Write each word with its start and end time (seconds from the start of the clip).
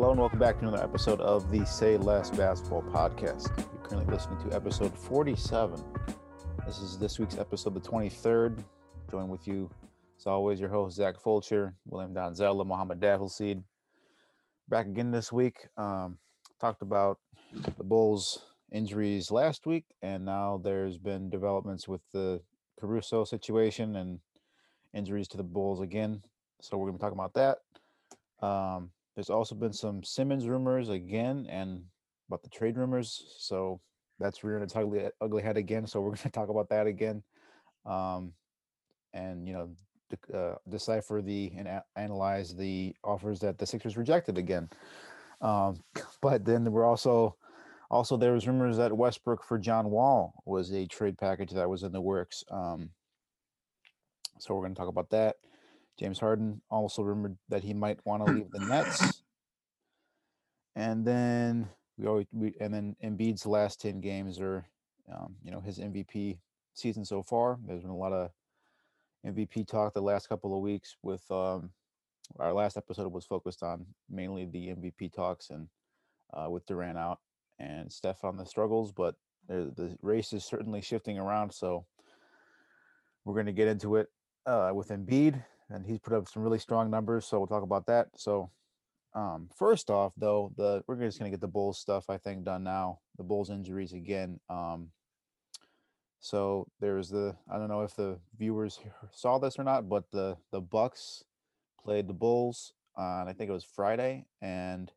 Hello 0.00 0.12
and 0.12 0.20
welcome 0.20 0.38
back 0.38 0.58
to 0.58 0.66
another 0.66 0.82
episode 0.82 1.20
of 1.20 1.50
the 1.50 1.62
Say 1.66 1.98
Less 1.98 2.30
Basketball 2.30 2.80
Podcast. 2.84 3.54
You're 3.58 3.82
currently 3.82 4.10
listening 4.10 4.38
to 4.48 4.56
episode 4.56 4.96
47. 4.96 5.78
This 6.64 6.78
is 6.78 6.96
this 6.96 7.18
week's 7.18 7.36
episode, 7.36 7.74
the 7.74 7.80
23rd. 7.80 8.64
Join 9.10 9.28
with 9.28 9.46
you, 9.46 9.68
as 10.18 10.26
always, 10.26 10.58
your 10.58 10.70
host, 10.70 10.96
Zach 10.96 11.20
Fulcher, 11.20 11.74
William 11.84 12.14
Donzella, 12.14 12.64
Mohammed 12.64 12.98
Davelseed. 12.98 13.62
Back 14.70 14.86
again 14.86 15.10
this 15.10 15.30
week. 15.30 15.68
Um, 15.76 16.16
talked 16.58 16.80
about 16.80 17.18
the 17.76 17.84
Bulls' 17.84 18.42
injuries 18.72 19.30
last 19.30 19.66
week, 19.66 19.84
and 20.00 20.24
now 20.24 20.58
there's 20.64 20.96
been 20.96 21.28
developments 21.28 21.86
with 21.86 22.00
the 22.14 22.40
Caruso 22.80 23.24
situation 23.24 23.96
and 23.96 24.20
injuries 24.94 25.28
to 25.28 25.36
the 25.36 25.42
Bulls 25.42 25.82
again. 25.82 26.22
So 26.62 26.78
we're 26.78 26.86
going 26.86 26.94
to 26.94 26.98
be 26.98 27.02
talking 27.02 27.18
about 27.18 27.34
that. 27.34 28.46
Um, 28.46 28.92
there's 29.14 29.30
also 29.30 29.54
been 29.54 29.72
some 29.72 30.02
Simmons 30.02 30.46
rumors 30.46 30.88
again 30.88 31.46
and 31.48 31.82
about 32.28 32.42
the 32.42 32.48
trade 32.48 32.76
rumors. 32.76 33.24
So 33.38 33.80
that's 34.18 34.44
rearing 34.44 34.62
its 34.62 34.76
ugly, 34.76 35.08
ugly 35.20 35.42
head 35.42 35.56
again. 35.56 35.86
So 35.86 36.00
we're 36.00 36.10
going 36.10 36.18
to 36.18 36.30
talk 36.30 36.48
about 36.48 36.68
that 36.68 36.86
again. 36.86 37.22
Um, 37.84 38.32
and, 39.12 39.48
you 39.48 39.54
know, 39.54 39.70
de- 40.10 40.36
uh, 40.36 40.54
decipher 40.68 41.22
the 41.22 41.52
and 41.56 41.66
a- 41.66 41.84
analyze 41.96 42.54
the 42.54 42.94
offers 43.02 43.40
that 43.40 43.58
the 43.58 43.66
Sixers 43.66 43.96
rejected 43.96 44.38
again. 44.38 44.68
Um, 45.40 45.82
but 46.22 46.44
then 46.44 46.70
we're 46.70 46.86
also 46.86 47.36
also 47.90 48.16
there 48.16 48.32
was 48.32 48.46
rumors 48.46 48.76
that 48.76 48.96
Westbrook 48.96 49.42
for 49.42 49.58
John 49.58 49.90
Wall 49.90 50.32
was 50.46 50.72
a 50.72 50.86
trade 50.86 51.18
package 51.18 51.50
that 51.50 51.68
was 51.68 51.82
in 51.82 51.90
the 51.92 52.00
works. 52.00 52.44
Um, 52.50 52.90
so 54.38 54.54
we're 54.54 54.62
going 54.62 54.74
to 54.74 54.78
talk 54.78 54.88
about 54.88 55.10
that. 55.10 55.36
James 56.00 56.18
Harden 56.18 56.62
also 56.70 57.02
rumored 57.02 57.36
that 57.50 57.62
he 57.62 57.74
might 57.74 57.98
want 58.06 58.24
to 58.24 58.32
leave 58.32 58.50
the 58.50 58.60
Nets. 58.60 59.22
And 60.74 61.04
then 61.04 61.68
we 61.98 62.06
always 62.06 62.26
we 62.32 62.54
and 62.58 62.72
then 62.72 62.96
Embiid's 63.04 63.44
last 63.44 63.82
10 63.82 64.00
games 64.00 64.40
are 64.40 64.64
um, 65.12 65.36
you 65.44 65.50
know 65.50 65.60
his 65.60 65.78
MVP 65.78 66.38
season 66.72 67.04
so 67.04 67.22
far. 67.22 67.58
There's 67.66 67.82
been 67.82 67.90
a 67.90 67.96
lot 67.96 68.14
of 68.14 68.30
MVP 69.26 69.68
talk 69.68 69.92
the 69.92 70.00
last 70.00 70.26
couple 70.26 70.56
of 70.56 70.62
weeks 70.62 70.96
with 71.02 71.30
um, 71.30 71.68
our 72.38 72.54
last 72.54 72.78
episode 72.78 73.12
was 73.12 73.26
focused 73.26 73.62
on 73.62 73.84
mainly 74.08 74.46
the 74.46 74.68
MVP 74.68 75.12
talks 75.12 75.50
and 75.50 75.68
uh, 76.32 76.48
with 76.48 76.64
Durant 76.64 76.96
out 76.96 77.18
and 77.58 77.92
Steph 77.92 78.24
on 78.24 78.38
the 78.38 78.46
struggles, 78.46 78.90
but 78.90 79.16
the, 79.48 79.70
the 79.76 79.98
race 80.00 80.32
is 80.32 80.46
certainly 80.46 80.80
shifting 80.80 81.18
around. 81.18 81.52
So 81.52 81.84
we're 83.26 83.34
going 83.34 83.44
to 83.46 83.52
get 83.52 83.68
into 83.68 83.96
it 83.96 84.08
uh, 84.46 84.70
with 84.72 84.88
Embiid, 84.88 85.42
and 85.70 85.86
he's 85.86 85.98
put 85.98 86.12
up 86.12 86.28
some 86.28 86.42
really 86.42 86.58
strong 86.58 86.90
numbers. 86.90 87.26
So 87.26 87.38
we'll 87.38 87.46
talk 87.46 87.62
about 87.62 87.86
that. 87.86 88.08
So 88.16 88.50
um, 89.14 89.48
first 89.56 89.90
off, 89.90 90.12
though, 90.16 90.52
the 90.56 90.82
we're 90.86 90.96
just 90.96 91.18
to 91.18 91.30
get 91.30 91.40
the 91.40 91.48
Bulls 91.48 91.78
stuff 91.78 92.08
I 92.08 92.18
think 92.18 92.44
done 92.44 92.64
now. 92.64 93.00
The 93.16 93.24
Bulls 93.24 93.50
injuries 93.50 93.92
again. 93.92 94.40
Um, 94.48 94.88
so 96.20 96.66
there's 96.80 97.08
the 97.08 97.34
I 97.50 97.58
don't 97.58 97.68
know 97.68 97.82
if 97.82 97.94
the 97.96 98.18
viewers 98.38 98.78
saw 99.12 99.38
this 99.38 99.58
or 99.58 99.64
not, 99.64 99.88
but 99.88 100.10
the 100.12 100.36
the 100.52 100.60
Bucks 100.60 101.24
played 101.82 102.08
the 102.08 102.14
Bulls 102.14 102.74
on 102.96 103.28
I 103.28 103.32
think 103.32 103.50
it 103.50 103.54
was 103.54 103.64
Friday, 103.64 104.26
and 104.40 104.92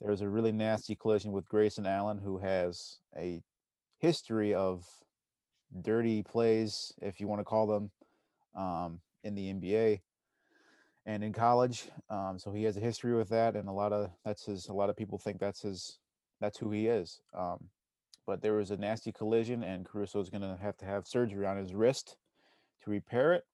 there 0.00 0.10
was 0.10 0.20
a 0.20 0.28
really 0.28 0.52
nasty 0.52 0.94
collision 0.94 1.32
with 1.32 1.48
Grayson 1.48 1.86
Allen, 1.86 2.18
who 2.18 2.38
has 2.38 2.98
a 3.16 3.42
history 3.98 4.52
of 4.52 4.84
dirty 5.80 6.22
plays, 6.22 6.92
if 7.00 7.20
you 7.20 7.28
want 7.28 7.40
to 7.40 7.44
call 7.44 7.66
them, 7.66 7.90
um, 8.56 9.00
in 9.24 9.34
the 9.34 9.52
NBA 9.52 10.00
and 11.06 11.24
in 11.24 11.32
college. 11.32 11.88
Um, 12.10 12.38
so 12.38 12.52
he 12.52 12.64
has 12.64 12.76
a 12.76 12.80
history 12.80 13.14
with 13.14 13.28
that, 13.30 13.56
and 13.56 13.68
a 13.68 13.72
lot 13.72 13.92
of 13.92 14.10
that's 14.24 14.44
his. 14.44 14.68
A 14.68 14.72
lot 14.72 14.90
of 14.90 14.96
people 14.96 15.18
think 15.18 15.38
that's 15.38 15.62
his. 15.62 15.98
That's 16.40 16.58
who 16.58 16.70
he 16.70 16.88
is. 16.88 17.20
Um, 17.36 17.68
but 18.26 18.40
there 18.40 18.54
was 18.54 18.70
a 18.70 18.76
nasty 18.76 19.12
collision, 19.12 19.62
and 19.62 19.84
Caruso 19.84 20.20
is 20.20 20.30
going 20.30 20.42
to 20.42 20.58
have 20.60 20.76
to 20.78 20.84
have 20.84 21.06
surgery 21.06 21.46
on 21.46 21.56
his 21.56 21.74
wrist 21.74 22.16
to 22.84 22.90
repair 22.90 23.32
it. 23.32 23.44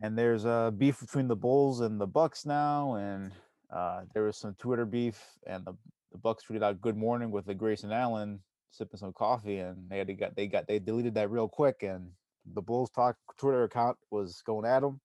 And 0.00 0.18
there's 0.18 0.44
a 0.44 0.72
beef 0.76 1.00
between 1.00 1.28
the 1.28 1.36
Bulls 1.36 1.80
and 1.80 2.00
the 2.00 2.06
Bucks 2.06 2.46
now, 2.46 2.94
and 2.94 3.32
uh, 3.72 4.02
there 4.14 4.24
was 4.24 4.36
some 4.36 4.54
Twitter 4.58 4.84
beef, 4.84 5.20
and 5.46 5.64
the 5.64 5.74
the 6.12 6.18
Bucks 6.18 6.44
tweeted 6.44 6.62
out 6.62 6.80
"Good 6.80 6.96
morning" 6.96 7.30
with 7.30 7.46
the 7.46 7.54
Grayson 7.54 7.92
Allen 7.92 8.40
sipping 8.70 8.98
some 8.98 9.12
coffee, 9.12 9.58
and 9.58 9.88
they 9.88 9.98
had 9.98 10.06
to 10.08 10.14
got 10.14 10.36
they 10.36 10.46
got 10.46 10.66
they 10.66 10.78
deleted 10.78 11.14
that 11.14 11.30
real 11.30 11.48
quick, 11.48 11.82
and 11.82 12.10
the 12.46 12.62
Bulls 12.62 12.90
talk 12.90 13.16
Twitter 13.38 13.64
account 13.64 13.96
was 14.10 14.42
going 14.44 14.66
at 14.66 14.82
him. 14.82 15.00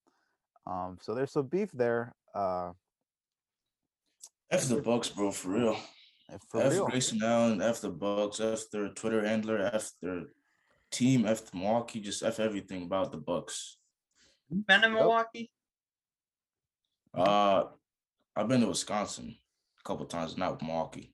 Um, 0.65 0.97
so 1.01 1.13
there's 1.13 1.31
some 1.31 1.47
beef 1.47 1.71
there. 1.71 2.13
Uh, 2.33 2.71
F 4.51 4.65
the 4.67 4.81
Bucks, 4.81 5.09
bro, 5.09 5.31
for 5.31 5.49
real. 5.49 5.77
and 6.29 6.41
for 6.49 6.61
F 6.61 6.71
real. 6.73 6.87
Grayson 6.87 7.21
Allen, 7.23 7.61
F 7.61 7.81
the 7.81 7.89
Bucks, 7.89 8.39
F 8.39 8.69
their 8.71 8.89
Twitter 8.89 9.25
handler, 9.25 9.69
F 9.73 9.91
their 10.01 10.23
team, 10.91 11.25
F 11.25 11.49
the 11.51 11.57
Milwaukee, 11.57 11.99
just 11.99 12.23
F 12.23 12.39
everything 12.39 12.83
about 12.83 13.11
the 13.11 13.17
Bucks. 13.17 13.77
You 14.49 14.63
Been 14.67 14.83
in 14.83 14.91
Yep. 14.93 14.99
Milwaukee? 15.01 15.51
Uh 17.13 17.63
I've 18.35 18.47
been 18.47 18.61
to 18.61 18.67
Wisconsin 18.67 19.35
a 19.79 19.83
couple 19.87 20.05
times, 20.05 20.37
not 20.37 20.61
Milwaukee. 20.61 21.13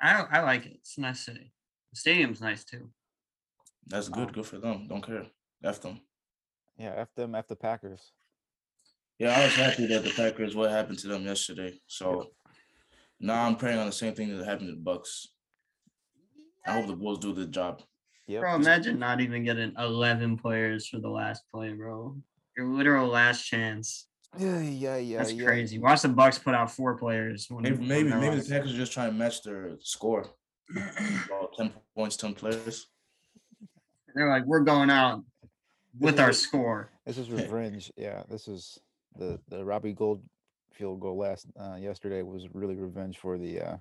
I 0.00 0.22
I 0.30 0.40
like 0.42 0.66
it. 0.66 0.72
It's 0.80 0.98
a 0.98 1.00
nice 1.00 1.20
city. 1.24 1.52
The 1.92 1.96
stadium's 1.98 2.40
nice 2.40 2.64
too. 2.64 2.90
That's 3.86 4.08
Um, 4.08 4.12
good, 4.14 4.32
good 4.32 4.46
for 4.46 4.58
them. 4.58 4.88
Don't 4.88 5.02
care. 5.04 5.26
F 5.62 5.80
them. 5.80 6.00
Yeah, 6.76 6.94
F 6.96 7.14
them, 7.14 7.34
F 7.34 7.46
the 7.46 7.56
Packers. 7.56 8.12
Yeah, 9.18 9.38
I 9.38 9.44
was 9.44 9.54
happy 9.54 9.86
that 9.86 10.04
the 10.04 10.10
Packers 10.10 10.54
what 10.54 10.70
happened 10.70 10.98
to 11.00 11.08
them 11.08 11.24
yesterday. 11.24 11.80
So 11.86 12.32
now 13.18 13.46
I'm 13.46 13.56
praying 13.56 13.78
on 13.78 13.86
the 13.86 13.92
same 13.92 14.14
thing 14.14 14.36
that 14.36 14.44
happened 14.44 14.68
to 14.68 14.74
the 14.74 14.80
Bucks. 14.80 15.28
I 16.66 16.72
hope 16.72 16.86
the 16.86 16.96
Bulls 16.96 17.20
do 17.20 17.32
the 17.32 17.46
job. 17.46 17.82
Yep. 18.26 18.40
Bro, 18.42 18.54
imagine 18.56 18.98
not 18.98 19.20
even 19.20 19.44
getting 19.44 19.72
11 19.78 20.36
players 20.38 20.88
for 20.88 20.98
the 20.98 21.08
last 21.08 21.44
play, 21.52 21.72
bro. 21.72 22.16
Your 22.56 22.66
literal 22.66 23.06
last 23.06 23.44
chance. 23.44 24.08
Yeah, 24.36 24.60
yeah, 24.60 24.96
yeah. 24.96 25.18
That's 25.18 25.32
yeah. 25.32 25.44
crazy. 25.44 25.78
Watch 25.78 26.02
the 26.02 26.08
Bucks 26.08 26.38
put 26.38 26.54
out 26.54 26.70
four 26.70 26.98
players. 26.98 27.46
When, 27.48 27.62
Maybe 27.62 27.86
maybe, 27.86 28.10
maybe 28.10 28.36
the 28.36 28.50
Packers 28.50 28.74
are 28.74 28.76
just 28.76 28.92
trying 28.92 29.12
to 29.12 29.16
match 29.16 29.42
their 29.42 29.76
score. 29.80 30.26
About 30.76 31.54
10 31.56 31.72
points, 31.94 32.16
10 32.16 32.34
players. 32.34 32.88
They're 34.16 34.30
like, 34.30 34.46
we're 34.46 34.60
going 34.60 34.88
out 34.88 35.22
with 36.00 36.18
our 36.18 36.32
score. 36.32 36.88
This 37.04 37.18
is 37.18 37.30
revenge. 37.30 37.92
Yeah, 37.96 38.22
this 38.30 38.48
is 38.48 38.80
the 39.18 39.38
the 39.48 39.62
Robbie 39.62 39.92
Gould 39.92 40.22
field 40.72 41.00
goal 41.00 41.18
last 41.18 41.46
uh, 41.60 41.76
yesterday 41.78 42.22
was 42.22 42.48
really 42.54 42.76
revenge 42.76 43.18
for 43.18 43.36
the 43.36 43.60
uh, 43.60 43.76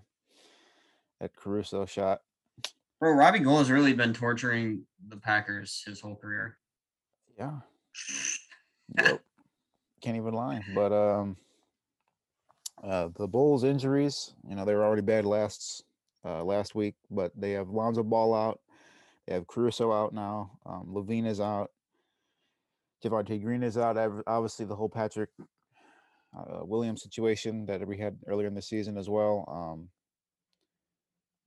that 1.21 1.33
Caruso 1.37 1.85
shot. 1.85 2.21
Bro, 2.99 3.13
Robbie 3.13 3.39
Gould 3.39 3.59
has 3.59 3.71
really 3.71 3.93
been 3.93 4.13
torturing 4.13 4.85
the 5.07 5.17
Packers 5.17 5.83
his 5.87 6.01
whole 6.01 6.15
career. 6.15 6.57
Yeah. 7.39 7.53
Yep. 9.01 9.19
Can't 10.01 10.15
even 10.15 10.35
lie. 10.35 10.61
But 10.75 10.93
um 10.93 11.37
uh 12.83 13.09
the 13.15 13.27
Bulls 13.27 13.63
injuries, 13.63 14.35
you 14.47 14.55
know, 14.55 14.63
they 14.63 14.75
were 14.75 14.83
already 14.83 15.01
bad 15.01 15.25
last 15.25 15.85
uh 16.23 16.43
last 16.43 16.75
week, 16.75 16.93
but 17.09 17.31
they 17.35 17.53
have 17.53 17.69
Lonzo 17.69 18.03
Ball 18.03 18.35
out. 18.35 18.61
They 19.27 19.33
have 19.33 19.47
Caruso 19.47 19.91
out 19.91 20.13
now. 20.13 20.59
Um 20.65 20.87
LaVine 20.93 21.25
is 21.25 21.39
out. 21.39 21.71
Javonte 23.03 23.41
Green 23.41 23.63
is 23.63 23.77
out. 23.77 23.97
Obviously 24.27 24.65
the 24.65 24.75
whole 24.75 24.89
Patrick 24.89 25.29
uh, 26.37 26.65
Williams 26.65 27.01
situation 27.01 27.65
that 27.65 27.85
we 27.87 27.97
had 27.97 28.17
earlier 28.27 28.47
in 28.47 28.55
the 28.55 28.61
season 28.61 28.97
as 28.97 29.09
well. 29.09 29.45
Um 29.47 29.89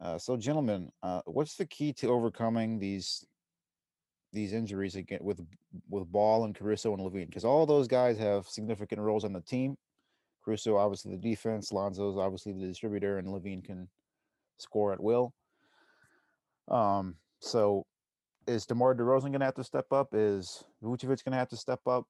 uh, 0.01 0.17
so 0.17 0.37
gentlemen, 0.37 0.93
uh, 1.03 1.23
what's 1.27 1.57
the 1.57 1.67
key 1.67 1.93
to 1.93 2.09
overcoming 2.09 2.79
these 2.79 3.27
these 4.33 4.53
injuries 4.53 4.95
again 4.95 5.19
with 5.23 5.41
with 5.89 6.11
Ball 6.11 6.45
and 6.45 6.55
Caruso 6.55 6.93
and 6.93 7.03
LaVine 7.03 7.27
because 7.27 7.45
all 7.45 7.67
those 7.67 7.89
guys 7.89 8.19
have 8.19 8.47
significant 8.47 9.01
roles 9.01 9.25
on 9.25 9.33
the 9.33 9.41
team. 9.41 9.77
Caruso 10.45 10.77
obviously 10.77 11.11
the 11.13 11.31
defense, 11.31 11.73
Lonzo's 11.73 12.17
obviously 12.17 12.53
the 12.53 12.67
distributor, 12.67 13.19
and 13.19 13.29
LaVine 13.29 13.65
can 13.65 13.89
score 14.59 14.93
at 14.93 15.03
will. 15.03 15.33
Um, 16.69 17.17
so 17.41 17.85
is 18.47 18.67
DeMar 18.67 18.95
DeRozan 18.95 19.29
going 19.29 19.41
to 19.41 19.45
have 19.47 19.55
to 19.55 19.65
step 19.65 19.93
up? 19.93 20.09
Is 20.13 20.65
Vucevic 20.83 21.25
going 21.25 21.33
to 21.33 21.39
have 21.39 21.49
to 21.51 21.57
step 21.57 21.81
up? 21.87 22.05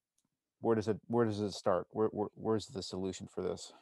Where 0.61 0.75
does 0.75 0.89
it 0.89 0.99
Where 1.07 1.25
does 1.25 1.41
it 1.41 1.53
start? 1.53 1.87
Where, 1.91 2.09
where 2.09 2.29
Where's 2.35 2.67
the 2.67 2.83
solution 2.83 3.29
for 3.33 3.43
this? 3.43 3.73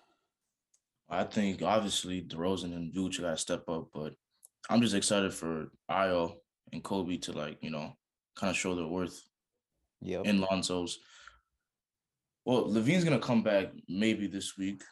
I 1.09 1.25
think 1.25 1.63
obviously 1.63 2.23
DeRozan 2.23 2.75
and 2.75 2.93
Vooch 2.93 3.21
got 3.21 3.31
to 3.31 3.37
step 3.37 3.69
up, 3.69 3.89
but 3.95 4.15
I'm 4.69 4.81
just 4.81 4.95
excited 4.95 5.33
for 5.33 5.69
Ayo 5.91 6.35
and 6.73 6.83
Kobe 6.83 7.17
to 7.19 7.33
like, 7.33 7.59
you 7.63 7.71
know, 7.71 7.93
kind 8.35 8.51
of 8.51 8.57
show 8.57 8.75
their 8.75 8.87
worth 8.87 9.23
Yep. 10.03 10.27
in 10.27 10.41
Lonzo's. 10.41 10.99
Well, 12.45 12.67
LaVine's 12.69 13.05
gonna 13.05 13.19
come 13.19 13.43
back 13.43 13.69
maybe 13.89 14.27
this 14.27 14.57
week, 14.57 14.83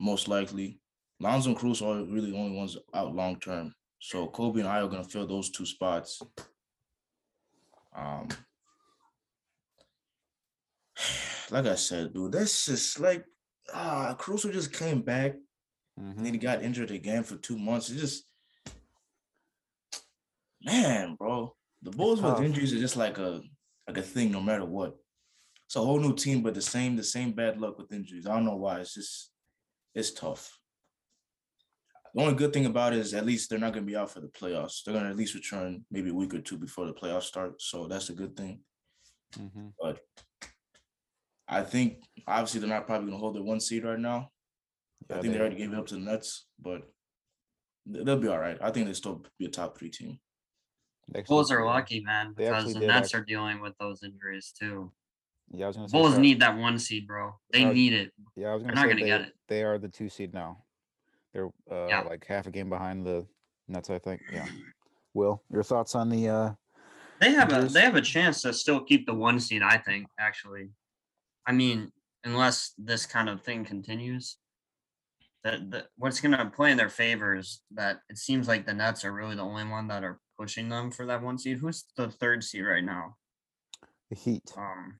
most 0.00 0.28
likely. 0.28 0.80
Lonzo 1.20 1.50
and 1.50 1.58
Cruz 1.58 1.82
are 1.82 2.02
really 2.04 2.30
the 2.30 2.36
only 2.36 2.56
ones 2.56 2.76
out 2.94 3.14
long 3.14 3.38
term. 3.38 3.74
So 4.06 4.28
Kobe 4.28 4.60
and 4.60 4.68
Ayo 4.68 4.84
are 4.84 4.88
gonna 4.88 5.02
fill 5.02 5.26
those 5.26 5.50
two 5.50 5.66
spots. 5.66 6.22
Um, 7.92 8.28
like 11.50 11.66
I 11.66 11.74
said, 11.74 12.14
dude, 12.14 12.30
that's 12.30 12.66
just 12.66 13.00
like 13.00 13.24
ah, 13.74 14.14
Caruso 14.16 14.52
just 14.52 14.72
came 14.72 15.02
back 15.02 15.34
Mhm. 15.98 16.18
and 16.18 16.24
then 16.24 16.34
he 16.34 16.38
got 16.38 16.62
injured 16.62 16.92
again 16.92 17.24
for 17.24 17.34
two 17.34 17.58
months. 17.58 17.90
It's 17.90 18.00
just, 18.00 18.24
man, 20.62 21.16
bro, 21.16 21.56
the 21.82 21.90
Bulls 21.90 22.22
with 22.22 22.40
injuries 22.42 22.72
are 22.72 22.78
just 22.78 22.96
like 22.96 23.18
a 23.18 23.42
like 23.88 23.96
a 23.96 24.02
thing, 24.02 24.30
no 24.30 24.40
matter 24.40 24.64
what. 24.64 24.96
It's 25.64 25.74
a 25.74 25.80
whole 25.80 25.98
new 25.98 26.14
team, 26.14 26.42
but 26.44 26.54
the 26.54 26.62
same 26.62 26.94
the 26.94 27.02
same 27.02 27.32
bad 27.32 27.60
luck 27.60 27.76
with 27.76 27.92
injuries. 27.92 28.24
I 28.28 28.34
don't 28.36 28.44
know 28.44 28.54
why. 28.54 28.82
It's 28.82 28.94
just 28.94 29.32
it's 29.96 30.12
tough. 30.12 30.56
The 32.16 32.22
only 32.22 32.34
good 32.34 32.54
thing 32.54 32.64
about 32.64 32.94
it 32.94 33.00
is 33.00 33.12
at 33.12 33.26
least 33.26 33.50
they're 33.50 33.58
not 33.58 33.74
going 33.74 33.84
to 33.84 33.90
be 33.90 33.94
out 33.96 34.10
for 34.10 34.20
the 34.20 34.28
playoffs. 34.28 34.82
They're 34.82 34.94
going 34.94 35.04
to 35.04 35.10
at 35.10 35.16
least 35.16 35.34
return 35.34 35.84
maybe 35.90 36.08
a 36.08 36.14
week 36.14 36.32
or 36.32 36.40
two 36.40 36.56
before 36.56 36.86
the 36.86 36.94
playoffs 36.94 37.24
start. 37.24 37.60
So 37.60 37.86
that's 37.88 38.08
a 38.08 38.14
good 38.14 38.34
thing. 38.34 38.60
Mhm. 39.34 39.74
But 39.78 40.00
I 41.46 41.62
think 41.62 42.02
obviously 42.26 42.60
they're 42.60 42.70
not 42.70 42.86
probably 42.86 43.08
going 43.08 43.18
to 43.18 43.20
hold 43.20 43.34
their 43.36 43.42
one 43.42 43.60
seed 43.60 43.84
right 43.84 43.98
now. 43.98 44.30
Yeah, 45.10 45.18
I 45.18 45.20
think 45.20 45.32
they 45.32 45.36
they- 45.36 45.40
already 45.40 45.56
gave 45.56 45.72
it 45.74 45.78
up 45.78 45.86
to 45.88 45.94
the 45.96 46.00
Nets, 46.00 46.46
but 46.58 46.90
they'll 47.84 48.18
be 48.18 48.28
all 48.28 48.38
right. 48.38 48.56
I 48.62 48.70
think 48.70 48.86
they 48.86 48.94
still 48.94 49.22
be 49.38 49.44
a 49.44 49.50
top 49.50 49.76
three 49.78 49.90
team. 49.90 50.18
they 51.08 51.20
actually- 51.20 51.34
Bulls 51.34 51.52
are 51.52 51.64
lucky, 51.66 52.00
man, 52.00 52.32
because 52.32 52.72
the 52.72 52.80
did 52.80 52.86
Nets 52.88 53.14
act- 53.14 53.14
are 53.14 53.24
dealing 53.24 53.60
with 53.60 53.76
those 53.78 54.02
injuries 54.02 54.52
too. 54.58 54.90
Yeah, 55.52 55.66
I 55.66 55.68
was 55.68 55.76
gonna 55.76 55.88
say. 55.88 55.92
Bulls 55.98 56.10
sorry. 56.14 56.22
need 56.22 56.40
that 56.40 56.56
one 56.56 56.78
seed, 56.80 57.06
bro. 57.06 57.38
They 57.52 57.60
Sorry. 57.62 57.74
need 57.74 57.92
it. 57.92 58.12
Yeah, 58.34 58.48
I 58.48 58.54
was 58.54 58.64
They're 58.64 58.72
gonna 58.72 58.80
not 58.86 58.88
gonna 58.88 59.00
they, 59.02 59.06
get 59.06 59.20
it. 59.20 59.36
they 59.46 59.62
are 59.62 59.78
the 59.78 59.88
two 59.88 60.08
seed 60.08 60.34
now. 60.34 60.64
They're 61.36 61.50
uh, 61.70 61.86
Yeah. 61.88 62.00
like 62.00 62.24
half 62.26 62.46
a 62.46 62.50
game 62.50 62.70
behind 62.70 63.04
the 63.06 63.26
Nets, 63.68 63.90
I 63.90 63.98
think. 63.98 64.22
Yeah. 64.32 64.46
Will, 65.14 65.42
your 65.52 65.62
thoughts 65.62 65.94
on 65.94 66.08
the 66.08 66.28
uh 66.28 66.52
They 67.20 67.30
have 67.32 67.52
a 67.52 67.66
they 67.66 67.80
have 67.82 67.94
a 67.94 68.00
chance 68.02 68.42
to 68.42 68.52
still 68.52 68.80
keep 68.80 69.06
the 69.06 69.14
one 69.14 69.38
seed, 69.40 69.62
I 69.62 69.76
think, 69.78 70.06
actually. 70.18 70.70
I 71.46 71.52
mean, 71.52 71.92
unless 72.24 72.72
this 72.78 73.06
kind 73.06 73.28
of 73.28 73.42
thing 73.42 73.64
continues. 73.64 74.38
That 75.44 75.70
the, 75.70 75.86
what's 75.96 76.20
gonna 76.20 76.50
play 76.54 76.70
in 76.72 76.76
their 76.76 76.88
favor 76.90 77.36
is 77.36 77.60
that 77.74 78.00
it 78.10 78.18
seems 78.18 78.48
like 78.48 78.66
the 78.66 78.74
Nets 78.74 79.04
are 79.04 79.12
really 79.12 79.36
the 79.36 79.42
only 79.42 79.64
one 79.64 79.86
that 79.88 80.02
are 80.04 80.18
pushing 80.38 80.68
them 80.68 80.90
for 80.90 81.06
that 81.06 81.22
one 81.22 81.38
seed. 81.38 81.58
Who's 81.58 81.84
the 81.96 82.10
third 82.10 82.42
seed 82.44 82.64
right 82.64 82.84
now? 82.84 83.16
the 84.10 84.16
Heat? 84.16 84.52
Um 84.56 84.98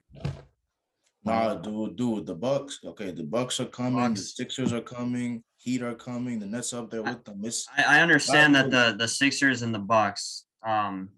Nah, 1.23 1.55
dude, 1.55 1.97
dude, 1.97 2.25
the 2.25 2.35
Bucks. 2.35 2.79
Okay, 2.85 3.11
the 3.11 3.23
Bucks 3.23 3.59
are 3.59 3.65
coming. 3.65 4.13
The 4.13 4.19
Sixers 4.21 4.71
are 4.71 4.81
coming. 4.81 5.43
Heat 5.57 5.81
are 5.81 5.95
coming. 5.95 6.39
The 6.39 6.45
Nets 6.45 6.73
up 6.73 6.89
there 6.89 7.01
with 7.03 7.23
them. 7.25 7.41
It's 7.43 7.67
I, 7.77 7.97
I 7.97 8.01
understand 8.01 8.55
that 8.55 8.69
the 8.71 8.95
the 8.97 9.07
Sixers 9.07 9.61
and 9.63 9.73
the 9.73 9.79
Bucks. 9.79 10.45
Um, 10.65 11.09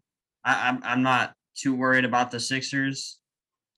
I, 0.43 0.69
I'm 0.69 0.81
I'm 0.83 1.03
not 1.03 1.33
too 1.55 1.75
worried 1.75 2.05
about 2.05 2.31
the 2.31 2.39
Sixers. 2.39 3.19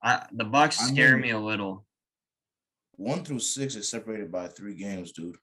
I 0.02 0.24
the 0.32 0.44
Bucks 0.44 0.80
I 0.82 0.86
scare 0.86 1.12
mean- 1.12 1.22
me 1.22 1.30
a 1.30 1.38
little. 1.38 1.84
one 2.96 3.24
through 3.24 3.40
six 3.40 3.74
is 3.74 3.88
separated 3.88 4.30
by 4.30 4.46
three 4.48 4.74
games, 4.74 5.12
dude. 5.12 5.36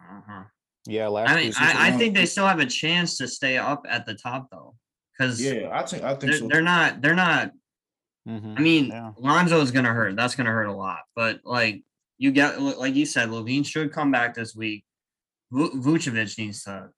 Uh-huh. 0.00 0.44
Yeah, 0.86 1.08
last 1.08 1.30
I 1.30 1.36
mean, 1.36 1.52
I, 1.58 1.88
I 1.88 1.90
think 1.98 2.14
they 2.14 2.24
still 2.24 2.46
have 2.46 2.58
a 2.60 2.64
chance 2.66 3.18
to 3.18 3.28
stay 3.28 3.58
up 3.58 3.84
at 3.88 4.06
the 4.06 4.14
top 4.14 4.48
though, 4.50 4.74
because 5.12 5.40
Yeah, 5.42 5.68
I 5.70 5.82
think 5.84 6.02
I 6.02 6.10
think 6.14 6.20
they're, 6.32 6.38
so. 6.38 6.48
they're 6.48 6.62
not 6.62 7.02
they're 7.02 7.14
not. 7.14 7.50
Mhm, 8.26 8.58
I 8.58 8.62
mean, 8.62 8.86
yeah. 8.86 9.12
Lonzo 9.18 9.60
is 9.60 9.70
gonna 9.70 9.92
hurt. 9.92 10.16
That's 10.16 10.34
gonna 10.34 10.50
hurt 10.50 10.68
a 10.68 10.72
lot. 10.72 11.00
But 11.14 11.40
like 11.44 11.82
you 12.20 12.30
get, 12.30 12.60
like 12.60 12.94
you 12.94 13.06
said, 13.06 13.30
LaVine 13.30 13.64
should 13.64 13.92
come 13.92 14.12
back 14.12 14.34
this 14.34 14.54
week. 14.54 14.84
Vu- 15.50 15.72
Vucevic 15.80 16.36
needs 16.36 16.62
to. 16.64 16.90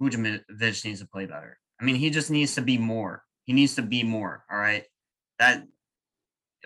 Vucevic 0.00 0.84
needs 0.84 1.00
to 1.00 1.06
play 1.08 1.26
better. 1.26 1.58
I 1.80 1.84
mean, 1.84 1.96
he 1.96 2.08
just 2.08 2.30
needs 2.30 2.54
to 2.54 2.62
be 2.62 2.78
more. 2.78 3.24
He 3.46 3.52
needs 3.52 3.74
to 3.74 3.82
be 3.82 4.04
more. 4.04 4.44
All 4.50 4.58
right, 4.58 4.84
that 5.40 5.64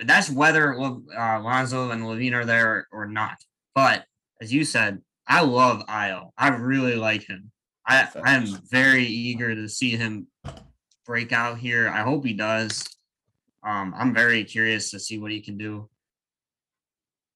that's 0.04 0.30
whether 0.30 0.78
uh, 0.78 1.40
Lonzo 1.40 1.90
and 1.90 2.02
LaVine 2.02 2.34
are 2.34 2.44
there 2.44 2.86
or 2.92 3.06
not. 3.06 3.38
But 3.74 4.04
as 4.42 4.52
you 4.52 4.64
said, 4.64 5.00
I 5.26 5.40
love 5.40 5.86
Ayo. 5.86 6.32
I 6.36 6.48
really 6.48 6.96
like 6.96 7.22
him. 7.26 7.50
I 7.86 8.06
I 8.22 8.34
am 8.34 8.46
very 8.70 9.06
eager 9.06 9.54
to 9.54 9.66
see 9.66 9.96
him 9.96 10.26
break 11.06 11.32
out 11.32 11.56
here. 11.56 11.88
I 11.88 12.02
hope 12.02 12.26
he 12.26 12.34
does. 12.34 12.84
Um, 13.62 13.94
I'm 13.96 14.12
very 14.12 14.44
curious 14.44 14.90
to 14.90 15.00
see 15.00 15.18
what 15.18 15.32
he 15.32 15.40
can 15.40 15.56
do. 15.56 15.88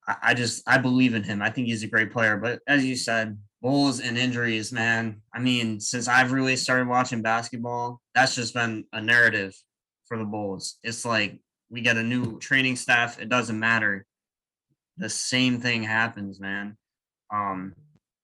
I, 0.06 0.16
I 0.22 0.34
just 0.34 0.62
I 0.66 0.78
believe 0.78 1.14
in 1.14 1.22
him. 1.22 1.42
I 1.42 1.50
think 1.50 1.66
he's 1.66 1.82
a 1.82 1.88
great 1.88 2.12
player. 2.12 2.36
But 2.36 2.60
as 2.66 2.84
you 2.84 2.96
said, 2.96 3.38
Bulls 3.62 4.00
and 4.00 4.18
injuries, 4.18 4.72
man. 4.72 5.22
I 5.34 5.38
mean, 5.40 5.80
since 5.80 6.06
I've 6.08 6.32
really 6.32 6.56
started 6.56 6.86
watching 6.88 7.22
basketball, 7.22 8.00
that's 8.14 8.34
just 8.34 8.52
been 8.54 8.84
a 8.92 9.00
narrative 9.00 9.54
for 10.06 10.18
the 10.18 10.24
Bulls. 10.24 10.78
It's 10.82 11.04
like 11.04 11.40
we 11.70 11.80
get 11.80 11.96
a 11.96 12.02
new 12.02 12.38
training 12.38 12.76
staff. 12.76 13.18
It 13.20 13.28
doesn't 13.28 13.58
matter. 13.58 14.04
The 14.98 15.08
same 15.08 15.60
thing 15.60 15.82
happens, 15.82 16.38
man. 16.40 16.76
Um, 17.32 17.74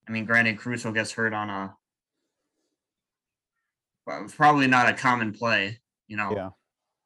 I 0.06 0.12
mean, 0.12 0.24
granted, 0.24 0.58
Caruso 0.58 0.92
gets 0.92 1.12
hurt 1.12 1.32
on 1.32 1.50
a 1.50 1.74
probably 4.36 4.66
not 4.66 4.88
a 4.88 4.92
common 4.92 5.32
play. 5.32 5.78
You 6.08 6.16
know, 6.16 6.32
Yeah. 6.36 6.50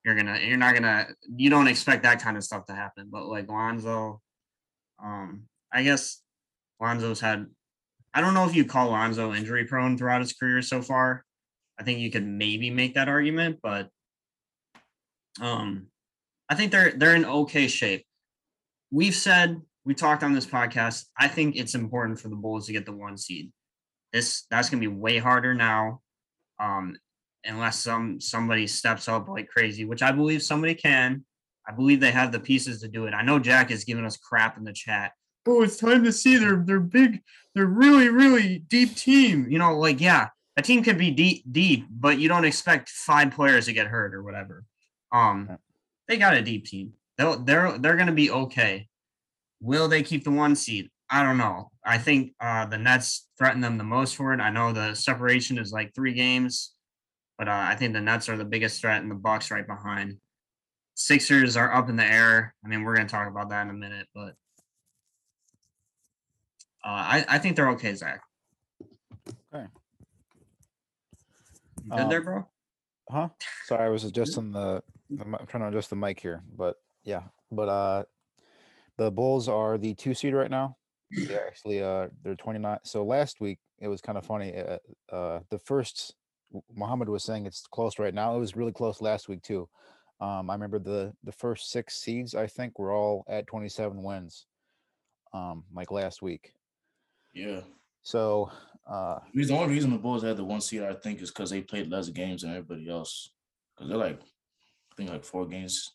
you're 0.05 0.15
gonna 0.17 0.39
you're 0.41 0.57
not 0.57 0.75
gonna 0.75 1.07
you 1.37 1.51
don't 1.51 1.69
expect 1.69 2.03
that 2.03 2.21
kind 2.21 2.37
of 2.37 2.45
stuff 2.45 2.67
to 2.67 2.75
happen 2.75 3.09
but 3.11 3.27
like 3.27 3.49
lonzo 3.49 4.21
um 5.03 5.43
i 5.73 5.83
guess 5.83 6.23
lonzo's 6.81 7.21
had 7.21 7.47
i 8.13 8.21
don't 8.21 8.35
know 8.35 8.47
if 8.47 8.55
you 8.55 8.65
call 8.65 8.91
lonzo 8.91 9.33
injury 9.33 9.65
prone 9.65 9.97
throughout 9.97 10.21
his 10.21 10.33
career 10.33 10.63
so 10.63 10.83
far. 10.83 11.25
I 11.79 11.83
think 11.83 11.99
you 11.99 12.11
could 12.11 12.27
maybe 12.27 12.71
make 12.71 12.95
that 12.95 13.09
argument 13.09 13.59
but 13.63 13.89
um 15.41 15.89
i 16.49 16.55
think 16.55 16.71
they're 16.71 16.93
they're 16.93 17.17
in 17.17 17.25
okay 17.25 17.67
shape. 17.69 18.07
We've 18.91 19.15
said 19.15 19.61
we 19.85 19.95
talked 19.95 20.23
on 20.23 20.33
this 20.33 20.47
podcast 20.47 21.07
i 21.19 21.27
think 21.29 21.57
it's 21.57 21.75
important 21.75 22.21
for 22.21 22.29
the 22.29 22.37
bulls 22.37 22.67
to 22.67 22.73
get 22.73 22.87
the 22.87 22.93
one 22.93 23.17
seed. 23.17 23.51
This 24.13 24.47
that's 24.51 24.69
to 24.71 24.77
be 24.77 24.87
way 24.87 25.19
harder 25.19 25.55
now 25.55 26.01
um 26.61 26.97
unless 27.45 27.79
some 27.81 28.21
somebody 28.21 28.67
steps 28.67 29.09
up 29.09 29.29
like 29.29 29.49
crazy, 29.49 29.85
which 29.85 30.03
I 30.03 30.13
believe 30.13 30.43
somebody 30.43 30.75
can. 30.75 31.25
I 31.67 31.73
believe 31.73 32.01
they 32.01 32.11
have 32.11 32.33
the 32.33 32.41
pieces 32.41 32.81
to 32.81 32.89
do 32.89 33.07
it. 33.07 33.15
I 33.15 33.23
know 33.23 33.39
Jack 33.39 33.71
is 33.71 33.85
giving 33.85 34.05
us 34.05 34.17
crap 34.17 34.57
in 34.59 34.65
the 34.65 34.73
chat. 34.73 35.13
Oh, 35.47 35.63
it's 35.63 35.77
time 35.77 36.05
to 36.05 36.13
see 36.13 36.37
their 36.37 36.57
their 36.57 36.81
big, 36.81 37.23
they're 37.55 37.67
really 37.67 38.09
really 38.09 38.61
deep 38.61 38.97
team. 38.97 39.47
You 39.51 39.59
know, 39.59 39.79
like 39.79 40.01
yeah, 40.01 40.29
a 40.57 40.63
team 40.63 40.83
could 40.83 40.99
be 40.99 41.11
deep 41.11 41.45
deep, 41.51 41.87
but 41.91 42.19
you 42.19 42.29
don't 42.29 42.45
expect 42.45 42.89
five 42.89 43.31
players 43.31 43.67
to 43.67 43.73
get 43.73 43.87
hurt 43.87 44.15
or 44.15 44.23
whatever. 44.23 44.65
Um, 45.13 45.59
they 46.09 46.17
got 46.17 46.35
a 46.35 46.43
deep 46.43 46.67
team. 46.67 46.95
They'll 47.19 47.39
they're 47.39 47.79
they're 47.79 47.97
gonna 47.97 48.13
be 48.13 48.31
okay. 48.31 48.89
Will 49.61 49.89
they 49.89 50.03
keep 50.03 50.25
the 50.25 50.31
one 50.31 50.57
seed? 50.57 50.91
I 51.11 51.23
don't 51.23 51.39
know. 51.39 51.71
I 51.85 51.99
think 51.99 52.33
uh, 52.41 52.67
the 52.67 52.79
Nets 52.79 53.29
threaten 53.39 53.61
them 53.61 53.79
the 53.79 53.85
most 53.85 54.17
for 54.17 54.33
it. 54.33 54.41
I 54.41 54.51
know 54.51 54.73
the 54.73 54.95
separation 54.95 55.59
is 55.59 55.73
like 55.73 55.95
three 55.95 56.15
games. 56.15 56.75
But 57.39 57.49
uh, 57.49 57.67
I 57.69 57.75
think 57.75 57.93
the 57.93 58.01
Nets 58.01 58.29
are 58.29 58.37
the 58.37 58.45
biggest 58.45 58.81
threat, 58.81 59.03
and 59.03 59.11
the 59.11 59.17
Bucks 59.17 59.51
right 59.51 59.67
behind. 59.67 60.19
Sixers 60.95 61.57
are 61.57 61.73
up 61.75 61.89
in 61.89 61.97
the 61.97 62.05
air. 62.05 62.55
I 62.65 62.69
mean, 62.69 62.85
we're 62.85 62.97
gonna 62.97 63.09
talk 63.09 63.29
about 63.29 63.51
that 63.51 63.63
in 63.63 63.71
a 63.71 63.75
minute, 63.75 64.07
but 64.15 64.35
uh, 66.85 66.89
I 66.89 67.25
I 67.29 67.39
think 67.39 67.57
they're 67.57 67.71
okay, 67.71 67.95
Zach. 67.95 68.23
Okay. 69.53 69.67
You 71.85 71.91
Good 71.91 72.11
there, 72.11 72.19
Um, 72.19 72.25
bro. 72.25 72.49
Huh? 73.11 73.29
Sorry, 73.67 73.85
I 73.85 73.89
was 73.91 74.05
adjusting 74.05 74.53
the, 74.53 74.83
the 75.11 75.25
I'm 75.25 75.47
trying 75.47 75.63
to 75.63 75.69
adjust 75.69 75.91
the 75.91 75.97
mic 75.97 76.21
here, 76.21 76.43
but 76.57 76.77
yeah. 77.03 77.23
But 77.51 77.69
uh 77.69 78.05
the 78.97 79.11
Bulls 79.11 79.49
are 79.49 79.77
the 79.77 79.95
two 79.95 80.15
seed 80.15 80.35
right 80.35 80.51
now. 80.51 80.77
They're 81.11 81.47
actually 81.47 81.83
uh 81.83 82.09
they're 82.23 82.37
29. 82.37 82.79
So 82.85 83.05
last 83.05 83.41
week 83.41 83.59
it 83.79 83.89
was 83.89 84.01
kind 84.01 84.17
of 84.17 84.25
funny. 84.25 84.55
Uh, 84.57 84.79
uh 85.15 85.41
the 85.51 85.59
first 85.59 86.15
Muhammad 86.75 87.09
was 87.09 87.25
saying 87.25 87.47
it's 87.47 87.67
close 87.67 87.99
right 87.99 88.15
now. 88.15 88.37
It 88.37 88.41
was 88.41 88.57
really 88.57 88.73
close 88.73 89.01
last 89.01 89.29
week 89.29 89.43
too. 89.43 89.69
Um 90.25 90.49
I 90.51 90.55
remember 90.55 90.79
the 90.79 91.13
the 91.23 91.33
first 91.33 91.71
six 91.71 91.97
seeds 91.97 92.35
I 92.35 92.47
think 92.47 92.79
were 92.79 92.93
all 92.93 93.25
at 93.29 93.47
27 93.47 94.03
wins. 94.03 94.47
Um 95.33 95.65
like 95.73 95.91
last 95.91 96.23
week. 96.23 96.53
Yeah. 97.35 97.61
So 98.03 98.51
uh 98.91 99.19
The 99.35 99.55
only 99.55 99.75
reason 99.75 99.91
the 99.91 99.99
Bulls 99.99 100.23
had 100.23 100.37
the 100.37 100.45
one 100.45 100.61
seed, 100.61 100.83
I 100.83 100.95
think, 100.95 101.21
is 101.21 101.31
because 101.31 101.51
they 101.51 101.61
played 101.61 101.89
less 101.91 102.09
games 102.09 102.43
than 102.43 102.51
everybody 102.53 102.89
else. 102.89 103.31
Because 103.75 103.89
they're 103.89 103.99
like, 103.99 104.21
I 104.21 104.95
think 104.97 105.11
like 105.11 105.25
four 105.25 105.47
games 105.47 105.93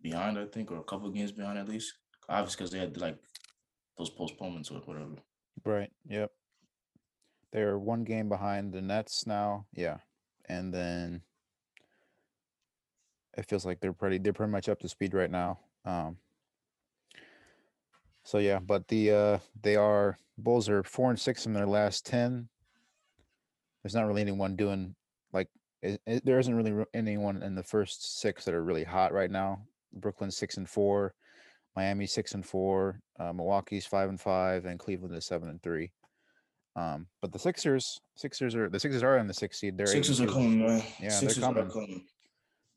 behind, 0.00 0.38
I 0.38 0.46
think, 0.46 0.70
or 0.70 0.78
a 0.78 0.84
couple 0.84 1.08
of 1.08 1.14
games 1.14 1.32
behind 1.32 1.58
at 1.58 1.68
least. 1.68 1.94
Obviously, 2.28 2.56
because 2.58 2.70
they 2.70 2.78
had 2.78 2.96
like 2.96 3.18
those 3.98 4.10
postponements 4.10 4.70
or 4.70 4.78
whatever. 4.80 5.16
Right. 5.64 5.90
Yep. 6.08 6.30
They're 7.52 7.78
one 7.78 8.04
game 8.04 8.28
behind 8.28 8.72
the 8.72 8.80
Nets 8.80 9.26
now. 9.26 9.66
Yeah. 9.74 9.98
And 10.48 10.72
then 10.72 11.22
it 13.36 13.46
feels 13.48 13.64
like 13.64 13.80
they're 13.80 13.92
pretty 13.92 14.18
they're 14.18 14.32
pretty 14.32 14.52
much 14.52 14.68
up 14.68 14.80
to 14.80 14.88
speed 14.88 15.14
right 15.14 15.30
now. 15.30 15.58
Um 15.84 16.16
so 18.24 18.38
yeah, 18.38 18.58
but 18.60 18.86
the 18.88 19.10
uh 19.12 19.38
they 19.62 19.76
are 19.76 20.18
Bulls 20.38 20.68
are 20.68 20.82
four 20.82 21.10
and 21.10 21.18
six 21.20 21.46
in 21.46 21.52
their 21.52 21.66
last 21.66 22.06
ten. 22.06 22.48
There's 23.82 23.94
not 23.94 24.06
really 24.06 24.22
anyone 24.22 24.56
doing 24.56 24.94
like 25.32 25.48
it, 25.82 26.00
it- 26.06 26.24
there 26.24 26.38
isn't 26.38 26.54
really 26.54 26.72
re- 26.72 26.84
anyone 26.94 27.42
in 27.42 27.54
the 27.54 27.62
first 27.62 28.20
six 28.20 28.44
that 28.44 28.54
are 28.54 28.64
really 28.64 28.84
hot 28.84 29.12
right 29.12 29.30
now. 29.30 29.62
Brooklyn 29.92 30.30
six 30.30 30.56
and 30.56 30.68
four, 30.68 31.14
Miami 31.76 32.06
six 32.06 32.32
and 32.34 32.46
four, 32.46 33.00
uh, 33.18 33.32
Milwaukee's 33.32 33.84
five 33.86 34.08
and 34.08 34.20
five, 34.20 34.64
and 34.64 34.78
Cleveland 34.78 35.14
is 35.14 35.26
seven 35.26 35.48
and 35.48 35.62
three. 35.62 35.90
Um, 36.74 37.06
but 37.20 37.30
the 37.32 37.38
Sixers, 37.38 38.00
Sixers 38.16 38.54
are 38.54 38.70
the 38.70 38.80
Sixers 38.80 39.02
are 39.02 39.18
in 39.18 39.26
the 39.26 39.34
sixth 39.34 39.60
seed. 39.60 39.76
They're 39.76 39.86
Sixers 39.86 40.22
are 40.22 40.26
coming, 40.26 40.60
man. 40.66 40.82
they're 40.98 41.10
Sixers 41.10 41.42
coming. 41.44 41.64
are 41.64 41.68
coming. 41.70 42.06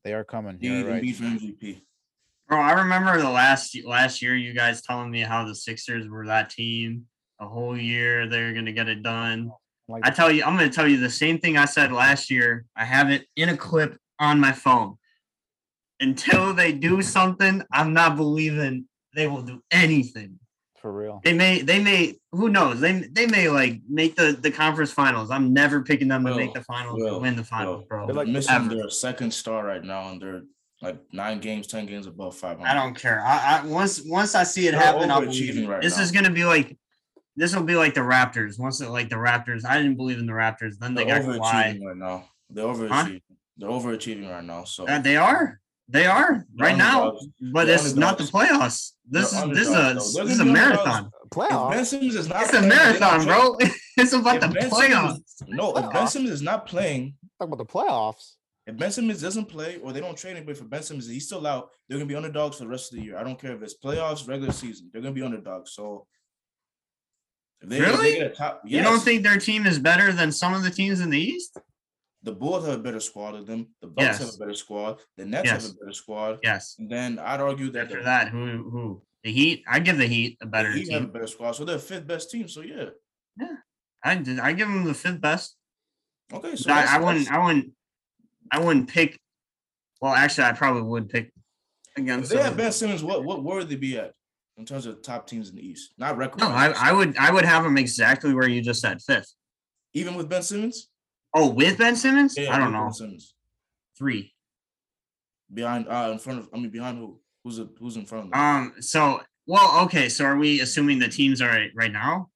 They 0.06 0.14
are 0.14 0.24
coming. 0.24 0.60
You're 0.62 0.88
right. 0.88 1.02
Embiid 1.02 1.16
for 1.16 1.24
MVP. 1.24 1.82
Bro, 2.48 2.60
I 2.60 2.74
remember 2.74 3.18
the 3.18 3.30
last 3.30 3.76
last 3.86 4.22
year 4.22 4.36
you 4.36 4.54
guys 4.54 4.84
telling 4.84 5.10
me 5.10 5.22
how 5.22 5.46
the 5.46 5.56
Sixers 5.56 6.08
were 6.08 6.28
that 6.28 6.52
team 6.52 7.08
a 7.42 7.48
whole 7.48 7.76
year. 7.76 8.30
They're 8.30 8.54
gonna 8.54 8.72
get 8.72 8.88
it 8.88 9.02
done. 9.02 9.52
Like 9.88 10.06
I 10.06 10.12
tell 10.12 10.32
you, 10.32 10.44
I'm 10.44 10.56
gonna 10.56 10.70
tell 10.70 10.88
you 10.88 10.98
the 10.98 11.10
same 11.10 11.40
thing 11.40 11.58
I 11.58 11.66
said 11.66 11.92
last 11.92 12.30
year. 12.30 12.66
I 12.76 12.86
have 12.86 13.10
it 13.10 13.26
in 13.36 13.50
a 13.50 13.58
clip 13.58 13.98
on 14.20 14.40
my 14.40 14.52
phone. 14.52 14.98
Until 16.00 16.54
they 16.54 16.72
do 16.72 17.02
something, 17.02 17.64
I'm 17.74 17.94
not 17.94 18.16
believing 18.16 18.86
they 19.16 19.26
will 19.26 19.42
do 19.42 19.64
anything. 19.72 20.38
For 20.86 20.92
real. 20.92 21.20
They 21.24 21.34
may, 21.34 21.63
they 21.63 21.82
may, 21.82 22.13
who 22.32 22.48
knows? 22.48 22.80
They 22.80 22.92
they 23.12 23.25
may 23.25 23.50
like 23.50 23.82
make 23.89 24.15
the 24.15 24.38
the 24.39 24.51
conference 24.51 24.92
finals. 24.92 25.32
I'm 25.32 25.51
never 25.51 25.82
picking 25.82 26.08
them 26.08 26.24
to 26.25 26.36
make 26.36 26.54
the 26.54 26.62
finals 26.62 27.01
will, 27.01 27.15
or 27.15 27.22
win 27.22 27.36
the 27.36 27.44
finals, 27.44 27.80
will. 27.80 27.88
bro. 27.88 27.98
They're 28.06 28.13
They're 28.13 28.24
like- 28.25 28.27
missing 28.32 28.54
ever. 28.54 28.75
their 28.75 28.89
second 28.92 29.34
star 29.34 29.65
right 29.65 29.84
now, 29.84 30.10
and 30.12 30.22
they're 30.22 30.44
like 30.84 31.00
nine 31.12 31.39
games, 31.39 31.65
ten 31.65 31.88
games 31.88 32.06
above 32.06 32.36
five 32.36 32.60
hundred. 32.60 32.70
I 32.70 32.75
don't 32.75 32.94
care. 32.94 33.20
I, 33.25 33.62
I 33.63 33.65
once 33.65 34.04
once 34.06 34.36
I 34.36 34.44
see 34.44 34.68
it 34.68 34.74
They're 34.74 34.80
happen, 34.82 35.10
I'll 35.10 35.22
believe 35.22 35.58
it. 35.58 35.68
right 35.68 35.82
this 35.82 35.98
now. 35.98 36.04
is 36.04 36.12
gonna 36.12 36.30
be 36.30 36.46
like 36.46 36.77
this 37.36 37.56
will 37.56 37.63
be 37.63 37.75
like 37.75 37.96
the 37.96 38.01
Raptors. 38.01 38.60
Once 38.60 38.80
it 38.80 38.89
like 38.89 39.10
the 39.10 39.15
Raptors, 39.15 39.65
I 39.65 39.77
didn't 39.77 39.96
believe 39.96 40.20
in 40.20 40.27
the 40.27 40.34
Raptors. 40.34 40.77
Then 40.77 40.94
they 40.94 41.06
They're 41.06 41.20
got 41.24 41.27
Kawhi. 41.27 41.39
overachieving 41.39 41.84
right 41.84 41.98
now. 41.98 42.25
They're 42.51 42.65
overachieving. 42.65 43.22
They're 43.58 43.70
overachieving 43.70 44.30
right 44.30 44.44
now. 44.44 44.65
So 44.65 44.86
Uh, 44.86 45.00
they 45.00 45.18
are. 45.18 45.60
They 45.88 46.08
are 46.08 46.46
They're 46.56 46.68
right 46.70 46.77
now, 46.77 47.18
but 47.54 47.65
They're 47.65 47.75
it's 47.75 47.94
not 47.94 48.18
the 48.18 48.24
playoffs. 48.24 48.94
This 49.08 49.32
They're 49.32 49.51
is 49.51 49.58
this 49.58 49.68
is 49.68 49.74
a 49.74 49.77
though. 49.77 49.94
This 49.94 50.34
is 50.34 50.39
a 50.39 50.44
gonna 50.44 50.51
marathon. 50.54 51.12
if 51.24 51.30
Playoffs. 51.30 51.72
Ben 51.72 51.86
Simmons 51.86 52.15
is 52.15 52.27
not 52.27 52.42
It's 52.42 52.50
a 52.50 52.51
playing, 52.58 52.70
they're 52.70 52.77
marathon, 53.00 53.25
bro. 53.25 53.58
It's 53.98 54.12
about 54.13 54.36
If 54.36 54.42
the 54.42 54.48
Ben 54.50 54.70
playoffs. 54.70 55.15
is- 55.18 55.44
no, 55.48 55.75
if 55.77 55.92
Ben 55.94 56.08
Simmons 56.08 56.32
is 56.32 56.42
not 56.42 56.65
playing, 56.65 57.15
Talk 57.39 57.48
about 57.50 57.58
the 57.60 57.65
playoffs. 57.65 58.34
if 58.65 58.75
Ben 58.77 58.92
Simmons 58.92 59.22
doesn't 59.22 59.46
play 59.46 59.77
or 59.77 59.94
they 59.94 60.00
don't 60.00 60.18
trade 60.18 60.36
anybody 60.38 60.58
for 60.58 60.65
Ben 60.65 60.82
Simmons, 60.82 61.08
he's 61.08 61.27
still 61.27 61.46
out. 61.46 61.70
They're 61.88 61.98
gonna 62.00 62.08
be 62.08 62.15
underdogs 62.15 62.58
for 62.58 62.63
the 62.63 62.70
rest 62.70 62.92
of 62.92 62.98
the 63.00 63.06
year. 63.06 63.18
I 63.18 63.24
don't 63.24 63.39
care 63.39 63.56
if 63.56 63.62
it's 63.62 63.75
playoffs, 63.77 64.27
regular 64.27 64.51
season. 64.54 64.89
They're 64.92 65.01
gonna 65.04 65.13
be 65.13 65.22
underdogs. 65.22 65.72
So 65.74 66.08
if 67.62 67.70
they, 67.70 67.77
if 67.77 67.86
they 67.86 67.92
Really? 67.92 68.15
get 68.15 68.32
a 68.32 68.36
top, 68.36 68.62
You 68.65 68.82
don't 68.82 69.00
think 69.00 69.22
their 69.24 69.38
team 69.38 69.65
is 69.68 69.77
better 69.80 70.12
than 70.12 70.32
some 70.32 70.54
of 70.56 70.63
the 70.63 70.72
teams 70.72 71.00
in 71.00 71.10
the 71.12 71.20
East? 71.20 71.58
The 72.25 72.32
Bulls 72.34 72.65
have 72.65 72.79
a 72.79 72.84
better 72.84 73.00
squad 73.00 73.32
than 73.34 73.46
them? 73.46 73.67
The 73.82 73.88
Bucks 73.88 74.17
have 74.17 74.29
a 74.34 74.38
better 74.38 74.53
squad. 74.53 75.00
The 75.17 75.25
Nets 75.25 75.50
have 75.50 75.63
a 75.63 75.74
better 75.79 75.94
squad. 75.94 76.39
Yes. 76.44 76.75
And 76.79 76.89
then 76.89 77.20
I'd 77.20 77.39
argue 77.39 77.70
that 77.72 77.84
After 77.84 77.98
the, 78.00 78.03
that, 78.03 78.29
who 78.29 78.70
who 78.70 79.01
the 79.24 79.32
Heat? 79.32 79.63
I 79.67 79.79
give 79.79 79.98
the 79.98 80.08
Heat 80.08 80.38
a 80.41 80.46
the 80.46 80.51
better 80.51 80.72
Heat 80.72 80.91
have 80.91 81.03
a 81.03 81.08
better 81.08 81.27
squad. 81.27 81.53
So 81.53 81.63
they're 81.65 81.79
fifth 81.79 82.08
best 82.08 82.32
team. 82.32 82.48
So 82.48 82.62
yeah. 82.62 82.89
Yeah, 83.39 83.55
I 84.03 84.15
did- 84.15 84.39
I 84.39 84.53
give 84.53 84.67
them 84.67 84.84
the 84.86 84.94
fifth 84.94 85.22
best. 85.22 85.55
Okay. 86.34 86.55
So 86.55 86.72
I, 86.74 86.96
I 86.96 87.00
wouldn't. 87.00 87.32
I 87.32 87.38
wouldn't. 87.46 87.72
I 88.51 88.60
wouldn't 88.60 88.89
pick. 88.89 89.17
Well, 90.01 90.13
actually, 90.13 90.46
I 90.46 90.53
probably 90.53 90.82
would 90.84 91.08
pick 91.10 91.32
If 91.96 92.03
against. 92.03 92.29
they 92.29 92.38
them. 92.38 92.46
have 92.46 92.58
Ben 92.58 92.72
Simmons, 92.72 93.03
what 93.03 93.24
what 93.24 93.44
where 93.44 93.58
would 93.58 93.70
they 93.70 93.75
be 93.75 93.98
at 94.00 94.13
in 94.58 94.65
terms 94.65 94.86
of 94.88 95.01
top 95.03 95.27
teams 95.27 95.50
in 95.50 95.55
the 95.55 95.65
East? 95.67 95.94
Not 95.98 96.17
record. 96.17 96.39
No, 96.39 96.48
I, 96.48 96.74
I 96.75 96.91
would. 96.91 97.15
I 97.17 97.32
would 97.32 97.46
have 97.46 97.63
them 97.63 97.77
exactly 97.77 98.34
where 98.34 98.48
you 98.50 98.62
just 98.62 98.82
said 98.82 99.01
fifth. 99.01 99.32
even 99.94 100.15
with 100.15 100.27
Ben 100.29 100.41
Simmons. 100.41 100.89
Oh, 101.38 101.50
with 101.50 101.77
Ben 101.77 101.96
Simmons? 101.96 102.36
Yeah, 102.38 102.56
I 102.56 102.58
don't 102.58 102.68
with 102.68 102.74
Ben 102.74 102.84
know. 102.86 102.92
Simmons. 102.92 103.36
Three. 103.98 104.34
Behind 105.54 105.88
uh 105.88 106.10
in 106.13 106.18
front 106.20 106.39
of 106.39 106.50
I 106.54 106.58
mean 106.58 106.70
behind 106.72 106.98
who? 106.98 107.20
Who's 107.44 107.60
a, 107.60 107.68
who's 107.80 107.96
in 107.96 108.06
front 108.06 108.25
of 108.25 108.32
them? 108.32 108.39
Um. 108.42 108.74
So, 108.80 109.22
well, 109.46 109.84
okay. 109.86 110.10
So, 110.10 110.25
are 110.25 110.36
we 110.38 110.62
assuming 110.62 110.98
the 110.98 111.08
teams 111.08 111.39
are 111.44 111.48
right, 111.50 111.70
right 111.75 111.92
now, 111.92 112.32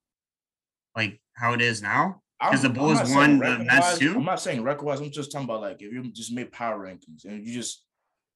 like 0.95 1.19
how 1.35 1.53
it 1.53 1.61
is 1.61 1.81
now? 1.81 2.21
'cause 2.39 2.61
the 2.61 2.69
Bulls 2.69 2.99
not 2.99 3.09
won 3.17 3.39
the 3.39 3.45
record-wise, 3.45 3.67
Nets 3.67 3.97
too? 3.97 4.15
I'm 4.15 4.23
not 4.23 4.39
saying 4.39 4.61
record 4.63 4.85
wise. 4.85 5.01
I'm 5.01 5.09
just 5.11 5.31
talking 5.31 5.45
about 5.45 5.61
like 5.61 5.81
if 5.81 5.91
you 5.91 6.03
just 6.11 6.31
made 6.31 6.51
power 6.51 6.77
rankings 6.79 7.25
and 7.25 7.45
you 7.45 7.53
just 7.53 7.83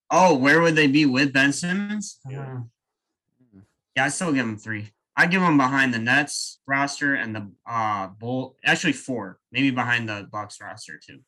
Oh, 0.09 0.35
where 0.35 0.61
would 0.61 0.75
they 0.75 0.87
be 0.87 1.05
with 1.05 1.31
Ben 1.31 1.53
Simmons? 1.53 2.19
Yeah. 2.27 2.41
Uh, 2.41 3.59
yeah, 3.95 4.05
I 4.05 4.09
still 4.09 4.33
give 4.33 4.45
them 4.45 4.57
three. 4.57 4.89
I 5.15 5.27
give 5.27 5.41
them 5.41 5.57
behind 5.57 5.93
the 5.93 5.99
Nets 5.99 6.59
roster 6.67 7.13
and 7.15 7.35
the 7.35 7.51
uh 7.67 8.07
Bull. 8.07 8.55
Actually, 8.65 8.93
four, 8.93 9.39
maybe 9.51 9.69
behind 9.71 10.09
the 10.09 10.27
Bucks 10.31 10.57
roster 10.61 10.99
too. 11.05 11.19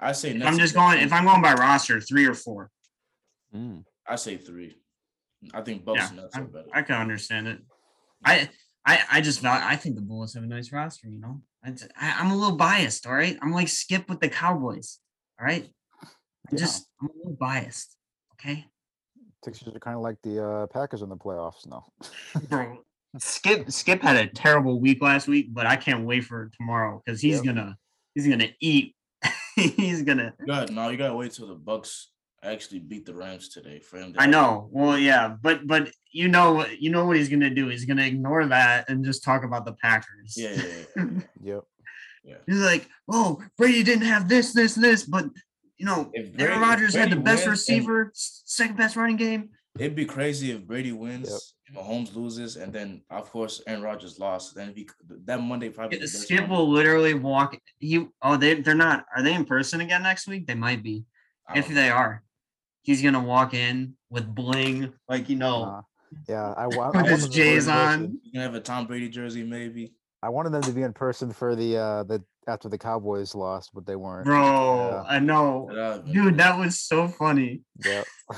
I 0.00 0.12
say 0.12 0.30
If 0.30 0.36
Nets 0.36 0.48
I'm 0.48 0.58
just 0.58 0.74
better. 0.74 0.94
going, 0.94 1.00
if 1.06 1.12
I'm 1.12 1.24
going 1.24 1.42
by 1.42 1.54
roster, 1.54 2.00
three 2.00 2.26
or 2.26 2.34
four. 2.34 2.70
Mm. 3.54 3.84
I 4.06 4.16
say 4.16 4.36
three. 4.36 4.76
I 5.54 5.60
think 5.62 5.84
Bucks 5.84 5.98
Yeah, 6.00 6.08
and 6.08 6.16
Nets 6.16 6.36
I, 6.36 6.40
are 6.40 6.44
better. 6.44 6.68
I 6.72 6.82
can 6.82 6.96
understand 6.96 7.48
it. 7.48 7.60
I, 8.24 8.48
I, 8.84 9.00
I 9.12 9.20
just 9.20 9.44
I 9.44 9.76
think 9.76 9.94
the 9.94 10.02
Bulls 10.02 10.34
have 10.34 10.42
a 10.42 10.46
nice 10.46 10.72
roster. 10.72 11.08
You 11.08 11.20
know, 11.20 11.42
I, 11.64 11.70
am 12.20 12.30
a 12.30 12.36
little 12.36 12.56
biased. 12.56 13.06
All 13.06 13.14
right, 13.14 13.38
I'm 13.42 13.52
like 13.52 13.68
Skip 13.68 14.08
with 14.08 14.20
the 14.20 14.28
Cowboys. 14.28 14.98
All 15.40 15.46
right, 15.46 15.68
I 16.02 16.06
Yeah. 16.50 16.58
just 16.58 16.86
I'm 17.00 17.08
a 17.08 17.12
little 17.16 17.36
biased. 17.38 17.96
Okay, 18.34 18.66
Sixers 19.44 19.68
are 19.74 19.78
kind 19.80 19.96
of 19.96 20.02
like 20.02 20.16
the 20.22 20.44
uh, 20.44 20.66
Packers 20.66 21.02
in 21.02 21.08
the 21.08 21.16
playoffs 21.16 21.66
now. 21.66 21.86
bro. 22.48 22.78
Skip 23.20 23.70
Skip 23.70 24.02
had 24.02 24.16
a 24.16 24.26
terrible 24.28 24.80
week 24.80 25.02
last 25.02 25.28
week, 25.28 25.48
but 25.52 25.66
I 25.66 25.76
can't 25.76 26.04
wait 26.06 26.24
for 26.24 26.50
tomorrow 26.56 27.02
because 27.04 27.20
he's 27.20 27.36
Yep. 27.36 27.44
gonna 27.44 27.78
he's 28.14 28.26
gonna 28.28 28.48
eat. 28.60 28.94
he's 29.56 30.02
gonna. 30.02 30.34
You 30.40 30.46
got 30.46 30.70
no, 30.70 30.88
you 30.88 30.96
gotta 30.96 31.14
wait 31.14 31.32
till 31.32 31.48
the 31.48 31.56
Bucs 31.56 32.04
actually 32.42 32.78
beat 32.78 33.04
the 33.04 33.14
Rams 33.14 33.48
today 33.48 33.80
for 33.80 33.98
him. 33.98 34.12
to 34.12 34.22
I 34.22 34.26
know. 34.26 34.68
Well, 34.70 34.96
yeah, 34.98 35.34
but 35.42 35.66
but 35.66 35.90
you 36.12 36.28
know 36.28 36.52
what 36.54 36.80
you 36.80 36.90
know 36.90 37.04
what 37.06 37.16
he's 37.16 37.28
gonna 37.28 37.50
do. 37.50 37.68
He's 37.68 37.84
gonna 37.84 38.04
ignore 38.06 38.46
that 38.46 38.88
and 38.88 39.04
just 39.04 39.24
talk 39.24 39.44
about 39.44 39.64
the 39.64 39.72
Packers. 39.72 40.34
Yeah, 40.36 40.50
yeah, 40.50 40.62
yeah, 40.96 41.04
yeah. 41.42 41.60
Yep. 42.24 42.42
He's 42.46 42.60
like, 42.60 42.88
oh, 43.10 43.42
Brady 43.56 43.82
didn't 43.82 44.04
have 44.06 44.28
this, 44.28 44.52
this, 44.52 44.74
this, 44.74 45.04
but 45.04 45.24
you 45.78 45.86
know, 45.86 46.10
If 46.12 46.34
Brady- 46.34 46.44
Aaron 46.52 46.62
if 46.62 46.68
Rodgers 46.68 46.94
had 46.94 47.10
the 47.10 47.16
best 47.16 47.26
wins 47.26 47.42
and- 47.42 47.50
receiver, 47.52 48.10
second 48.14 48.76
best 48.76 48.96
running 48.96 49.16
game. 49.16 49.50
It'd 49.78 49.94
be 49.94 50.04
crazy 50.04 50.50
if 50.50 50.66
Brady 50.66 50.92
wins, 50.92 51.54
if 51.66 51.74
Mahomes 51.74 52.14
loses, 52.14 52.56
and 52.56 52.72
then 52.72 53.02
of 53.10 53.30
course 53.30 53.62
Aaron 53.66 53.82
Rodgers 53.82 54.18
lost. 54.18 54.54
Then 54.54 54.72
he, 54.74 54.88
that 55.24 55.40
Monday 55.40 55.68
probably. 55.68 55.98
the 55.98 56.04
best 56.04 56.22
Skip 56.22 56.40
Monday. 56.40 56.54
will 56.54 56.68
literally 56.68 57.14
walk. 57.14 57.56
He 57.78 58.06
oh 58.22 58.36
they 58.36 58.54
they're 58.60 58.74
not. 58.74 59.06
Are 59.16 59.22
they 59.22 59.34
in 59.34 59.44
person 59.44 59.80
again 59.80 60.02
next 60.02 60.26
week? 60.26 60.46
They 60.46 60.54
might 60.54 60.82
be. 60.82 61.04
If 61.54 61.66
don't 61.66 61.74
they 61.76 61.90
are, 61.90 62.22
he's 62.82 63.02
gonna 63.02 63.22
walk 63.22 63.54
in 63.54 63.94
with 64.10 64.26
bling, 64.34 64.92
like 65.08 65.28
you 65.28 65.36
know, 65.36 65.64
Uh, 65.64 65.82
yeah, 66.28 66.52
I, 66.56 66.66
wa- 66.66 66.90
I 66.94 67.02
with 67.02 67.06
his 67.10 67.22
them 67.22 67.30
to 67.30 67.36
be 67.36 67.48
in 67.48 67.54
J's 67.54 67.68
on. 67.68 68.18
You 68.22 68.32
can 68.32 68.40
have 68.42 68.54
a 68.54 68.60
Tom 68.60 68.86
Brady 68.86 69.08
jersey, 69.08 69.44
maybe. 69.44 69.92
I 70.22 70.30
wanted 70.30 70.50
them 70.52 70.62
to 70.62 70.72
be 70.72 70.82
in 70.82 70.92
person 70.92 71.32
for 71.32 71.54
the 71.54 71.76
uh 71.78 72.02
the 72.04 72.22
after 72.48 72.68
the 72.68 72.78
Cowboys 72.78 73.34
lost, 73.34 73.70
but 73.74 73.86
they 73.86 73.94
weren't. 73.94 74.24
Bro, 74.24 74.42
Yeah. 74.90 75.02
I 75.06 75.18
know, 75.18 75.68
But, 75.70 76.10
dude. 76.10 76.38
That 76.38 76.58
was 76.58 76.80
so 76.80 77.06
funny. 77.06 77.60
Yep. 77.84 78.06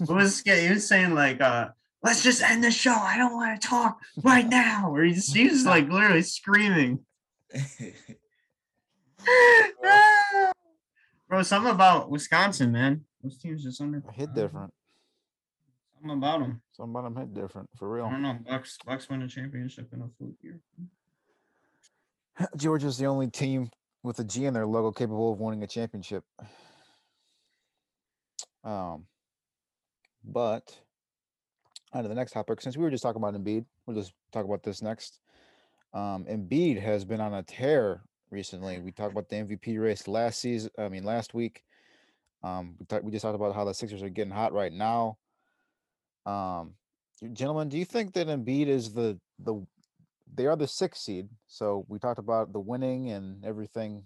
It 0.00 0.08
was 0.08 0.36
Skip. 0.36 0.58
He 0.58 0.70
was 0.70 0.86
saying 0.88 1.14
like, 1.14 1.40
uh, 1.40 1.68
let's 2.02 2.22
just 2.22 2.42
end 2.42 2.62
the 2.62 2.70
show. 2.70 2.94
I 2.94 3.16
don't 3.16 3.34
want 3.34 3.60
to 3.60 3.68
talk 3.68 3.98
right 4.22 4.48
now. 4.48 4.90
Or 4.94 5.02
he's 5.02 5.32
he 5.32 5.48
was 5.48 5.64
like 5.64 5.88
literally 5.88 6.22
screaming. 6.22 7.00
Bro, 11.28 11.42
something 11.42 11.72
about 11.72 12.10
Wisconsin, 12.10 12.72
man. 12.72 13.04
Those 13.22 13.38
teams 13.38 13.64
just 13.64 13.80
under 13.80 14.02
hit 14.12 14.32
different. 14.34 14.72
Something 15.94 16.18
about 16.18 16.40
them. 16.40 16.62
Some 16.72 16.90
about 16.90 17.04
them 17.04 17.16
hit 17.16 17.34
different 17.34 17.68
for 17.76 17.90
real. 17.90 18.04
I 18.06 18.10
don't 18.10 18.22
know. 18.22 18.38
Bucks 18.48 18.78
Bucks 18.86 19.10
won 19.10 19.22
a 19.22 19.28
championship 19.28 19.88
in 19.92 20.02
a 20.02 20.08
fluke 20.16 20.36
year. 20.42 20.60
Georgia's 22.56 22.98
the 22.98 23.06
only 23.06 23.28
team 23.28 23.70
with 24.02 24.18
a 24.20 24.24
G 24.24 24.44
in 24.44 24.54
their 24.54 24.66
logo 24.66 24.92
capable 24.92 25.32
of 25.32 25.40
winning 25.40 25.64
a 25.64 25.66
championship. 25.66 26.22
Um, 28.62 29.06
but 30.26 30.76
on 31.92 32.02
to 32.02 32.08
the 32.08 32.14
next 32.14 32.32
topic. 32.32 32.60
Since 32.60 32.76
we 32.76 32.82
were 32.82 32.90
just 32.90 33.02
talking 33.02 33.22
about 33.22 33.34
Embiid, 33.34 33.64
we'll 33.86 33.96
just 33.96 34.12
talk 34.32 34.44
about 34.44 34.62
this 34.62 34.82
next. 34.82 35.20
Um, 35.94 36.26
Embiid 36.28 36.80
has 36.80 37.04
been 37.04 37.20
on 37.20 37.34
a 37.34 37.42
tear 37.42 38.02
recently. 38.30 38.80
We 38.80 38.92
talked 38.92 39.12
about 39.12 39.28
the 39.28 39.36
MVP 39.36 39.80
race 39.80 40.08
last 40.08 40.40
season. 40.40 40.70
I 40.78 40.88
mean, 40.88 41.04
last 41.04 41.32
week. 41.32 41.62
Um, 42.42 42.74
we 42.78 42.86
talked, 42.86 43.04
we 43.04 43.12
just 43.12 43.22
talked 43.22 43.34
about 43.34 43.54
how 43.54 43.64
the 43.64 43.72
Sixers 43.72 44.02
are 44.02 44.08
getting 44.08 44.32
hot 44.32 44.52
right 44.52 44.72
now. 44.72 45.16
Um, 46.26 46.74
gentlemen, 47.32 47.68
do 47.68 47.78
you 47.78 47.84
think 47.84 48.12
that 48.14 48.26
Embiid 48.26 48.66
is 48.66 48.92
the 48.92 49.18
the 49.38 49.64
they 50.34 50.46
are 50.46 50.56
the 50.56 50.68
sixth 50.68 51.02
seed. 51.02 51.28
So 51.46 51.84
we 51.88 51.98
talked 51.98 52.18
about 52.18 52.52
the 52.52 52.60
winning 52.60 53.10
and 53.10 53.44
everything 53.44 54.04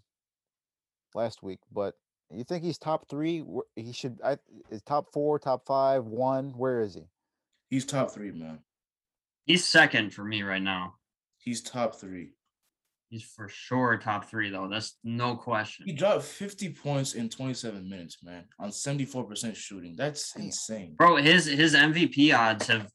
last 1.15 1.43
week, 1.43 1.61
but 1.73 1.95
you 2.33 2.45
think 2.45 2.63
he's 2.63 2.79
top 2.79 3.09
three? 3.09 3.45
He 3.77 3.93
should. 3.93 4.19
I 4.25 4.37
is 4.71 4.83
top 4.83 5.13
four, 5.13 5.39
top 5.39 5.67
five, 5.67 6.05
one. 6.05 6.51
Where 6.57 6.81
is 6.81 6.95
he? 6.95 7.03
He's 7.69 7.85
top 7.85 8.11
three, 8.11 8.31
man. 8.31 8.61
He's 9.47 9.65
second 9.65 10.13
for 10.15 10.25
me 10.25 10.43
right 10.43 10.63
now. 10.63 10.95
He's 11.39 11.63
top 11.63 11.97
three. 11.97 12.33
He's 13.09 13.25
for 13.25 13.49
sure 13.49 13.97
top 13.97 14.31
three 14.31 14.51
though. 14.51 14.69
That's 14.69 14.97
no 15.03 15.35
question. 15.35 15.87
He 15.87 15.93
dropped 15.93 16.23
50 16.23 16.73
points 16.75 17.15
in 17.15 17.29
27 17.29 17.89
minutes, 17.89 18.19
man, 18.23 18.45
on 18.61 18.71
74% 18.71 19.57
shooting. 19.57 19.97
That's 19.97 20.33
Damn. 20.33 20.45
insane. 20.47 20.95
Bro, 20.97 21.17
his 21.17 21.47
his 21.47 21.75
MVP 21.75 22.33
odds 22.37 22.69
have 22.69 22.89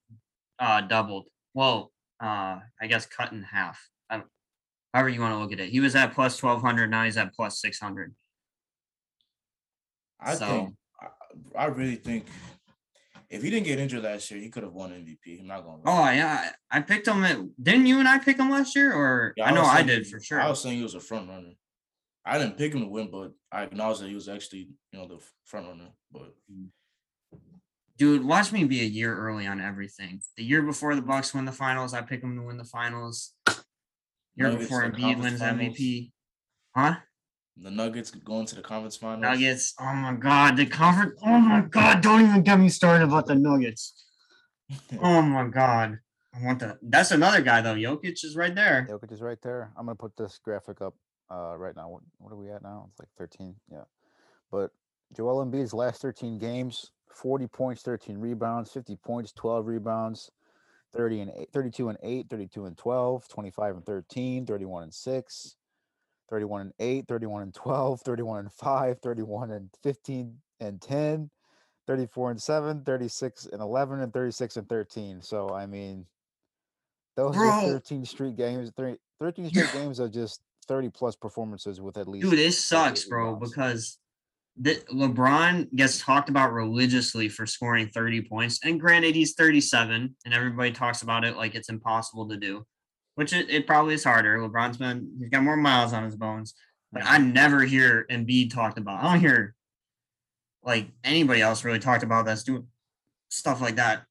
uh 0.59 0.81
doubled. 0.81 1.27
Well, 1.53 1.91
uh 2.23 2.59
I 2.81 2.87
guess 2.87 3.05
cut 3.05 3.33
in 3.33 3.43
half. 3.43 3.77
I 4.09 4.21
however 4.93 5.09
you 5.09 5.19
want 5.19 5.33
to 5.33 5.39
look 5.39 5.51
at 5.51 5.59
it. 5.59 5.69
He 5.69 5.81
was 5.81 5.95
at 5.95 6.13
plus 6.13 6.37
twelve 6.37 6.61
hundred, 6.61 6.89
now 6.89 7.03
he's 7.03 7.17
at 7.17 7.33
plus 7.33 7.59
six 7.59 7.77
hundred. 7.77 8.15
I 10.25 10.35
So- 10.35 10.47
think 10.47 10.75
I, 11.55 11.63
I 11.63 11.65
really 11.67 11.95
think 11.95 12.25
if 13.29 13.41
he 13.43 13.49
didn't 13.49 13.65
get 13.65 13.79
injured 13.79 14.03
last 14.03 14.29
year, 14.31 14.39
he 14.39 14.49
could 14.49 14.63
have 14.63 14.73
won 14.73 14.91
MVP. 14.91 15.39
I'm 15.39 15.47
not 15.47 15.63
gonna 15.63 15.81
oh, 15.85 15.91
lie. 15.91 16.13
Oh 16.13 16.15
yeah, 16.15 16.51
I 16.71 16.77
I 16.77 16.81
picked 16.81 17.07
him 17.07 17.23
at 17.23 17.37
didn't 17.61 17.85
you 17.85 17.99
and 17.99 18.07
I 18.07 18.19
pick 18.19 18.37
him 18.37 18.49
last 18.49 18.75
year? 18.75 18.93
Or 18.93 19.33
Yeah, 19.37 19.45
I 19.45 19.51
know 19.51 19.61
was 19.61 19.69
I 19.69 19.83
did 19.83 20.05
he- 20.05 20.11
for 20.11 20.19
sure. 20.19 20.41
I 20.41 20.49
was 20.49 20.61
saying 20.61 20.77
he 20.77 20.83
was 20.83 20.95
a 20.95 20.99
front 20.99 21.29
runner. 21.29 21.51
I 22.25 22.39
didn't 22.39 22.57
pick 22.57 22.73
him 22.73 22.81
to 22.81 22.87
win, 22.87 23.11
but 23.11 23.33
I 23.51 23.63
acknowledge 23.63 23.99
that 23.99 24.09
he 24.09 24.15
was 24.15 24.27
actually, 24.27 24.69
you 24.91 24.99
know, 24.99 25.07
the 25.07 25.19
front 25.45 25.67
runner. 25.67 25.89
But 26.11 26.33
mm. 26.51 26.69
Dude, 27.97 28.25
watch 28.25 28.51
me 28.51 28.65
be 28.65 28.81
a 28.81 28.85
year 28.85 29.15
early 29.15 29.47
on 29.47 29.61
everything. 29.61 30.21
The 30.35 30.43
year 30.43 30.61
before 30.61 30.95
the 30.95 31.01
Bucks 31.01 31.33
win 31.33 31.45
the 31.45 31.51
finals, 31.53 31.93
I 31.93 32.01
pick 32.01 32.21
him 32.21 32.35
to 32.35 32.41
win 32.41 32.57
the 32.57 32.65
finals. 32.65 33.33
Year 34.35 34.49
Nuggets 34.49 34.63
before 34.63 34.83
Embiid 34.83 35.21
wins 35.21 35.39
finals. 35.39 35.77
MVP. 35.77 36.11
Huh? 36.75 36.95
The 37.57 37.71
Nuggets 37.71 38.11
going 38.11 38.45
to 38.47 38.55
the 38.55 38.61
conference 38.61 38.97
finals. 38.97 39.21
Nuggets. 39.21 39.73
Oh 39.79 39.93
my 39.93 40.13
god, 40.13 40.57
the 40.57 40.65
conference. 40.65 41.19
Oh 41.23 41.39
my 41.39 41.61
god, 41.61 42.01
don't 42.01 42.21
even 42.21 42.43
get 42.43 42.59
me 42.59 42.69
started 42.69 43.05
about 43.05 43.25
the 43.27 43.35
Nuggets. 43.35 44.01
Oh 44.99 45.21
my 45.21 45.47
god. 45.47 45.99
I 46.33 46.43
want 46.43 46.59
the 46.59 46.79
that's 46.81 47.11
another 47.11 47.41
guy 47.41 47.61
though. 47.61 47.75
Jokic 47.75 48.23
is 48.23 48.35
right 48.35 48.53
there. 48.53 48.87
Jokic 48.89 49.11
is 49.11 49.21
right 49.21 49.37
there. 49.43 49.71
I'm 49.77 49.85
gonna 49.85 49.95
put 49.95 50.17
this 50.17 50.39
graphic 50.43 50.81
up 50.81 50.95
uh, 51.31 51.55
right 51.55 51.75
now. 51.75 51.89
What, 51.89 52.01
what 52.17 52.33
are 52.33 52.35
we 52.35 52.49
at 52.49 52.63
now? 52.63 52.87
It's 52.89 52.99
like 52.99 53.09
13. 53.17 53.55
Yeah. 53.71 53.83
But 54.51 54.71
Joel 55.15 55.45
Embiid's 55.45 55.73
last 55.73 56.01
13 56.01 56.37
games, 56.39 56.91
40 57.13 57.47
points, 57.47 57.81
13 57.83 58.17
rebounds, 58.17 58.71
50 58.71 58.95
points, 58.97 59.31
12 59.33 59.67
rebounds, 59.67 60.31
30 60.95 61.21
and 61.21 61.31
8, 61.37 61.49
32 61.53 61.89
and 61.89 61.97
8, 62.01 62.29
32 62.29 62.65
and 62.65 62.77
12, 62.77 63.27
25 63.27 63.75
and 63.75 63.85
13, 63.85 64.45
31 64.45 64.83
and 64.83 64.93
6, 64.93 65.55
31 66.29 66.61
and 66.61 66.73
8, 66.79 67.07
31 67.07 67.41
and 67.43 67.53
12, 67.53 68.01
31 68.01 68.39
and 68.39 68.51
5, 68.51 68.99
31 69.01 69.51
and 69.51 69.69
15 69.83 70.35
and 70.59 70.81
10, 70.81 71.29
34 71.87 72.31
and 72.31 72.41
7, 72.41 72.83
36 72.83 73.45
and 73.47 73.61
11, 73.61 73.99
and 74.01 74.13
36 74.13 74.57
and 74.57 74.69
13. 74.69 75.21
So, 75.21 75.49
I 75.49 75.65
mean, 75.65 76.05
those 77.15 77.35
Bro. 77.35 77.49
are 77.49 77.61
13 77.61 78.05
street 78.05 78.35
games, 78.35 78.71
thir- 78.75 78.97
13 79.19 79.49
straight 79.49 79.73
games 79.73 79.99
are 79.99 80.09
just 80.09 80.41
30 80.67 80.89
plus 80.89 81.15
performances 81.15 81.79
with 81.79 81.97
at 81.97 82.07
least. 82.07 82.29
Dude, 82.29 82.39
this 82.39 82.63
sucks, 82.63 83.05
bro, 83.05 83.35
because 83.35 83.99
the, 84.57 84.75
LeBron 84.91 85.73
gets 85.75 85.99
talked 85.99 86.29
about 86.29 86.53
religiously 86.53 87.29
for 87.29 87.45
scoring 87.45 87.87
30 87.89 88.23
points. 88.23 88.59
And 88.63 88.79
granted, 88.79 89.15
he's 89.15 89.33
37, 89.33 90.15
and 90.25 90.33
everybody 90.33 90.71
talks 90.71 91.01
about 91.01 91.23
it 91.23 91.37
like 91.37 91.55
it's 91.55 91.69
impossible 91.69 92.27
to 92.29 92.37
do, 92.37 92.65
which 93.15 93.33
it, 93.33 93.49
it 93.49 93.67
probably 93.67 93.93
is 93.93 94.03
harder. 94.03 94.37
LeBron's 94.37 94.77
been, 94.77 95.15
he's 95.19 95.29
got 95.29 95.43
more 95.43 95.57
miles 95.57 95.93
on 95.93 96.03
his 96.03 96.15
bones. 96.15 96.53
But 96.91 97.03
I 97.05 97.17
never 97.17 97.61
hear 97.63 98.05
Embiid 98.09 98.53
talked 98.53 98.77
about. 98.77 99.03
I 99.03 99.11
don't 99.11 99.19
hear 99.19 99.55
like 100.63 100.87
anybody 101.03 101.41
else 101.41 101.63
really 101.65 101.79
talked 101.79 102.03
about 102.03 102.25
that's 102.25 102.43
doing 102.43 102.67
stuff 103.29 103.61
like 103.61 103.75
that. 103.75 104.03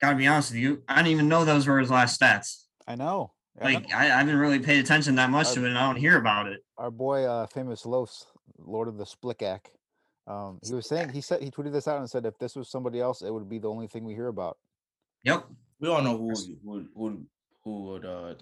Gotta 0.00 0.16
be 0.16 0.26
honest 0.28 0.52
with 0.52 0.60
you, 0.60 0.82
I 0.86 0.96
didn't 0.96 1.08
even 1.08 1.28
know 1.28 1.44
those 1.44 1.66
were 1.66 1.80
his 1.80 1.90
last 1.90 2.20
stats. 2.20 2.64
I 2.86 2.94
know. 2.94 3.32
I 3.60 3.72
know. 3.72 3.78
Like 3.78 3.92
I, 3.92 4.04
I 4.04 4.18
haven't 4.18 4.36
really 4.36 4.60
paid 4.60 4.78
attention 4.84 5.16
that 5.16 5.30
much 5.30 5.48
I- 5.48 5.54
to 5.54 5.64
it, 5.64 5.68
and 5.70 5.78
I 5.78 5.86
don't 5.86 5.96
hear 5.96 6.16
about 6.16 6.46
it. 6.46 6.60
our 6.76 6.90
boy, 6.92 7.24
uh, 7.24 7.46
famous 7.48 7.84
Los, 7.84 8.26
Lord 8.58 8.86
of 8.86 8.96
the 8.98 9.04
Splickak, 9.04 9.60
um, 10.28 10.60
he 10.64 10.74
was 10.74 10.86
saying 10.86 11.08
he 11.08 11.20
said 11.20 11.42
he 11.42 11.50
tweeted 11.50 11.72
this 11.72 11.88
out 11.88 11.98
and 11.98 12.08
said 12.08 12.24
if 12.26 12.38
this 12.38 12.54
was 12.54 12.70
somebody 12.70 13.00
else, 13.00 13.22
it 13.22 13.32
would 13.32 13.48
be 13.48 13.58
the 13.58 13.68
only 13.70 13.88
thing 13.88 14.04
we 14.04 14.14
hear 14.14 14.28
about. 14.28 14.58
Yep. 15.24 15.46
we 15.80 15.88
all 15.88 16.02
know 16.02 16.16
who 16.16 16.24
would, 16.26 16.38
who 16.38 16.54
who 16.64 16.88
would, 16.94 17.26
who 17.64 17.82
would, 17.86 18.04
uh, 18.04 18.34
who 18.34 18.36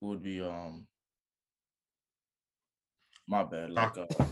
would 0.00 0.22
be, 0.22 0.40
um, 0.40 0.86
my 3.26 3.44
bad. 3.44 3.70
Like, 3.70 3.94
Talk- 3.94 4.08
uh, 4.18 4.24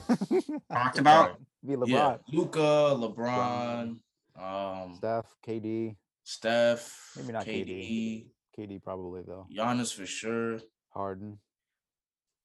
Talked 0.72 0.98
about. 0.98 1.40
be 1.64 1.74
LeBron, 1.74 1.88
yeah, 1.88 2.16
Luka, 2.32 2.58
LeBron, 2.58 3.96
um, 4.40 4.94
Steph, 4.96 5.26
KD, 5.46 5.96
Steph, 6.22 7.12
Maybe 7.16 7.32
not 7.32 7.44
KD, 7.46 8.26
KD 8.58 8.82
probably 8.82 9.22
though. 9.26 9.46
Giannis 9.54 9.92
for 9.94 10.06
sure, 10.06 10.60
Harden. 10.90 11.38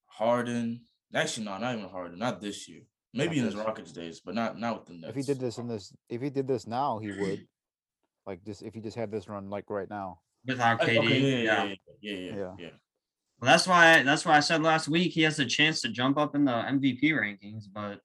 Harden. 0.08 0.82
Actually, 1.14 1.46
no, 1.46 1.58
not 1.58 1.76
even 1.78 1.90
Harden. 1.90 2.20
Not 2.20 2.42
this 2.42 2.68
year. 2.70 2.82
Maybe 3.14 3.38
in 3.40 3.46
his 3.46 3.54
this- 3.56 3.64
Rockets 3.66 3.92
days, 3.92 4.22
but 4.24 4.36
not 4.36 4.58
not 4.60 4.80
with 4.80 4.88
the 4.88 4.94
Nets. 4.94 5.10
If 5.10 5.16
he 5.16 5.22
did 5.24 5.40
this 5.40 5.58
in 5.58 5.68
this, 5.68 5.94
if 6.10 6.22
he 6.22 6.30
did 6.30 6.48
this 6.48 6.68
now, 6.68 7.00
he 7.00 7.12
would. 7.12 7.48
Like 8.28 8.46
just 8.46 8.62
if 8.62 8.76
he 8.76 8.82
just 8.82 8.96
had 8.96 9.10
this 9.12 9.28
run 9.28 9.50
like 9.50 9.68
right 9.72 9.90
now. 9.90 10.20
without 10.46 10.80
Okay, 10.80 10.98
KD. 10.98 11.00
okay, 11.06 11.44
yeah. 11.44 11.64
yeah, 11.64 11.64
yeah, 11.64 11.74
yeah, 12.02 12.14
yeah, 12.14 12.36
Yeah. 12.38 12.54
yeah. 12.60 12.70
Well, 13.42 13.50
that's 13.52 13.68
why 13.68 14.04
that's 14.04 14.24
why 14.26 14.38
I 14.38 14.40
said 14.40 14.62
last 14.62 14.88
week 14.88 15.14
he 15.14 15.24
has 15.24 15.40
a 15.40 15.46
chance 15.46 15.82
to 15.82 15.90
jump 15.90 16.18
up 16.18 16.36
in 16.36 16.46
the 16.46 16.52
MVP 16.52 17.06
rankings, 17.06 17.64
but 17.74 18.00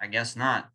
I 0.00 0.08
guess 0.08 0.34
not. 0.34 0.70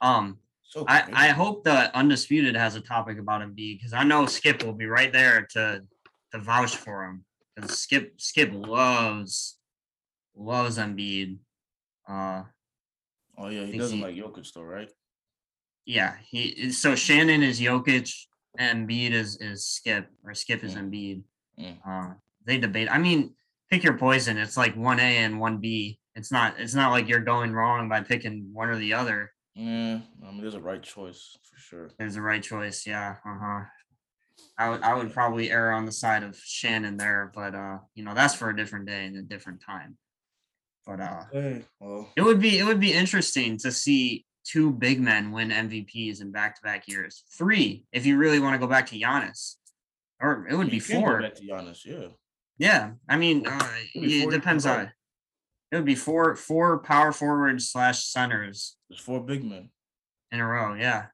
Um, 0.00 0.38
So 0.62 0.84
I. 0.88 1.04
I 1.12 1.28
hope 1.28 1.64
the 1.64 1.94
undisputed 1.96 2.56
has 2.56 2.76
a 2.76 2.80
topic 2.80 3.18
about 3.18 3.42
Embiid 3.42 3.78
because 3.78 3.92
I 3.92 4.04
know 4.04 4.24
Skip 4.26 4.62
will 4.64 4.72
be 4.72 4.86
right 4.86 5.12
there 5.12 5.46
to 5.52 5.82
to 6.32 6.38
vouch 6.38 6.76
for 6.76 7.04
him 7.04 7.24
because 7.54 7.78
Skip 7.78 8.14
Skip 8.20 8.50
loves 8.52 9.58
loves 10.34 10.78
Embiid. 10.78 11.38
Uh, 12.08 12.44
Oh 13.40 13.48
yeah, 13.48 13.66
he 13.66 13.78
doesn't 13.78 13.98
he- 13.98 14.02
like 14.02 14.16
Jokic 14.16 14.52
though, 14.54 14.62
right? 14.62 14.90
yeah, 15.84 16.16
he 16.26 16.70
so 16.72 16.94
Shannon 16.94 17.42
is 17.42 17.60
Jokic, 17.60 18.10
and 18.58 18.88
Embiid 18.88 19.12
is 19.12 19.36
is 19.40 19.66
Skip 19.66 20.08
or 20.24 20.32
Skip 20.34 20.64
is 20.64 20.74
Mm. 20.74 20.80
Embiid. 20.90 21.22
Mm. 21.58 21.76
Uh, 21.86 22.14
they 22.44 22.58
debate. 22.58 22.88
I 22.90 22.98
mean, 22.98 23.34
pick 23.70 23.84
your 23.84 23.98
poison. 23.98 24.38
It's 24.38 24.56
like 24.56 24.76
one 24.76 25.00
A 25.00 25.18
and 25.18 25.40
one 25.40 25.58
B. 25.58 25.98
It's 26.14 26.32
not. 26.32 26.54
It's 26.58 26.74
not 26.74 26.90
like 26.90 27.08
you're 27.08 27.20
going 27.20 27.52
wrong 27.52 27.88
by 27.88 28.00
picking 28.00 28.48
one 28.52 28.68
or 28.68 28.76
the 28.76 28.94
other. 28.94 29.30
Yeah, 29.54 30.00
I 30.24 30.30
mean, 30.30 30.40
there's 30.40 30.54
a 30.54 30.60
right 30.60 30.82
choice 30.82 31.36
for 31.42 31.58
sure. 31.58 31.90
There's 31.98 32.16
a 32.16 32.22
right 32.22 32.42
choice. 32.42 32.86
Yeah. 32.86 33.16
Uh 33.24 33.38
huh. 33.40 33.60
I 34.56 34.70
would. 34.70 34.82
I 34.82 34.94
would 34.94 35.12
probably 35.12 35.50
err 35.50 35.72
on 35.72 35.86
the 35.86 35.92
side 35.92 36.22
of 36.22 36.36
Shannon 36.36 36.96
there, 36.96 37.30
but 37.34 37.54
uh, 37.54 37.78
you 37.94 38.04
know, 38.04 38.14
that's 38.14 38.34
for 38.34 38.50
a 38.50 38.56
different 38.56 38.86
day 38.86 39.06
and 39.06 39.16
a 39.16 39.22
different 39.22 39.62
time. 39.64 39.96
But 40.86 41.00
uh, 41.00 41.24
well, 41.80 42.08
it 42.16 42.22
would 42.22 42.40
be 42.40 42.58
it 42.58 42.64
would 42.64 42.80
be 42.80 42.92
interesting 42.92 43.58
to 43.58 43.70
see 43.70 44.24
two 44.44 44.72
big 44.72 45.00
men 45.00 45.30
win 45.30 45.50
MVPs 45.50 46.22
in 46.22 46.32
back 46.32 46.56
to 46.56 46.62
back 46.62 46.88
years. 46.88 47.24
Three, 47.36 47.84
if 47.92 48.06
you 48.06 48.16
really 48.16 48.40
want 48.40 48.54
to 48.54 48.58
go 48.58 48.66
back 48.66 48.86
to 48.86 48.98
Giannis, 48.98 49.56
or 50.20 50.46
it 50.48 50.56
would 50.56 50.70
be 50.70 50.80
can 50.80 50.96
go 50.96 51.00
four. 51.00 51.22
back 51.22 51.34
to 51.34 51.42
Giannis, 51.42 51.84
yeah. 51.84 52.08
Yeah, 52.58 52.92
I 53.08 53.16
mean, 53.16 53.46
uh, 53.46 53.70
It'd 53.94 54.08
be 54.08 54.18
it 54.18 54.22
four 54.24 54.30
depends 54.32 54.66
on. 54.66 54.92
It 55.70 55.76
would 55.76 55.84
be 55.84 55.94
four 55.94 56.34
four 56.34 56.78
power 56.78 57.12
forwards 57.12 57.68
slash 57.70 58.04
centers 58.04 58.76
There's 58.88 59.00
four 59.00 59.20
big 59.22 59.44
men. 59.44 59.70
in 60.32 60.40
a 60.40 60.46
row. 60.46 60.74
Yeah, 60.74 61.06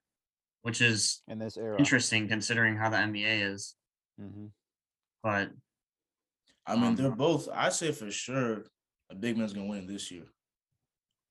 which 0.62 0.80
is 0.80 1.22
In 1.28 1.38
this 1.38 1.56
era. 1.56 1.76
interesting 1.78 2.28
considering 2.28 2.76
how 2.76 2.88
the 2.88 2.96
NBA 2.98 3.52
is. 3.52 3.74
hmm 4.18 4.46
But 5.22 5.50
I 6.66 6.76
mean, 6.76 6.84
Um, 6.84 6.96
they're 6.96 7.10
both. 7.10 7.48
I 7.52 7.68
say 7.68 7.92
for 7.92 8.10
sure, 8.10 8.64
a 9.10 9.14
big 9.14 9.36
man's 9.36 9.52
gonna 9.52 9.66
win 9.66 9.86
this 9.86 10.10
year. 10.10 10.26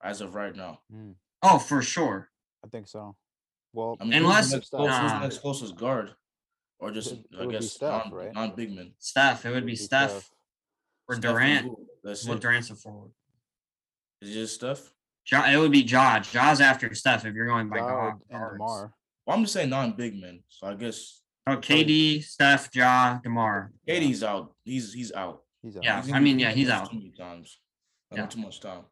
As 0.03 0.21
of 0.21 0.35
right 0.35 0.55
now, 0.55 0.81
Mm, 0.93 1.15
oh, 1.41 1.57
for 1.59 1.81
sure. 1.81 2.29
I 2.63 2.67
think 2.67 2.87
so. 2.87 3.15
Well, 3.71 3.97
I 3.99 4.03
mean, 4.03 4.13
Unless- 4.13 4.51
who's 4.51 4.51
the 4.51 4.57
next, 4.57 4.69
closest, 4.69 5.01
who's 5.01 5.11
the 5.13 5.19
next 5.19 5.37
closest 5.39 5.75
guard, 5.75 6.15
or 6.83 6.91
just 6.91 7.13
It- 7.13 7.25
it 7.31 7.41
I 7.41 7.45
guess 7.51 7.71
Steph, 7.71 8.05
non, 8.05 8.13
right? 8.13 8.33
non 8.33 8.55
big 8.55 8.71
men. 8.75 8.93
Steph, 8.99 9.45
it 9.45 9.51
would 9.51 9.65
be 9.65 9.75
Steph 9.75 10.29
or 11.07 11.15
Steph 11.15 11.15
and 11.15 11.21
Durant. 11.21 11.65
who? 11.67 11.87
That's 12.03 12.25
Well, 12.27 12.35
it. 12.37 12.41
Durant's 12.41 12.69
a 12.69 12.75
forward. 12.75 13.11
Is 14.21 14.29
it 14.29 14.33
just 14.33 14.55
Steph? 14.55 14.91
Ja, 15.31 15.49
it 15.49 15.57
would 15.57 15.71
be 15.71 15.79
Ja. 15.83 16.19
Ja's 16.19 16.59
after 16.61 16.93
Steph 16.93 17.25
if 17.25 17.33
you're 17.33 17.47
going 17.47 17.69
by 17.69 17.77
Ja 17.77 17.87
guard. 17.87 18.13
and. 18.29 18.41
Demar. 18.53 18.93
Well, 19.25 19.37
I'm 19.37 19.43
just 19.43 19.53
saying 19.53 19.69
non 19.69 19.93
big 19.93 20.19
men. 20.19 20.43
So 20.49 20.67
I 20.67 20.75
guess 20.75 21.21
Oh, 21.47 21.57
KD, 21.57 22.23
Steph, 22.23 22.69
Ja, 22.73 23.19
Demar. 23.23 23.71
Yeah. 23.85 23.99
KD's 23.99 24.23
out. 24.23 24.53
He's 24.63 24.93
he's 24.93 25.11
out. 25.13 25.43
He's 25.61 25.75
out. 25.77 25.83
Yeah. 25.83 26.01
He's 26.03 26.13
I 26.13 26.19
mean, 26.19 26.39
yeah, 26.39 26.51
he's 26.51 26.69
out. 26.69 26.89
Too 26.91 26.97
many 26.97 27.11
times. 27.11 27.59
Like, 28.11 28.19
Yeah. 28.19 28.25
Too 28.27 28.39
much 28.41 28.59
time. 28.61 28.83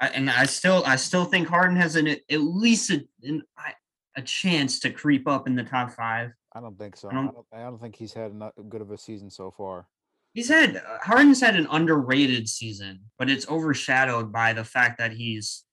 I, 0.00 0.08
and 0.08 0.28
I 0.30 0.46
still, 0.46 0.82
I 0.86 0.96
still 0.96 1.24
think 1.24 1.46
Harden 1.48 1.76
has 1.76 1.94
an 1.96 2.08
at 2.08 2.20
least 2.40 2.90
a, 2.90 3.04
an, 3.22 3.42
I- 3.56 3.74
a 4.16 4.20
chance 4.22 4.80
to 4.80 4.90
creep 4.90 5.26
up 5.28 5.46
in 5.46 5.54
the 5.54 5.62
top 5.64 5.92
five. 5.92 6.32
I 6.54 6.60
don't 6.60 6.78
think 6.78 6.96
so. 6.96 7.08
I 7.08 7.12
I 7.12 7.14
don't- 7.14 7.34
don't, 7.34 7.46
I 7.52 7.62
don't 7.64 7.78
think 7.80 7.96
he's 7.96 8.12
had 8.12 8.30
enough 8.30 8.52
good 8.68 8.82
of 8.82 8.90
a 8.90 8.98
season 8.98 9.30
so 9.30 9.50
far. 9.50 9.86
He's 10.34 10.48
had 10.48 10.76
uh, 10.76 10.98
Harden's 11.02 11.40
had 11.40 11.56
an 11.56 11.66
underrated 11.70 12.48
season, 12.48 13.00
but 13.18 13.28
it's 13.28 13.48
overshadowed 13.48 14.32
by 14.32 14.52
the 14.54 14.64
fact 14.64 14.98
that 14.98 15.12
he's 15.12 15.64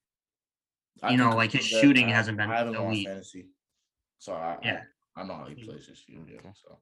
You 1.01 1.09
can 1.09 1.17
know, 1.17 1.29
like, 1.35 1.51
his 1.51 1.61
confirm 1.67 1.75
that. 1.79 1.81
shooting 1.87 2.09
hasn't 2.09 2.37
been 2.37 2.49
I 2.51 2.57
haven't 2.57 2.73
gone 2.73 2.87
elite. 2.87 3.07
fantasy, 3.07 3.47
so 4.17 4.33
I, 4.33 4.57
Yeah. 4.63 4.83
I 5.15 5.21
I 5.21 5.23
know 5.25 5.35
how 5.35 5.45
he 5.45 5.55
plays 5.55 5.87
this 5.87 6.03
year. 6.07 6.19
Yeah. 6.27 6.39
Okay. 6.39 6.49
So 6.53 6.77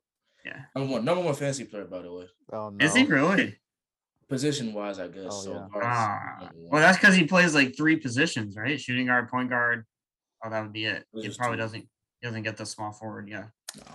Yeah. 0.45 0.65
Number 0.75 0.93
one, 0.93 1.05
number 1.05 1.23
one 1.23 1.33
fantasy 1.35 1.65
player, 1.65 1.85
by 1.85 2.01
the 2.01 2.11
way. 2.13 2.27
Oh 2.51 2.69
no. 2.69 2.83
Is 2.85 2.95
he 2.95 3.03
really? 3.03 3.57
Position 4.27 4.73
wise, 4.73 4.99
I 4.99 5.07
guess. 5.07 5.25
Oh, 5.29 5.41
so 5.41 5.51
yeah. 5.53 5.67
guards, 5.71 5.85
Ah, 5.87 6.49
well, 6.55 6.81
that's 6.81 6.97
because 6.97 7.15
he 7.15 7.25
plays 7.25 7.55
like 7.55 7.77
three 7.77 7.95
positions, 7.95 8.57
right? 8.57 8.79
Shooting 8.79 9.05
guard, 9.07 9.29
point 9.29 9.49
guard. 9.49 9.85
Oh, 10.43 10.49
that 10.49 10.61
would 10.61 10.73
be 10.73 10.85
it. 10.85 11.05
Those 11.13 11.25
He 11.25 11.33
probably 11.37 11.57
two. 11.57 11.61
doesn't 11.63 11.79
he 11.81 12.27
doesn't 12.27 12.43
get 12.43 12.57
the 12.57 12.65
small 12.65 12.91
forward. 12.91 13.29
Yeah. 13.29 13.45
Nah. 13.77 13.91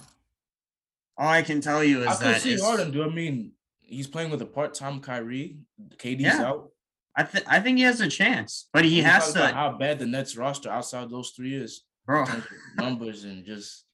All 1.18 1.28
I 1.28 1.42
can 1.42 1.60
tell 1.60 1.84
you 1.84 2.00
is 2.02 2.08
I 2.08 2.14
could 2.16 2.26
that 2.34 2.40
see 2.42 2.58
Harden 2.58 2.90
do. 2.90 3.02
I 3.04 3.08
mean, 3.08 3.52
he's 3.80 4.06
playing 4.06 4.30
with 4.30 4.40
a 4.42 4.46
part-time 4.46 5.00
Kyrie. 5.00 5.58
KD's 5.98 6.22
Yeah. 6.22 6.42
out. 6.46 6.70
I 7.14 7.24
think 7.24 7.44
I 7.46 7.60
think 7.60 7.76
he 7.76 7.84
has 7.84 8.00
a 8.00 8.08
chance, 8.08 8.68
but 8.72 8.84
he 8.86 8.96
We 8.96 9.00
has 9.02 9.34
to, 9.34 9.46
How 9.48 9.76
bad 9.76 9.98
the 9.98 10.06
Nets 10.06 10.34
roster 10.36 10.70
outside 10.70 11.10
those 11.10 11.30
three 11.32 11.54
is. 11.54 11.84
bro. 12.06 12.20
in 12.22 12.26
terms 12.26 12.44
of 12.46 12.50
numbers 12.78 13.24
and 13.24 13.44
just, 13.44 13.84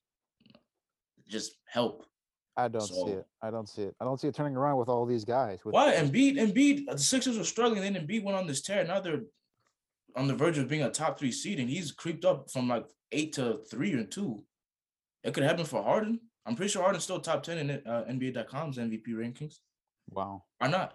just 1.28 1.56
help. 1.66 2.04
I 2.56 2.68
don't 2.68 2.80
see 2.86 3.10
it. 3.12 3.26
I 3.42 3.50
don't 3.50 3.68
see 3.68 3.82
it. 3.82 3.94
I 4.00 4.04
don't 4.04 4.20
see 4.20 4.28
it 4.28 4.34
turning 4.34 4.56
around 4.56 4.78
with 4.78 4.88
all 4.88 5.04
these 5.06 5.24
guys. 5.24 5.64
With 5.64 5.74
Why 5.74 5.92
Embiid? 5.94 6.36
Embiid. 6.38 6.88
Uh, 6.88 6.92
the 6.94 6.98
Sixers 6.98 7.36
were 7.38 7.44
struggling. 7.44 7.82
Then 7.82 7.94
Embiid 7.94 8.22
went 8.24 8.36
on 8.38 8.46
this 8.46 8.62
tear. 8.62 8.84
Now 8.84 9.00
they're 9.00 9.22
on 10.16 10.26
the 10.26 10.34
verge 10.34 10.58
of 10.58 10.68
being 10.68 10.82
a 10.82 10.90
top 10.90 11.18
three 11.18 11.30
seed, 11.32 11.60
and 11.60 11.68
he's 11.70 11.92
creeped 11.92 12.24
up 12.24 12.50
from 12.50 12.68
like 12.68 12.86
eight 13.12 13.32
to 13.34 13.58
three 13.70 13.92
and 13.92 14.10
two. 14.10 14.42
It 15.24 15.34
could 15.34 15.42
happen 15.44 15.64
for 15.64 15.82
Harden. 15.82 16.20
I'm 16.46 16.54
pretty 16.56 16.70
sure 16.70 16.82
Harden's 16.82 17.04
still 17.04 17.20
top 17.20 17.42
ten 17.42 17.58
in 17.58 17.70
uh, 17.86 18.04
NBA.com's 18.08 18.78
MVP 18.78 19.08
rankings. 19.08 19.56
Wow. 20.10 20.44
Why 20.58 20.68
not? 20.68 20.94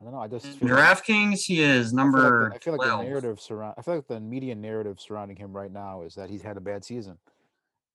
I 0.00 0.02
don't 0.02 0.12
know. 0.12 0.20
I 0.20 0.26
just 0.26 0.46
In 0.46 0.52
feel 0.54 0.74
like- 0.76 1.04
DraftKings, 1.04 1.44
he 1.44 1.62
is 1.62 1.88
I 1.88 1.90
feel 1.90 1.96
like 1.96 2.12
number 2.12 2.52
I 2.54 2.58
feel 2.58 2.76
like 2.76 2.88
the 2.88 3.02
narrative 3.02 3.40
surround. 3.40 3.74
I 3.78 3.82
feel 3.82 3.94
like 3.96 4.08
the 4.08 4.20
media 4.20 4.54
narrative 4.54 4.98
surrounding 5.00 5.36
him 5.36 5.52
right 5.52 5.70
now 5.70 6.02
is 6.02 6.14
that 6.16 6.28
he's 6.30 6.42
had 6.42 6.56
a 6.56 6.60
bad 6.60 6.84
season, 6.84 7.16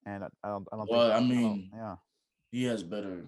and 0.06 0.24
I, 0.24 0.28
I 0.44 0.50
don't. 0.50 0.68
I 0.72 0.78
don't. 0.78 0.90
Well, 0.90 1.12
I 1.12 1.20
think, 1.20 1.30
don't- 1.32 1.38
mean, 1.42 1.72
yeah. 1.76 1.96
He 2.52 2.64
has 2.66 2.84
better. 2.84 3.26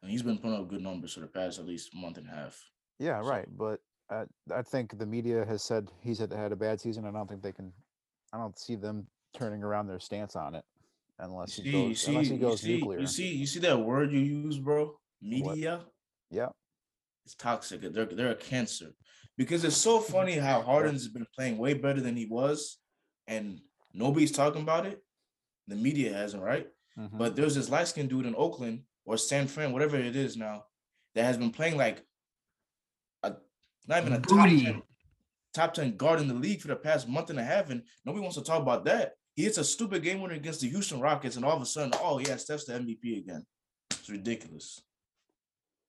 And 0.00 0.10
he's 0.12 0.22
been 0.22 0.38
putting 0.38 0.54
up 0.56 0.68
good 0.68 0.80
numbers 0.80 1.14
for 1.14 1.20
the 1.20 1.26
past 1.26 1.58
at 1.58 1.66
least 1.66 1.92
month 1.92 2.18
and 2.18 2.28
a 2.28 2.30
half. 2.30 2.56
Yeah, 3.00 3.20
So- 3.20 3.28
right. 3.28 3.46
But 3.58 3.80
uh, 4.10 4.26
I 4.54 4.62
think 4.62 4.96
the 4.96 5.04
media 5.06 5.44
has 5.44 5.62
said 5.64 5.90
he's 6.00 6.20
had, 6.20 6.32
had 6.32 6.52
a 6.52 6.56
bad 6.56 6.80
season. 6.80 7.04
I 7.04 7.10
don't 7.10 7.28
think 7.28 7.42
they 7.42 7.50
can. 7.52 7.72
I 8.32 8.38
don't 8.38 8.56
see 8.56 8.76
them 8.76 9.08
turning 9.36 9.64
around 9.64 9.88
their 9.88 9.98
stance 9.98 10.36
on 10.36 10.54
it 10.54 10.64
unless 11.18 11.54
he 11.56 11.62
See, 11.64 11.72
goes 11.72 11.88
you 11.88 11.94
see, 11.94 12.10
unless 12.12 12.26
he 12.28 12.34
you 12.34 12.40
goes 12.40 12.60
see, 12.60 12.76
nuclear. 12.78 12.98
you 13.00 13.06
see, 13.06 13.28
you 13.34 13.46
see 13.46 13.60
that 13.60 13.78
word 13.80 14.12
you 14.12 14.20
use, 14.20 14.58
bro? 14.58 14.94
Media. 15.20 15.80
Yeah. 16.30 16.48
It's 17.24 17.34
toxic. 17.34 17.80
They're 17.82 18.06
they're 18.06 18.30
a 18.30 18.34
cancer. 18.36 18.90
Because 19.36 19.64
it's 19.64 19.76
so 19.76 20.00
funny 20.00 20.32
how 20.32 20.62
Harden's 20.62 21.06
been 21.08 21.26
playing 21.34 21.58
way 21.58 21.74
better 21.74 22.00
than 22.00 22.16
he 22.16 22.26
was, 22.26 22.78
and 23.26 23.60
nobody's 23.92 24.32
talking 24.32 24.62
about 24.62 24.86
it. 24.86 25.02
The 25.68 25.76
media 25.76 26.12
hasn't, 26.12 26.42
right? 26.42 26.66
Mhm. 26.98 27.18
But 27.18 27.36
there's 27.36 27.54
this 27.54 27.68
light 27.68 27.86
skinned 27.88 28.08
dude 28.10 28.26
in 28.26 28.34
Oakland 28.36 28.82
or 29.04 29.16
San 29.16 29.46
Fran, 29.46 29.72
whatever 29.72 29.96
it 29.96 30.16
is 30.16 30.36
now, 30.36 30.64
that 31.14 31.24
has 31.24 31.36
been 31.36 31.50
playing 31.52 31.76
like 31.76 32.02
a 33.22 33.34
not 33.86 34.00
even 34.02 34.14
a 34.14 34.20
top 34.20 34.48
10, 34.48 34.82
top 35.54 35.74
10 35.74 35.96
guard 35.96 36.20
in 36.20 36.28
the 36.28 36.34
league 36.34 36.60
for 36.60 36.68
the 36.68 36.76
past 36.76 37.08
month 37.08 37.30
and 37.30 37.38
a 37.38 37.44
half, 37.44 37.70
and 37.70 37.82
nobody 38.04 38.22
wants 38.22 38.36
to 38.36 38.42
talk 38.42 38.60
about 38.62 38.84
that. 38.86 39.12
He 39.38 39.44
hits 39.44 39.56
a 39.56 39.62
stupid 39.62 40.02
game 40.02 40.20
winner 40.20 40.34
against 40.34 40.62
the 40.62 40.68
Houston 40.68 40.98
Rockets, 40.98 41.36
and 41.36 41.44
all 41.44 41.54
of 41.54 41.62
a 41.62 41.64
sudden, 41.64 41.92
oh 42.02 42.18
yeah, 42.18 42.34
Steph's 42.34 42.64
the 42.64 42.72
MVP 42.72 43.18
again. 43.18 43.46
It's 43.92 44.10
ridiculous. 44.10 44.82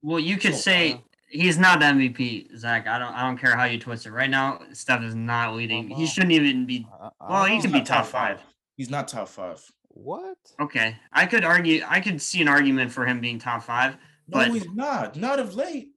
Well, 0.04 0.20
you 0.20 0.38
could 0.38 0.54
So, 0.54 0.60
say 0.62 0.94
uh, 0.94 0.98
he's 1.32 1.58
not 1.58 1.80
the 1.80 1.86
MVP, 1.88 2.56
Zach. 2.56 2.86
I 2.88 3.00
don't 3.00 3.12
I 3.12 3.24
don't 3.24 3.40
care 3.40 3.56
how 3.58 3.64
you 3.64 3.80
twist 3.80 4.06
it. 4.06 4.12
Right 4.12 4.30
now, 4.30 4.62
Steph 4.74 5.02
is 5.02 5.16
not 5.16 5.56
leading. 5.56 5.90
no. 5.90 5.96
He 5.96 6.06
shouldn't 6.06 6.32
even 6.34 6.68
be 6.68 6.86
I- 6.94 7.06
I- 7.06 7.10
I 7.22 7.32
well, 7.32 7.46
he 7.46 7.56
know. 7.56 7.62
can 7.64 7.72
be 7.72 7.78
not 7.80 7.88
top 7.88 8.06
five. 8.06 8.40
He's 8.78 8.92
not 8.92 9.08
top 9.08 9.28
five. 9.30 9.60
What? 9.88 10.38
Okay. 10.62 10.96
I 11.12 11.26
could 11.26 11.44
argue 11.44 11.82
I 11.88 12.02
could 12.02 12.22
see 12.22 12.44
an 12.44 12.48
argument 12.48 12.92
for 12.92 13.04
him 13.08 13.20
being 13.20 13.40
top 13.40 13.64
five, 13.64 13.94
No, 14.28 14.38
but 14.38 14.52
he's 14.52 14.70
not. 14.70 15.16
Not 15.16 15.40
of 15.40 15.56
late. 15.56 15.90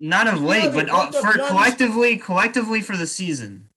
not 0.00 0.26
of 0.26 0.42
You 0.42 0.46
late, 0.48 0.62
haven't 0.64 0.88
but 0.90 1.14
uh, 1.14 1.22
for 1.22 1.32
collectively, 1.48 2.18
collectively 2.18 2.82
for 2.82 2.94
the 2.98 3.06
season. 3.06 3.70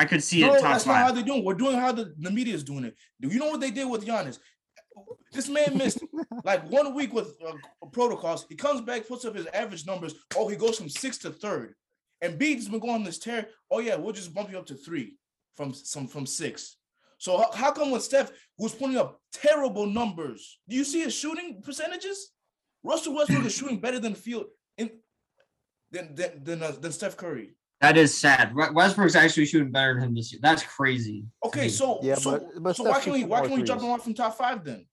I 0.00 0.06
could 0.06 0.24
see 0.24 0.40
No, 0.40 0.54
it 0.54 0.62
top 0.62 0.72
that's 0.72 0.86
not 0.86 0.96
how 0.96 1.12
they're 1.12 1.22
doing. 1.22 1.44
We're 1.44 1.52
doing 1.52 1.76
how 1.76 1.92
the, 1.92 2.14
the 2.18 2.30
media 2.30 2.54
is 2.54 2.64
doing 2.64 2.84
it. 2.84 2.96
Do 3.20 3.28
you 3.28 3.38
know 3.38 3.50
what 3.50 3.60
they 3.60 3.70
did 3.70 3.84
with 3.84 4.06
Giannis? 4.06 4.38
This 5.30 5.46
man 5.46 5.76
missed 5.76 6.02
like 6.44 6.66
one 6.70 6.94
week 6.94 7.12
with 7.12 7.34
uh, 7.46 7.52
protocols. 7.92 8.46
He 8.48 8.54
comes 8.54 8.80
back, 8.80 9.06
puts 9.06 9.26
up 9.26 9.36
his 9.36 9.44
average 9.48 9.86
numbers. 9.86 10.14
Oh, 10.34 10.48
he 10.48 10.56
goes 10.56 10.78
from 10.78 10.88
six 10.88 11.18
to 11.18 11.30
third. 11.30 11.74
Embiid's 12.24 12.66
been 12.66 12.80
going 12.80 12.94
on 12.94 13.04
this 13.04 13.18
tear. 13.18 13.48
Oh 13.70 13.80
yeah, 13.80 13.96
we'll 13.96 14.14
just 14.14 14.32
bump 14.32 14.50
you 14.50 14.56
up 14.56 14.64
to 14.68 14.74
three 14.74 15.18
from 15.54 15.74
some 15.74 16.06
from 16.08 16.24
six. 16.24 16.76
So 17.18 17.36
how, 17.36 17.52
how 17.52 17.70
come 17.70 17.90
when 17.90 18.00
Steph 18.00 18.32
was 18.56 18.74
putting 18.74 18.96
up 18.96 19.20
terrible 19.34 19.84
numbers, 19.84 20.60
do 20.66 20.76
you 20.76 20.84
see 20.84 21.02
his 21.02 21.14
shooting 21.14 21.60
percentages? 21.62 22.30
Russell 22.82 23.14
Westbrook 23.16 23.44
is 23.44 23.54
shooting 23.54 23.80
better 23.80 23.98
than 23.98 24.14
Field 24.14 24.46
in 24.78 24.92
than 25.90 26.14
than 26.14 26.42
than, 26.42 26.62
uh, 26.62 26.70
than 26.70 26.90
Steph 26.90 27.18
Curry. 27.18 27.50
That 27.80 27.96
is 27.96 28.16
sad. 28.16 28.54
Westbrook's 28.54 29.14
actually 29.16 29.46
shooting 29.46 29.72
better 29.72 29.94
than 29.94 30.02
him 30.08 30.14
this 30.14 30.32
year. 30.32 30.40
That's 30.42 30.62
crazy. 30.62 31.24
Okay, 31.44 31.68
so 31.70 31.98
Yeah, 32.02 32.14
so, 32.16 32.32
but- 32.32 32.62
but 32.62 32.76
so 32.76 32.84
why 32.84 33.00
can 33.00 33.12
we 33.12 33.24
why 33.24 33.38
more 33.38 33.48
can 33.48 33.56
we 33.56 33.62
jump 33.62 33.80
him 33.80 33.88
off 33.88 34.04
from 34.04 34.14
top 34.14 34.36
five 34.36 34.64
then? 34.64 34.86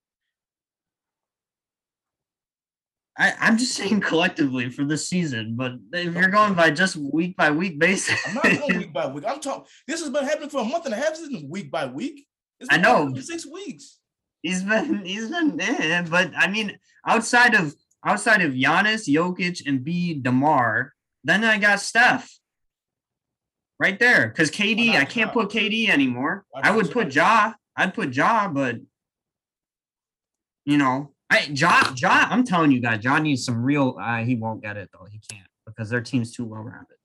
I, 3.19 3.34
I'm 3.39 3.58
just 3.58 3.73
saying 3.73 4.02
collectively 4.02 4.69
for 4.69 4.86
this 4.86 5.10
season, 5.10 5.56
but 5.58 5.73
if 5.91 6.13
you're 6.13 6.30
going 6.30 6.54
by 6.54 6.69
just 6.69 6.95
week 6.95 7.36
by 7.36 7.50
week 7.50 7.80
basis, 7.80 8.15
I'm 8.28 8.36
not 8.36 8.43
going 8.43 8.78
week 8.78 8.93
by 8.93 9.08
week. 9.08 9.23
I'm 9.28 9.39
talking. 9.39 9.65
This 9.88 10.02
has 10.02 10.12
been 10.12 10.23
happening 10.23 10.50
for 10.50 10.62
a 10.62 10.63
month 10.63 10.86
and 10.86 10.93
a 10.93 10.97
half. 10.97 11.10
This 11.10 11.21
isn't 11.21 11.50
week 11.50 11.71
by 11.71 11.88
week. 11.88 12.28
It's 12.60 12.69
I 12.71 12.76
been 12.76 12.84
know. 12.84 13.13
six 13.19 13.45
weeks. 13.45 13.97
he's 14.43 14.63
been 14.63 15.04
he's 15.04 15.30
been 15.30 15.60
eh, 15.60 16.04
but 16.10 16.32
I 16.38 16.47
mean 16.47 16.78
outside 17.08 17.56
of 17.56 17.73
outside 18.06 18.41
of 18.43 18.54
Giannis, 18.54 19.12
Jokic, 19.12 19.65
and 19.65 19.84
B 19.84 20.13
Demar, 20.13 20.93
then 21.23 21.43
I 21.43 21.58
got 21.58 21.82
Steph. 21.82 22.32
Right 23.80 24.00
there. 24.00 24.28
Because 24.28 24.50
KD, 24.50 24.96
I 24.96 25.06
can't 25.06 25.32
put 25.32 25.50
KD 25.50 25.90
anymore. 25.90 26.46
I 26.56 26.76
would 26.76 26.92
put 26.92 27.13
Ja. 27.13 27.54
I'd 27.76 27.94
put 27.94 28.16
Ja, 28.16 28.48
but 28.48 28.78
you 30.66 30.78
know, 30.78 31.13
I 31.30 31.50
Ja 31.54 31.94
Ja, 31.96 32.28
I'm 32.30 32.44
telling 32.44 32.72
you 32.72 32.82
guys, 32.82 33.04
Ja 33.04 33.20
needs 33.20 33.46
some 33.46 33.63
real 33.63 33.98
uh, 34.02 34.18
he 34.24 34.36
won't 34.36 34.62
get 34.62 34.78
it 34.78 34.90
though. 34.92 35.06
He 35.10 35.22
can't 35.30 35.48
because 35.66 35.90
their 35.90 36.02
team's 36.02 36.34
too 36.34 36.46
well 36.46 36.63
rounded. 36.63 36.98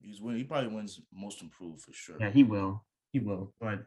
He's 0.00 0.20
win. 0.20 0.36
He 0.36 0.44
probably 0.44 0.74
wins 0.74 1.00
most 1.14 1.42
improved 1.42 1.82
for 1.82 1.92
sure. 1.92 2.16
Yeah, 2.18 2.30
he 2.30 2.42
will. 2.42 2.84
He 3.12 3.20
will. 3.20 3.54
But 3.60 3.84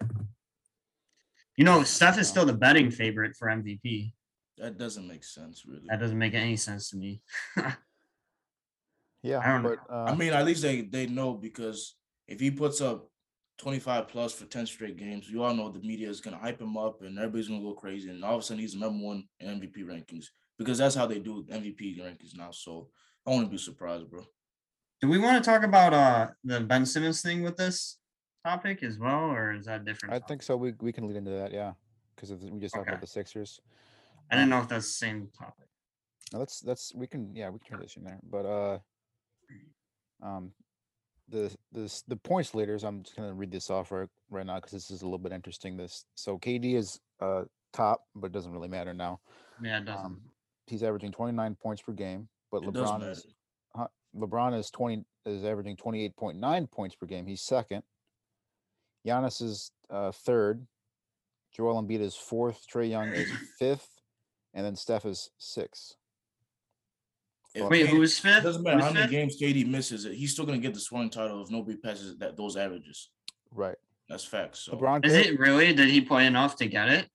you 1.57 1.65
know, 1.65 1.83
Steph 1.83 2.17
is 2.17 2.27
still 2.27 2.45
the 2.45 2.53
betting 2.53 2.89
favorite 2.89 3.35
for 3.37 3.47
MVP. 3.47 4.13
That 4.57 4.77
doesn't 4.77 5.07
make 5.07 5.23
sense, 5.23 5.65
really. 5.65 5.83
That 5.89 5.99
doesn't 5.99 6.17
make 6.17 6.33
any 6.33 6.55
sense 6.55 6.89
to 6.91 6.97
me. 6.97 7.21
Yeah, 9.25 9.39
I 9.39 9.47
don't 9.53 9.63
know. 9.63 9.69
but 9.69 9.79
uh, 9.93 10.05
I 10.11 10.15
mean, 10.15 10.33
at 10.33 10.45
least 10.45 10.61
they 10.61 10.81
they 10.81 11.07
know 11.07 11.33
because 11.33 11.95
if 12.27 12.39
he 12.39 12.51
puts 12.51 12.79
up 12.81 13.09
25 13.57 14.07
plus 14.07 14.33
for 14.33 14.45
10 14.45 14.65
straight 14.67 14.97
games, 14.97 15.29
you 15.29 15.43
all 15.43 15.53
know 15.53 15.69
the 15.71 15.79
media 15.79 16.09
is 16.09 16.21
gonna 16.21 16.37
hype 16.37 16.61
him 16.61 16.77
up 16.77 17.01
and 17.01 17.17
everybody's 17.17 17.47
gonna 17.47 17.61
go 17.61 17.73
crazy. 17.73 18.09
And 18.09 18.23
all 18.23 18.35
of 18.35 18.39
a 18.41 18.43
sudden 18.43 18.61
he's 18.61 18.73
the 18.73 18.79
number 18.79 19.03
one 19.03 19.23
in 19.39 19.59
MVP 19.59 19.83
rankings 19.83 20.25
because 20.57 20.77
that's 20.77 20.95
how 20.95 21.07
they 21.07 21.19
do 21.19 21.45
MVP 21.49 21.99
rankings 21.99 22.37
now. 22.37 22.51
So 22.51 22.89
I 23.25 23.31
wouldn't 23.31 23.51
be 23.51 23.57
surprised, 23.57 24.09
bro. 24.09 24.23
Do 25.01 25.09
we 25.09 25.17
want 25.17 25.43
to 25.43 25.49
talk 25.49 25.63
about 25.63 25.93
uh 25.93 26.27
the 26.43 26.61
Ben 26.61 26.85
Simmons 26.85 27.21
thing 27.21 27.41
with 27.41 27.57
this 27.57 27.97
topic 28.45 28.83
as 28.83 28.99
well, 28.99 29.31
or 29.31 29.53
is 29.53 29.65
that 29.65 29.85
different? 29.85 30.13
I 30.13 30.19
topic? 30.19 30.27
think 30.27 30.43
so. 30.43 30.55
We 30.55 30.73
we 30.79 30.93
can 30.93 31.07
lead 31.07 31.17
into 31.17 31.31
that, 31.31 31.51
yeah, 31.51 31.73
because 32.15 32.31
we 32.31 32.59
just 32.59 32.75
talked 32.75 32.83
Okay. 32.83 32.91
about 32.91 33.01
the 33.01 33.07
Sixers. 33.07 33.59
I 34.31 34.35
didn't 34.35 34.49
know 34.49 34.59
if 34.59 34.67
that's 34.67 34.87
the 34.87 34.93
same 34.93 35.29
topic. 35.37 35.65
Now 36.33 36.39
let's 36.39 36.63
let's 36.63 36.93
we 36.95 37.07
can 37.07 37.35
yeah 37.35 37.49
we 37.49 37.59
can 37.59 37.67
transition 37.67 38.03
there, 38.03 38.19
but 38.23 38.45
uh, 38.45 38.79
um, 40.21 40.51
the 41.29 41.55
the 41.71 42.01
the 42.07 42.15
points 42.15 42.53
leaders. 42.53 42.83
I'm 42.83 43.03
just 43.03 43.15
gonna 43.15 43.33
read 43.33 43.51
this 43.51 43.69
off 43.69 43.91
right 43.91 44.09
right 44.29 44.45
now 44.45 44.55
because 44.55 44.71
this 44.71 44.91
is 44.91 45.01
a 45.01 45.05
little 45.05 45.19
bit 45.19 45.31
interesting. 45.31 45.77
This 45.77 46.05
so 46.15 46.37
KD 46.37 46.75
is 46.75 46.99
uh 47.19 47.43
top, 47.73 48.01
but 48.15 48.27
it 48.27 48.33
doesn't 48.33 48.51
really 48.51 48.67
matter 48.67 48.93
now. 48.93 49.19
Yeah, 49.61 49.79
it 49.79 49.85
doesn't. 49.85 50.05
Um, 50.05 50.21
he's 50.67 50.83
averaging 50.83 51.11
29 51.11 51.55
points 51.55 51.81
per 51.81 51.93
game, 51.93 52.27
but 52.51 52.63
It 52.63 52.73
LeBron 52.73 53.09
is 53.09 53.25
huh, 53.75 53.87
LeBron 54.15 54.57
is 54.57 54.69
20 54.71 55.03
is 55.25 55.43
averaging 55.43 55.75
28.9 55.77 56.71
points 56.71 56.95
per 56.95 57.05
game. 57.05 57.25
He's 57.25 57.41
second. 57.41 57.83
Giannis 59.05 59.41
is 59.41 59.71
uh, 59.89 60.11
third. 60.11 60.65
Joel 61.55 61.81
Embiid 61.81 62.01
is 62.01 62.15
fourth. 62.15 62.65
Trae 62.71 62.89
Young 62.89 63.09
is 63.09 63.29
fifth, 63.59 63.89
and 64.53 64.65
then 64.65 64.75
Steph 64.75 65.05
is 65.05 65.31
sixth. 65.37 65.95
If 67.55 67.69
Wait, 67.69 67.87
KD 67.87 67.89
who's 67.89 68.17
It 68.17 68.21
fifth? 68.21 68.43
doesn't 68.43 68.63
matter 68.63 68.75
Who's 68.77 68.85
how 68.85 68.91
many 68.91 69.05
fifth? 69.05 69.11
games 69.11 69.41
KD 69.41 69.65
misses, 69.65 70.03
he's 70.03 70.33
still 70.33 70.45
gonna 70.45 70.57
get 70.57 70.73
the 70.73 70.79
scoring 70.79 71.09
title 71.09 71.41
if 71.41 71.49
nobody 71.49 71.77
passes 71.77 72.17
that 72.17 72.35
those 72.35 72.57
averages. 72.57 73.09
Right. 73.51 73.77
That's 74.09 74.25
facts. 74.25 74.59
So 74.59 74.73
LeBron 74.73 75.05
Is 75.05 75.13
it 75.13 75.39
really? 75.39 75.73
Did 75.73 75.89
he 75.89 76.01
play 76.01 76.27
enough 76.27 76.57
to 76.57 76.67
get 76.67 76.89
it? 76.89 77.07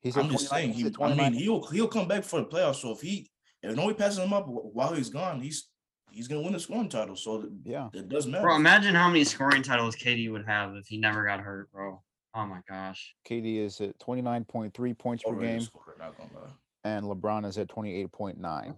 He's 0.00 0.16
I'm 0.16 0.30
just 0.30 0.48
saying, 0.48 0.72
he, 0.72 0.88
I 1.00 1.14
mean, 1.14 1.32
he'll 1.32 1.66
he'll 1.66 1.88
come 1.88 2.06
back 2.06 2.22
for 2.22 2.40
the 2.40 2.46
playoffs. 2.46 2.76
So 2.76 2.92
if 2.92 3.00
he 3.00 3.28
if 3.62 3.74
nobody 3.74 3.98
passes 3.98 4.18
him 4.18 4.32
up 4.32 4.44
while 4.46 4.94
he's 4.94 5.10
gone, 5.10 5.40
he's 5.40 5.68
he's 6.12 6.28
gonna 6.28 6.42
win 6.42 6.52
the 6.52 6.60
scoring 6.60 6.88
title. 6.88 7.16
So 7.16 7.40
th- 7.42 7.52
yeah. 7.64 7.88
it 7.92 8.08
doesn't 8.08 8.30
matter. 8.30 8.44
Bro, 8.44 8.56
imagine 8.56 8.94
how 8.94 9.08
many 9.08 9.24
scoring 9.24 9.62
titles 9.62 9.96
KD 9.96 10.30
would 10.30 10.46
have 10.46 10.76
if 10.76 10.86
he 10.86 10.96
never 10.96 11.26
got 11.26 11.40
hurt, 11.40 11.72
bro. 11.72 12.00
Oh 12.34 12.46
my 12.46 12.60
gosh. 12.68 13.14
KD 13.28 13.58
is 13.64 13.80
at 13.80 13.98
29.3 13.98 14.98
points 14.98 15.24
per 15.24 15.34
game, 15.34 15.60
scorer, 15.60 15.96
not 15.98 16.16
gonna 16.16 16.30
lie. 16.34 16.50
and 16.84 17.04
LeBron 17.06 17.44
is 17.46 17.58
at 17.58 17.68
28.9. 17.68 18.76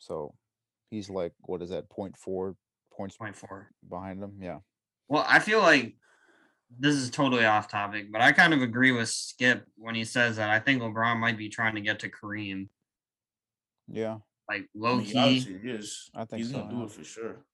So 0.00 0.34
he's 0.90 1.08
like, 1.08 1.32
what 1.42 1.62
is 1.62 1.70
that, 1.70 1.88
0.4 1.88 2.54
points 2.92 3.16
Point 3.16 3.36
four. 3.36 3.70
behind 3.88 4.22
him? 4.22 4.38
Yeah. 4.40 4.58
Well, 5.08 5.24
I 5.28 5.38
feel 5.38 5.60
like 5.60 5.94
this 6.78 6.94
is 6.96 7.10
totally 7.10 7.44
off 7.44 7.68
topic, 7.68 8.12
but 8.12 8.20
I 8.20 8.32
kind 8.32 8.52
of 8.52 8.62
agree 8.62 8.92
with 8.92 9.08
Skip 9.08 9.64
when 9.76 9.94
he 9.94 10.04
says 10.04 10.36
that 10.36 10.50
I 10.50 10.58
think 10.60 10.82
LeBron 10.82 11.18
might 11.18 11.38
be 11.38 11.48
trying 11.48 11.74
to 11.74 11.80
get 11.80 12.00
to 12.00 12.10
Kareem. 12.10 12.68
Yeah. 13.88 14.18
Like 14.48 14.62
I 14.62 14.66
low 14.74 14.96
mean, 14.96 15.06
key. 15.06 15.18
obviously 15.18 15.58
he 15.62 15.70
is. 15.70 16.10
I 16.14 16.24
think 16.24 16.42
he's 16.42 16.50
so, 16.50 16.58
gonna 16.58 16.70
do 16.70 16.82
it 16.84 16.90
for 16.90 17.04
sure. 17.04 17.44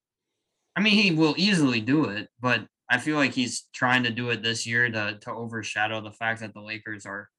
I 0.75 0.81
mean, 0.81 0.93
he 0.93 1.11
will 1.11 1.35
easily 1.37 1.81
do 1.81 2.05
it, 2.05 2.29
but 2.39 2.67
I 2.89 2.99
feel 2.99 3.17
like 3.17 3.33
he's 3.33 3.67
trying 3.73 4.03
to 4.03 4.11
do 4.11 4.29
it 4.29 4.41
this 4.43 4.65
year 4.65 4.89
to 4.89 5.17
to 5.21 5.31
overshadow 5.31 6.01
the 6.01 6.11
fact 6.11 6.41
that 6.41 6.53
the 6.53 6.61
Lakers 6.61 7.05
are 7.05 7.29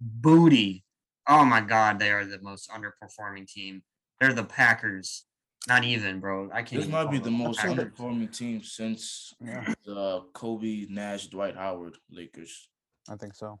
booty. 0.00 0.84
Oh 1.28 1.44
my 1.44 1.60
god, 1.60 1.98
they 1.98 2.10
are 2.10 2.24
the 2.24 2.40
most 2.40 2.70
underperforming 2.70 3.48
team. 3.48 3.82
They're 4.20 4.32
the 4.32 4.44
Packers. 4.44 5.24
Not 5.66 5.84
even, 5.84 6.20
bro. 6.20 6.50
I 6.52 6.62
can't. 6.62 6.82
This 6.82 6.90
might 6.90 7.10
be 7.10 7.16
them 7.18 7.24
the 7.38 7.44
most 7.44 7.58
Packers. 7.58 7.74
underperforming 7.74 8.36
team 8.36 8.62
since 8.62 9.32
Yeah. 9.40 9.72
the 9.84 10.22
Kobe, 10.34 10.86
Nash, 10.90 11.28
Dwight 11.28 11.56
Howard 11.56 11.96
Lakers. 12.10 12.68
I 13.08 13.16
think 13.16 13.34
so. 13.34 13.60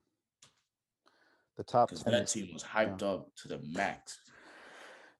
The 1.56 1.64
top 1.64 1.88
Because 1.88 2.02
10 2.04 2.12
that 2.12 2.22
is- 2.24 2.32
team 2.32 2.52
was 2.52 2.62
hyped 2.62 3.02
up 3.02 3.28
to 3.36 3.48
the 3.48 3.58
max. 3.58 4.20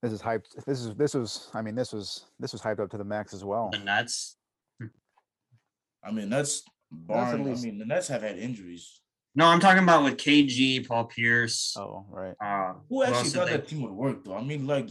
this 0.03 0.13
is 0.13 0.21
hyped. 0.21 0.53
This 0.67 0.81
is 0.81 0.95
this 0.97 1.15
was 1.15 1.49
I 1.55 1.63
mean 1.63 1.75
this 1.75 1.93
was 1.93 2.27
this 2.39 2.53
was 2.53 2.61
hyped 2.61 2.81
up 2.81 2.91
to 2.91 2.99
the 2.99 3.05
max 3.05 3.33
as 3.33 3.45
well. 3.45 3.71
The 3.71 3.79
Nets. 3.79 4.37
I 6.03 6.11
mean, 6.11 6.29
that's 6.29 6.63
barring. 6.91 7.49
I 7.49 7.55
mean, 7.55 7.79
the 7.79 7.87
Nets 7.87 8.09
have 8.09 8.21
had 8.21 8.39
injuries. 8.39 9.01
No, 9.37 9.47
I'm 9.47 9.59
talking 9.59 9.83
about 9.83 10.05
with 10.05 10.17
KG, 10.17 10.87
Paul 10.87 11.05
Pierce. 11.07 11.75
Oh, 11.77 12.07
right. 12.09 12.35
Uh, 12.41 12.75
Who 12.89 13.03
actually 13.03 13.31
thought 13.31 13.47
they- 13.47 13.53
that 13.57 13.69
team 13.69 13.83
would 13.83 13.93
work 13.93 14.25
though? 14.25 14.37
I 14.37 14.43
mean, 14.43 14.67
like 14.67 14.89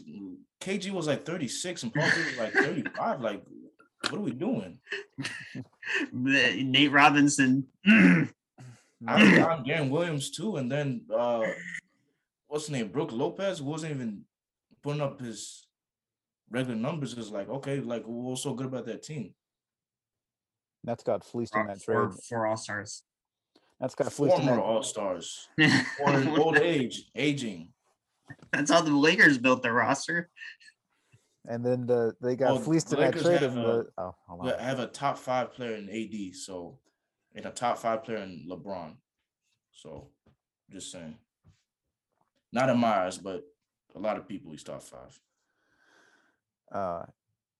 KG 0.60 0.92
was 0.92 1.08
like 1.08 1.26
36 1.26 1.84
and 1.84 1.94
Paul 1.94 2.10
Pierce 2.10 2.26
was 2.26 2.38
like 2.38 2.54
35. 2.54 3.22
Like, 3.22 3.44
what 4.10 4.16
are 4.16 4.20
we 4.20 4.32
doing? 4.32 4.80
Nate 6.12 6.92
Robinson. 6.92 7.66
I'm, 7.86 8.30
I'm 9.08 9.64
Deron 9.66 9.90
Williams 9.90 10.30
too, 10.32 10.58
and 10.58 10.72
then 10.72 11.02
uh 11.14 11.44
what's 12.48 12.66
his 12.66 12.72
name? 12.72 12.90
Brook 12.90 13.12
Lopez 13.12 13.62
wasn't 13.62 13.94
even 13.94 14.24
putting 14.82 15.02
up 15.02 15.20
his 15.22 15.68
regular 16.50 16.76
numbers. 16.78 17.18
Is 17.18 17.32
like, 17.32 17.50
okay, 17.50 17.80
like 17.80 18.04
what 18.06 18.32
was 18.32 18.44
so 18.44 18.54
good 18.54 18.68
about 18.68 18.86
that 18.88 19.04
team? 19.04 19.34
Nets 20.84 21.04
got 21.04 21.24
fleeced 21.24 21.56
in 21.56 21.68
that 21.68 21.82
for, 21.82 22.08
trade. 22.08 22.20
for 22.28 22.46
All 22.46 22.58
Stars. 22.58 23.04
Nets 23.80 23.96
got 23.96 24.12
fleeced 24.12 24.36
in 24.40 24.46
Former 24.46 24.56
that. 24.62 24.62
All 24.68 24.84
Stars 24.84 25.48
old 26.38 26.58
age, 26.58 27.10
aging. 27.16 27.70
That's 28.52 28.72
how 28.72 28.82
the 28.82 28.92
Lakers 28.96 29.38
built 29.38 29.64
their 29.64 29.74
roster. 29.74 30.30
And 31.48 31.66
then 31.66 31.86
the 31.86 32.16
they 32.22 32.36
got 32.36 32.52
Oh, 32.52 32.60
fleeced 32.60 32.90
the 32.90 32.96
in 33.02 33.12
that 33.12 33.20
trade. 33.22 33.42
have, 33.42 33.58
And 33.58 33.66
the, 33.66 33.86
oh, 33.98 34.16
hold 34.28 34.48
on. 34.50 34.60
Have 34.60 34.80
a 34.80 34.88
top 34.88 35.18
five 35.18 35.54
player 35.54 35.76
in 35.76 35.90
AD, 35.90 36.36
so 36.36 36.80
and 37.36 37.46
a 37.46 37.52
top 37.52 37.78
five 37.80 38.04
player 38.04 38.18
in 38.20 38.48
LeBron. 38.50 38.96
So 39.72 40.10
just 40.72 40.92
saying. 40.92 41.18
Not 42.54 42.70
in 42.70 42.78
my 42.78 43.06
eyes, 43.06 43.18
but 43.18 43.44
a 43.96 44.00
lot 44.00 44.18
of 44.18 44.28
people 44.28 44.52
he's 44.52 44.64
top 44.64 44.84
five. 44.84 45.20
Uh, 46.72 47.06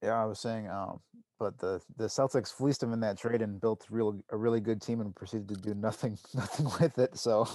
yeah, 0.04 0.22
I 0.22 0.26
was 0.26 0.40
saying, 0.40 0.68
um, 0.70 1.00
but 1.40 1.58
the 1.58 1.82
the 1.98 2.06
Celtics 2.06 2.52
fleeced 2.54 2.84
him 2.84 2.94
in 2.94 3.00
that 3.00 3.18
trade 3.18 3.42
and 3.42 3.60
built 3.60 3.86
real 3.90 4.20
a 4.32 4.38
really 4.38 4.60
good 4.60 4.82
team 4.82 5.00
and 5.02 5.16
proceeded 5.16 5.48
to 5.50 5.56
do 5.56 5.74
nothing 5.74 6.18
nothing 6.36 6.66
with 6.80 6.98
it. 7.00 7.18
So 7.18 7.48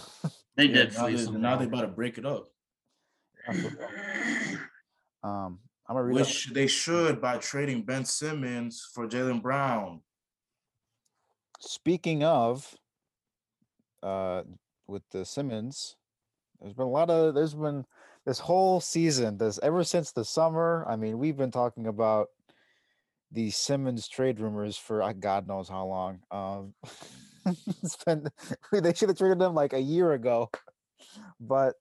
They 0.56 0.64
Yeah, 0.66 0.72
did 0.84 0.94
now, 0.94 1.04
fleece 1.06 1.26
them. 1.26 1.40
now 1.42 1.56
they 1.56 1.66
about 1.66 1.82
to 1.82 1.88
break 1.88 2.18
it 2.18 2.26
up. 2.26 2.48
um, 5.22 5.58
I'm 5.88 5.94
gonna 5.94 6.02
read. 6.04 6.20
up- 6.20 6.26
Which 6.26 6.50
they 6.52 6.66
should 6.66 7.20
by 7.20 7.38
trading 7.38 7.82
Ben 7.82 8.04
Simmons 8.04 8.88
for 8.94 9.06
Jaylen 9.06 9.42
Brown. 9.42 10.02
Speaking 11.60 12.22
of, 12.24 12.74
uh, 14.02 14.42
with 14.86 15.02
the 15.10 15.24
Simmons, 15.24 15.96
there's 16.60 16.74
been 16.74 16.86
a 16.86 16.90
lot 16.90 17.10
of 17.10 17.34
there's 17.34 17.54
been 17.54 17.84
this 18.26 18.38
whole 18.38 18.80
season, 18.80 19.38
this 19.38 19.58
ever 19.62 19.82
since 19.84 20.12
the 20.12 20.24
summer. 20.24 20.84
I 20.88 20.96
mean, 20.96 21.18
we've 21.18 21.36
been 21.36 21.50
talking 21.50 21.86
about 21.86 22.28
the 23.32 23.50
Simmons 23.50 24.08
trade 24.08 24.40
rumors 24.40 24.76
for 24.76 25.02
uh, 25.02 25.12
God 25.12 25.46
knows 25.46 25.68
how 25.68 25.86
long. 25.86 26.20
Um, 26.30 26.74
it's 27.82 27.96
been 28.04 28.28
they 28.72 28.94
should 28.94 29.08
have 29.08 29.18
traded 29.18 29.38
them 29.38 29.54
like 29.54 29.72
a 29.72 29.80
year 29.80 30.12
ago, 30.12 30.50
but 31.40 31.74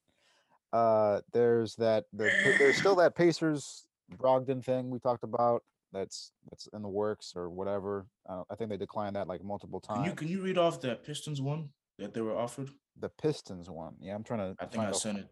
uh, 0.74 1.22
there's 1.34 1.76
that 1.76 2.06
the, 2.14 2.32
there's 2.60 2.78
still 2.78 2.96
that 2.96 3.16
Pacers 3.16 3.88
Brogdon 4.18 4.64
thing 4.64 4.90
we 4.90 5.00
talked 5.00 5.24
about. 5.24 5.64
That's 5.94 6.32
that's 6.50 6.68
in 6.74 6.82
the 6.82 6.90
works 6.90 7.34
or 7.36 7.50
whatever. 7.50 8.06
Uh, 8.28 8.44
I 8.50 8.56
think 8.56 8.70
they 8.70 8.78
declined 8.78 9.16
that 9.16 9.28
like 9.28 9.44
multiple 9.44 9.80
times. 9.80 9.98
Can 9.98 10.04
times. 10.04 10.10
you 10.10 10.16
can 10.16 10.28
you 10.28 10.42
read 10.44 10.58
off 10.58 10.82
that 10.82 11.04
Pistons 11.04 11.42
one 11.42 11.70
that 11.98 12.14
they 12.14 12.22
were 12.22 12.38
offered? 12.38 12.70
The 13.00 13.10
Pistons 13.10 13.70
one. 13.70 13.96
Yeah, 14.00 14.16
I'm 14.16 14.24
trying 14.24 14.40
to. 14.40 14.56
I 14.60 14.66
think 14.66 14.84
I 14.84 14.92
sent 14.92 15.20
it. 15.20 15.28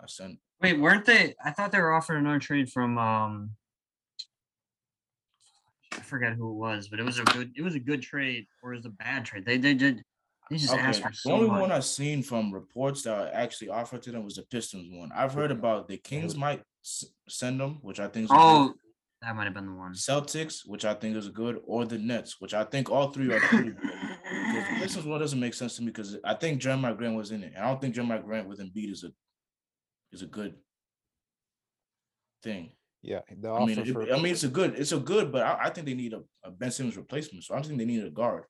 I 0.00 0.06
sent 0.06 0.38
Wait, 0.60 0.80
weren't 0.80 1.04
they? 1.04 1.34
I 1.44 1.50
thought 1.50 1.72
they 1.72 1.80
were 1.80 1.92
offered 1.92 2.16
another 2.16 2.38
trade 2.38 2.70
from 2.70 2.96
um 2.98 3.50
I 5.96 6.00
forget 6.02 6.34
who 6.34 6.50
it 6.50 6.54
was, 6.54 6.88
but 6.88 6.98
it 7.00 7.04
was 7.04 7.18
a 7.18 7.24
good 7.24 7.52
it 7.56 7.62
was 7.62 7.74
a 7.74 7.80
good 7.80 8.02
trade 8.02 8.46
or 8.62 8.72
it 8.72 8.76
was 8.76 8.86
a 8.86 8.90
bad 8.90 9.24
trade. 9.24 9.44
They 9.44 9.58
they 9.58 9.74
did 9.74 10.02
they 10.50 10.56
just 10.56 10.74
asked 10.74 11.00
Okay, 11.00 11.14
for 11.22 11.28
the 11.28 11.34
only 11.34 11.48
much. 11.48 11.60
one 11.60 11.72
I've 11.72 11.84
seen 11.84 12.22
from 12.22 12.52
reports 12.52 13.02
that 13.02 13.14
are 13.18 13.30
actually 13.32 13.68
offered 13.70 14.02
to 14.02 14.12
them 14.12 14.24
was 14.24 14.36
the 14.36 14.42
Pistons 14.42 14.88
one. 14.92 15.10
I've 15.14 15.32
heard 15.32 15.50
about 15.50 15.88
the 15.88 15.96
Kings 15.96 16.36
might 16.36 16.62
s- 16.84 17.04
send 17.28 17.60
them, 17.60 17.78
which 17.82 17.98
I 18.00 18.08
think 18.08 18.26
is 18.26 18.30
a 18.30 18.34
good. 18.34 18.40
oh, 18.42 18.74
that 19.22 19.34
might 19.36 19.44
have 19.44 19.54
been 19.54 19.66
the 19.66 19.72
one. 19.72 19.94
Celtics, 19.94 20.66
which 20.66 20.84
I 20.84 20.92
think 20.94 21.16
is 21.16 21.28
good, 21.30 21.60
or 21.64 21.86
the 21.86 21.96
Nets, 21.98 22.40
which 22.40 22.52
I 22.52 22.64
think 22.64 22.90
all 22.90 23.10
three 23.10 23.32
are 23.32 23.40
good. 23.40 23.74
Because 23.76 24.68
the 24.68 24.76
Pistons 24.80 25.06
one 25.06 25.20
doesn't 25.20 25.40
make 25.40 25.54
sense 25.54 25.76
to 25.76 25.82
me 25.82 25.86
because 25.86 26.18
I 26.24 26.34
think 26.34 26.60
Jerami 26.60 26.94
Grant 26.96 27.16
was 27.16 27.30
in 27.30 27.42
it. 27.42 27.52
and 27.56 27.64
I 27.64 27.68
don't 27.68 27.80
think 27.80 27.94
Jerami 27.94 28.22
Grant 28.22 28.46
with 28.48 28.60
Embiid 28.60 28.92
is 28.92 29.04
a 29.04 29.08
is 30.12 30.20
a 30.22 30.26
good 30.26 30.56
thing. 32.42 32.72
Yeah, 33.06 33.20
the 33.38 33.48
I 33.48 33.50
offer 33.52 33.66
mean, 33.66 33.78
it- 33.80 34.12
I 34.12 34.16
mean, 34.16 34.32
it's 34.32 34.44
a 34.44 34.48
good, 34.48 34.74
it's 34.78 34.92
a 34.92 34.98
good, 34.98 35.30
but 35.30 35.42
I, 35.42 35.64
I 35.64 35.70
think 35.70 35.86
they 35.86 35.92
need 35.94 36.14
a, 36.14 36.22
a 36.42 36.50
Ben 36.50 36.70
Simmons 36.70 36.96
replacement. 36.96 37.44
So 37.44 37.54
I 37.54 37.58
don't 37.58 37.66
think 37.66 37.78
they 37.78 37.84
need 37.84 38.02
a 38.02 38.08
guard. 38.10 38.44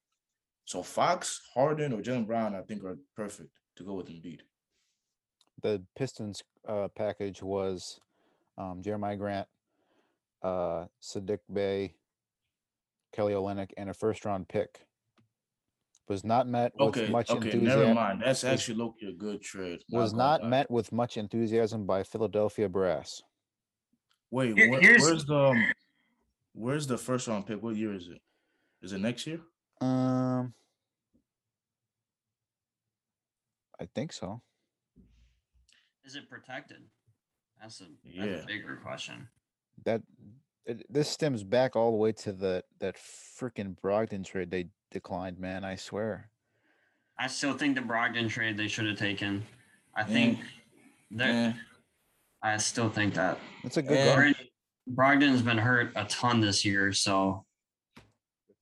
So 0.64 0.80
Fox, 0.82 1.40
Harden, 1.52 1.92
or 1.92 2.00
Jaylen 2.00 2.24
Brown, 2.26 2.54
I 2.54 2.62
think 2.62 2.84
are 2.84 2.96
perfect 3.16 3.50
to 3.76 3.82
go 3.84 3.94
with 3.94 4.06
Embiid. 4.08 4.40
the 5.60 5.82
Pistons 5.98 6.42
uh, 6.68 6.86
package 6.94 7.42
was 7.42 7.98
um, 8.56 8.80
Jerami 8.80 9.18
Grant, 9.18 9.48
uh, 10.42 10.86
Saddiq 11.02 11.40
Bey, 11.52 11.96
Kelly 13.12 13.32
Olynyk, 13.32 13.70
and 13.76 13.90
a 13.90 13.94
first 13.94 14.24
round 14.24 14.48
pick. 14.48 14.86
Was 16.08 16.22
not 16.22 16.46
met 16.46 16.70
with 16.78 16.88
Okay, 16.96 17.08
much 17.10 17.30
okay, 17.30 17.50
enthusiasm. 17.50 17.80
never 17.80 17.94
mind. 17.94 18.22
That's 18.24 18.44
actually 18.44 18.76
Loki 18.76 19.08
a 19.08 19.12
good 19.12 19.42
trade. 19.42 19.80
Was 19.90 20.12
not 20.14 20.44
met 20.44 20.70
with 20.70 20.92
much 20.92 21.16
enthusiasm 21.16 21.86
by 21.86 22.02
Philadelphia 22.04 22.68
brass. 22.68 23.20
Wait, 24.34 24.56
Here- 24.58 24.68
where- 24.68 24.80
where's 24.80 25.24
the 25.26 25.36
um, 25.36 25.72
where's 26.54 26.88
the 26.88 26.98
first 26.98 27.28
round 27.28 27.46
pick? 27.46 27.62
What 27.62 27.76
year 27.76 27.94
is 27.94 28.08
it? 28.08 28.20
Is 28.82 28.92
it 28.92 28.98
next 28.98 29.28
year? 29.28 29.40
Um, 29.80 30.52
I 33.78 33.86
think 33.94 34.12
so. 34.12 34.42
Is 36.04 36.16
it 36.16 36.28
protected? 36.28 36.82
That's 37.60 37.80
a, 37.80 37.84
that's 37.84 38.16
Yeah. 38.16 38.24
a 38.42 38.44
bigger 38.46 38.74
question. 38.82 39.28
That 39.84 40.02
it, 40.66 40.84
this 40.92 41.08
stems 41.08 41.44
back 41.44 41.76
all 41.76 41.92
the 41.92 41.96
way 41.96 42.10
to 42.10 42.32
the 42.32 42.64
that 42.80 42.96
freaking 42.96 43.76
Brogdon 43.80 44.24
trade 44.26 44.50
they 44.50 44.68
declined. 44.90 45.38
Man, 45.38 45.64
I 45.64 45.76
swear. 45.76 46.28
I 47.16 47.28
still 47.28 47.56
think 47.56 47.76
the 47.76 47.82
Brogdon 47.82 48.28
trade 48.28 48.56
they 48.56 48.66
should 48.66 48.86
have 48.86 48.98
taken. 48.98 49.44
I 49.94 50.00
Yeah. 50.00 50.06
think 50.06 50.40
that 51.12 51.28
Eh, 51.30 51.52
I 52.44 52.58
still 52.58 52.90
think 52.90 53.14
that 53.14 53.38
It's 53.64 53.78
a 53.78 53.82
good 53.82 53.94
Yeah. 53.96 54.14
guard. 54.14 54.34
Brogdon- 54.88 55.20
Brogdon's 55.22 55.42
been 55.42 55.56
hurt 55.58 55.92
a 55.96 56.04
ton 56.04 56.40
this 56.40 56.62
year, 56.64 56.92
so 56.92 57.46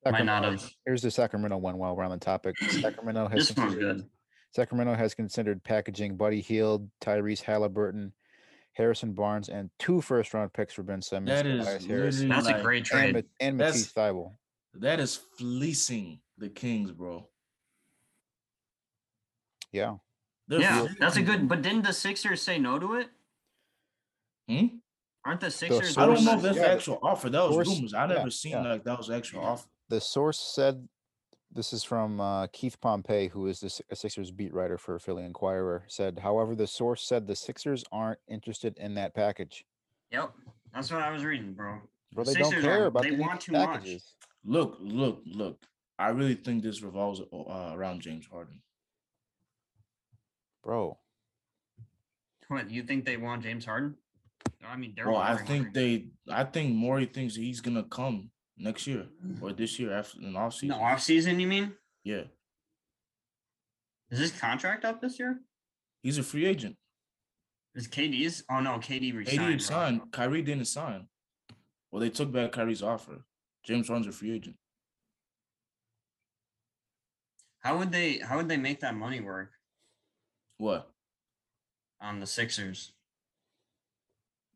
might 0.07 0.25
not 0.25 0.45
have. 0.45 0.73
Here's 0.87 1.03
the 1.03 1.11
Sacramento 1.11 1.57
one 1.59 1.79
while 1.79 1.95
we're 1.97 2.05
on 2.05 2.13
the 2.13 2.17
topic. 2.19 2.57
Sacramento 2.71 3.27
has 3.29 3.49
This 3.49 3.57
one's 3.57 3.73
considered- 3.75 3.97
good. 3.99 4.11
Sacramento 4.55 4.95
has 4.95 5.15
considered 5.15 5.65
packaging 5.65 6.17
Buddy 6.17 6.41
Hield, 6.41 6.89
Tyrese 7.01 7.43
Halliburton, 7.43 8.13
Harrison 8.75 9.15
Barnes, 9.15 9.49
and 9.49 9.71
two 9.79 10.01
first 10.01 10.33
round 10.35 10.53
picks 10.53 10.75
for 10.75 10.83
Ben 10.85 11.03
Simmons. 11.03 11.31
that 11.31 11.47
is 11.47 11.67
Harris, 11.67 12.21
literally 12.21 12.29
That's 12.29 12.47
a 12.61 12.63
great 12.63 12.85
trade. 12.85 13.15
Ma- 13.15 13.21
and 13.41 13.59
That's- 13.59 13.75
Matisse 13.79 13.93
Thybulle. 13.93 14.37
That 14.75 15.01
is 15.01 15.17
fleecing 15.17 16.21
the 16.39 16.49
Kings, 16.49 16.93
bro. 16.93 17.29
Yeah. 19.73 19.97
They're 20.49 20.61
Yeah, 20.61 20.87
that's 20.99 21.17
a 21.17 21.23
good. 21.23 21.49
But 21.49 21.63
didn't 21.63 21.83
the 21.83 21.93
Sixers 21.93 22.43
say 22.43 22.59
no 22.59 22.79
to 22.79 22.95
it? 22.95 23.09
Hmm? 24.49 24.67
Aren't 25.25 25.41
the 25.41 25.51
Sixers? 25.51 25.97
I 25.97 26.07
don't 26.07 26.25
know 26.25 26.35
if 26.35 26.43
that's 26.43 26.57
yeah, 26.57 26.63
the 26.63 26.69
the 26.69 26.73
actual 26.75 26.99
offer. 27.03 27.31
That 27.31 27.43
was 27.45 27.55
source- 27.55 27.69
rumors. 27.69 27.95
I 27.95 28.07
yeah, 28.07 28.15
never 28.15 28.31
seen 28.31 28.53
yeah. 28.53 28.63
like 28.63 28.85
that 28.85 28.99
was 28.99 29.09
actual 29.11 29.45
offer. 29.45 29.69
The 29.89 30.01
source 30.01 30.39
said 30.39 30.89
This 31.55 31.73
is 31.73 31.85
from 31.85 32.19
uh, 32.21 32.47
Keith 32.49 32.81
Pompey, 32.81 33.29
who 33.29 33.47
is 33.47 33.61
the 33.61 33.81
a 33.91 33.95
Sixers 33.97 34.31
beat 34.31 34.53
writer 34.55 34.79
for 34.79 34.99
Philly 34.99 35.23
Inquirer. 35.25 35.85
Said, 35.87 36.19
however, 36.19 36.55
the 36.57 36.67
source 36.67 37.05
said 37.07 37.27
the 37.27 37.37
Sixers 37.37 37.85
aren't 37.93 38.19
interested 38.27 38.77
in 38.79 38.95
that 38.95 39.15
package. 39.15 39.65
Yep, 40.11 40.33
that's 40.75 40.91
what 40.91 41.03
I 41.03 41.11
was 41.11 41.25
reading, 41.25 41.53
bro. 41.53 41.79
Bro, 42.15 42.25
The 42.25 42.33
they 42.33 42.41
don't 42.41 42.61
care 42.61 42.83
are- 42.85 42.87
about 42.87 43.03
they 43.03 43.11
any 43.11 43.19
want 43.19 43.41
too 43.43 43.53
much. 43.53 43.87
Look, 44.45 44.77
look, 44.81 45.23
look. 45.27 45.59
I 45.99 46.09
really 46.09 46.35
think 46.35 46.63
this 46.65 46.83
revolves 46.83 47.21
uh, 47.21 47.71
around 47.75 48.01
James 48.01 48.27
Harden. 48.27 48.61
Bro, 50.65 50.99
What 52.49 52.71
you 52.71 52.83
think 52.83 53.05
they 53.05 53.17
want 53.17 53.43
James 53.43 53.65
Harden? 53.65 53.97
I 54.67 54.77
mean, 54.77 54.95
they're 54.97 55.05
Bro, 55.05 55.17
I 55.17 55.37
think 55.37 55.67
already. 55.77 56.11
they, 56.27 56.33
I 56.33 56.45
think 56.45 56.75
Maury 56.75 57.07
thinks 57.07 57.35
he's 57.35 57.61
gonna 57.61 57.85
come 57.85 58.31
next 58.57 58.87
year 58.87 59.07
or 59.41 59.49
mm-hmm. 59.51 59.57
this 59.57 59.79
year 59.79 59.93
after 59.93 60.19
an 60.21 60.37
off 60.37 60.55
season. 60.55 60.69
the 60.69 60.83
off 60.83 61.03
season. 61.03 61.41
You 61.41 61.47
mean? 61.47 61.73
Yeah, 62.05 62.23
Is 64.11 64.19
his 64.19 64.33
contract 64.33 64.85
up 64.85 65.01
this 65.01 65.19
year? 65.19 65.41
he's 66.03 66.19
a 66.19 66.23
free 66.23 66.47
agent. 66.47 66.77
Is 67.75 67.89
KD's? 67.89 68.45
Oh 68.51 68.61
no, 68.61 68.79
KD 68.79 69.11
AD 69.11 69.15
resigned. 69.15 69.39
bro. 69.47 69.59
signed. 69.59 70.01
Kyrie 70.13 70.43
didn't 70.43 70.67
sign. 70.67 71.07
Well, 71.91 72.01
they 72.01 72.11
took 72.11 72.33
back 72.33 72.53
Kyrie's 72.53 72.83
offer. 72.83 73.25
James 73.65 73.89
Harden's 73.89 74.09
a 74.09 74.13
free 74.13 74.35
agent. 74.35 74.57
How 77.61 77.79
would 77.79 77.93
they? 77.93 78.19
How 78.19 78.37
would 78.37 78.49
they 78.49 78.57
make 78.57 78.81
that 78.81 78.97
money 78.97 79.21
work 79.21 79.53
What 80.59 80.91
on 82.01 82.21
the 82.21 82.27
Sixers? 82.27 82.93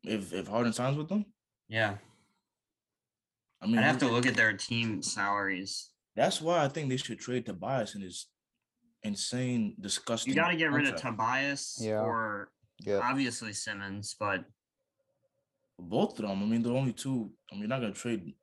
If 0.07 0.33
if 0.33 0.47
Harden 0.47 0.73
signs 0.73 0.97
with 0.97 1.09
them? 1.09 1.25
Yeah, 1.67 1.95
I 3.61 3.67
mean, 3.67 3.77
I'd 3.79 3.83
have 3.83 3.97
to 3.99 4.07
look 4.07 4.25
at 4.25 4.35
their 4.35 4.53
team 4.53 5.01
salaries. 5.01 5.89
That's 6.15 6.41
why 6.41 6.63
I 6.63 6.67
think 6.67 6.89
they 6.89 6.97
should 6.97 7.19
trade 7.19 7.45
Tobias 7.45 7.95
in 7.95 8.01
his 8.01 8.27
insane, 9.03 9.75
disgusting. 9.79 10.33
You 10.33 10.39
got 10.39 10.49
to 10.49 10.57
get 10.57 10.71
rid 10.71 10.87
of. 10.87 10.95
Tobias 10.95 11.79
Yeah. 11.81 12.01
or 12.01 12.49
yeah, 12.79 12.99
obviously 13.03 13.53
Simmons, 13.53 14.15
but 14.19 14.45
both 15.79 16.19
of 16.19 16.27
them. 16.27 16.41
I 16.41 16.45
mean, 16.45 16.61
they're 16.63 16.73
only 16.73 16.93
two. 16.93 17.31
I 17.51 17.55
mean, 17.55 17.61
you're 17.61 17.69
not 17.69 17.81
gonna 17.81 17.93
trade 17.93 18.33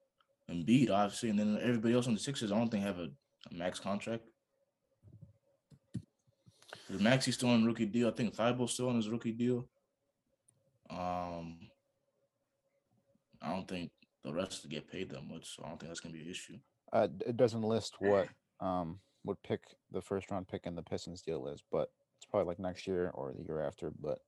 Embiid, 0.51 0.91
obviously, 0.91 1.31
and 1.31 1.39
then 1.39 1.59
everybody 1.63 1.95
else 1.95 2.07
on 2.07 2.15
the 2.15 2.21
Sixers. 2.21 2.53
I 2.53 2.59
don't 2.59 2.69
think 2.71 2.85
have 2.85 2.99
a, 2.99 3.09
a 3.51 3.55
max 3.55 3.81
contract. 3.81 4.25
The 6.91 6.99
Maxey's 6.99 7.35
still 7.35 7.49
on 7.49 7.65
rookie 7.65 7.87
deal. 7.87 8.09
I 8.09 8.11
think 8.13 8.35
Thybulle's 8.35 8.75
still 8.75 8.89
on 8.89 8.97
his 8.97 9.09
rookie 9.09 9.33
deal. 9.33 9.69
Um, 10.91 11.59
I 13.43 13.51
don't 13.51 13.69
think 13.69 13.91
the 14.23 14.33
rest 14.33 14.69
get 14.69 14.91
paid 14.91 15.11
that 15.11 15.27
much, 15.27 15.55
so 15.57 15.63
I 15.65 15.69
don't 15.69 15.79
think 15.79 15.91
that's 15.91 16.01
gonna 16.01 16.15
be 16.15 16.23
an 16.23 16.31
issue. 16.31 16.59
uh, 16.93 17.09
it 17.27 17.37
doesn't 17.37 17.63
list 17.63 17.97
what 17.99 18.29
um 18.61 19.01
what 19.23 19.43
pick 19.43 19.61
the 19.91 20.01
first 20.03 20.31
round 20.31 20.47
pick 20.49 20.67
in 20.67 20.75
the 20.75 20.83
Pistons 20.83 21.23
deal 21.23 21.47
is, 21.49 21.63
but 21.73 21.89
it's 22.17 22.27
probably 22.31 22.47
like 22.49 22.59
next 22.59 22.87
year 22.87 23.11
or 23.15 23.33
the 23.33 23.43
year 23.43 23.61
after. 23.61 23.91
But 24.01 24.19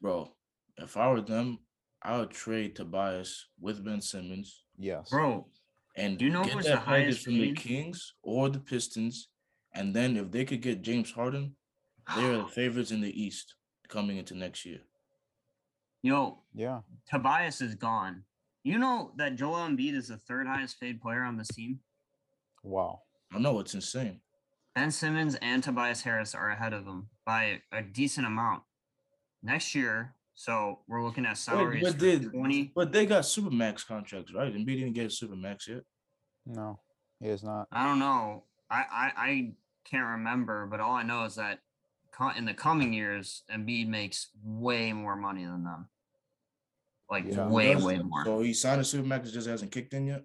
Bro, 0.00 0.32
if 0.78 0.96
I 0.96 1.10
were 1.10 1.20
them, 1.20 1.58
I 2.02 2.18
would 2.18 2.30
trade 2.30 2.76
Tobias 2.76 3.46
with 3.60 3.84
Ben 3.84 4.00
Simmons 4.00 4.64
yes, 4.78 5.10
bro, 5.10 5.46
and 5.96 6.16
Do 6.16 6.24
you 6.24 6.30
know 6.30 6.44
get 6.44 6.54
who's 6.54 6.64
that 6.64 6.70
the 6.70 6.80
highest 6.80 7.24
from 7.24 7.34
the? 7.34 7.52
Kings 7.52 8.14
or 8.22 8.48
the 8.48 8.60
Pistons, 8.60 9.28
and 9.74 9.94
then 9.94 10.16
if 10.16 10.30
they 10.30 10.44
could 10.44 10.62
get 10.62 10.82
James 10.82 11.10
Harden, 11.12 11.54
they 12.16 12.24
are 12.24 12.38
the 12.38 12.46
favorites 12.46 12.90
in 12.90 13.00
the 13.00 13.22
East 13.22 13.54
coming 13.88 14.16
into 14.16 14.34
next 14.34 14.64
year. 14.64 14.80
Yo, 16.02 16.38
yeah, 16.54 16.80
Tobias 17.10 17.60
is 17.60 17.74
gone. 17.74 18.24
You 18.62 18.78
know 18.78 19.12
that 19.16 19.36
Joel 19.36 19.68
Embiid 19.68 19.94
is 19.94 20.08
the 20.08 20.16
third 20.16 20.46
highest 20.46 20.80
paid 20.80 21.00
player 21.00 21.22
on 21.22 21.36
this 21.36 21.48
team. 21.48 21.80
wow, 22.62 23.00
I 23.32 23.38
know 23.38 23.60
it's 23.60 23.74
insane. 23.74 24.20
Ben 24.74 24.90
Simmons 24.90 25.36
and 25.42 25.62
Tobias 25.62 26.02
Harris 26.02 26.34
are 26.34 26.50
ahead 26.50 26.72
of 26.72 26.86
him 26.86 27.08
by 27.26 27.60
a 27.72 27.82
decent 27.82 28.26
amount. 28.26 28.62
Next 29.42 29.74
year, 29.74 30.14
so 30.34 30.80
we're 30.86 31.02
looking 31.02 31.26
at 31.26 31.36
salaries 31.38 31.82
but 31.82 31.94
for 31.94 31.98
they, 31.98 32.18
20. 32.18 32.72
but 32.74 32.92
they 32.92 33.04
got 33.06 33.26
super 33.26 33.50
max 33.50 33.84
contracts, 33.84 34.32
right? 34.32 34.54
Embiid 34.54 34.78
didn't 34.78 34.92
get 34.92 35.06
a 35.06 35.10
super 35.10 35.36
max 35.36 35.68
yet. 35.68 35.82
no, 36.46 36.78
he 37.20 37.28
is 37.28 37.42
not. 37.42 37.66
I 37.72 37.84
don't 37.86 37.98
know. 37.98 38.44
I, 38.70 38.84
I 38.90 39.12
I 39.16 39.52
can't 39.84 40.06
remember, 40.06 40.66
but 40.66 40.80
all 40.80 40.92
I 40.94 41.02
know 41.02 41.24
is 41.24 41.34
that 41.34 41.60
co- 42.20 42.36
in 42.36 42.44
the 42.44 42.54
coming 42.54 42.92
years, 42.92 43.42
Embiid 43.52 43.88
makes 43.88 44.28
way 44.44 44.92
more 44.92 45.16
money 45.16 45.44
than 45.44 45.64
them. 45.64 45.88
Like 47.10 47.24
Yeah. 47.26 47.48
way, 47.48 47.74
way 47.76 47.98
more. 47.98 48.24
So 48.24 48.40
he 48.40 48.52
signed 48.54 48.80
a 48.80 48.84
super 48.84 49.06
max, 49.06 49.32
just 49.32 49.48
hasn't 49.48 49.72
kicked 49.72 49.94
in 49.94 50.06
yet. 50.06 50.24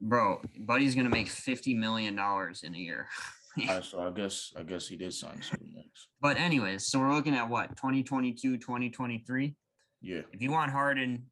Bro, 0.00 0.42
Buddy's 0.58 0.94
gonna 0.94 1.08
make 1.08 1.28
fifty 1.28 1.74
million 1.74 2.16
dollars 2.16 2.62
in 2.64 2.74
a 2.74 2.78
year. 2.78 3.08
Right, 3.56 3.84
so 3.84 4.00
I 4.06 4.10
guess 4.10 4.52
I 4.56 4.62
guess 4.64 4.88
he 4.88 4.96
did 4.96 5.14
sign 5.14 5.38
a 5.38 5.42
super. 5.42 5.64
But 6.20 6.36
anyways, 6.38 6.86
so 6.86 6.98
we're 6.98 7.14
looking 7.14 7.34
at 7.34 7.48
what 7.48 7.76
2022, 7.76 8.58
2023. 8.58 9.54
Yeah, 10.00 10.22
If 10.32 10.42
you 10.42 10.50
want 10.50 10.70
Harden, 10.72 11.30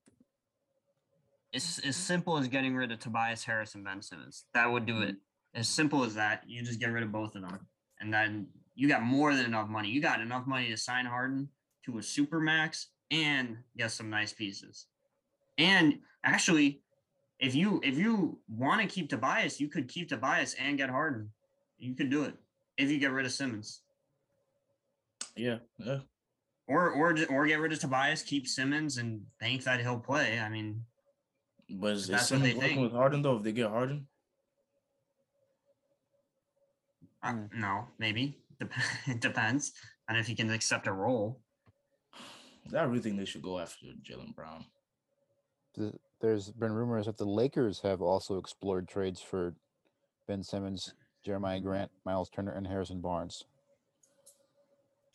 it's 1.52 1.78
as 1.80 1.96
simple 1.96 2.38
as 2.38 2.48
getting 2.48 2.74
rid 2.74 2.90
of 2.92 3.00
Tobias 3.00 3.44
Harris 3.44 3.74
and 3.74 3.84
Ben 3.84 4.00
Simmons. 4.00 4.44
That 4.54 4.70
would 4.70 4.86
do 4.86 5.02
it. 5.02 5.16
Mm-hmm. 5.16 5.60
As 5.60 5.68
simple 5.68 6.04
as 6.04 6.14
that. 6.14 6.44
You 6.48 6.62
just 6.62 6.80
get 6.80 6.90
rid 6.92 7.02
of 7.02 7.12
both 7.12 7.34
of 7.34 7.42
them. 7.42 7.66
And 8.00 8.12
then 8.14 8.46
you 8.74 8.88
got 8.88 9.02
more 9.02 9.34
than 9.34 9.44
enough 9.46 9.68
money. 9.68 9.88
You 9.90 10.00
got 10.00 10.20
enough 10.20 10.46
money 10.46 10.68
to 10.70 10.76
sign 10.76 11.06
Harden 11.06 11.48
to 11.84 11.98
a 11.98 12.02
super 12.02 12.40
max 12.40 12.88
and 13.10 13.58
get 13.76 13.90
some 13.90 14.08
nice 14.10 14.32
pieces. 14.32 14.86
And 15.58 15.98
actually, 16.24 16.80
if 17.38 17.54
you 17.54 17.80
if 17.84 17.98
you 17.98 18.38
want 18.48 18.80
to 18.80 18.86
keep 18.86 19.10
Tobias, 19.10 19.60
you 19.60 19.68
could 19.68 19.88
keep 19.88 20.08
Tobias 20.08 20.54
and 20.54 20.78
get 20.78 20.88
Harden. 20.90 21.30
You 21.78 21.94
could 21.94 22.08
do 22.10 22.24
it 22.24 22.34
if 22.78 22.90
you 22.90 22.98
get 22.98 23.10
rid 23.12 23.26
of 23.26 23.32
Simmons. 23.32 23.82
yeah, 25.36 25.58
yeah. 25.78 25.98
Or 26.68 26.90
or 26.92 27.14
or 27.28 27.46
get 27.46 27.58
rid 27.60 27.72
of 27.72 27.80
Tobias, 27.80 28.22
keep 28.22 28.46
Simmons, 28.46 28.96
and 28.96 29.26
think 29.40 29.64
that 29.64 29.80
he'll 29.80 29.98
play. 29.98 30.38
I 30.40 30.48
mean, 30.48 30.84
But 31.68 31.92
is, 31.94 32.02
is 32.02 32.08
That's 32.08 32.30
what 32.30 32.42
they 32.42 32.54
working 32.54 32.60
think. 32.76 32.80
with 32.80 32.92
Harden 32.92 33.20
though? 33.22 33.36
If 33.36 33.42
they 33.42 33.52
get 33.52 33.68
Harden, 33.68 34.06
uh, 37.22 37.32
Mm. 37.32 37.52
no, 37.54 37.88
maybe 37.98 38.26
Dep- 38.28 38.41
it 39.06 39.20
depends 39.20 39.72
on 40.08 40.16
if 40.16 40.26
he 40.26 40.34
can 40.34 40.50
accept 40.50 40.86
a 40.86 40.92
role. 40.92 41.40
I 42.76 42.82
really 42.84 43.00
think 43.00 43.18
they 43.18 43.24
should 43.24 43.42
go 43.42 43.58
after 43.58 43.86
Jaylen 44.08 44.34
Brown. 44.34 44.64
There's 46.20 46.50
been 46.52 46.72
rumors 46.72 47.06
that 47.06 47.16
the 47.16 47.24
Lakers 47.24 47.80
have 47.80 48.00
also 48.00 48.38
explored 48.38 48.88
trades 48.88 49.20
for 49.20 49.54
Ben 50.28 50.42
Simmons, 50.42 50.94
Jerami 51.26 51.56
mm-hmm. 51.56 51.66
Grant, 51.66 51.90
Miles 52.04 52.30
Turner, 52.30 52.52
and 52.52 52.66
Harrison 52.66 53.00
Barnes. 53.00 53.44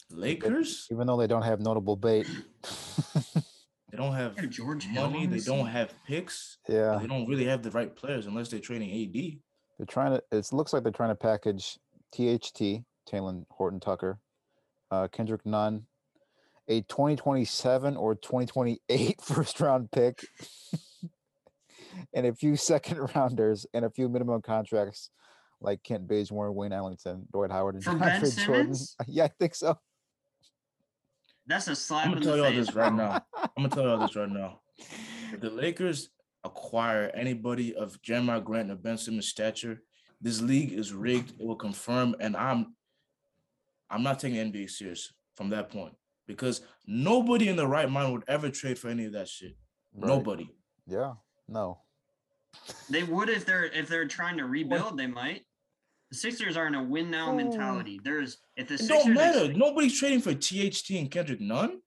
Lakers, 0.09 0.87
Even 0.91 1.07
though 1.07 1.17
they 1.17 1.27
don't 1.27 1.41
have 1.41 1.59
notable 1.59 1.95
bait. 1.95 2.27
they 3.91 3.97
don't 3.97 4.13
have 4.13 4.35
George 4.49 4.87
money. 4.87 5.25
They 5.25 5.39
don't 5.39 5.67
have 5.67 5.93
picks. 6.05 6.57
yeah, 6.67 6.97
They 7.01 7.07
don't 7.07 7.27
really 7.27 7.45
have 7.45 7.61
the 7.61 7.71
right 7.71 7.93
players 7.93 8.25
unless 8.25 8.49
they're 8.49 8.59
trading 8.59 8.89
AD. 8.89 9.39
they're 9.77 9.85
trying 9.85 10.11
to. 10.11 10.23
It 10.31 10.47
looks 10.53 10.71
like 10.71 10.83
they're 10.83 10.91
trying 10.93 11.09
to 11.09 11.15
package 11.15 11.77
THT, 12.13 12.85
Talen 13.07 13.45
Horton 13.49 13.79
Tucker, 13.79 14.19
uh, 14.91 15.07
Kendrick 15.07 15.45
Nunn, 15.45 15.85
a 16.67 16.81
2027 16.81 17.95
or 17.95 18.15
2028 18.15 19.21
first 19.21 19.59
round 19.59 19.91
pick, 19.91 20.25
and 22.13 22.25
a 22.25 22.33
few 22.33 22.55
second 22.55 23.09
rounders 23.15 23.65
and 23.73 23.85
a 23.85 23.89
few 23.89 24.09
minimum 24.09 24.41
contracts 24.41 25.09
like 25.61 25.83
Kent 25.83 26.07
Bazemore, 26.07 26.51
Wayne 26.51 26.73
Ellington, 26.73 27.25
Dwight 27.31 27.51
Howard, 27.51 27.75
and 27.75 27.83
For 27.83 27.95
Ben 27.95 28.21
DeAndre 28.21 28.45
Jordan. 28.45 28.75
Simmons? 28.75 28.95
Yeah, 29.07 29.25
I 29.25 29.31
think 29.39 29.55
so. 29.55 29.77
That's 31.47 31.67
a 31.67 31.75
slap 31.75 32.05
I'm 32.05 32.13
gonna 32.13 32.25
tell 32.25 32.37
y'all 32.37 32.51
this 32.51 32.75
right 32.75 32.93
now. 32.93 33.25
I'm 33.35 33.63
gonna 33.63 33.69
tell 33.69 33.83
y'all 33.83 33.99
this 33.99 34.15
right 34.15 34.29
now. 34.29 34.59
If 35.31 35.39
the 35.39 35.49
Lakers 35.49 36.09
acquire 36.43 37.09
anybody 37.13 37.73
of 37.73 38.01
Jerami 38.01 38.43
Grant 38.43 38.69
or 38.69 38.75
Ben 38.75 38.97
Simmons' 38.97 39.29
stature, 39.29 39.81
this 40.19 40.41
league 40.41 40.73
is 40.73 40.93
rigged. 40.93 41.39
It 41.39 41.45
will 41.45 41.55
confirm, 41.55 42.15
and 42.19 42.35
I'm 42.35 42.75
I'm 43.89 44.03
not 44.03 44.19
taking 44.19 44.37
NBA 44.51 44.69
serious 44.69 45.13
from 45.35 45.49
that 45.49 45.69
point 45.69 45.93
because 46.27 46.61
nobody 46.85 47.47
in 47.47 47.55
the 47.55 47.67
right 47.67 47.89
mind 47.89 48.11
would 48.13 48.23
ever 48.27 48.49
trade 48.49 48.77
for 48.77 48.89
any 48.89 49.05
of 49.05 49.13
that 49.13 49.27
shit. 49.27 49.55
Right. 49.95 50.07
Nobody. 50.07 50.49
Yeah. 50.87 51.13
No. 51.47 51.79
They 52.89 53.03
would 53.03 53.29
if 53.29 53.45
they're 53.45 53.65
if 53.65 53.87
they're 53.87 54.07
trying 54.07 54.37
to 54.37 54.45
rebuild. 54.45 54.97
They 54.97 55.07
might. 55.07 55.43
The 56.11 56.17
Sixers 56.17 56.55
are 56.57 56.67
in 56.67 56.75
a 56.75 56.83
win 56.83 57.11
now 57.11 57.31
Oh. 57.31 57.35
mentality. 57.35 57.99
There's 58.03 58.37
if 58.55 58.67
the 58.67 58.75
It 58.75 58.79
Sixers 58.79 59.03
don't 59.05 59.13
matter. 59.13 59.45
ex- 59.49 59.57
Nobody's 59.57 59.97
trading 59.99 60.21
for 60.21 60.33
THT 60.33 60.97
and 60.99 61.11
Kendrick 61.11 61.41
Nunn. 61.41 61.81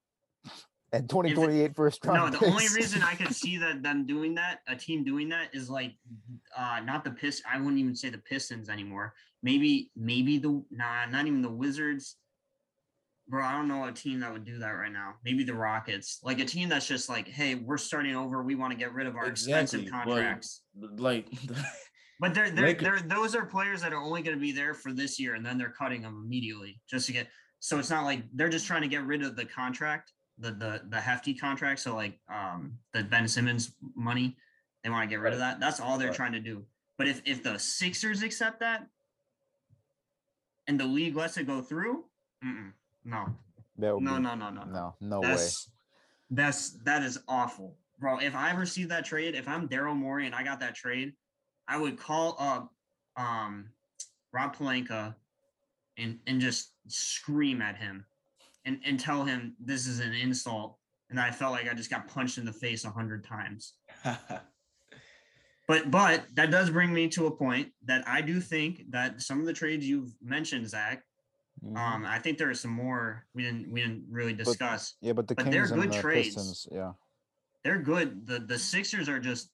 And 0.92 1.08
2028 1.08 1.76
first 1.76 2.04
No, 2.04 2.12
round 2.12 2.34
the 2.34 2.44
only 2.44 2.66
reason 2.74 3.02
I 3.02 3.14
could 3.16 3.34
see 3.34 3.56
that 3.58 3.82
them 3.82 4.06
doing 4.06 4.34
that, 4.34 4.60
a 4.66 4.74
team 4.74 5.04
doing 5.04 5.28
that, 5.28 5.48
is 5.52 5.70
like, 5.70 5.92
uh, 6.56 6.80
not 6.84 7.04
the 7.04 7.12
Pist. 7.12 7.42
I 7.50 7.58
wouldn't 7.58 7.78
even 7.78 7.94
say 7.94 8.10
the 8.10 8.18
Pistons 8.18 8.68
anymore. 8.68 9.14
Maybe, 9.42 9.90
maybe 9.96 10.38
the 10.38 10.62
nah, 10.70 11.06
not 11.06 11.26
even 11.26 11.42
the 11.42 11.50
Wizards. 11.50 12.16
Bro, 13.28 13.44
I 13.44 13.52
don't 13.52 13.68
know 13.68 13.84
a 13.84 13.92
team 13.92 14.18
that 14.20 14.32
would 14.32 14.44
do 14.44 14.58
that 14.58 14.70
right 14.70 14.92
now. 14.92 15.14
Maybe 15.24 15.44
the 15.44 15.54
Rockets, 15.54 16.18
like 16.24 16.40
a 16.40 16.44
team 16.44 16.68
that's 16.68 16.88
just 16.88 17.08
like, 17.08 17.28
hey, 17.28 17.54
we're 17.54 17.76
starting 17.76 18.16
over. 18.16 18.42
We 18.42 18.56
want 18.56 18.72
to 18.72 18.76
get 18.76 18.92
rid 18.92 19.06
of 19.06 19.14
our 19.14 19.26
Exactly, 19.26 19.62
expensive 19.62 19.92
contracts. 19.92 20.62
Like 20.96 21.28
But 22.20 22.34
they're 22.34 22.50
they're, 22.50 22.66
Lake- 22.66 22.80
they're 22.80 23.00
those 23.00 23.34
are 23.34 23.46
players 23.46 23.80
that 23.80 23.92
are 23.92 24.02
only 24.02 24.22
going 24.22 24.36
to 24.36 24.40
be 24.40 24.52
there 24.52 24.74
for 24.74 24.92
this 24.92 25.18
year, 25.18 25.34
and 25.34 25.46
then 25.46 25.56
they're 25.56 25.72
cutting 25.76 26.02
them 26.02 26.22
immediately 26.24 26.80
just 26.88 27.06
to 27.06 27.12
get. 27.12 27.28
So 27.60 27.78
it's 27.78 27.90
not 27.90 28.04
like 28.04 28.24
they're 28.34 28.48
just 28.48 28.66
trying 28.66 28.82
to 28.82 28.88
get 28.88 29.04
rid 29.06 29.22
of 29.22 29.36
the 29.36 29.44
contract, 29.46 30.12
the 30.40 30.50
the 30.52 30.82
the 30.88 31.00
hefty 31.00 31.34
contract. 31.34 31.80
So 31.80 31.94
like 31.94 32.18
um 32.32 32.78
the 32.92 33.04
Ben 33.04 33.28
Simmons 33.28 33.72
money, 33.94 34.36
they 34.82 34.90
want 34.90 35.08
to 35.08 35.14
get 35.14 35.20
rid 35.22 35.32
of 35.32 35.38
that. 35.38 35.60
That's 35.60 35.80
all 35.80 35.98
they're 35.98 36.08
Right. 36.08 36.16
trying 36.16 36.32
to 36.32 36.40
do. 36.40 36.64
But 36.98 37.08
if 37.08 37.22
if 37.24 37.42
the 37.42 37.58
Sixers 37.58 38.22
accept 38.22 38.60
that, 38.60 38.86
and 40.66 40.78
the 40.78 40.84
league 40.86 41.16
lets 41.16 41.36
it 41.36 41.46
go 41.46 41.62
through, 41.62 42.04
no, 42.42 43.26
no, 43.76 43.98
no, 43.98 44.18
no, 44.18 44.34
no, 44.34 44.50
no. 44.50 44.64
no, 44.64 44.94
no 45.00 45.20
way. 45.20 45.28
That's 45.28 45.70
that's 46.30 46.70
that 46.84 47.02
is 47.02 47.18
awful, 47.28 47.76
bro. 47.98 48.18
If 48.18 48.34
I 48.34 48.52
received 48.52 48.90
that 48.90 49.04
trade, 49.04 49.34
if 49.34 49.48
I'm 49.48 49.68
Daryl 49.68 49.96
Morey 49.96 50.26
and 50.26 50.34
I 50.34 50.42
got 50.42 50.60
that 50.60 50.74
trade, 50.74 51.14
I 51.68 51.78
would 51.78 51.98
call 51.98 52.36
up 52.38 52.72
um 53.16 53.70
Rob 54.32 54.56
Pelinka 54.56 55.14
and 55.96 56.18
and 56.26 56.40
just 56.40 56.72
scream 56.88 57.60
at 57.62 57.76
him 57.76 58.04
and 58.70 58.80
and 58.84 59.00
tell 59.00 59.24
him 59.24 59.54
this 59.60 59.86
is 59.86 60.00
an 60.00 60.12
insult 60.12 60.76
and 61.10 61.18
I 61.18 61.30
felt 61.30 61.52
like 61.52 61.68
I 61.68 61.74
just 61.74 61.90
got 61.90 62.06
punched 62.08 62.38
in 62.38 62.44
the 62.44 62.52
face 62.52 62.84
a 62.84 62.90
hundred 62.90 63.24
times. 63.24 63.74
But 65.68 65.88
but 65.88 66.24
that 66.34 66.50
does 66.50 66.68
bring 66.68 66.92
me 66.92 67.06
to 67.10 67.26
a 67.28 67.30
point 67.30 67.68
that 67.84 68.02
I 68.08 68.22
do 68.22 68.40
think 68.40 68.90
that 68.90 69.22
some 69.22 69.38
of 69.38 69.46
the 69.46 69.52
trades 69.52 69.88
you've 69.88 70.12
mentioned, 70.20 70.68
Zach, 70.68 71.04
Mhm. 71.64 71.76
um, 71.78 72.04
I 72.04 72.18
think 72.18 72.38
there 72.38 72.50
are 72.50 72.54
some 72.54 72.72
more 72.72 73.24
we 73.34 73.44
didn't 73.44 73.70
we 73.70 73.80
didn't 73.80 74.04
really 74.10 74.32
discuss. 74.32 74.96
yeah, 75.00 75.12
but 75.12 75.28
the 75.28 75.36
but 75.36 75.44
they're 75.44 75.62
Kings 75.66 75.70
and 75.70 75.82
good 75.82 75.92
the 75.92 76.00
trades. 76.00 76.34
Pistons, 76.34 76.66
yeah. 76.72 76.92
they're 77.62 77.78
good. 77.78 78.26
The 78.26 78.40
the 78.40 78.58
Sixers 78.58 79.08
are 79.08 79.20
just, 79.20 79.52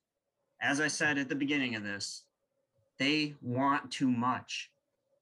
as 0.62 0.80
I 0.80 0.88
said 0.88 1.18
at 1.18 1.28
the 1.28 1.34
beginning 1.34 1.74
of 1.74 1.82
this, 1.82 2.24
they 2.98 3.34
want 3.42 3.90
too 3.90 4.10
much. 4.10 4.72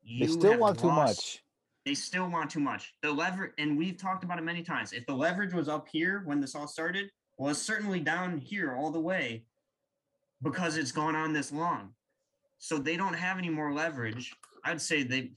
They 0.07 0.28
still 0.28 0.59
want 0.59 0.78
too 0.78 0.92
much. 0.92 1.43
They 1.85 1.95
still 1.95 2.28
want 2.30 2.51
too 2.51 2.61
much. 2.61 2.95
The 3.03 3.12
leverage, 3.12 3.53
and 3.59 3.76
we've 3.76 3.97
talked 3.99 4.24
about 4.24 4.39
it 4.39 4.43
many 4.45 4.62
times. 4.62 4.93
If 4.93 5.07
the 5.07 5.14
leverage 5.14 5.53
was 5.53 5.68
up 5.68 5.87
here 5.91 6.22
when 6.24 6.41
this 6.41 6.55
all 6.55 6.66
started, 6.66 7.11
well, 7.37 7.51
it's 7.51 7.61
certainly 7.61 8.01
down 8.01 8.39
here 8.39 8.74
all 8.74 8.91
the 8.91 9.01
way 9.01 9.45
because 10.43 10.76
it's 10.78 10.93
gone 10.93 11.14
on 11.14 11.32
this 11.32 11.53
long. 11.53 11.91
So 12.59 12.78
they 12.78 12.97
don't 12.97 13.14
have 13.14 13.37
any 13.37 13.51
more 13.51 13.72
leverage. 13.72 14.32
I'd 14.64 14.80
say 14.80 15.03
they. 15.03 15.32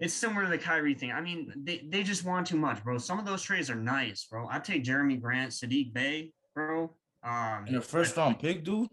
It's 0.00 0.14
similar 0.14 0.44
to 0.44 0.48
the 0.50 0.58
Kyrie 0.58 0.94
thing. 0.94 1.10
I 1.10 1.20
mean, 1.20 1.52
they, 1.64 1.84
they 1.88 2.04
just 2.04 2.24
want 2.24 2.46
too 2.46 2.56
much, 2.56 2.82
bro. 2.84 2.98
Some 2.98 3.18
of 3.18 3.26
those 3.26 3.42
trades 3.42 3.68
are 3.68 3.74
nice, 3.74 4.24
bro. 4.30 4.46
I 4.48 4.60
take 4.60 4.84
Jerami 4.84 5.20
Grant, 5.20 5.50
Saddiq 5.50 5.92
Bey, 5.92 6.32
bro. 6.54 6.94
Um, 7.24 7.64
And 7.66 7.74
the 7.76 7.80
first 7.82 8.16
round 8.16 8.38
pick, 8.38 8.62
dude. 8.62 8.88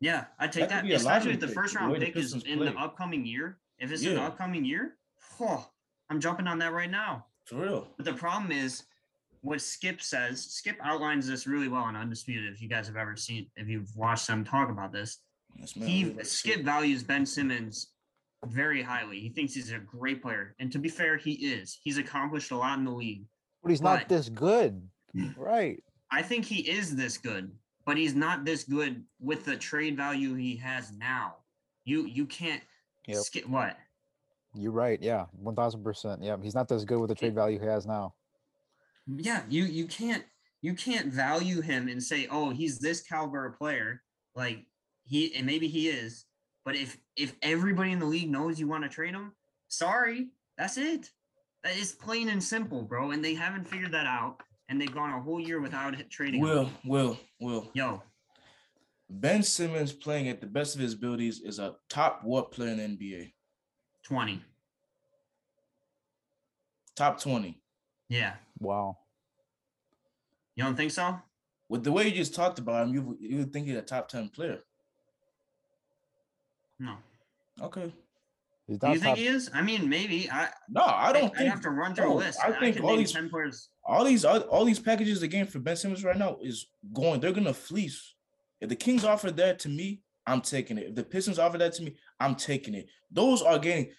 yeah, 0.00 0.24
I 0.38 0.48
take 0.48 0.68
That 0.68 0.84
that, 0.84 0.92
especially 0.92 1.34
if 1.34 1.40
the 1.40 1.46
pick, 1.46 1.54
first 1.54 1.76
round 1.76 1.94
the 1.94 2.00
pick 2.00 2.16
is 2.16 2.34
in 2.44 2.58
the 2.58 2.74
upcoming 2.74 3.24
year. 3.24 3.58
If 3.78 3.92
it's 3.92 4.02
in 4.02 4.16
the 4.16 4.22
upcoming 4.22 4.64
year, 4.64 4.96
oh, 5.40 5.66
I'm 6.10 6.20
jumping 6.20 6.46
on 6.46 6.58
that 6.58 6.72
right 6.72 6.90
now. 6.90 7.26
For 7.46 7.56
real. 7.56 7.88
But 7.96 8.06
the 8.06 8.12
problem 8.14 8.52
is 8.52 8.84
what 9.40 9.60
Skip 9.60 10.00
says. 10.02 10.42
Skip 10.44 10.76
outlines 10.82 11.26
this 11.26 11.46
really 11.46 11.68
well 11.68 11.82
on 11.82 11.96
Undisputed. 11.96 12.52
If 12.52 12.60
you 12.60 12.68
guys 12.68 12.86
have 12.86 12.96
ever 12.96 13.16
seen, 13.16 13.46
if 13.56 13.68
you've 13.68 13.94
watched 13.96 14.26
them 14.26 14.44
talk 14.44 14.70
about 14.70 14.92
this, 14.92 15.18
This 15.58 15.72
he 15.72 16.14
Skip 16.22 16.62
values 16.62 17.02
Ben 17.02 17.24
Simmons 17.24 17.88
very 18.46 18.82
highly. 18.82 19.18
He 19.20 19.30
thinks 19.30 19.54
he's 19.54 19.72
a 19.72 19.78
great 19.78 20.22
player, 20.22 20.54
and 20.58 20.70
to 20.72 20.78
be 20.78 20.88
fair, 20.88 21.16
he 21.16 21.32
is. 21.32 21.78
He's 21.82 21.98
accomplished 21.98 22.50
a 22.52 22.56
lot 22.56 22.78
in 22.78 22.84
the 22.84 22.90
league. 22.92 23.24
But 23.62 23.70
he's 23.70 23.80
but- 23.80 23.94
not 24.00 24.08
this 24.08 24.28
good. 24.28 24.82
Right. 25.36 25.82
I 26.10 26.22
think 26.22 26.44
he 26.44 26.60
is 26.70 26.94
this 26.96 27.18
good, 27.18 27.50
but 27.84 27.96
he's 27.96 28.14
not 28.14 28.44
this 28.44 28.64
good 28.64 29.04
with 29.20 29.44
the 29.44 29.56
trade 29.56 29.96
value 29.96 30.34
he 30.34 30.56
has 30.56 30.92
now. 30.92 31.36
You 31.84 32.06
you 32.06 32.24
can't 32.26 32.62
Yep. 33.06 33.18
skip 33.24 33.46
what? 33.48 33.76
You're 34.58 34.72
right. 34.72 35.00
Yeah. 35.00 35.26
One 35.32 35.54
thousand 35.54 35.84
percent. 35.84 36.22
Yeah. 36.22 36.36
He's 36.42 36.54
not 36.54 36.70
as 36.72 36.84
good 36.84 36.98
with 36.98 37.08
the 37.10 37.14
trade 37.14 37.34
value 37.34 37.58
he 37.60 37.66
has 37.66 37.86
now. 37.86 38.14
Yeah, 39.06 39.42
you 39.48 39.64
you 39.64 39.86
can't 39.86 40.24
you 40.60 40.74
can't 40.74 41.12
value 41.12 41.60
him 41.60 41.88
and 41.88 42.02
say, 42.02 42.26
"Oh, 42.30 42.50
he's 42.50 42.78
this 42.80 43.00
caliber 43.02 43.46
of 43.46 43.56
player." 43.56 44.02
Like 44.34 44.66
he 45.04 45.34
and 45.34 45.46
maybe 45.46 45.68
he 45.68 45.88
is, 45.88 46.24
but 46.64 46.74
if 46.76 46.98
if 47.16 47.34
everybody 47.42 47.92
in 47.92 48.00
the 48.00 48.06
league 48.06 48.30
knows 48.30 48.58
you 48.58 48.66
want 48.68 48.82
to 48.84 48.88
trade 48.90 49.14
him, 49.14 49.32
sorry, 49.68 50.28
that's 50.58 50.76
it. 50.76 51.08
That 51.64 51.76
is 51.76 51.92
plain 51.92 52.28
and 52.28 52.42
simple, 52.42 52.82
bro. 52.82 53.12
And 53.12 53.24
they 53.24 53.34
haven't 53.34 53.66
figured 53.68 53.92
that 53.92 54.06
out, 54.06 54.42
and 54.68 54.80
they've 54.80 54.92
gone 54.94 55.10
a 55.10 55.20
whole 55.22 55.40
year 55.40 55.60
without 55.60 55.96
hit- 55.96 56.10
trading. 56.10 56.40
him. 56.40 56.48
Will, 56.48 56.70
Will, 56.84 57.18
Will. 57.40 57.70
Yo, 57.74 58.02
Ben 59.08 59.42
Simmons 59.42 59.92
playing 59.92 60.28
at 60.28 60.40
the 60.40 60.46
best 60.46 60.74
of 60.74 60.80
his 60.80 60.94
abilities 60.94 61.40
is 61.40 61.58
a 61.58 61.76
top 61.88 62.20
what 62.24 62.50
player 62.52 62.70
in 62.70 62.76
the 62.78 62.82
NBA? 62.84 63.32
twenty. 64.04 64.42
Top 66.98 67.20
20. 67.20 67.56
Yeah, 68.08 68.34
Wow. 68.58 68.98
you 70.56 70.64
don't 70.64 70.74
think 70.76 70.90
so? 70.90 71.16
With 71.68 71.84
the 71.84 71.92
way 71.92 72.08
you 72.08 72.10
just 72.12 72.34
talked 72.34 72.58
about 72.58 72.88
him, 72.88 72.92
you 72.94 73.16
you 73.20 73.36
would 73.38 73.52
think 73.52 73.68
he's 73.68 73.76
a 73.76 73.82
top 73.82 74.08
10 74.08 74.30
player. 74.30 74.58
No. 76.80 76.96
Okay. 77.62 77.92
Do 78.68 78.72
you 78.74 78.78
not 78.82 78.98
think 78.98 79.16
he 79.18 79.26
is? 79.28 79.48
I 79.54 79.62
mean, 79.62 79.88
maybe. 79.88 80.28
I 80.30 80.48
No, 80.68 80.82
I 80.84 81.12
don't 81.12 81.32
I, 81.34 81.38
think 81.38 81.50
have 81.50 81.60
to 81.62 81.70
run 81.70 81.94
through 81.94 82.12
a 82.12 82.14
list. 82.14 82.38
I 82.42 82.48
I, 82.48 82.58
think 82.58 82.76
can 82.76 82.84
all 82.84 82.90
name 82.90 82.98
these- 82.98 83.12
ten 83.12 83.30
players. 83.30 83.68
all 83.84 84.04
these 84.04 84.24
all, 84.24 84.40
all 84.40 84.64
these 84.64 84.80
packages 84.80 85.22
again 85.22 85.46
for 85.46 85.58
Ben 85.60 85.76
Simmons 85.76 86.02
right 86.04 86.16
now 86.18 86.36
is 86.42 86.66
going. 86.92 87.20
They're 87.20 87.32
gonna 87.32 87.54
fleece. 87.54 88.14
If 88.60 88.68
the 88.70 88.76
Kings 88.76 89.04
offer 89.04 89.30
that 89.30 89.58
to 89.60 89.68
me, 89.68 90.02
I'm 90.26 90.40
taking 90.40 90.78
it. 90.78 90.88
If 90.88 90.94
the 90.96 91.04
Pistons 91.04 91.38
offer 91.38 91.58
that 91.58 91.74
to 91.74 91.82
me, 91.84 91.96
I'm 92.18 92.34
taking 92.34 92.74
it. 92.74 92.86
Those 93.10 93.40
are 93.42 93.58
getting. 93.58 93.92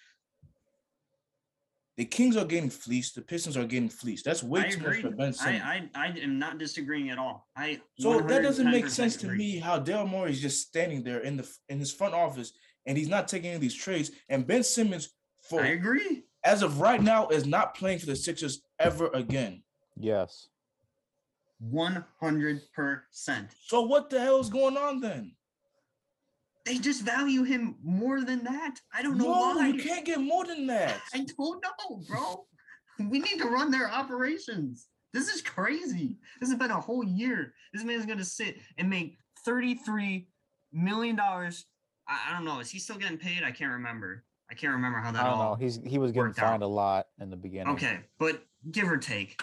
The 1.99 2.05
Kings 2.05 2.37
are 2.37 2.45
getting 2.45 2.69
fleeced. 2.69 3.15
The 3.15 3.21
Pistons 3.21 3.57
are 3.57 3.65
getting 3.65 3.89
fleeced. 3.89 4.23
That's 4.23 4.41
way 4.41 4.61
I 4.61 4.69
too 4.69 4.77
agree. 4.77 4.87
much 4.87 5.01
for 5.01 5.09
Ben 5.09 5.33
Simmons. 5.33 5.61
I, 5.65 5.89
I 5.93 6.05
I 6.05 6.17
am 6.19 6.39
not 6.39 6.57
disagreeing 6.57 7.09
at 7.09 7.17
all. 7.17 7.49
I 7.57 7.81
so 7.99 8.21
that 8.21 8.41
doesn't 8.41 8.71
make 8.71 8.85
110% 8.85 8.89
sense 8.89 9.17
to 9.17 9.27
me 9.27 9.57
how 9.57 9.81
Daryl 9.81 10.07
Morey 10.07 10.31
is 10.31 10.41
just 10.41 10.65
standing 10.65 11.03
there 11.03 11.19
in 11.19 11.35
the 11.35 11.45
in 11.67 11.77
his 11.77 11.91
front 11.91 12.13
office 12.13 12.53
and 12.85 12.97
he's 12.97 13.09
not 13.09 13.27
taking 13.27 13.47
any 13.47 13.55
of 13.55 13.61
these 13.61 13.75
trades. 13.75 14.11
And 14.29 14.47
Ben 14.47 14.63
Simmons, 14.63 15.09
for 15.41 15.61
I 15.61 15.71
agree. 15.71 16.23
as 16.45 16.61
of 16.61 16.79
right 16.79 17.03
now, 17.03 17.27
is 17.27 17.45
not 17.45 17.75
playing 17.75 17.99
for 17.99 18.05
the 18.05 18.15
Sixers 18.15 18.61
ever 18.79 19.09
again. 19.13 19.61
Yes. 19.97 20.47
One 21.59 22.05
hundred 22.21 22.61
percent. 22.73 23.49
So 23.65 23.81
what 23.81 24.09
the 24.09 24.21
hell 24.21 24.39
is 24.39 24.49
going 24.49 24.77
on 24.77 25.01
then? 25.01 25.33
They 26.65 26.77
just 26.77 27.03
value 27.03 27.43
him 27.43 27.75
more 27.83 28.21
than 28.21 28.43
that. 28.43 28.75
I 28.93 29.01
don't 29.01 29.17
know 29.17 29.25
No, 29.25 29.55
why. 29.55 29.67
you 29.69 29.81
can't 29.81 30.05
get 30.05 30.19
more 30.19 30.45
than 30.45 30.67
that. 30.67 30.99
I 31.13 31.25
don't 31.37 31.63
know, 31.63 32.01
bro. 32.07 32.45
We 32.99 33.19
need 33.19 33.39
to 33.39 33.45
run 33.47 33.71
their 33.71 33.89
operations. 33.89 34.87
This 35.13 35.29
is 35.29 35.41
crazy. 35.41 36.17
This 36.39 36.49
has 36.49 36.59
been 36.59 36.69
a 36.71 36.79
whole 36.79 37.03
year. 37.03 37.53
This 37.73 37.83
man's 37.83 38.05
gonna 38.05 38.23
sit 38.25 38.57
and 38.77 38.89
make 38.89 39.17
thirty-three 39.45 40.27
million 40.73 41.15
dollars. 41.15 41.65
I, 42.07 42.19
I 42.29 42.33
don't 42.33 42.45
know. 42.45 42.59
Is 42.59 42.69
he 42.69 42.77
still 42.77 42.97
getting 42.97 43.17
paid? 43.17 43.43
I 43.43 43.51
can't 43.51 43.71
remember. 43.71 44.25
I 44.51 44.53
can't 44.53 44.73
remember 44.73 44.99
how 44.99 45.11
that 45.11 45.21
I 45.23 45.29
don't 45.29 45.33
all. 45.39 45.49
know. 45.51 45.55
He's 45.55 45.79
he 45.85 45.97
was 45.97 46.11
getting 46.11 46.27
worked 46.27 46.39
out. 46.39 46.49
fined 46.51 46.63
a 46.63 46.67
lot 46.67 47.07
in 47.19 47.29
the 47.29 47.37
beginning. 47.37 47.73
Okay, 47.73 47.99
but 48.19 48.43
give 48.71 48.91
or 48.91 48.97
take, 48.97 49.41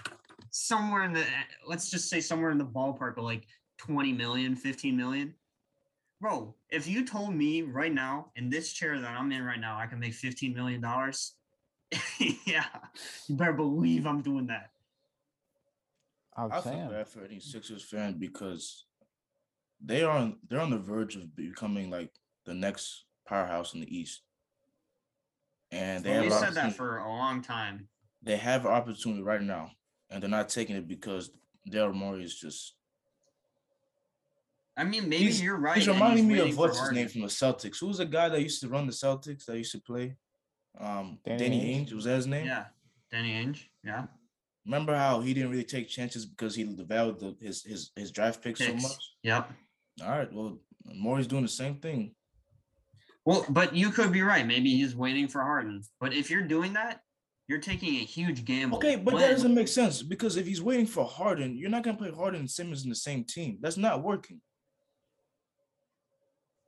somewhere 0.50 1.02
in 1.04 1.12
the 1.12 1.24
let's 1.66 1.90
just 1.90 2.08
say 2.10 2.20
somewhere 2.20 2.50
in 2.50 2.58
the 2.58 2.64
ballpark 2.66 3.16
of 3.16 3.24
like 3.24 3.46
20 3.78 4.12
million, 4.12 4.54
15 4.54 4.96
million. 4.96 5.34
Bro, 6.20 6.54
if 6.70 6.86
you 6.86 7.04
told 7.06 7.34
me 7.34 7.62
right 7.62 7.92
now 7.92 8.30
in 8.36 8.48
this 8.48 8.72
chair 8.72 8.98
that 9.00 9.10
I'm 9.10 9.30
in 9.32 9.44
right 9.44 9.60
now, 9.60 9.78
I 9.78 9.86
can 9.86 9.98
make 10.00 10.14
15 10.14 10.54
million 10.54 10.80
dollars. 10.80 11.34
yeah, 12.46 12.64
you 13.28 13.36
better 13.36 13.52
believe 13.52 14.06
I'm 14.06 14.22
doing 14.22 14.46
that. 14.46 14.70
I'm 16.36 16.52
I 16.52 16.60
feel 16.60 16.88
bad 16.90 17.08
for 17.08 17.24
any 17.24 17.40
Sixers 17.40 17.84
fan 17.84 18.18
because 18.18 18.86
they 19.80 20.02
are 20.02 20.16
on 20.16 20.38
they're 20.48 20.60
on 20.60 20.70
the 20.70 20.78
verge 20.78 21.16
of 21.16 21.34
becoming 21.36 21.90
like 21.90 22.10
the 22.44 22.54
next 22.54 23.04
powerhouse 23.26 23.74
in 23.74 23.80
the 23.80 23.96
East. 23.96 24.22
And 25.70 26.04
they 26.04 26.12
Well, 26.12 26.24
have 26.24 26.32
said 26.32 26.54
that 26.54 26.74
for 26.74 26.98
a 26.98 27.08
long 27.08 27.42
time. 27.42 27.88
they 28.22 28.36
have 28.36 28.66
opportunity 28.66 29.22
right 29.22 29.42
now, 29.42 29.70
and 30.10 30.22
they're 30.22 30.30
not 30.30 30.48
taking 30.48 30.76
it 30.76 30.88
because 30.88 31.30
Daryl 31.70 31.94
Morey 31.94 32.24
is 32.24 32.34
just 32.38 32.74
I 34.76 34.84
mean, 34.84 35.08
maybe 35.08 35.24
He's- 35.24 35.40
you're 35.40 35.56
right. 35.56 35.76
he's 35.78 35.88
and 35.88 35.96
reminding 35.96 36.28
me 36.28 36.38
of 36.38 36.56
what's 36.58 36.78
his 36.78 36.92
name 36.92 37.08
from 37.08 37.22
the 37.22 37.28
Celtics. 37.28 37.78
Who 37.80 37.86
was 37.88 37.98
the 37.98 38.04
guy 38.06 38.28
that 38.28 38.42
used 38.42 38.60
to 38.60 38.68
run 38.68 38.86
the 38.86 38.92
Celtics 38.92 39.46
that 39.46 39.56
used 39.56 39.72
to 39.72 39.80
play? 39.80 40.16
Um 40.78 41.18
Danny 41.24 41.38
Danny, 41.38 41.74
Ainge? 41.74 41.88
Ainge. 41.88 41.92
Was 41.94 42.04
that 42.04 42.16
his 42.16 42.26
name? 42.26 42.46
Yeah, 42.46 42.66
Danny 43.10 43.32
Ainge. 43.32 43.62
Yeah, 43.82 44.06
Remember 44.66 44.94
how 44.94 45.20
he 45.20 45.32
didn't 45.32 45.50
really 45.50 45.64
take 45.64 45.88
chances 45.88 46.26
because 46.26 46.54
he 46.54 46.64
valued 46.64 47.18
the, 47.20 47.36
his 47.40 47.62
his 47.62 47.90
his 47.96 48.10
draft 48.10 48.42
picks 48.42 48.60
so 48.60 48.74
much? 48.74 49.02
yep. 49.22 49.50
All 50.02 50.10
right, 50.10 50.30
well, 50.30 50.58
Morey's 50.84 51.26
doing 51.26 51.42
the 51.42 51.48
same 51.48 51.76
thing. 51.76 52.14
Well, 53.24 53.46
but 53.48 53.74
you 53.74 53.90
could 53.90 54.12
be 54.12 54.20
right. 54.22 54.46
Maybe 54.46 54.70
he's 54.76 54.94
waiting 54.94 55.26
for 55.26 55.40
Harden. 55.40 55.82
But 55.98 56.12
if 56.12 56.30
you're 56.30 56.42
doing 56.46 56.74
that, 56.74 57.00
you're 57.48 57.58
taking 57.60 57.94
a 57.96 58.04
huge 58.04 58.44
gamble. 58.44 58.76
Okay, 58.76 58.96
but 58.96 59.16
that 59.18 59.30
doesn't 59.30 59.54
make 59.54 59.68
sense 59.68 60.02
because 60.02 60.36
if 60.36 60.46
he's 60.46 60.60
waiting 60.60 60.86
for 60.86 61.04
Harden, 61.06 61.56
you're 61.56 61.70
not 61.70 61.82
gonna 61.82 61.96
play 61.96 62.10
Harden 62.10 62.40
and 62.40 62.50
Simmons 62.50 62.84
in 62.84 62.90
the 62.90 62.94
same 62.96 63.24
team. 63.24 63.58
That's 63.62 63.76
not 63.78 64.02
working. 64.02 64.40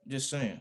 Just 0.09 0.29
saying. 0.29 0.59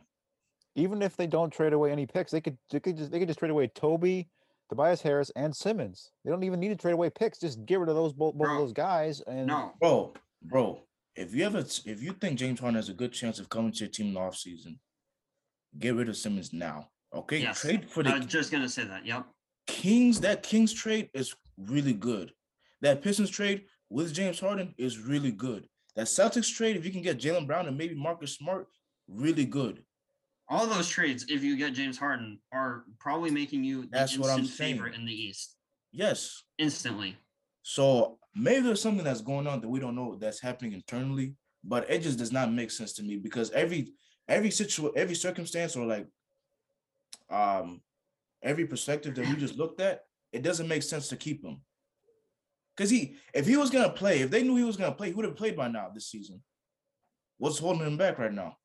even 0.75 1.03
if 1.03 1.17
they 1.17 1.27
don't 1.27 1.51
trade 1.53 1.73
away 1.73 1.91
any 1.91 2.07
picks, 2.07 2.31
they 2.33 2.41
could 2.41 2.57
they 2.71 2.81
could 2.81 2.97
just 2.97 3.11
they 3.11 3.19
could 3.19 3.29
just 3.29 3.39
trade 3.41 3.51
away 3.51 3.67
Toby, 3.69 4.29
Tobias 4.69 5.01
Harris, 5.01 5.33
and 5.37 5.55
Simmons. 5.55 6.11
They 6.25 6.31
don't 6.31 6.45
even 6.45 6.61
need 6.61 6.69
to 6.69 6.77
trade 6.77 6.93
away 6.93 7.11
picks. 7.11 7.39
Just 7.41 7.65
get 7.67 7.79
rid 7.81 7.89
of 7.89 7.95
those 7.95 8.13
both, 8.13 8.35
both 8.35 8.49
of 8.51 8.59
those 8.59 8.73
guys. 8.73 9.21
And 9.23 9.47
No, 9.47 9.73
Bro, 9.81 10.15
bro, 10.43 10.83
if 11.17 11.35
you 11.35 11.45
ever 11.47 11.59
if 11.61 12.03
you 12.03 12.13
think 12.13 12.39
James 12.39 12.61
Harden 12.61 12.77
has 12.77 12.89
a 12.91 12.95
good 12.95 13.13
chance 13.13 13.39
of 13.39 13.49
coming 13.49 13.73
to 13.73 13.79
your 13.81 13.89
team 13.89 14.09
in 14.09 14.15
the 14.15 14.21
offseason, 14.21 14.79
get 15.79 15.95
rid 15.95 16.09
of 16.09 16.17
Simmons 16.17 16.53
now. 16.53 16.91
Okay, 17.15 17.39
Yes, 17.39 17.61
trade 17.63 17.89
for 17.89 18.03
the. 18.03 18.11
I 18.11 18.13
the 18.15 18.19
was 18.19 18.27
just 18.27 18.53
gonna 18.53 18.69
say 18.69 18.85
that. 18.85 19.07
Yep. 19.07 19.25
Kings. 19.67 20.21
That 20.21 20.43
Kings 20.43 20.73
trade 20.75 21.09
is 21.15 21.35
really 21.57 21.95
good. 21.95 22.33
That 22.83 23.03
Pistons 23.03 23.31
trade 23.31 23.65
with 23.91 24.13
James 24.15 24.39
Harden 24.39 24.75
is 24.79 24.99
really 24.99 25.33
good. 25.33 25.67
That 25.97 26.07
Celtics 26.07 26.55
trade, 26.55 26.77
if 26.77 26.85
you 26.85 26.93
can 26.93 27.03
get 27.03 27.19
Jaylen 27.19 27.47
Brown 27.47 27.67
and 27.67 27.77
maybe 27.77 27.95
Marcus 27.95 28.37
Smart, 28.37 28.69
really 29.09 29.45
good. 29.45 29.83
All 30.49 30.67
those 30.67 30.89
trades, 30.89 31.27
if 31.29 31.43
you 31.43 31.57
get 31.57 31.75
James 31.75 31.99
Harden, 31.99 32.41
are 32.53 32.85
probably 32.99 33.31
making 33.31 33.65
you 33.65 33.83
the 33.83 33.89
That's 33.93 34.19
what 34.19 34.31
I'm 34.31 34.45
favorite 34.45 34.93
saying. 34.93 35.03
in 35.03 35.07
the 35.07 35.13
East 35.13 35.57
Yes. 35.93 36.43
instantly. 36.59 37.17
So 37.63 38.19
maybe 38.35 38.61
there's 38.61 38.81
something 38.81 39.05
that's 39.05 39.21
going 39.21 39.47
on 39.47 39.61
that 39.61 39.69
we 39.69 39.81
don't 39.81 39.95
know 39.95 40.17
that's 40.17 40.41
happening 40.41 40.73
internally, 40.73 41.35
but 41.65 41.91
it 41.91 42.01
just 42.01 42.19
does 42.19 42.33
not 42.33 42.53
make 42.53 42.71
sense 42.71 42.95
to 42.95 43.03
me 43.03 43.17
because 43.17 43.51
every 43.51 43.93
every 44.27 44.51
situation, 44.51 44.93
every 44.97 45.15
circumstance, 45.15 45.77
or 45.77 45.87
like 45.87 46.07
um 47.31 47.83
every 48.43 48.67
perspective 48.67 49.15
that 49.15 49.27
we 49.27 49.37
just 49.37 49.57
looked 49.59 49.81
at, 49.81 50.03
it 50.33 50.43
doesn't 50.43 50.69
make 50.69 50.83
sense 50.83 51.09
to 51.09 51.17
keep 51.17 51.45
him. 51.45 51.61
Because 52.77 52.91
he, 52.91 53.17
if 53.35 53.45
he 53.47 53.57
was 53.57 53.71
gonna 53.71 53.91
play, 53.91 54.21
if 54.21 54.31
they 54.31 54.43
knew 54.45 54.57
he 54.57 54.63
was 54.65 54.77
gonna 54.77 54.95
play, 54.95 55.09
he 55.09 55.15
would 55.15 55.25
have 55.25 55.37
played 55.37 55.57
by 55.57 55.69
now 55.69 55.91
this 55.93 56.09
season. 56.09 56.43
What's 57.39 57.59
holding 57.59 57.87
him 57.87 57.97
back 57.97 58.19
right 58.19 58.33
now? 58.33 58.57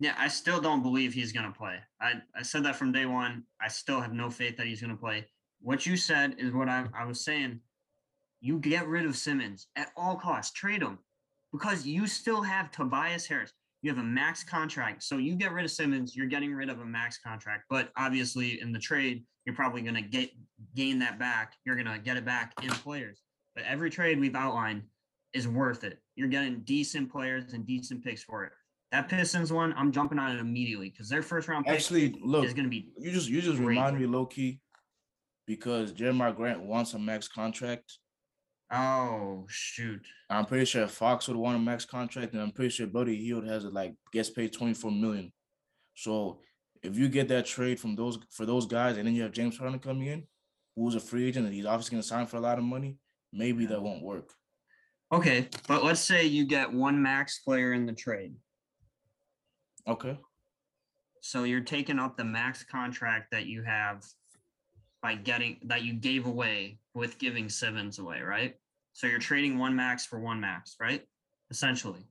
Yeah, 0.00 0.14
I 0.16 0.28
still 0.28 0.60
don't 0.60 0.82
believe 0.82 1.12
he's 1.12 1.32
gonna 1.32 1.52
play. 1.52 1.78
I, 2.00 2.14
I 2.36 2.42
said 2.42 2.64
that 2.64 2.76
from 2.76 2.92
day 2.92 3.06
one. 3.06 3.44
I 3.60 3.68
still 3.68 4.00
have 4.00 4.12
no 4.12 4.30
faith 4.30 4.56
that 4.56 4.66
he's 4.66 4.80
gonna 4.80 4.96
play. 4.96 5.26
What 5.60 5.86
you 5.86 5.96
said 5.96 6.36
is 6.38 6.52
what 6.52 6.68
I, 6.68 6.86
I 6.96 7.04
was 7.04 7.24
saying. 7.24 7.60
You 8.40 8.60
get 8.60 8.86
rid 8.86 9.04
of 9.04 9.16
Simmons 9.16 9.66
at 9.74 9.90
all 9.96 10.14
costs, 10.14 10.52
trade 10.52 10.82
him 10.82 10.98
because 11.52 11.86
you 11.86 12.06
still 12.06 12.42
have 12.42 12.70
Tobias 12.70 13.26
Harris. 13.26 13.52
You 13.82 13.90
have 13.90 13.98
a 13.98 14.06
max 14.06 14.44
contract. 14.44 15.02
So 15.02 15.18
you 15.18 15.34
get 15.34 15.52
rid 15.52 15.64
of 15.64 15.70
Simmons, 15.70 16.14
you're 16.16 16.26
getting 16.26 16.54
rid 16.54 16.68
of 16.68 16.80
a 16.80 16.84
max 16.84 17.18
contract. 17.18 17.64
But 17.70 17.90
obviously 17.96 18.60
in 18.60 18.72
the 18.72 18.78
trade, 18.78 19.24
you're 19.44 19.54
probably 19.54 19.82
gonna 19.82 20.02
get 20.02 20.30
gain 20.74 20.98
that 21.00 21.18
back. 21.18 21.54
You're 21.64 21.76
gonna 21.76 21.98
get 21.98 22.16
it 22.16 22.24
back 22.24 22.52
in 22.62 22.70
players. 22.70 23.22
But 23.54 23.64
every 23.64 23.90
trade 23.90 24.20
we've 24.20 24.34
outlined 24.36 24.82
is 25.32 25.48
worth 25.48 25.84
it. 25.84 25.98
You're 26.16 26.28
getting 26.28 26.60
decent 26.60 27.10
players 27.10 27.52
and 27.52 27.66
decent 27.66 28.04
picks 28.04 28.22
for 28.22 28.44
it. 28.44 28.52
That 28.90 29.08
Pistons 29.08 29.52
one, 29.52 29.74
I'm 29.76 29.92
jumping 29.92 30.18
on 30.18 30.34
it 30.34 30.40
immediately 30.40 30.88
because 30.90 31.08
their 31.08 31.22
first 31.22 31.46
round 31.48 31.66
pick 31.66 31.74
Actually, 31.74 32.14
look, 32.22 32.44
is 32.44 32.54
going 32.54 32.64
to 32.64 32.70
be 32.70 32.90
you 32.98 33.10
just 33.12 33.28
you 33.28 33.42
just 33.42 33.58
remind 33.58 33.98
me 33.98 34.06
low 34.06 34.24
key 34.24 34.60
because 35.46 35.92
Jerami 35.92 36.34
Grant 36.34 36.62
wants 36.62 36.94
a 36.94 36.98
max 36.98 37.28
contract. 37.28 37.98
oh 38.72 39.44
shoot. 39.48 40.00
I'm 40.30 40.46
pretty 40.46 40.64
sure 40.64 40.86
Fox 40.88 41.28
would 41.28 41.36
want 41.36 41.56
a 41.56 41.60
max 41.60 41.84
contract, 41.84 42.32
and 42.32 42.42
I'm 42.42 42.50
pretty 42.50 42.70
sure 42.70 42.86
Buddy 42.86 43.16
Hield 43.16 43.46
has 43.46 43.64
it 43.64 43.74
like 43.74 43.94
gets 44.12 44.30
paid 44.30 44.52
24 44.52 44.90
million. 44.90 45.32
So 45.94 46.40
if 46.82 46.96
you 46.96 47.08
get 47.08 47.28
that 47.28 47.44
trade 47.44 47.78
from 47.78 47.94
those 47.94 48.18
for 48.30 48.46
those 48.46 48.66
guys, 48.66 48.96
and 48.96 49.06
then 49.06 49.14
you 49.14 49.22
have 49.22 49.32
James 49.32 49.58
Harden 49.58 49.80
coming 49.80 50.06
in, 50.06 50.24
who's 50.76 50.94
a 50.94 51.00
free 51.00 51.28
agent 51.28 51.44
and 51.44 51.54
he's 51.54 51.66
obviously 51.66 51.96
gonna 51.96 52.02
sign 52.02 52.26
for 52.26 52.38
a 52.38 52.40
lot 52.40 52.56
of 52.56 52.64
money, 52.64 52.96
maybe 53.34 53.66
that 53.66 53.82
won't 53.82 54.02
work. 54.02 54.32
Okay, 55.12 55.48
but 55.66 55.84
let's 55.84 56.00
say 56.00 56.24
you 56.24 56.46
get 56.46 56.72
one 56.72 57.02
max 57.02 57.40
player 57.40 57.72
in 57.72 57.84
the 57.84 57.94
trade. 57.94 58.34
Okay. 59.88 60.18
So 61.20 61.44
you're 61.44 61.60
taking 61.60 61.98
up 61.98 62.16
the 62.16 62.24
max 62.24 62.62
contract 62.62 63.30
that 63.32 63.46
you 63.46 63.62
have 63.62 64.04
by 65.02 65.14
getting 65.14 65.58
that 65.64 65.82
you 65.82 65.94
gave 65.94 66.26
away 66.26 66.78
with 66.94 67.18
giving 67.18 67.48
Simmons 67.48 67.98
away, 67.98 68.20
right? 68.20 68.54
So 68.92 69.06
you're 69.06 69.18
trading 69.18 69.58
one 69.58 69.74
max 69.74 70.04
for 70.04 70.18
one 70.18 70.40
max, 70.40 70.76
right? 70.80 71.02
Essentially. 71.50 72.04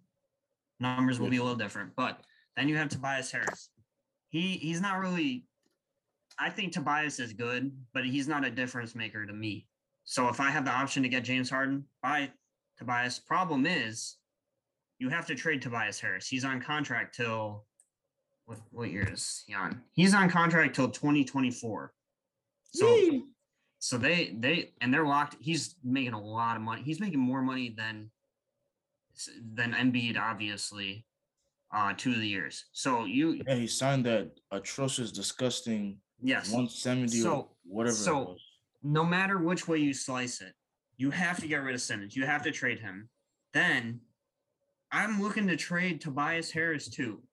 Numbers 0.80 1.19
will 1.19 1.30
be 1.30 1.38
a 1.38 1.41
little 1.41 1.57
different, 1.57 1.95
but 1.95 2.21
then 2.55 2.69
you 2.69 2.78
have 2.78 2.89
Tobias 2.89 3.32
Harris. 3.32 3.69
He 4.30 4.53
he's 4.57 4.82
not 4.82 4.99
really 4.99 5.45
I 6.39 6.49
think 6.49 6.71
Tobias 6.71 7.19
is 7.19 7.34
good, 7.34 7.71
but 7.93 8.05
he's 8.05 8.28
not 8.28 8.45
a 8.45 8.51
difference 8.51 8.95
maker 8.95 9.25
to 9.25 9.34
me. 9.34 9.67
So 10.03 10.30
if 10.30 10.39
I 10.39 10.49
have 10.49 10.65
the 10.65 10.71
option 10.71 11.03
to 11.03 11.09
get 11.09 11.23
James 11.23 11.49
Harden, 11.49 11.86
buy 12.01 12.32
Tobias. 12.78 13.19
Problem 13.19 13.65
is 13.65 14.17
you 14.99 15.09
have 15.09 15.25
to 15.28 15.36
trade 15.36 15.61
Tobias 15.61 15.99
Harris. 15.99 16.28
He's 16.28 16.45
on 16.45 16.61
contract 16.61 17.15
till 17.15 17.65
what 18.48 18.60
what 18.72 18.89
year 18.89 19.08
is 19.12 19.43
he 19.45 19.54
on? 19.54 19.82
He's 19.91 20.14
on 20.16 20.30
contract 20.30 20.74
till 20.76 20.88
2024. 20.89 21.93
So 22.74 22.88
Yee. 22.95 23.24
so 23.80 23.98
they 23.98 24.36
they 24.39 24.72
and 24.82 24.91
they're 24.93 25.06
locked. 25.06 25.36
He's 25.39 25.76
making 25.84 26.14
a 26.14 26.22
lot 26.22 26.56
of 26.56 26.62
money. 26.64 26.82
He's 26.82 27.00
making 27.00 27.20
more 27.20 27.41
money 27.41 27.76
than 27.78 28.10
than 29.54 29.74
Embiid, 29.74 30.18
obviously, 30.18 31.06
uh, 31.76 31.93
two 31.98 32.12
of 32.14 32.20
the 32.20 32.28
years. 32.28 32.66
So 32.72 33.04
you 33.06 33.41
Yeah, 33.45 33.56
he 33.56 33.68
signed 33.68 34.06
that 34.06 34.32
atrocious, 34.52 35.12
disgusting 35.12 35.98
yes. 36.22 36.50
170 36.52 37.20
or 37.20 37.24
So- 37.24 37.52
whatever. 37.64 37.93
it 37.95 38.00
so- 38.00 38.24
was. 38.30 38.41
no 38.84 39.04
matter 39.04 39.39
which 39.39 39.68
way 39.68 39.80
you 39.80 39.93
slice 39.93 40.39
it, 40.39 40.54
you 40.95 41.12
have 41.12 41.39
to 41.41 41.48
get 41.48 41.58
rid 41.58 41.76
of 41.76 41.82
Simmons. 41.82 42.16
You 42.16 42.26
have 42.26 42.43
to 42.43 42.52
trade 42.52 42.80
him. 42.80 43.10
Then 43.54 44.02
I'm 44.91 45.22
looking 45.22 45.48
to 45.48 45.58
trade 45.58 46.00
Tobias 46.00 46.52
Harris 46.52 46.88
too. 46.88 47.26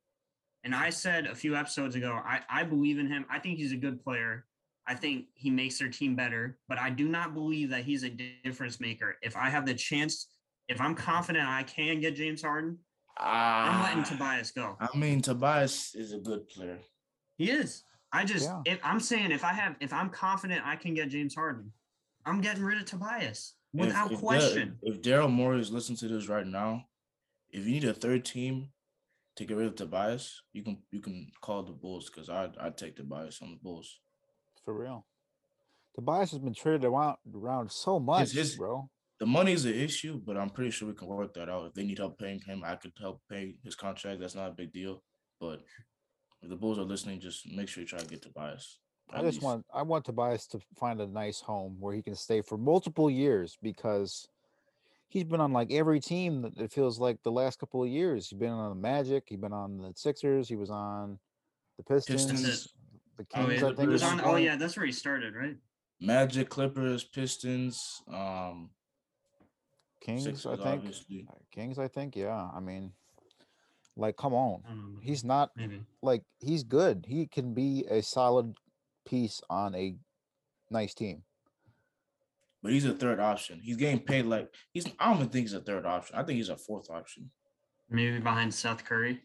And 0.64 0.74
I 0.74 0.90
said 0.90 1.26
a 1.26 1.34
few 1.34 1.54
episodes 1.54 1.94
ago, 1.94 2.18
I, 2.24 2.40
I 2.48 2.64
believe 2.64 2.98
in 2.98 3.06
him. 3.06 3.26
I 3.30 3.38
think 3.38 3.58
he's 3.58 3.72
a 3.72 3.76
good 3.76 4.02
player. 4.02 4.46
I 4.86 4.94
think 4.94 5.26
he 5.34 5.50
makes 5.50 5.78
their 5.78 5.88
team 5.88 6.16
better, 6.16 6.58
but 6.68 6.78
I 6.78 6.90
do 6.90 7.08
not 7.08 7.34
believe 7.34 7.70
that 7.70 7.84
he's 7.84 8.02
a 8.02 8.10
difference 8.10 8.80
maker. 8.80 9.16
If 9.22 9.36
I 9.36 9.48
have 9.50 9.66
the 9.66 9.74
chance, 9.74 10.28
if 10.68 10.80
I'm 10.80 10.94
confident 10.94 11.46
I 11.46 11.62
can 11.62 12.00
get 12.00 12.16
James 12.16 12.42
Harden, 12.42 12.78
I'm 13.16 13.82
letting 13.82 14.00
Ah, 14.00 14.04
Tobias 14.04 14.50
go. 14.50 14.76
I 14.80 14.94
mean, 14.96 15.20
Tobias 15.22 15.94
is 15.94 16.12
a 16.12 16.18
good 16.18 16.48
player. 16.48 16.78
He 17.36 17.50
is. 17.50 17.82
I 18.12 18.24
just 18.24 18.44
Yeah. 18.46 18.62
if 18.66 18.78
I'm 18.82 19.00
saying 19.00 19.32
if 19.32 19.44
I 19.44 19.52
have 19.52 19.76
if 19.80 19.92
I'm 19.92 20.08
confident 20.10 20.62
I 20.64 20.76
can 20.76 20.94
get 20.94 21.08
James 21.10 21.34
Harden, 21.34 21.72
I'm 22.26 22.40
getting 22.40 22.62
rid 22.62 22.78
of 22.78 22.84
Tobias 22.86 23.54
without 23.72 24.06
if 24.06 24.12
Dar- 24.12 24.20
question. 24.20 24.78
If, 24.82 25.02
Daryl 25.02 25.30
Morey 25.30 25.60
is 25.60 25.70
listening 25.70 25.96
to 25.98 26.08
this 26.08 26.28
right 26.28 26.46
now, 26.46 26.86
if 27.50 27.64
you 27.64 27.72
need 27.72 27.84
a 27.84 27.94
third 27.94 28.24
team 28.24 28.68
to 29.36 29.44
get 29.44 29.56
rid 29.56 29.66
of 29.66 29.74
Tobias, 29.76 30.42
you 30.52 30.62
can 30.62 30.78
you 30.90 31.00
can 31.00 31.26
call 31.40 31.62
the 31.62 31.72
Bulls 31.72 32.10
because 32.10 32.28
I 32.28 32.48
I'd 32.60 32.76
take 32.76 32.96
Tobias 32.96 33.40
on 33.42 33.50
the 33.50 33.58
Bulls. 33.62 34.00
for 34.64 34.74
real. 34.74 35.06
Tobias 35.94 36.30
has 36.32 36.40
been 36.40 36.54
traded 36.54 36.84
around 36.84 37.16
around 37.34 37.70
so 37.70 37.98
much, 38.00 38.32
his- 38.32 38.56
bro. 38.56 38.88
The 39.20 39.26
money's 39.26 39.64
an 39.64 39.74
issue, 39.74 40.20
but 40.26 40.36
I'm 40.36 40.50
pretty 40.50 40.72
sure 40.72 40.88
we 40.88 40.94
can 40.94 41.06
work 41.06 41.34
that 41.34 41.48
out. 41.48 41.66
If 41.66 41.74
they 41.74 41.84
need 41.84 41.98
help 41.98 42.18
paying 42.18 42.40
him, 42.40 42.62
I 42.64 42.74
could 42.74 42.92
help 43.00 43.22
pay 43.30 43.54
his 43.62 43.76
contract. 43.76 44.18
That's 44.20 44.34
not 44.34 44.50
a 44.50 44.54
big 44.54 44.72
deal. 44.72 45.04
But 45.40 45.60
if 46.42 46.48
the 46.50 46.56
Bulls 46.56 46.78
are 46.80 46.82
listening, 46.84 47.20
just 47.20 47.46
make 47.50 47.68
sure 47.68 47.82
you 47.82 47.86
try 47.86 48.00
to 48.00 48.06
get 48.06 48.22
Tobias. 48.22 48.80
I 49.10 49.18
just 49.22 49.34
least. 49.34 49.42
want 49.42 49.66
I 49.72 49.82
want 49.82 50.04
Tobias 50.04 50.48
to 50.48 50.58
find 50.76 51.00
a 51.00 51.06
nice 51.06 51.40
home 51.40 51.76
where 51.78 51.94
he 51.94 52.02
can 52.02 52.16
stay 52.16 52.40
for 52.40 52.58
multiple 52.58 53.08
years 53.08 53.56
because 53.62 54.26
he's 55.14 55.24
been 55.24 55.40
on 55.40 55.52
like 55.52 55.72
every 55.72 56.00
team 56.00 56.42
that 56.42 56.58
it 56.58 56.72
feels 56.72 56.98
like 56.98 57.22
the 57.22 57.32
last 57.32 57.58
couple 57.58 57.82
of 57.82 57.88
years. 57.88 58.28
He's 58.28 58.38
been 58.38 58.50
on 58.50 58.68
the 58.68 58.74
Magic, 58.74 59.24
he's 59.28 59.38
been 59.38 59.52
on 59.54 59.78
the 59.78 59.92
Sixers, 59.96 60.48
he 60.48 60.56
was 60.56 60.68
on 60.70 61.18
the 61.78 61.84
Pistons, 61.84 62.26
Pistons. 62.26 62.68
the 63.16 63.24
Oh, 63.36 63.46
Kings. 63.46 63.62
yeah. 63.62 63.68
I 63.68 63.70
think 63.74 63.78
he 63.80 63.86
was 63.86 64.02
on. 64.02 64.16
one 64.16 64.20
Oh 64.26 64.30
point. 64.32 64.44
yeah, 64.44 64.56
that's 64.56 64.76
where 64.76 64.84
he 64.84 64.92
started, 64.92 65.34
right? 65.34 65.56
Magic, 66.00 66.48
Clippers, 66.50 67.04
Pistons, 67.04 68.02
um, 68.12 68.70
Kings. 70.00 70.24
Sixers, 70.24 70.46
I 70.46 70.56
think 70.56 70.66
obviously. 70.80 71.26
Uh, 71.30 71.34
Kings. 71.52 71.78
I 71.78 71.88
think 71.88 72.16
yeah. 72.16 72.50
I 72.54 72.58
mean, 72.60 72.92
like, 73.96 74.16
come 74.16 74.34
on, 74.34 74.62
I 74.68 75.04
he's 75.04 75.22
not 75.24 75.52
maybe. 75.56 75.80
like 76.02 76.22
he's 76.40 76.64
good. 76.64 77.06
He 77.08 77.26
can 77.28 77.54
be 77.54 77.84
a 77.88 78.02
solid 78.02 78.56
piece 79.06 79.40
on 79.48 79.74
a 79.76 79.94
nice 80.70 80.92
team. 80.94 81.22
But 82.64 82.72
he's 82.72 82.86
a 82.86 82.94
third 82.94 83.20
option. 83.20 83.60
He's 83.62 83.76
getting 83.76 84.00
paid 84.00 84.24
like 84.24 84.48
he's. 84.72 84.86
I 84.98 85.08
don't 85.10 85.16
even 85.18 85.28
think 85.28 85.44
he's 85.44 85.52
a 85.52 85.60
third 85.60 85.84
option. 85.84 86.16
I 86.16 86.22
think 86.22 86.38
he's 86.38 86.48
a 86.48 86.56
fourth 86.56 86.90
option. 86.90 87.30
Maybe 87.90 88.18
behind 88.18 88.54
Seth 88.54 88.86
Curry. 88.86 89.20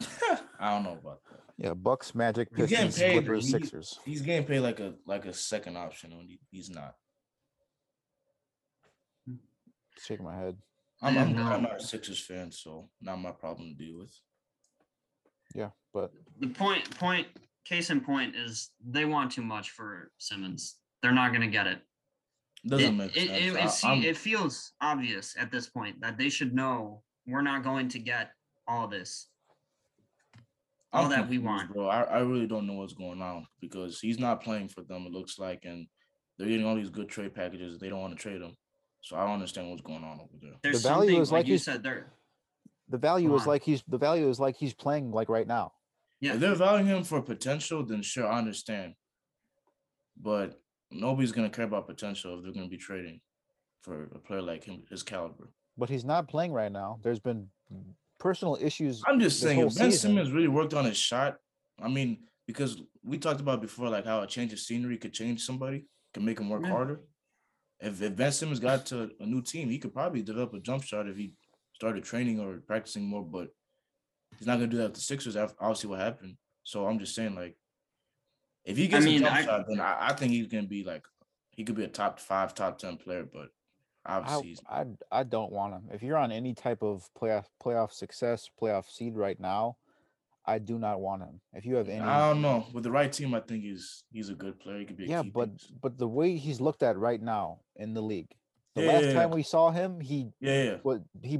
I 0.58 0.70
don't 0.70 0.84
know 0.84 0.98
about 0.98 1.20
that. 1.30 1.40
Yeah, 1.58 1.74
Bucks, 1.74 2.14
Magic, 2.14 2.50
Pistons, 2.50 2.98
paid, 2.98 3.12
Clippers, 3.12 3.44
he- 3.44 3.52
Sixers. 3.52 4.00
He's 4.06 4.22
getting 4.22 4.46
paid 4.46 4.60
like 4.60 4.80
a 4.80 4.94
like 5.06 5.26
a 5.26 5.34
second 5.34 5.76
option 5.76 6.16
when 6.16 6.26
he, 6.26 6.40
he's 6.50 6.70
not. 6.70 6.94
Shaking 9.98 10.24
my 10.24 10.34
head. 10.34 10.56
I'm, 11.02 11.14
Yeah, 11.14 11.22
I'm, 11.22 11.36
no. 11.36 11.42
I'm 11.42 11.62
not 11.62 11.82
a 11.82 11.84
Sixers 11.84 12.24
fan, 12.24 12.50
so 12.50 12.88
not 13.02 13.20
my 13.20 13.32
problem 13.32 13.76
to 13.76 13.84
deal 13.84 13.98
with. 13.98 14.18
Yeah, 15.54 15.70
but 15.92 16.10
The 16.40 16.48
point, 16.48 16.98
point, 16.98 17.26
case 17.66 17.90
in 17.90 18.00
point 18.00 18.34
is 18.34 18.70
they 18.82 19.04
want 19.04 19.30
too 19.30 19.42
much 19.42 19.70
for 19.70 20.10
Simmons. 20.16 20.76
They're 21.02 21.12
not 21.12 21.30
going 21.32 21.42
to 21.42 21.48
get 21.48 21.66
it. 21.66 21.82
Doesn't 22.66 22.86
it, 22.86 22.92
make 22.92 23.16
it, 23.16 23.28
sense. 23.28 23.30
It, 23.30 23.56
I- 23.56 23.64
it, 23.64 23.70
see- 23.70 23.88
I'm- 23.88 24.02
it 24.02 24.16
feels 24.16 24.72
obvious 24.80 25.34
at 25.38 25.50
this 25.50 25.68
point 25.68 26.00
that 26.00 26.16
they 26.18 26.28
should 26.28 26.54
know 26.54 27.02
we're 27.26 27.42
not 27.42 27.62
going 27.62 27.88
to 27.88 27.98
get 27.98 28.30
all 28.66 28.88
this. 28.88 29.28
all 30.92 31.04
I'm 31.04 31.10
that 31.10 31.28
we 31.28 31.38
want. 31.38 31.72
bro. 31.72 31.88
I, 31.88 32.02
I 32.02 32.18
really 32.20 32.46
don't 32.46 32.66
know 32.66 32.74
what's 32.74 32.94
going 32.94 33.20
on 33.20 33.46
because 33.60 34.00
he's 34.00 34.18
not 34.18 34.42
playing 34.42 34.68
for 34.68 34.82
them. 34.82 35.06
It 35.06 35.12
looks 35.12 35.38
like, 35.38 35.64
and 35.64 35.86
they're 36.38 36.48
getting 36.48 36.66
all 36.66 36.76
these 36.76 36.90
good 36.90 37.08
trade 37.08 37.34
packages. 37.34 37.78
They 37.78 37.88
don't 37.88 38.00
want 38.00 38.16
to 38.16 38.22
trade 38.22 38.40
him, 38.40 38.56
so 39.00 39.16
I 39.16 39.24
don't 39.24 39.34
understand 39.34 39.70
what's 39.70 39.82
going 39.82 40.04
on 40.04 40.20
over 40.20 40.32
there. 40.40 40.52
There's 40.62 40.82
The 40.82 40.88
value 40.88 41.20
is 41.20 41.30
like, 41.32 41.40
like 41.40 41.48
you 41.48 41.58
said 41.58 41.82
there. 41.82 42.12
The 42.88 42.98
value 42.98 43.34
is 43.34 43.46
like 43.46 43.62
he's 43.62 43.82
the 43.88 43.98
value 43.98 44.28
is 44.28 44.38
like 44.38 44.56
he's 44.56 44.74
playing 44.74 45.10
like 45.10 45.28
right 45.28 45.46
now. 45.46 45.72
Yeah. 46.20 46.34
If 46.34 46.40
they're 46.40 46.54
valuing 46.54 46.86
him 46.86 47.02
for 47.02 47.20
potential, 47.22 47.84
then 47.84 48.02
sure, 48.02 48.26
I 48.26 48.38
understand. 48.38 48.94
But 50.20 50.60
nobody's 50.94 51.32
gonna 51.32 51.50
care 51.50 51.64
about 51.64 51.86
potential 51.86 52.38
if 52.38 52.44
they're 52.44 52.52
gonna 52.52 52.68
be 52.68 52.76
trading 52.76 53.20
for 53.82 54.04
a 54.14 54.18
player 54.18 54.42
like 54.42 54.64
him, 54.64 54.82
his 54.90 55.02
caliber. 55.02 55.50
But 55.76 55.90
he's 55.90 56.04
not 56.04 56.28
playing 56.28 56.52
right 56.52 56.70
now. 56.72 56.98
There's 57.02 57.20
been 57.20 57.48
personal 58.18 58.56
issues. 58.60 59.02
I'm 59.06 59.20
just 59.20 59.40
saying, 59.40 59.58
if 59.58 59.74
Ben 59.76 59.90
season. 59.90 60.10
Simmons 60.12 60.30
really 60.32 60.48
worked 60.48 60.72
on 60.74 60.84
his 60.84 60.96
shot, 60.96 61.36
I 61.82 61.88
mean, 61.88 62.24
because 62.46 62.80
we 63.02 63.18
talked 63.18 63.40
about 63.40 63.60
before, 63.60 63.88
like 63.88 64.06
how 64.06 64.22
a 64.22 64.26
change 64.26 64.52
of 64.52 64.60
scenery 64.60 64.96
could 64.98 65.12
change 65.12 65.42
somebody, 65.42 65.86
can 66.12 66.24
make 66.24 66.38
him 66.38 66.48
work 66.48 66.62
Yeah. 66.62 66.70
harder. 66.70 67.00
If, 67.80 68.00
if 68.00 68.14
Ben 68.16 68.32
Simmons 68.32 68.60
got 68.60 68.86
to 68.86 69.10
a 69.18 69.26
new 69.26 69.42
team, 69.42 69.68
he 69.68 69.78
could 69.78 69.92
probably 69.92 70.22
develop 70.22 70.54
a 70.54 70.60
jump 70.60 70.84
shot 70.84 71.08
if 71.08 71.16
he 71.16 71.34
started 71.74 72.04
training 72.04 72.38
or 72.40 72.60
practicing 72.60 73.04
more. 73.04 73.24
But 73.24 73.48
he's 74.38 74.46
not 74.46 74.54
gonna 74.54 74.68
do 74.68 74.76
that 74.78 74.84
with 74.90 74.94
the 74.94 75.00
Sixers. 75.00 75.36
After 75.36 75.56
obviously 75.60 75.90
what 75.90 75.98
happened. 75.98 76.36
So 76.62 76.86
I'm 76.86 76.98
just 76.98 77.14
saying, 77.14 77.34
like, 77.34 77.56
if 78.64 78.76
he 78.76 78.88
gets 78.88 79.04
mean, 79.04 79.22
a 79.22 79.24
jump 79.26 79.36
I- 79.36 79.44
shot, 79.44 79.66
then 79.68 79.80
I, 79.80 80.08
I 80.08 80.12
think 80.14 80.32
he's 80.32 80.46
gonna 80.46 80.66
be 80.66 80.84
like, 80.84 81.04
he 81.50 81.64
could 81.64 81.76
be 81.76 81.84
a 81.84 81.88
top 81.88 82.18
five, 82.20 82.54
top 82.54 82.78
ten 82.78 82.96
player. 82.96 83.24
But 83.30 83.48
I, 84.06 84.16
obviously, 84.18 84.48
he's, 84.48 84.60
I 84.68 84.86
I 85.10 85.22
don't 85.24 85.52
want 85.52 85.74
him. 85.74 85.88
If 85.92 86.02
you're 86.02 86.16
on 86.16 86.32
any 86.32 86.54
type 86.54 86.82
of 86.82 87.08
playoff 87.18 87.46
playoff 87.62 87.92
success, 87.92 88.48
playoff 88.60 88.90
seed 88.90 89.16
right 89.16 89.38
now, 89.38 89.76
I 90.46 90.58
do 90.58 90.78
not 90.78 91.00
want 91.00 91.22
him. 91.22 91.40
If 91.52 91.64
you 91.64 91.76
have 91.76 91.88
any, 91.88 92.00
I 92.00 92.28
don't 92.30 92.42
know. 92.42 92.66
With 92.72 92.84
the 92.84 92.90
right 92.90 93.12
team, 93.12 93.34
I 93.34 93.40
think 93.40 93.62
he's 93.64 94.04
he's 94.12 94.28
a 94.30 94.34
good 94.34 94.58
player. 94.60 94.78
He 94.78 94.84
could 94.84 94.96
be 94.96 95.04
a 95.04 95.08
yeah, 95.08 95.22
but 95.22 95.52
piece. 95.58 95.70
but 95.80 95.96
the 95.98 96.08
way 96.08 96.36
he's 96.36 96.60
looked 96.60 96.82
at 96.82 96.96
right 96.98 97.20
now 97.22 97.60
in 97.76 97.94
the 97.94 98.02
league, 98.02 98.30
the 98.74 98.82
Yeah, 98.82 98.92
last 98.92 99.04
yeah, 99.04 99.12
time 99.14 99.28
yeah. 99.30 99.34
we 99.36 99.42
saw 99.42 99.70
him, 99.70 100.00
he 100.00 100.28
yeah, 100.40 100.62
yeah. 100.62 100.76
was 100.82 101.00
he 101.22 101.38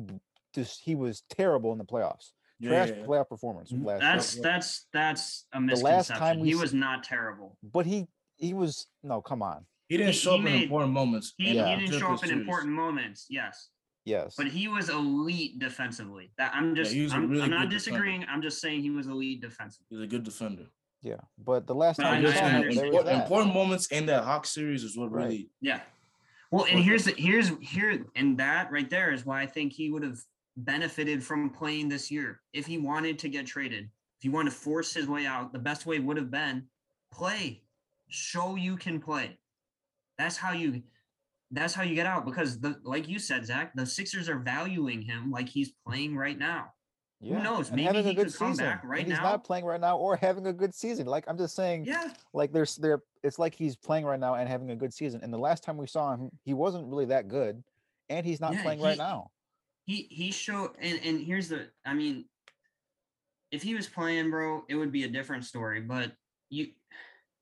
just 0.54 0.80
he 0.80 0.94
was 0.94 1.22
terrible 1.28 1.72
in 1.72 1.78
the 1.78 1.84
playoffs. 1.84 2.32
Yeah, 2.64 2.70
Trash 2.70 2.88
yeah, 2.90 2.94
yeah. 3.00 3.06
playoff 3.06 3.28
performance 3.28 3.70
mm-hmm. 3.72 3.84
last. 3.86 4.00
That's 4.00 4.34
Yep. 4.36 4.42
that's 4.42 4.86
that's 4.92 5.46
a 5.52 5.60
misconception. 5.60 5.66
The 5.82 5.84
last 5.84 6.08
misconception. 6.10 6.38
time 6.38 6.44
he 6.46 6.54
was 6.54 6.74
not 6.74 7.04
terrible. 7.04 7.58
But 7.62 7.86
he 7.86 8.06
he 8.36 8.54
was 8.54 8.86
no, 9.02 9.20
come 9.20 9.42
on. 9.42 9.66
He 9.88 9.96
didn't 9.98 10.12
He- 10.14 10.18
show 10.18 10.36
he 10.38 10.42
up 10.42 10.46
in 10.48 10.62
important 10.62 10.92
moments. 10.92 11.34
He, 11.36 11.54
Yeah. 11.54 11.76
he 11.76 11.84
didn't 11.86 12.00
show 12.00 12.06
up 12.08 12.12
in 12.22 12.28
serious. 12.28 12.40
important 12.40 12.72
moments, 12.72 13.26
yes, 13.28 13.68
Yes. 14.06 14.34
but 14.36 14.46
he 14.48 14.66
was 14.68 14.88
elite 14.88 15.58
defensively. 15.58 16.32
That 16.38 16.54
I'm 16.54 16.74
just 16.74 16.92
he 16.92 17.02
was 17.02 17.12
a 17.12 17.16
I'm, 17.16 17.28
really 17.28 17.42
I'm 17.42 17.50
not 17.50 17.68
good 17.68 17.70
defender. 17.70 17.98
disagreeing. 17.98 18.24
I'm 18.28 18.42
just 18.42 18.60
saying 18.60 18.80
he 18.80 18.90
was 18.90 19.06
elite 19.06 19.40
defensively. 19.42 19.86
He's 19.90 20.00
a 20.00 20.06
good 20.06 20.24
defender. 20.24 20.66
yeah. 21.02 21.20
But 21.38 21.66
the 21.66 21.74
last 21.74 21.98
But 21.98 22.04
time 22.04 22.14
I- 22.14 22.16
I'm 22.16 22.26
I 22.26 22.28
saw 22.28 22.30
just 22.30 22.38
saying, 22.40 22.50
him, 22.50 22.60
understand. 22.62 22.78
there 22.78 22.92
was 22.92 23.00
important, 23.00 23.22
important 23.24 23.54
moments 23.54 23.86
in 23.88 24.06
that 24.06 24.24
Hawk 24.24 24.46
series 24.46 24.82
is 24.84 24.96
what 24.96 25.10
Right. 25.12 25.24
really. 25.26 25.50
Yeah. 25.60 25.80
Well, 26.50 26.64
and 26.70 26.78
here's 26.80 27.04
the 27.04 27.12
here's 27.12 27.48
here 27.60 28.06
and 28.16 28.38
that 28.38 28.70
right 28.72 28.88
there 28.88 29.12
is 29.12 29.26
why 29.26 29.42
I 29.42 29.46
think 29.46 29.72
he 29.72 29.90
would 29.90 30.02
have 30.02 30.18
benefited 30.56 31.22
from 31.22 31.50
playing 31.50 31.88
this 31.88 32.10
year 32.10 32.40
if 32.52 32.66
he 32.66 32.78
wanted 32.78 33.18
to 33.20 33.28
get 33.28 33.46
traded. 33.46 33.84
If 34.18 34.22
he 34.22 34.28
wanted 34.28 34.50
to 34.50 34.56
force 34.56 34.92
his 34.94 35.08
way 35.08 35.26
out, 35.26 35.52
the 35.52 35.58
best 35.58 35.86
way 35.86 35.98
would 35.98 36.16
have 36.16 36.30
been 36.30 36.64
play, 37.12 37.62
show 38.08 38.54
you 38.56 38.76
can 38.76 39.00
play. 39.00 39.38
That's 40.18 40.36
how 40.36 40.52
you. 40.52 40.82
That's 41.50 41.74
how 41.74 41.82
you 41.84 41.94
get 41.94 42.06
out 42.06 42.24
because 42.24 42.58
the 42.58 42.80
like 42.84 43.06
you 43.06 43.18
said, 43.18 43.46
Zach, 43.46 43.72
the 43.74 43.86
Sixers 43.86 44.28
are 44.28 44.38
valuing 44.38 45.02
him 45.02 45.30
like 45.30 45.48
he's 45.48 45.72
playing 45.86 46.16
right 46.16 46.38
now. 46.38 46.72
Yeah. 47.20 47.40
knows? 47.42 47.68
and 47.68 47.76
Maybe 47.76 47.86
having 47.86 48.04
a 48.06 48.08
he 48.08 48.14
good 48.14 48.26
could 48.26 48.36
come 48.36 48.52
season. 48.52 48.64
back 48.66 48.82
right 48.84 49.00
and 49.00 49.08
he's 49.08 49.18
now. 49.18 49.24
not 49.24 49.44
playing 49.44 49.64
right 49.64 49.80
now 49.80 49.96
or 49.96 50.16
having 50.16 50.46
a 50.46 50.52
good 50.52 50.74
season. 50.74 51.06
Like 51.06 51.24
I'm 51.28 51.38
just 51.38 51.54
saying, 51.54 51.84
Yeah, 51.84 52.12
like 52.32 52.52
there's 52.52 52.76
there 52.76 53.02
it's 53.22 53.38
like 53.38 53.54
he's 53.54 53.76
playing 53.76 54.04
right 54.04 54.18
now 54.18 54.34
and 54.34 54.48
having 54.48 54.70
a 54.72 54.76
good 54.76 54.92
season. 54.92 55.20
And 55.22 55.32
the 55.32 55.38
last 55.38 55.62
time 55.62 55.76
we 55.76 55.86
saw 55.86 56.12
him, 56.14 56.30
he 56.42 56.54
wasn't 56.54 56.86
really 56.88 57.06
that 57.06 57.28
good, 57.28 57.62
and 58.08 58.26
he's 58.26 58.40
not 58.40 58.54
Yeah, 58.54 58.62
playing 58.62 58.80
right 58.80 58.98
now. 58.98 59.30
He 59.84 60.06
he 60.10 60.30
showed 60.30 60.70
and 60.80 61.00
and 61.04 61.20
here's 61.20 61.48
the 61.48 61.68
i 61.84 61.94
mean 61.94 62.24
if 63.50 63.62
he 63.62 63.74
was 63.74 63.86
playing 63.86 64.30
bro 64.30 64.62
it 64.68 64.74
would 64.74 64.92
be 64.92 65.04
a 65.04 65.08
different 65.08 65.44
story 65.44 65.80
but 65.80 66.12
you 66.50 66.68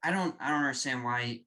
i 0.02 0.10
don't 0.10 0.34
i 0.40 0.48
don't 0.48 0.58
understand 0.58 1.04
why 1.04 1.40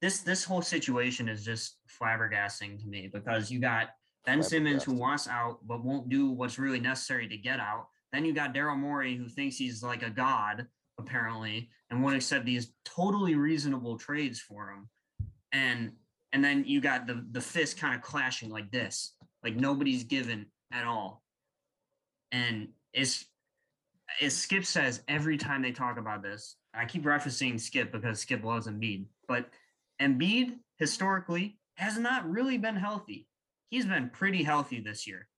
this 0.00 0.20
this 0.20 0.44
whole 0.44 0.62
situation 0.62 1.28
is 1.28 1.44
just 1.44 1.76
flabbergasting 2.00 2.80
to 2.80 2.86
me 2.86 3.10
because 3.12 3.50
you 3.50 3.60
got 3.60 3.88
ben 4.24 4.42
simmons 4.42 4.84
who 4.84 4.92
wants 4.92 5.26
out 5.26 5.58
but 5.66 5.84
won't 5.84 6.08
do 6.08 6.30
what's 6.30 6.58
really 6.58 6.80
necessary 6.80 7.28
to 7.28 7.36
get 7.36 7.60
out. 7.60 7.86
Then 8.12 8.24
you 8.24 8.32
got 8.32 8.54
daryl 8.54 8.78
morey 8.78 9.16
who 9.16 9.28
thinks 9.28 9.56
he's 9.56 9.82
like 9.82 10.02
a 10.02 10.10
god 10.10 10.66
apparently 10.98 11.70
and 11.90 12.02
won't 12.02 12.16
accept 12.16 12.44
these 12.44 12.72
totally 12.84 13.34
reasonable 13.34 13.98
trades 13.98 14.40
for 14.40 14.70
him. 14.70 14.88
And 15.52 15.92
and 16.32 16.44
then 16.44 16.64
you 16.64 16.80
got 16.80 17.06
the 17.06 17.24
the 17.32 17.40
fist 17.40 17.78
kind 17.78 17.94
of 17.94 18.02
clashing 18.02 18.50
like 18.50 18.70
this 18.70 19.14
like 19.42 19.56
nobody's 19.56 20.04
given 20.04 20.46
at 20.72 20.86
all. 20.86 21.22
And 22.32 22.68
it's 22.92 23.26
as 24.22 24.36
skip 24.36 24.64
says 24.64 25.02
every 25.08 25.36
time 25.36 25.60
they 25.60 25.70
talk 25.70 25.98
about 25.98 26.22
this 26.22 26.56
i 26.74 26.86
keep 26.86 27.04
referencing 27.04 27.60
skip 27.60 27.92
because 27.92 28.20
skip 28.20 28.42
loves 28.42 28.66
Embiid, 28.66 29.06
but 29.26 29.50
Embiid 30.00 30.56
historically 30.76 31.58
has 31.76 31.98
not 31.98 32.28
really 32.28 32.58
been 32.58 32.76
healthy. 32.76 33.26
He's 33.70 33.86
been 33.86 34.10
pretty 34.10 34.42
healthy 34.42 34.80
this 34.80 35.06
year. 35.06 35.28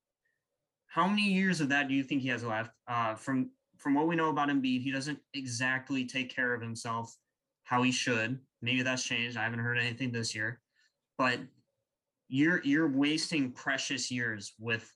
How 0.87 1.07
many 1.07 1.23
years 1.23 1.61
of 1.61 1.69
that 1.71 1.89
do 1.89 1.95
you 1.95 2.03
think 2.03 2.23
he 2.23 2.29
has 2.29 2.45
left? 2.45 2.71
Uh, 2.87 3.15
from 3.15 3.51
from 3.79 3.95
what 3.95 4.07
we 4.07 4.17
know 4.17 4.29
about 4.29 4.49
Embiid, 4.49 4.83
he 4.83 4.91
doesn't 4.91 5.19
exactly 5.33 6.05
take 6.05 6.35
care 6.35 6.53
of 6.53 6.61
himself 6.61 7.17
how 7.63 7.83
he 7.83 7.93
should. 7.93 8.39
Maybe 8.61 8.83
that's 8.83 9.05
changed. 9.05 9.37
I 9.37 9.45
haven't 9.45 9.61
heard 9.61 9.79
anything 9.79 10.13
this 10.13 10.35
year, 10.35 10.61
but 11.17 11.39
you're 12.31 12.63
you're 12.65 12.89
wasting 12.89 13.53
precious 13.53 14.11
years 14.11 14.55
with 14.59 14.91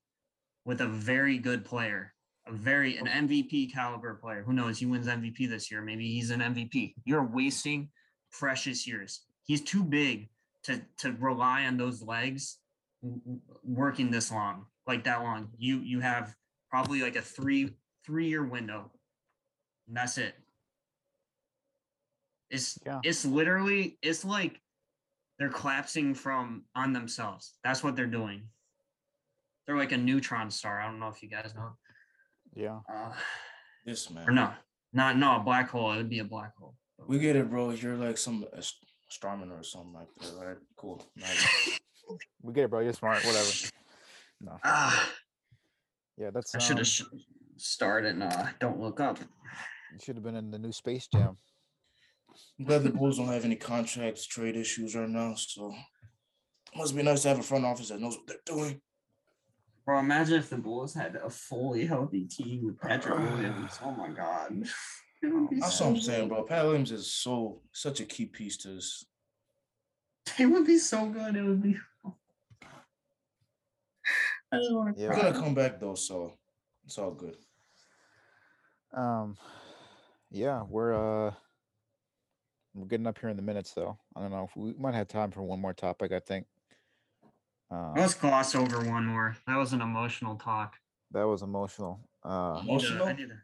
with 0.65 0.81
a 0.81 0.87
very 0.87 1.37
good 1.37 1.65
player, 1.65 2.15
a 2.47 2.53
very 2.53 2.97
an 2.97 3.07
MVP 3.07 3.73
caliber 3.75 4.15
player. 4.15 4.43
Who 4.43 4.53
knows? 4.53 4.79
He 4.79 4.87
wins 4.87 5.09
MVP 5.09 5.49
this 5.49 5.71
year. 5.71 5.83
Maybe 5.83 6.09
he's 6.09 6.31
an 6.31 6.41
MVP. 6.41 6.95
You're 7.05 7.25
wasting 7.25 7.91
precious 8.33 8.87
years. 8.87 9.25
He's 9.43 9.61
too 9.61 9.83
big 9.83 10.29
to 10.65 10.81
to 10.99 11.13
rely 11.19 11.67
on 11.67 11.77
those 11.77 12.03
legs 12.03 12.59
working 13.63 14.11
this 14.11 14.31
long, 14.31 14.67
like 14.87 15.05
that 15.05 15.23
long. 15.23 15.49
You 15.59 15.81
you 15.81 16.01
have 16.01 16.35
probably 16.71 17.03
like 17.03 17.17
a 17.17 17.23
three 17.23 17.71
three 18.07 18.29
year 18.29 18.45
window. 18.45 18.93
And 19.89 19.97
that's 19.97 20.19
it. 20.19 20.35
It's 22.49 22.79
Yeah. 22.87 23.01
it's 23.03 23.25
literally 23.25 23.99
it's 24.03 24.25
like 24.25 24.61
they're 25.39 25.49
collapsing 25.51 26.15
from 26.15 26.65
on 26.75 26.93
themselves. 26.93 27.55
That's 27.65 27.83
what 27.83 27.97
they're 27.97 28.07
doing. 28.07 28.43
They're 29.67 29.77
like 29.77 29.93
a 29.93 29.97
neutron 29.97 30.51
star. 30.51 30.81
I 30.81 30.87
don't 30.87 31.01
know 31.01 31.09
if 31.09 31.23
you 31.23 31.29
guys 31.29 31.55
know. 31.55 31.71
Yeah. 32.55 32.81
Uh, 32.93 33.13
This 33.85 34.11
man. 34.11 34.29
or 34.29 34.33
no, 34.33 34.51
not 34.93 35.17
no 35.19 35.37
a 35.37 35.41
black 35.41 35.71
hole. 35.71 35.93
It 35.93 35.97
would 35.97 36.11
be 36.11 36.21
a 36.21 36.25
black 36.25 36.55
hole. 36.57 36.75
We 37.07 37.19
get 37.19 37.35
it, 37.37 37.51
bro. 37.51 37.71
You're 37.71 37.97
like 37.97 38.17
some 38.19 38.45
ast- 38.57 38.85
astronomer 39.11 39.57
or 39.59 39.63
something 39.63 39.93
like 39.93 40.09
that, 40.21 40.45
right? 40.47 40.57
Cool. 40.77 41.05
Nice. 41.17 41.79
We 42.43 42.53
get 42.53 42.65
it, 42.65 42.71
bro. 42.71 42.81
You're 42.81 42.93
smart. 42.93 43.25
Whatever. 43.25 43.49
No. 44.43 44.59
Ah, 44.65 45.11
Yeah, 46.19 46.29
that's 46.31 46.55
I 46.55 46.59
should 46.59 46.73
um, 46.73 46.79
have 46.79 46.87
sh- 46.87 47.03
started. 47.57 48.13
and 48.13 48.23
uh, 48.25 48.47
don't 48.61 48.79
look 48.79 49.01
up. 49.01 49.19
you 49.19 49.99
should 50.03 50.15
have 50.17 50.23
been 50.23 50.37
in 50.37 50.51
the 50.51 50.59
new 50.59 50.71
Space 50.71 51.07
Jam. 51.09 51.39
I'm 52.59 52.65
glad 52.65 52.83
the 52.85 52.91
Bulls 52.91 53.19
don't 53.19 53.29
have 53.29 53.45
any 53.45 53.57
contracts, 53.57 54.27
trade 54.27 54.57
issues 54.57 54.95
right 54.95 55.09
now. 55.09 55.35
So 55.35 55.75
must 56.77 56.97
be 56.97 57.03
nice 57.03 57.23
to 57.23 57.29
have 57.29 57.39
a 57.39 57.43
front 57.43 57.65
office 57.65 57.89
that 57.89 58.01
knows 58.01 58.17
what 58.17 58.27
they're 58.27 58.37
doing. 58.45 58.81
Bro, 59.85 59.99
imagine 60.01 60.39
if 60.39 60.51
the 60.51 60.57
Bulls 60.57 60.95
had 60.95 61.17
a 61.17 61.29
fully 61.29 61.87
healthy 61.87 62.25
team 62.25 62.65
with 62.65 62.81
Patrick 62.81 63.19
Williams. 63.19 63.79
Oh 63.83 63.93
my 63.93 64.09
god. 64.09 64.65
It 65.23 65.33
would 65.33 65.49
be 65.49 65.59
That's 65.59 65.79
so 65.79 65.87
what 65.87 65.95
I'm 65.95 66.01
saying, 66.03 66.29
bro. 66.29 66.43
Pat 66.43 66.67
Williams 66.67 66.93
is 66.93 67.11
so 67.11 67.63
such 67.73 68.01
a 68.01 68.05
key 68.05 68.27
piece 68.27 68.59
to 68.59 68.69
this. 68.69 69.07
It 70.39 70.45
would 70.45 70.67
be 70.67 70.77
so 70.77 71.07
good. 71.07 71.35
It 71.35 71.43
would 71.43 71.63
be. 71.63 71.77
I 74.53 74.59
just 74.59 74.75
want 74.75 74.95
to 74.95 75.03
Yeah. 75.03 75.09
We're 75.09 75.17
gonna 75.17 75.33
come 75.33 75.55
back 75.55 75.81
though, 75.81 75.95
so 75.95 76.35
it's 76.85 76.99
all 76.99 77.13
good. 77.13 77.37
Um, 78.95 79.39
yeah, 80.31 80.63
we're 80.69 81.29
uh, 81.29 81.33
we're 82.75 82.87
getting 82.87 83.07
up 83.07 83.19
here 83.19 83.29
in 83.29 83.37
the 83.37 83.43
minutes 83.43 83.73
though. 83.73 83.97
I 84.17 84.21
don't 84.21 84.31
know 84.31 84.45
if 84.45 84.57
we 84.57 84.75
might 84.79 84.95
have 84.95 85.09
time 85.09 85.31
for 85.31 85.43
one 85.43 85.61
more 85.61 85.73
topic. 85.73 86.13
I 86.13 86.21
think. 86.21 86.47
Uh, 87.71 87.93
Let's 87.97 88.15
gloss 88.15 88.55
over 88.55 88.79
one 88.89 89.07
more. 89.07 89.37
That 89.47 89.57
was 89.57 89.73
an 89.73 89.81
emotional 89.81 90.37
talk. 90.37 90.75
that 91.13 91.27
was 91.27 91.43
emotional. 91.43 92.01
Uh, 92.25 92.55
I 92.55 92.61
Emotional? 92.63 93.07
I, 93.07 93.13
need 93.13 93.29
to- 93.29 93.39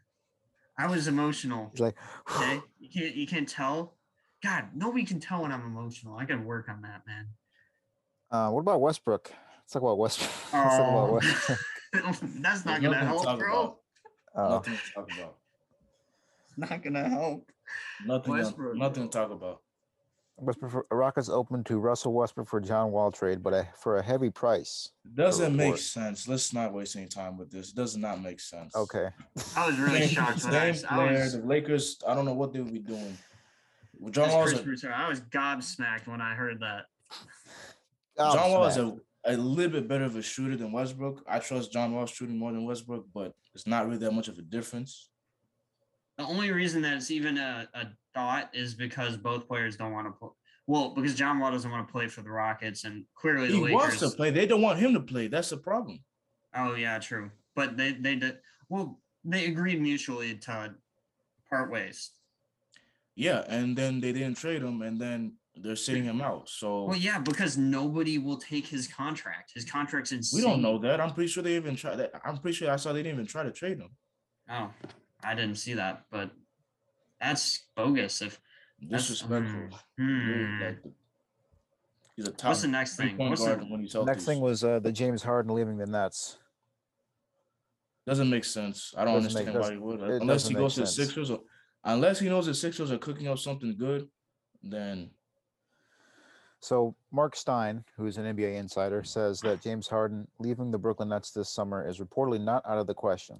I 0.77 0.87
was 0.87 1.07
emotional. 1.07 1.69
he's 1.71 1.79
like, 1.81 1.95
Okay, 2.29 2.59
you 2.79 2.89
can't 2.89 3.15
you 3.15 3.27
can't 3.27 3.47
tell. 3.49 3.95
God, 4.43 4.65
nobody 4.75 5.03
can 5.05 5.19
tell 5.19 5.41
when 5.43 5.51
I'm 5.51 5.65
emotional. 5.65 6.17
I 6.17 6.25
gotta 6.25 6.41
work 6.41 6.67
on 6.69 6.81
that, 6.81 7.01
man. 7.05 7.27
uh, 8.31 8.49
what 8.51 8.61
about 8.61 8.81
Westbrook? 8.81 9.31
Let's 9.59 9.73
talk 9.73 9.81
about 9.83 9.97
Westbrook. 9.97 10.31
Let's 10.53 10.77
talk 10.77 10.89
about 10.89 11.09
Oh. 11.09 11.13
Westbrook. 11.13 11.59
That's 12.41 12.65
not 12.65 12.81
There's 12.81 12.93
gonna 12.93 13.05
nothing 13.05 13.23
to 13.23 13.27
help, 13.27 13.39
bro. 13.39 13.61
about. 13.61 13.77
Uh, 14.33 14.49
Nothing 14.49 14.73
to 14.77 14.93
talk 14.93 15.11
about. 15.13 15.35
not 16.57 16.81
gonna 16.83 17.09
help. 17.09 17.51
Nothing. 18.05 18.33
Westbrook, 18.33 18.75
nothing 18.75 19.03
to 19.03 19.09
talk 19.09 19.31
about. 19.31 19.61
Westbrook 20.37 20.71
for, 20.71 20.85
Rockets 20.89 21.29
open 21.29 21.63
to 21.65 21.77
Russell 21.77 22.13
Westbrook 22.13 22.47
for 22.47 22.59
John 22.59 22.91
Wall 22.91 23.11
trade, 23.11 23.43
but 23.43 23.53
a, 23.53 23.67
for 23.79 23.97
a 23.97 24.01
heavy 24.01 24.31
price. 24.31 24.89
Doesn't 25.13 25.55
make 25.55 25.77
sense. 25.77 26.27
Let's 26.27 26.51
not 26.51 26.73
waste 26.73 26.95
any 26.95 27.05
time 27.05 27.37
with 27.37 27.51
this. 27.51 27.69
It 27.69 27.75
does 27.75 27.95
not 27.95 28.21
make 28.21 28.39
sense. 28.39 28.75
Okay. 28.75 29.09
I 29.55 29.67
was 29.67 29.77
really 29.77 29.99
Same- 30.01 30.09
shocked 30.09 30.43
when 30.45 30.55
I, 30.55 30.71
same 30.71 30.87
I 30.89 30.95
player, 30.95 31.19
was. 31.19 31.33
The 31.33 31.45
Lakers. 31.45 31.97
I 32.07 32.15
don't 32.15 32.25
know 32.25 32.33
what 32.33 32.53
they 32.53 32.59
would 32.59 32.73
be 32.73 32.79
doing. 32.79 33.17
John 34.09 34.29
As 34.29 34.33
Wall's 34.33 34.49
Chris 34.49 34.61
a, 34.61 34.63
Broussard, 34.63 34.93
I 34.93 35.07
was 35.07 35.21
gobsmacked 35.21 36.07
when 36.07 36.21
I 36.21 36.33
heard 36.33 36.59
that. 36.61 36.85
John 38.17 38.51
Wall 38.51 38.65
is 38.65 38.77
a, 38.77 38.95
a 39.25 39.37
little 39.37 39.71
bit 39.71 39.87
better 39.87 40.05
of 40.05 40.15
a 40.15 40.23
shooter 40.23 40.55
than 40.55 40.71
Westbrook. 40.71 41.23
I 41.27 41.37
trust 41.37 41.71
John 41.71 41.93
Wall 41.93 42.07
shooting 42.07 42.37
more 42.37 42.51
than 42.51 42.65
Westbrook, 42.65 43.05
but 43.13 43.35
it's 43.53 43.67
not 43.67 43.85
really 43.85 43.99
that 43.99 44.11
much 44.11 44.27
of 44.27 44.39
a 44.39 44.41
difference. 44.41 45.09
The 46.21 46.27
only 46.27 46.51
reason 46.51 46.83
that 46.83 46.93
it's 46.93 47.09
even 47.09 47.39
a, 47.39 47.67
a 47.73 47.87
thought 48.13 48.51
is 48.53 48.75
because 48.75 49.17
both 49.17 49.47
players 49.47 49.75
don't 49.75 49.91
want 49.91 50.05
to 50.05 50.11
play. 50.11 50.29
Well, 50.67 50.93
because 50.93 51.15
John 51.15 51.39
Wall 51.39 51.51
doesn't 51.51 51.69
want 51.71 51.87
to 51.87 51.91
play 51.91 52.07
for 52.07 52.21
the 52.21 52.29
Rockets, 52.29 52.83
and 52.83 53.05
clearly 53.15 53.47
the 53.47 53.55
He 53.55 53.59
Lakers. 53.61 53.73
wants 53.75 53.99
to 54.01 54.09
play. 54.11 54.29
They 54.29 54.45
don't 54.45 54.61
want 54.61 54.77
him 54.77 54.93
to 54.93 54.99
play. 54.99 55.27
That's 55.27 55.49
the 55.49 55.57
problem. 55.57 56.03
Oh 56.55 56.75
yeah, 56.75 56.99
true. 56.99 57.31
But 57.55 57.75
they 57.75 57.93
they 57.93 58.17
did 58.17 58.37
well. 58.69 58.99
They 59.23 59.47
agreed 59.47 59.81
mutually 59.81 60.35
to 60.35 60.75
part 61.49 61.71
ways. 61.71 62.11
Yeah, 63.15 63.43
and 63.47 63.75
then 63.75 63.99
they 63.99 64.13
didn't 64.13 64.37
trade 64.37 64.61
him, 64.61 64.83
and 64.83 65.01
then 65.01 65.33
they're 65.55 65.75
sitting 65.75 66.03
him 66.03 66.21
out. 66.21 66.49
So 66.49 66.83
Well, 66.83 66.97
yeah, 66.97 67.17
because 67.17 67.57
nobody 67.57 68.19
will 68.19 68.37
take 68.37 68.67
his 68.67 68.87
contract. 68.87 69.53
His 69.55 69.65
contract's 69.65 70.11
insane. 70.11 70.37
we 70.39 70.47
don't 70.47 70.61
know 70.61 70.77
that. 70.77 71.01
I'm 71.01 71.13
pretty 71.15 71.29
sure 71.31 71.41
they 71.41 71.55
even 71.55 71.75
tried 71.75 71.95
that. 71.95 72.11
I'm 72.23 72.37
pretty 72.37 72.57
sure 72.57 72.69
I 72.71 72.75
saw 72.75 72.93
they 72.93 73.01
didn't 73.01 73.15
even 73.15 73.25
try 73.25 73.41
to 73.41 73.51
trade 73.51 73.79
him. 73.79 73.89
Oh, 74.49 74.69
I 75.23 75.35
didn't 75.35 75.55
see 75.55 75.73
that, 75.75 76.05
but 76.11 76.31
that's 77.19 77.65
bogus. 77.75 78.21
If 78.21 78.39
that's 78.81 79.07
Disrespectful. 79.07 79.77
hmm, 79.97 80.03
Really, 80.27 80.45
hmm. 80.45 80.61
like 80.63 80.83
the- 80.83 80.91
he's 82.15 82.27
a 82.27 82.31
top 82.31 82.49
What's 82.49 82.61
the 82.63 82.67
next 82.67 82.95
thing? 82.95 83.17
What's 83.17 83.43
the, 83.45 83.55
when 83.57 83.81
he's. 83.81 83.95
Next 83.95 84.25
thing 84.25 84.39
was 84.39 84.63
uh, 84.63 84.79
the 84.79 84.91
James 84.91 85.21
Harden 85.23 85.53
leaving 85.53 85.77
the 85.77 85.85
Nets. 85.85 86.37
Doesn't 88.07 88.29
make 88.29 88.43
sense. 88.45 88.93
I 88.97 89.05
don't 89.05 89.21
Doesn't 89.21 89.33
make- 89.39 89.53
understand 89.53 89.79
why 89.79 89.93
he 89.93 89.99
would. 89.99 90.21
Unless 90.21 90.47
he 90.47 90.55
goes 90.55 90.73
to 90.75 90.81
make 90.81 90.87
the 90.87 90.91
sense. 90.91 91.07
Sixers, 91.07 91.29
or, 91.31 91.41
unless 91.83 92.19
he 92.19 92.29
knows 92.29 92.47
the 92.47 92.53
Sixers 92.55 92.91
are 92.91 92.97
cooking 92.97 93.27
up 93.27 93.37
something 93.37 93.75
good, 93.77 94.07
then 94.63 95.11
So 96.59 96.95
Marc 97.11 97.35
Stein, 97.35 97.83
who 97.97 98.07
is 98.07 98.17
an 98.17 98.25
NBA 98.35 98.55
insider, 98.57 99.03
says 99.03 99.39
that 99.41 99.61
James 99.61 99.87
Harden 99.87 100.27
leaving 100.39 100.71
the 100.71 100.77
Brooklyn 100.79 101.09
Nets 101.09 101.31
this 101.31 101.49
summer 101.53 101.87
is 101.87 101.99
reportedly 101.99 102.41
not 102.41 102.63
out 102.67 102.79
of 102.79 102.87
the 102.87 102.93
question. 102.95 103.39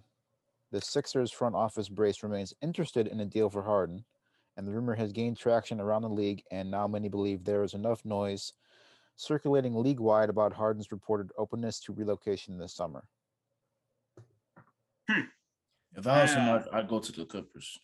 The 0.72 0.82
Sixers 0.82 1.32
front 1.32 1.56
office 1.56 1.90
brace 1.90 2.24
remains 2.24 2.54
interested 2.62 3.08
in 3.08 3.20
a 3.20 3.26
deal 3.26 3.50
for 3.50 3.62
Harden, 3.62 4.06
and 4.56 4.66
the 4.66 4.72
rumor 4.72 4.96
has 4.96 5.12
gained 5.12 5.38
traction 5.38 5.82
around 5.82 6.04
the 6.04 6.10
league, 6.10 6.44
and 6.52 6.72
now 6.72 6.88
many 6.88 7.10
believe 7.10 7.44
there 7.44 7.64
is 7.64 7.74
enough 7.74 8.06
noise 8.06 8.54
circulating 9.18 9.76
league 9.76 10.00
wide 10.00 10.30
about 10.30 10.54
Harden's 10.54 10.92
reported 10.92 11.30
openness 11.38 11.80
to 11.82 11.94
relocation 11.94 12.58
this 12.58 12.74
summer. 12.74 13.04
Hmm. 15.10 15.22
if 15.96 16.08
I 16.08 16.22
was 16.22 16.34
him, 16.34 16.50
I'd, 16.50 16.64
I'd 16.72 16.88
go 16.88 17.00
to 17.00 17.12
the 17.12 17.26
Clippers. 17.26 17.78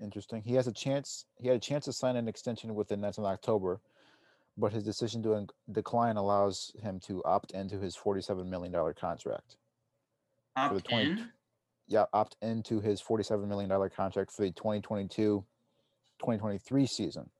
Interesting. 0.00 0.42
He 0.42 0.54
has 0.54 0.66
a 0.66 0.72
chance. 0.72 1.26
He 1.38 1.48
had 1.48 1.56
a 1.56 1.60
chance 1.60 1.84
to 1.86 1.92
sign 1.92 2.16
an 2.16 2.28
extension 2.28 2.74
with 2.74 2.88
the 2.88 2.96
Nets 2.96 3.18
in 3.18 3.24
October, 3.24 3.80
but 4.56 4.72
his 4.72 4.82
decision 4.82 5.22
to 5.24 5.46
decline 5.72 6.16
allows 6.16 6.72
him 6.82 7.00
to 7.00 7.22
opt 7.24 7.52
into 7.52 7.78
his 7.78 7.96
forty-seven 7.96 8.48
million 8.48 8.72
dollar 8.72 8.92
contract. 8.92 9.56
The 10.56 10.62
opt 10.62 10.88
20 10.88 11.10
in? 11.10 11.28
Yeah, 11.88 12.04
opt 12.12 12.36
into 12.42 12.80
his 12.80 13.00
forty-seven 13.00 13.48
million 13.48 13.70
dollar 13.70 13.88
contract 13.88 14.32
for 14.32 14.42
the 14.42 14.50
2022-2023 14.52 16.88
season. 16.88 17.30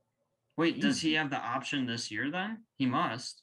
Wait, 0.57 0.81
does 0.81 1.01
he 1.01 1.11
hmm. 1.13 1.17
have 1.17 1.31
the 1.31 1.39
option 1.39 1.85
this 1.87 2.11
year? 2.13 2.31
Then 2.31 2.59
he 2.79 2.87
must. 2.87 3.43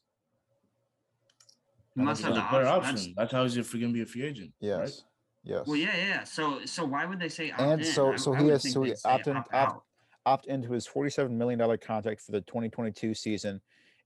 He 1.95 2.01
must 2.01 2.23
have 2.23 2.33
That's 2.33 2.47
the 2.47 2.51
better 2.57 2.67
option. 2.67 2.91
option. 2.91 2.95
That's- 2.95 3.13
That's, 3.17 3.31
how 3.33 3.43
he's 3.43 3.71
gonna 3.73 3.89
be 3.93 4.01
a 4.01 4.05
free 4.05 4.23
agent. 4.23 4.51
Yes. 4.61 4.79
Right? 4.79 5.03
Yes. 5.43 5.67
Well, 5.67 5.75
yeah, 5.75 5.95
yeah. 5.97 6.07
yeah. 6.07 6.23
So, 6.23 6.63
so 6.65 6.85
why 6.85 7.05
would 7.05 7.19
they 7.19 7.29
say 7.29 7.51
opt 7.51 7.61
And 7.61 7.81
in? 7.81 7.87
so- 7.87 8.15
so 8.15 8.33
I 8.33 8.37
he 8.37 8.43
would 8.45 8.51
has- 8.53 8.71
so 8.71 8.81
he 8.83 8.91
they'd 8.91 8.97
opt 9.05 9.27
in- 9.27 9.35
opt 9.37 9.53
opt- 9.53 9.75
out. 9.75 9.83
Opt 10.25 10.45
into 10.45 10.71
his 10.71 10.87
forty-seven 10.87 11.37
million 11.37 11.59
dollar 11.59 11.75
contract 11.75 12.21
for 12.21 12.31
the 12.31 12.39
2022 12.41 13.13
season, 13.13 13.59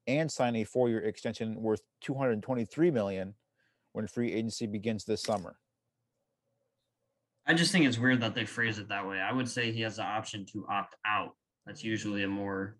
and 0.08 0.32
sign 0.32 0.56
a 0.56 0.64
four-year 0.64 1.02
extension 1.02 1.62
worth 1.62 1.84
223 2.02 2.90
million 2.90 3.36
when 3.98 4.06
free 4.06 4.32
agency 4.32 4.68
begins 4.68 5.06
this 5.06 5.24
summer. 5.24 5.56
I 7.48 7.56
just 7.56 7.72
think 7.72 7.88
it's 7.88 7.98
weird 7.98 8.22
that 8.22 8.36
they 8.36 8.46
phrase 8.46 8.78
it 8.78 8.88
that 8.90 9.08
way. 9.08 9.18
I 9.20 9.34
would 9.34 9.50
say 9.50 9.72
he 9.72 9.82
has 9.82 9.96
the 9.96 10.04
option 10.04 10.46
to 10.54 10.68
opt 10.70 10.94
out. 11.04 11.32
That's 11.66 11.84
usually 11.84 12.22
a 12.22 12.28
more 12.28 12.78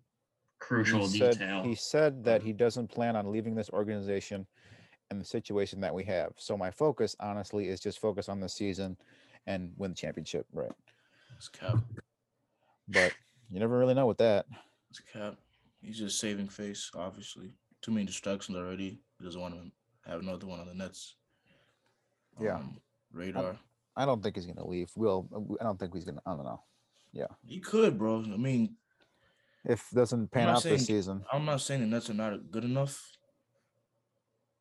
crucial 0.60 1.08
he 1.08 1.18
said, 1.18 1.32
detail. 1.32 1.64
He 1.64 1.74
said 1.74 2.22
that 2.22 2.42
um, 2.42 2.46
he 2.46 2.52
doesn't 2.52 2.86
plan 2.86 3.16
on 3.16 3.32
leaving 3.32 3.56
this 3.56 3.68
organization 3.70 4.46
and 5.10 5.20
the 5.20 5.24
situation 5.24 5.80
that 5.80 5.92
we 5.92 6.04
have. 6.04 6.34
So 6.36 6.56
my 6.56 6.70
focus, 6.70 7.16
honestly, 7.18 7.66
is 7.66 7.80
just 7.80 7.98
focus 7.98 8.28
on 8.28 8.38
the 8.38 8.48
season 8.48 8.96
and 9.48 9.72
win 9.76 9.90
the 9.90 9.96
championship, 9.96 10.46
right? 10.52 10.70
It's 11.36 11.48
cap. 11.48 11.78
But 12.86 13.12
you 13.48 13.58
never 13.58 13.76
really 13.76 13.94
know 13.94 14.06
with 14.06 14.18
that. 14.18 14.46
It's 14.90 15.00
cap. 15.00 15.34
He's 15.82 15.98
just 15.98 16.20
saving 16.20 16.48
face. 16.48 16.92
Obviously, 16.94 17.54
too 17.82 17.90
many 17.90 18.06
distractions 18.06 18.56
already. 18.56 19.00
He 19.18 19.24
doesn't 19.24 19.40
want 19.40 19.54
to 19.54 19.72
have 20.08 20.20
another 20.20 20.46
one 20.46 20.60
on 20.60 20.66
the 20.66 20.74
Nets. 20.74 21.16
Yeah. 22.40 22.56
um, 22.56 22.78
radar. 23.12 23.56
I 23.96 24.04
don't 24.06 24.22
think 24.22 24.36
he's 24.36 24.46
gonna 24.46 24.66
leave. 24.66 24.90
Will 24.96 25.28
I 25.60 25.64
don't 25.64 25.78
think 25.78 25.94
he's 25.94 26.04
gonna. 26.04 26.22
I 26.24 26.34
don't 26.34 26.44
know. 26.44 26.62
Yeah, 27.12 27.26
he 27.44 27.58
could, 27.58 27.98
bro. 27.98 28.20
I 28.20 28.36
mean, 28.36 28.76
If 29.64 29.86
it 29.92 29.96
doesn't 29.96 30.30
pan 30.30 30.46
not 30.46 30.56
out 30.58 30.62
this 30.62 30.86
season, 30.86 31.24
I'm 31.32 31.44
not 31.44 31.60
saying 31.60 31.80
the 31.80 31.86
Nets 31.86 32.10
are 32.10 32.14
not 32.14 32.50
good 32.50 32.64
enough. 32.64 33.00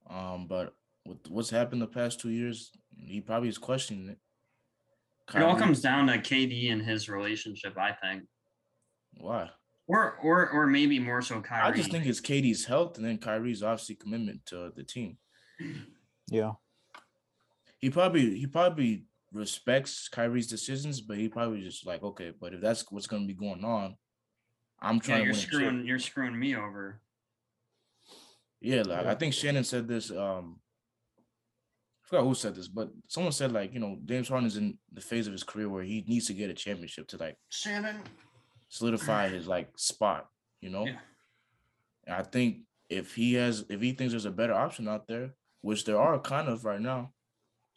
Um, 0.10 0.48
but 0.48 0.74
with 1.06 1.18
what's 1.30 1.50
happened 1.50 1.82
the 1.82 1.88
past 1.88 2.20
two 2.20 2.30
years, 2.30 2.72
he 2.98 3.22
probably 3.22 3.50
is 3.50 3.58
questioning 3.58 4.10
it. 4.10 4.18
it 5.36 5.44
all 5.44 5.56
comes 5.56 5.82
down 5.82 6.08
to 6.08 6.18
KD 6.18 6.72
and 6.72 6.82
his 6.82 7.10
relationship, 7.10 7.78
I 7.78 7.92
think, 7.92 8.24
Why? 9.18 9.50
or 9.88 10.18
or 10.24 10.50
or 10.50 10.68
maybe 10.68 10.98
more 11.00 11.22
so 11.22 11.42
Kyrie. 11.42 11.74
I 11.74 11.76
just 11.76 11.92
think 11.92 12.06
it's 12.06 12.22
KD's 12.22 12.66
health, 12.66 12.98
and 12.98 13.06
then 13.06 13.18
Kyrie's 13.18 13.62
obviously 13.62 13.96
commitment 13.96 14.46
to 14.48 14.72
the 14.76 14.84
team. 14.84 15.18
Yeah, 16.30 16.54
He 17.80 17.90
probably 17.90 18.38
he 18.40 18.48
probably 18.48 19.06
respects 19.34 20.08
Kyrie's 20.10 20.48
decisions, 20.48 21.02
but 21.02 21.18
he 21.18 21.30
probably 21.30 21.62
just 21.62 21.86
like 21.86 22.04
okay, 22.04 22.32
but 22.40 22.54
if 22.54 22.62
that's 22.62 22.90
what's 22.92 23.08
gonna 23.08 23.26
be 23.28 23.34
going 23.34 23.64
on, 23.64 23.96
I'm 24.82 24.96
yeah, 24.96 25.02
trying 25.02 25.24
you're 25.26 25.34
to 25.34 25.40
win 25.40 25.48
screwing 25.48 25.86
you're 25.86 26.00
screwing 26.00 26.40
me 26.40 26.56
over. 26.56 27.02
Yeah, 28.62 28.82
like 28.84 29.04
Yeah. 29.06 29.12
I 29.12 29.16
think 29.16 29.34
Shannon 29.34 29.64
said 29.64 29.88
this. 29.88 30.10
Um, 30.12 30.60
I 32.04 32.08
forgot 32.10 32.24
who 32.24 32.36
said 32.36 32.56
this, 32.56 32.68
but 32.68 32.90
someone 33.08 33.34
said 33.34 33.52
like 33.52 33.74
you 33.74 33.80
know 33.80 34.00
James 34.06 34.30
Harden 34.30 34.48
is 34.48 34.58
in 34.58 34.78
the 34.94 35.02
phase 35.02 35.28
of 35.28 35.34
his 35.34 35.44
career 35.44 35.70
where 35.70 35.84
he 35.84 36.04
needs 36.08 36.28
to 36.28 36.34
get 36.34 36.50
a 36.50 36.54
championship 36.54 37.08
to 37.10 37.18
like 37.18 37.38
Shannon. 37.50 37.98
solidify 38.70 39.30
his 39.30 39.46
like 39.48 39.70
spot. 39.78 40.28
You 40.62 40.70
know, 40.72 40.86
Yeah. 40.86 40.98
and 42.08 42.16
I 42.16 42.24
think 42.24 42.62
if 42.90 43.14
he 43.14 43.34
has 43.36 43.66
if 43.70 43.82
he 43.82 43.92
thinks 43.92 44.12
there's 44.14 44.26
a 44.26 44.32
better 44.32 44.54
option 44.54 44.88
out 44.88 45.08
there, 45.08 45.36
which 45.68 45.84
there 45.84 46.00
are 46.00 46.18
kind 46.18 46.48
of 46.48 46.64
right 46.64 46.80
now, 46.80 47.12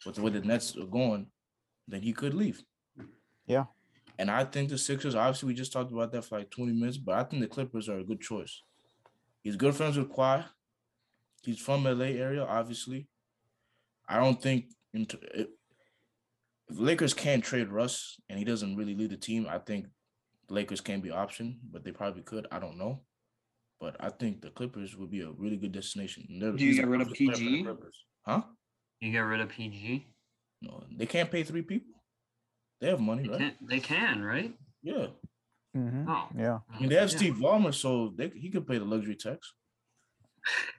with 0.05 0.15
the 0.15 0.21
way 0.21 0.31
the 0.31 0.39
Nets 0.39 0.77
are 0.77 0.85
going, 0.85 1.27
then 1.89 2.01
he 2.01 2.13
could 2.13 2.33
leave. 2.33 2.63
Yeah. 3.45 3.65
And 4.17 4.31
I 4.31 4.45
think 4.45 4.69
the 4.69 4.77
Sixers, 4.77 5.13
obviously, 5.13 5.47
we 5.47 5.53
just 5.55 5.73
talked 5.73 5.91
about 5.91 6.13
that 6.13 6.23
for 6.23 6.39
like 6.39 6.49
20 6.51 6.71
minutes, 6.71 6.97
but 6.97 7.15
I 7.15 7.23
think 7.25 7.41
the 7.41 7.49
Clippers 7.49 7.89
are 7.89 7.99
a 7.99 8.03
good 8.05 8.21
choice. 8.21 8.61
He's 9.43 9.57
good 9.57 9.75
friends 9.75 9.97
with 9.97 10.09
Kawhi. 10.09 10.45
He's 11.43 11.59
from 11.59 11.83
LA 11.83 12.13
area, 12.27 12.45
obviously. 12.45 13.07
I 14.07 14.19
don't 14.19 14.41
think 14.41 14.67
if 14.93 15.47
if 16.71 16.79
Lakers 16.79 17.13
can't 17.13 17.43
trade 17.43 17.69
Russ 17.69 18.21
and 18.29 18.39
he 18.39 18.45
doesn't 18.45 18.77
really 18.77 18.95
lead 18.95 19.09
the 19.09 19.17
team, 19.17 19.47
I 19.49 19.57
think 19.59 19.87
Lakers 20.49 20.79
can 20.79 21.01
be 21.01 21.11
option, 21.11 21.59
but 21.69 21.83
they 21.83 21.91
probably 21.91 22.21
could. 22.21 22.47
I 22.51 22.59
don't 22.59 22.77
know. 22.77 23.01
But 23.81 23.95
I 23.99 24.09
think 24.11 24.41
the 24.41 24.51
Clippers 24.51 24.95
would 24.95 25.09
be 25.09 25.21
a 25.21 25.31
really 25.31 25.57
good 25.57 25.71
destination. 25.71 26.37
They're- 26.39 26.51
Do 26.55 26.63
you 26.63 26.75
get 26.75 26.87
rid 26.87 27.01
of 27.01 27.07
perfect 27.09 27.31
player 27.33 27.63
for 27.65 27.73
the 27.73 27.81
PG? 27.81 28.05
Huh? 28.23 28.43
You 28.99 29.11
get 29.11 29.19
rid 29.21 29.41
of 29.41 29.49
PG. 29.49 30.05
No, 30.61 30.85
they 30.95 31.07
can't 31.07 31.31
pay 31.31 31.43
three 31.43 31.63
people. 31.63 31.95
They 32.79 32.89
have 32.89 32.99
money, 33.01 33.23
They 33.23 33.29
right? 33.29 33.39
can, 33.39 33.57
they 33.67 33.79
can, 33.79 34.21
right? 34.23 34.55
Yeah. 34.83 35.07
Mhm, 35.75 36.05
Oh, 36.07 36.29
yeah. 36.37 36.59
I 36.69 36.79
mean, 36.79 36.89
they 36.89 36.95
have 36.95 37.09
Yeah. 37.11 37.17
Steve 37.17 37.35
Ballmer, 37.35 37.73
so 37.73 38.09
they, 38.15 38.29
he 38.29 38.51
could 38.51 38.67
pay 38.67 38.77
the 38.77 38.85
luxury 38.85 39.15
tax. 39.15 39.53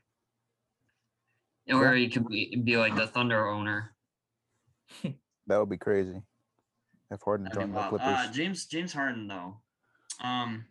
Or 1.73 1.95
he 1.95 2.09
could 2.09 2.27
be, 2.29 2.55
be 2.57 2.77
like 2.77 2.95
the 2.97 3.07
Thunder 3.07 3.49
owner. 3.49 3.95
That 5.49 5.59
would 5.59 5.71
be 5.71 5.77
crazy 5.79 6.21
if 7.11 7.21
Harden 7.23 7.45
That'd 7.45 7.59
joined 7.61 7.75
the. 7.75 7.89
Clippers. 7.89 8.07
Uh, 8.29 8.33
James 8.33 8.67
James 8.67 8.93
Harden 8.93 9.27
though. 9.27 9.61
Um, 10.21 10.67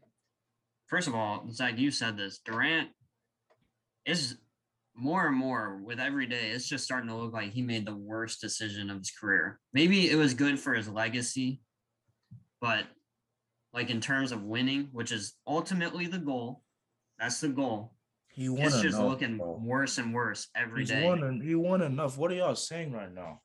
first 0.92 1.08
of 1.08 1.16
all, 1.16 1.48
Zach, 1.52 1.80
you 1.80 1.90
said 1.90 2.18
this. 2.18 2.40
Durant 2.46 2.90
is 4.06 4.38
more 4.94 5.26
and 5.26 5.36
more 5.36 5.82
with 5.84 6.00
every 6.00 6.28
day. 6.28 6.50
It's 6.52 6.68
just 6.68 6.84
starting 6.84 7.10
to 7.10 7.16
look 7.16 7.34
like 7.34 7.52
he 7.52 7.62
made 7.64 7.86
the 7.88 7.96
worst 7.96 8.42
decision 8.42 8.90
of 8.92 8.98
his 8.98 9.10
career. 9.10 9.60
Maybe 9.74 10.12
it 10.12 10.16
was 10.16 10.34
good 10.36 10.60
for 10.60 10.74
his 10.74 10.90
legacy, 10.90 11.62
but 12.60 12.84
like 13.74 13.90
in 13.90 14.02
terms 14.02 14.34
of 14.34 14.44
winning, 14.44 14.90
which 14.92 15.14
is 15.14 15.34
ultimately 15.48 16.08
the 16.08 16.20
goal, 16.20 16.62
that's 17.18 17.40
the 17.40 17.48
goal. 17.50 17.94
He 18.34 18.50
won 18.50 18.62
It's 18.64 18.82
just 18.82 18.98
enough, 18.98 19.10
looking 19.10 19.38
bro. 19.38 19.60
worse 19.64 19.98
and 19.98 20.14
worse 20.14 20.50
every 20.56 20.82
He's 20.82 20.90
day. 20.90 21.06
won. 21.06 21.42
He 21.42 21.56
won 21.56 21.82
enough. 21.82 22.18
What 22.18 22.32
are 22.32 22.36
y'all 22.36 22.56
saying 22.56 22.92
right 22.92 23.14
now? 23.14 23.42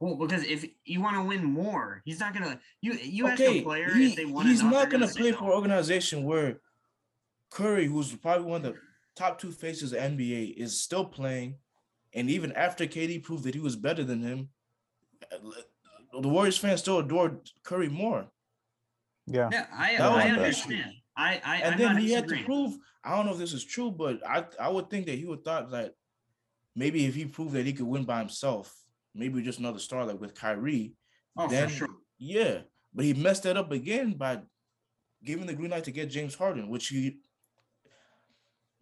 Well, 0.00 0.16
because 0.16 0.44
if 0.44 0.66
you 0.84 1.00
want 1.00 1.16
to 1.16 1.22
win 1.22 1.44
more, 1.44 2.02
he's 2.04 2.20
not 2.20 2.34
gonna. 2.34 2.58
You 2.82 2.94
you 2.94 3.26
ask 3.26 3.40
a 3.40 3.48
okay, 3.48 3.62
player 3.62 3.94
he- 3.94 4.10
if 4.10 4.16
they 4.16 4.24
want 4.26 4.48
he's 4.48 4.60
enough, 4.60 4.72
not 4.72 4.90
gonna 4.90 5.08
play 5.08 5.32
for 5.32 5.44
an 5.44 5.50
organization 5.50 6.24
where 6.24 6.60
Curry, 7.54 7.86
who's 7.86 8.12
probably 8.16 8.46
one 8.46 8.64
of 8.64 8.74
the 8.74 8.80
top 9.14 9.40
two 9.40 9.52
faces 9.52 9.92
of 9.92 10.00
NBA, 10.00 10.56
is 10.56 10.80
still 10.80 11.04
playing, 11.04 11.54
and 12.12 12.28
even 12.28 12.50
after 12.52 12.84
KD 12.84 13.22
proved 13.22 13.44
that 13.44 13.54
he 13.54 13.60
was 13.60 13.76
better 13.76 14.02
than 14.02 14.22
him, 14.22 14.48
uh, 15.32 16.20
the 16.20 16.28
Warriors 16.28 16.58
fans 16.58 16.80
still 16.80 16.98
adored 16.98 17.48
Curry 17.62 17.88
more. 17.88 18.26
Yeah. 19.26 19.50
Yeah, 19.52 19.66
I 19.72 19.92
was 19.92 20.00
I 20.00 20.02
the 20.02 20.18
issue. 20.18 20.40
understand. 20.40 20.92
I 21.16 21.40
I 21.44 21.56
and 21.58 21.74
I'm 21.74 21.78
then 21.78 21.92
not 21.92 22.02
he 22.02 22.10
had 22.10 22.28
to 22.28 22.44
prove. 22.44 22.76
I 23.04 23.14
don't 23.14 23.26
know 23.26 23.32
if 23.32 23.38
this 23.38 23.52
is 23.52 23.64
true, 23.64 23.92
but 23.92 24.26
I 24.26 24.44
I 24.60 24.68
would 24.68 24.90
think 24.90 25.06
that 25.06 25.18
he 25.18 25.24
would 25.24 25.44
thought 25.44 25.70
that 25.70 25.92
maybe 26.74 27.06
if 27.06 27.14
he 27.14 27.24
proved 27.24 27.52
that 27.52 27.66
he 27.66 27.72
could 27.72 27.86
win 27.86 28.02
by 28.04 28.18
himself, 28.18 28.74
maybe 29.14 29.40
just 29.42 29.60
another 29.60 29.78
star 29.78 30.04
like 30.04 30.20
with 30.20 30.34
Kyrie. 30.34 30.94
Oh, 31.36 31.48
then, 31.48 31.68
for 31.68 31.74
sure. 31.74 31.88
Yeah, 32.18 32.62
but 32.92 33.04
he 33.04 33.14
messed 33.14 33.44
that 33.44 33.56
up 33.56 33.70
again 33.70 34.14
by 34.14 34.40
giving 35.22 35.46
the 35.46 35.54
green 35.54 35.70
light 35.70 35.84
to 35.84 35.92
get 35.92 36.10
James 36.10 36.34
Harden, 36.34 36.68
which 36.68 36.88
he 36.88 37.18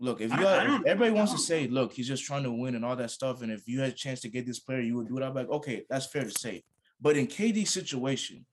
look. 0.03 0.21
If 0.21 0.31
you 0.33 0.37
I 0.47 0.51
had- 0.61 0.67
don't- 0.67 0.87
everybody 0.87 1.13
wants 1.13 1.33
to 1.33 1.39
say, 1.39 1.69
look, 1.69 1.93
he's 1.93 2.09
just 2.09 2.25
trying 2.25 2.43
to 2.43 2.53
win 2.53 2.75
and 2.75 2.85
all 2.85 2.97
that 2.97 3.11
stuff, 3.11 3.43
and 3.43 3.51
if 3.53 3.67
you 3.69 3.81
had 3.81 3.91
a 3.91 3.95
chance 3.95 4.21
to 4.23 4.29
get 4.29 4.45
this 4.47 4.59
player, 4.59 4.81
you 4.81 4.97
would 4.97 5.09
do 5.09 5.17
it. 5.19 5.23
I'm 5.23 5.35
like, 5.35 5.49
okay, 5.49 5.85
that's 5.89 6.07
fair 6.07 6.25
to 6.25 6.31
say. 6.31 6.65
But 7.01 7.17
in 7.17 7.27
KD's 7.27 7.71
situation, 7.71 8.45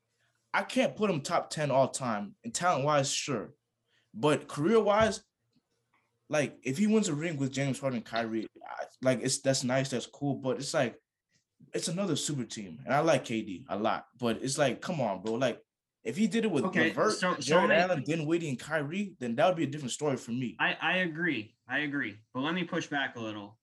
I 0.54 0.64
can't 0.64 0.96
put 0.96 1.10
him 1.10 1.22
top 1.22 1.50
ten 1.50 1.72
all 1.72 1.88
time. 1.90 2.36
And 2.44 2.54
talent 2.54 2.86
wise, 2.86 3.12
sure, 3.12 3.54
but 4.14 4.48
career 4.48 4.80
wise, 4.80 5.22
like 6.30 6.58
if 6.64 6.78
he 6.78 6.88
wins 6.88 7.10
a 7.10 7.14
ring 7.16 7.38
with 7.38 7.52
James 7.52 7.80
Harden, 7.80 8.02
Kyrie, 8.02 8.48
I, 8.66 8.86
like 9.02 9.22
it's 9.24 9.40
that's 9.40 9.64
nice, 9.64 9.90
that's 9.90 10.06
cool, 10.06 10.36
but 10.36 10.58
it's 10.58 10.74
like 10.74 10.96
it's 11.74 11.88
another 11.88 12.16
super 12.16 12.46
team, 12.46 12.80
and 12.86 12.94
I 12.94 13.00
like 13.00 13.26
KD 13.26 13.66
a 13.70 13.78
lot, 13.78 14.06
but 14.20 14.42
it's 14.42 14.58
like, 14.58 14.82
come 14.82 15.02
on, 15.02 15.22
bro, 15.22 15.34
like. 15.34 15.60
If 16.04 16.16
he 16.18 16.28
did 16.28 16.46
it 16.46 16.52
with 16.52 16.64
Okay, 16.66 16.90
LeVert, 16.90 17.14
so- 17.14 17.34
so 17.36 17.40
Jarrett 17.42 17.72
Allen, 17.72 18.04
Dinwiddie, 18.04 18.50
and 18.50 18.60
Kyrie, 18.60 19.16
then 19.20 19.36
that 19.36 19.48
would 19.48 19.58
be 19.58 19.64
a 19.64 19.68
different 19.68 19.92
story 19.92 20.16
for 20.18 20.32
me. 20.32 20.56
I 20.60 20.74
I 20.82 20.98
agree. 21.00 21.56
I 21.68 21.80
agree. 21.80 22.18
But 22.34 22.42
let 22.42 22.54
me 22.54 22.64
push 22.64 22.88
back 22.88 23.16
a 23.16 23.20
little. 23.20 23.58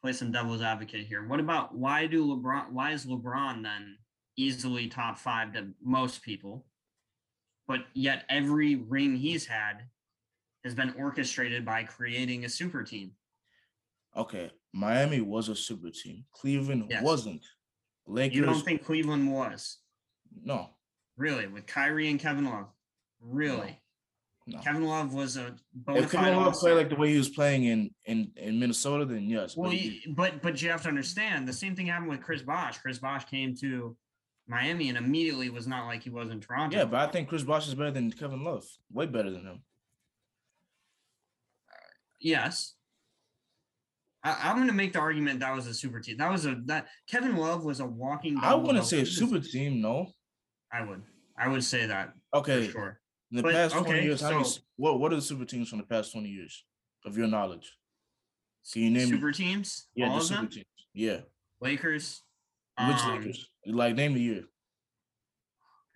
Play 0.00 0.12
some 0.14 0.32
devil's 0.32 0.62
advocate 0.62 1.06
here. 1.06 1.24
What 1.26 1.38
about 1.38 1.74
why 1.76 2.06
do 2.06 2.24
LeBron? 2.26 2.70
Why 2.72 2.92
is 2.92 3.06
LeBron 3.06 3.62
then 3.62 3.98
easily 4.36 4.88
top 4.88 5.18
five 5.18 5.52
to 5.52 5.74
most 5.80 6.22
people? 6.22 6.66
But 7.68 7.86
yet 7.94 8.24
every 8.28 8.74
ring 8.74 9.14
he's 9.16 9.46
had 9.46 9.88
has 10.64 10.74
been 10.74 10.94
orchestrated 10.94 11.64
by 11.64 11.84
creating 11.84 12.44
a 12.44 12.48
super 12.48 12.82
team. 12.82 13.12
Okay, 14.16 14.50
Miami 14.72 15.20
was 15.20 15.48
a 15.48 15.54
super 15.54 15.90
team. 15.90 16.24
Cleveland 16.32 16.86
Yes. 16.90 17.02
wasn't. 17.04 17.46
Lakers, 18.06 18.36
You 18.36 18.44
don't 18.44 18.64
think 18.64 18.84
Cleveland 18.84 19.30
was 19.30 19.78
no, 20.42 20.74
really 21.22 21.46
with 21.46 21.66
Kyrie 21.66 22.10
and 22.10 22.18
Kevin 22.20 22.44
Love? 22.44 22.66
Really? 23.20 23.78
no. 24.46 24.58
Kevin 24.58 24.84
Love 24.84 25.14
was 25.14 25.36
a 25.36 25.54
bona 25.72 26.00
If 26.00 26.10
Kevin 26.10 26.34
Love 26.36 26.54
played 26.54 26.74
like 26.74 26.88
the 26.90 26.96
way 26.96 27.10
he 27.12 27.16
was 27.16 27.28
playing 27.28 27.64
in 27.64 27.90
in 28.06 28.32
in 28.36 28.58
Minnesota, 28.58 29.04
then 29.04 29.28
yes. 29.30 29.56
Well, 29.56 29.70
but 29.70 29.78
he- 29.78 30.02
you- 30.04 30.14
but 30.14 30.42
but 30.42 30.60
you 30.60 30.68
have 30.70 30.82
to 30.82 30.88
understand 30.88 31.46
the 31.46 31.52
same 31.52 31.76
thing 31.76 31.86
happened 31.86 32.10
with 32.10 32.20
Chris 32.22 32.42
Bosh. 32.42 32.78
Chris 32.78 32.98
Bosh 32.98 33.24
came 33.26 33.54
to 33.58 33.96
Miami 34.48 34.88
and 34.88 34.98
immediately 34.98 35.48
was 35.48 35.68
not 35.68 35.86
like 35.86 36.02
he 36.02 36.10
was 36.10 36.30
in 36.30 36.40
Toronto. 36.40 36.76
yeah, 36.76 36.84
but 36.84 37.08
I 37.08 37.12
think 37.12 37.28
Chris 37.28 37.44
Bosh 37.44 37.68
is 37.68 37.74
better 37.76 37.92
than 37.92 38.10
Kevin 38.10 38.42
Love. 38.42 38.64
Way 38.92 39.06
better 39.06 39.30
than 39.30 39.42
him. 39.46 39.62
yes. 42.20 42.74
I, 44.24 44.36
I'm 44.50 44.56
going 44.56 44.68
to 44.68 44.72
make 44.74 44.92
the 44.92 45.00
argument 45.00 45.40
that 45.40 45.54
was 45.54 45.66
a 45.66 45.74
super 45.74 45.98
team. 46.00 46.16
That 46.16 46.30
was 46.30 46.46
a 46.46 46.56
that 46.66 46.86
Kevin 47.08 47.36
Love 47.36 47.64
was 47.64 47.80
a 47.80 47.86
walking. 47.86 48.38
I 48.40 48.54
wouldn't 48.54 48.84
say 48.86 49.00
a 49.00 49.06
super 49.06 49.40
team, 49.40 49.80
no. 49.80 50.12
I 50.72 50.84
would. 50.84 51.02
I 51.42 51.48
would 51.48 51.64
say 51.64 51.86
that 51.86 52.12
Okay, 52.32 52.66
for 52.66 52.72
sure. 52.72 53.00
in 53.30 53.36
the 53.38 53.42
But, 53.42 53.52
past 53.54 53.74
20 53.74 53.88
okay, 53.90 54.04
years, 54.04 54.20
so- 54.20 54.44
what 54.76 55.00
what 55.00 55.12
are 55.12 55.16
the 55.16 55.22
super 55.22 55.44
teams 55.44 55.68
from 55.68 55.78
the 55.78 55.84
past 55.84 56.12
20 56.12 56.28
years 56.28 56.64
of 57.04 57.16
your 57.18 57.26
knowledge? 57.26 57.72
Can 58.72 58.82
you 58.82 58.90
name 58.90 59.08
super 59.08 59.32
teams, 59.32 59.88
yeah, 59.96 60.06
all 60.06 60.12
the 60.12 60.16
of 60.18 60.26
super 60.26 60.40
them. 60.42 60.50
teams. 60.50 60.66
Yeah. 60.94 61.20
Lakers. 61.60 62.22
Which 62.78 62.96
um, 62.98 63.16
Lakers? 63.16 63.48
Like 63.66 63.96
name 63.96 64.14
the 64.14 64.20
year. 64.20 64.44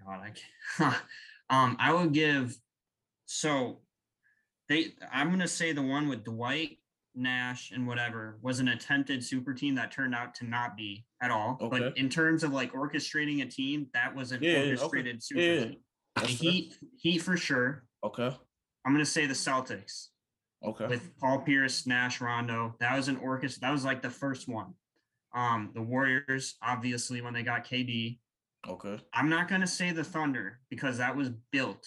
God, 0.04 0.20
I 0.20 0.32
can't. 0.78 0.94
um, 1.50 1.76
I 1.78 1.92
would 1.92 2.12
give. 2.12 2.56
So, 3.26 3.80
they. 4.68 4.94
I'm 5.12 5.30
gonna 5.30 5.48
say 5.48 5.72
the 5.72 5.82
one 5.82 6.08
with 6.08 6.24
Dwight 6.24 6.78
Nash 7.16 7.70
and 7.72 7.86
whatever 7.86 8.38
was 8.42 8.60
an 8.60 8.68
attempted 8.68 9.24
super 9.24 9.54
team 9.54 9.74
that 9.76 9.90
turned 9.90 10.14
out 10.14 10.34
to 10.36 10.44
not 10.46 10.76
be 10.76 11.04
at 11.22 11.30
all. 11.30 11.58
Okay. 11.60 11.78
But 11.78 11.96
in 11.98 12.08
terms 12.08 12.44
of 12.44 12.52
like 12.52 12.72
orchestrating 12.72 13.42
a 13.42 13.46
team, 13.46 13.86
that 13.94 14.14
was 14.14 14.32
an 14.32 14.42
Yeah, 14.42 14.50
yeah, 14.50 14.56
okay. 14.58 14.70
orchestrated 14.72 15.22
super 15.22 15.40
Yeah, 15.40 15.60
team. 15.64 15.76
The 16.14 16.20
That's 16.22 16.34
fair. 16.34 16.50
Heat, 16.50 16.74
Heat 16.98 17.18
for 17.18 17.36
sure. 17.36 17.84
Okay. 18.04 18.36
I'm 18.84 18.92
gonna 18.92 19.04
say 19.06 19.26
the 19.26 19.34
Celtics 19.34 20.08
Okay. 20.64 20.86
with 20.86 21.16
Paul 21.18 21.40
Pierce, 21.40 21.86
Nash, 21.86 22.20
Rondo. 22.20 22.74
That 22.80 22.96
was 22.96 23.08
an 23.08 23.16
orchestra. 23.18 23.60
That 23.62 23.72
was 23.72 23.84
like 23.84 24.02
the 24.02 24.10
first 24.10 24.48
one. 24.48 24.74
Um, 25.34 25.70
the 25.74 25.82
Warriors, 25.82 26.56
obviously, 26.62 27.20
when 27.20 27.34
they 27.34 27.42
got 27.42 27.64
KD. 27.66 28.18
Okay. 28.66 28.98
I'm 29.12 29.28
not 29.28 29.48
going 29.48 29.60
to 29.60 29.66
say 29.66 29.92
the 29.92 30.02
Thunder 30.02 30.60
because 30.70 30.98
that 30.98 31.14
was 31.14 31.30
built. 31.52 31.86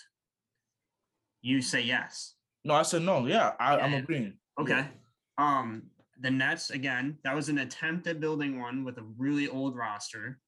You 1.41 1.61
say 1.61 1.81
yes. 1.81 2.35
No, 2.63 2.75
I 2.75 2.83
said 2.83 3.01
no. 3.01 3.25
Yeah, 3.25 3.53
I, 3.59 3.77
I'm 3.79 3.93
agreeing. 3.95 4.33
Okay. 4.59 4.73
Yeah. 4.77 4.87
Um, 5.39 5.83
the 6.21 6.29
Nets 6.29 6.69
again. 6.69 7.17
That 7.23 7.35
was 7.35 7.49
an 7.49 7.59
attempt 7.59 8.07
at 8.07 8.19
building 8.19 8.59
one 8.59 8.83
with 8.83 8.97
a 8.97 9.03
really 9.17 9.47
old 9.47 9.75
roster. 9.75 10.39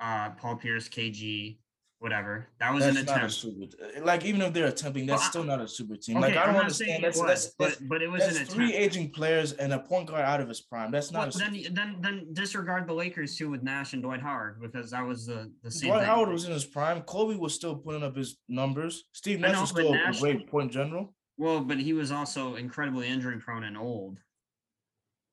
Uh, 0.00 0.30
Paul 0.30 0.56
Pierce, 0.56 0.88
KG, 0.88 1.58
whatever. 1.98 2.46
That 2.60 2.72
was 2.72 2.84
That's 2.84 2.96
an 2.96 3.02
attempt. 3.02 3.32
super. 3.32 3.66
Like 4.02 4.24
even 4.24 4.40
if 4.40 4.52
they're 4.52 4.68
attempting, 4.68 5.06
that's 5.06 5.22
Well, 5.22 5.30
still 5.30 5.44
not 5.44 5.60
a 5.60 5.66
super 5.66 5.96
team. 5.96 6.16
Okay, 6.18 6.28
like 6.28 6.36
I 6.36 6.46
don't 6.46 6.56
understand. 6.56 7.02
That's, 7.02 7.18
was, 7.18 7.26
that's, 7.26 7.54
that's, 7.58 7.76
but 7.76 7.88
but 7.88 8.02
it 8.02 8.08
was 8.08 8.22
that's 8.22 8.54
three 8.54 8.72
aging 8.72 9.10
players 9.10 9.52
and 9.52 9.72
a 9.72 9.80
point 9.80 10.08
guard 10.08 10.24
out 10.24 10.40
of 10.40 10.48
his 10.48 10.60
prime. 10.60 10.92
That's 10.92 11.10
not. 11.10 11.34
Well, 11.34 11.50
then, 11.50 11.74
then 11.74 11.96
then 12.00 12.26
disregard 12.32 12.86
the 12.86 12.94
Lakers 12.94 13.36
too 13.36 13.50
with 13.50 13.62
Nash 13.64 13.92
and 13.92 14.02
Dwight 14.02 14.22
Howard 14.22 14.60
because 14.62 14.92
that 14.92 15.04
was 15.04 15.26
the 15.26 15.52
the 15.62 15.70
same 15.70 15.90
Dwight 15.90 16.02
thing. 16.02 16.08
Howard 16.08 16.28
was 16.30 16.44
in 16.44 16.52
his 16.52 16.64
prime. 16.64 17.02
Kobe 17.02 17.36
was 17.36 17.52
still 17.52 17.76
putting 17.76 18.04
up 18.04 18.16
his 18.16 18.36
numbers. 18.48 19.04
Steve 19.12 19.40
Nash 19.40 19.52
know, 19.52 19.60
was 19.62 19.70
still 19.70 19.92
Nash- 19.92 20.18
a 20.18 20.20
great 20.20 20.46
point 20.48 20.72
general. 20.72 21.14
Well, 21.40 21.60
but 21.60 21.78
he 21.80 21.94
was 21.94 22.12
also 22.12 22.56
incredibly 22.56 23.08
injury 23.08 23.38
prone 23.38 23.64
and 23.64 23.78
old. 23.78 24.18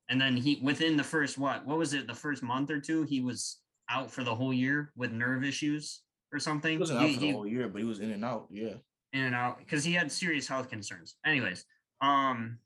And 0.08 0.18
then 0.18 0.38
he 0.38 0.58
within 0.62 0.96
the 0.96 1.04
first 1.04 1.36
what? 1.36 1.66
What 1.66 1.76
was 1.76 1.92
it? 1.92 2.06
The 2.06 2.14
first 2.14 2.42
month 2.42 2.70
or 2.70 2.80
two, 2.80 3.02
he 3.02 3.20
was 3.20 3.58
out 3.90 4.10
for 4.10 4.24
the 4.24 4.34
whole 4.34 4.54
year 4.54 4.90
with 4.96 5.12
nerve 5.12 5.44
issues 5.44 6.00
or 6.32 6.38
something. 6.38 6.72
He 6.72 6.78
wasn't 6.78 7.00
out 7.00 7.08
He- 7.08 7.14
for 7.14 7.20
the 7.20 7.26
he- 7.26 7.32
whole 7.32 7.46
year, 7.46 7.68
but 7.68 7.82
he 7.82 7.86
was 7.86 8.00
in 8.00 8.10
and 8.10 8.24
out. 8.24 8.46
Yeah. 8.50 8.76
in 9.12 9.20
and 9.24 9.34
out 9.34 9.58
because 9.58 9.84
he 9.84 9.92
had 9.92 10.10
serious 10.10 10.48
health 10.48 10.70
concerns. 10.70 11.16
Anyways, 11.26 11.66
um, 12.00 12.58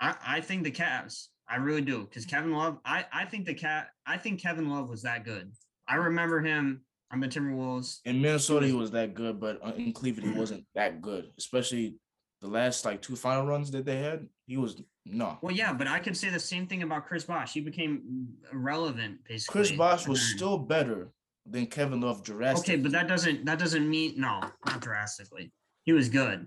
I 0.00 0.14
I 0.24 0.40
think 0.40 0.62
the 0.62 0.70
Cavs. 0.70 1.26
I 1.48 1.56
really 1.56 1.82
do 1.82 2.02
because 2.04 2.24
Kevin 2.24 2.52
Love. 2.52 2.78
I 2.84 3.04
I 3.12 3.24
think 3.24 3.46
the 3.46 3.54
cat. 3.54 3.88
I 4.06 4.16
think 4.16 4.40
Kevin 4.40 4.68
Love 4.68 4.88
was 4.88 5.02
that 5.02 5.24
good. 5.24 5.50
I 5.88 5.96
remember 5.96 6.40
him 6.40 6.84
on 7.12 7.18
the 7.18 7.26
Timberwolves. 7.28 7.98
In 8.04 8.22
Minnesota, 8.22 8.64
he 8.66 8.72
was 8.72 8.92
that 8.92 9.14
good, 9.14 9.40
but 9.40 9.58
uh, 9.64 9.72
in 9.74 9.92
Cleveland, 9.92 10.32
he 10.32 10.38
wasn't 10.38 10.64
that 10.76 11.02
good. 11.02 11.30
Especially 11.36 11.96
the 12.42 12.48
last 12.48 12.84
like 12.84 13.00
two 13.00 13.16
final 13.16 13.46
runs 13.46 13.70
that 13.70 13.86
they 13.86 13.96
had. 13.96 14.26
He 14.46 14.56
was 14.58 14.82
no. 15.06 15.38
Well, 15.40 15.54
yeah, 15.54 15.72
but 15.72 15.86
I 15.86 15.98
can 16.00 16.14
say 16.14 16.28
the 16.28 16.38
same 16.40 16.66
thing 16.66 16.82
about 16.82 17.06
Chris 17.06 17.24
Bosh. 17.24 17.54
He 17.54 17.60
became 17.60 18.28
irrelevant 18.52 19.20
basically. 19.26 19.52
Chris 19.60 19.72
Bosh 19.72 20.06
was 20.06 20.20
still 20.20 20.58
better 20.58 21.12
than 21.46 21.66
Kevin 21.66 22.00
Love 22.00 22.22
drastically. 22.22 22.74
Okay, 22.74 22.82
but 22.82 22.92
that 22.92 23.08
doesn't 23.08 23.44
that 23.46 23.58
doesn't 23.58 23.88
mean 23.88 24.14
no, 24.16 24.40
not 24.66 24.80
drastically. 24.80 25.52
He 25.84 25.92
was 25.92 26.08
good. 26.08 26.46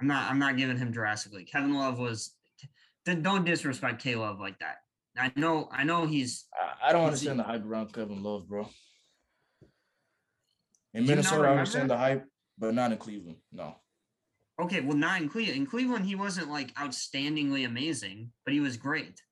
I'm 0.00 0.06
not 0.06 0.30
I'm 0.30 0.38
not 0.38 0.56
giving 0.56 0.78
him 0.78 0.92
drastically. 0.92 1.44
Kevin 1.44 1.74
Love 1.74 1.98
was 1.98 2.34
then 3.04 3.22
don't 3.22 3.44
disrespect 3.44 4.00
K 4.02 4.14
Love 4.14 4.38
like 4.40 4.58
that. 4.60 4.76
I 5.18 5.32
know 5.36 5.68
I 5.72 5.84
know 5.84 6.06
he's 6.06 6.46
I, 6.82 6.92
don't 6.92 7.02
He's- 7.02 7.08
understand 7.12 7.38
the 7.40 7.44
hype 7.44 7.64
around 7.66 7.92
Kevin 7.92 8.22
Love, 8.22 8.48
bro. 8.48 8.68
In 10.94 11.02
Do 11.04 11.08
you 11.10 11.16
not 11.16 11.16
Minnesota, 11.16 11.48
I 11.48 11.50
understand 11.52 11.90
the 11.90 11.96
hype, 11.96 12.24
but 12.58 12.74
not 12.74 12.92
in 12.92 12.98
Cleveland. 12.98 13.38
No. 13.52 13.76
Okay, 14.60 14.80
well 14.80 14.96
not 14.96 15.20
in 15.20 15.28
Cleveland. 15.28 15.58
In 15.58 15.66
Cleveland, 15.66 16.06
he 16.06 16.14
wasn't 16.14 16.50
like 16.50 16.74
outstandingly 16.74 17.66
amazing, 17.66 18.30
but 18.44 18.54
he 18.54 18.60
was 18.60 18.76
great. 18.76 19.22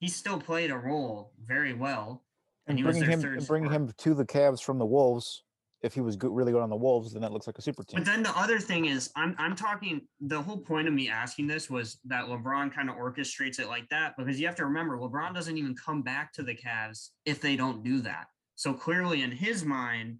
He 0.00 0.08
still 0.08 0.38
played 0.38 0.70
a 0.70 0.78
role 0.78 1.32
very 1.44 1.74
well. 1.74 2.24
And 2.66 2.78
he 2.78 2.84
was 2.84 2.98
bringing 2.98 3.20
him 3.20 3.44
bringing 3.46 3.70
him 3.70 3.92
to 3.96 4.14
the 4.14 4.24
Cavs 4.24 4.62
from 4.62 4.78
the 4.78 4.86
Wolves, 4.86 5.42
if 5.82 5.94
he 5.94 6.00
was 6.00 6.16
good, 6.16 6.32
really 6.32 6.52
good 6.52 6.60
on 6.60 6.70
the 6.70 6.76
Wolves, 6.76 7.12
then 7.12 7.22
that 7.22 7.32
looks 7.32 7.46
like 7.46 7.56
a 7.58 7.62
super 7.62 7.82
team. 7.82 8.00
But 8.00 8.06
then 8.06 8.22
the 8.22 8.36
other 8.36 8.58
thing 8.58 8.86
is, 8.86 9.10
I'm 9.14 9.34
I'm 9.38 9.54
talking. 9.54 10.02
The 10.20 10.40
whole 10.40 10.58
point 10.58 10.88
of 10.88 10.94
me 10.94 11.08
asking 11.08 11.46
this 11.46 11.70
was 11.70 11.98
that 12.06 12.26
LeBron 12.26 12.74
kind 12.74 12.90
of 12.90 12.96
orchestrates 12.96 13.60
it 13.60 13.68
like 13.68 13.88
that 13.90 14.14
because 14.16 14.40
you 14.40 14.46
have 14.46 14.56
to 14.56 14.64
remember 14.64 14.98
LeBron 14.98 15.34
doesn't 15.34 15.56
even 15.56 15.74
come 15.76 16.02
back 16.02 16.32
to 16.34 16.42
the 16.42 16.54
Cavs 16.54 17.10
if 17.24 17.40
they 17.40 17.54
don't 17.54 17.84
do 17.84 18.00
that. 18.00 18.26
So 18.56 18.74
clearly, 18.74 19.22
in 19.22 19.30
his 19.30 19.64
mind, 19.64 20.18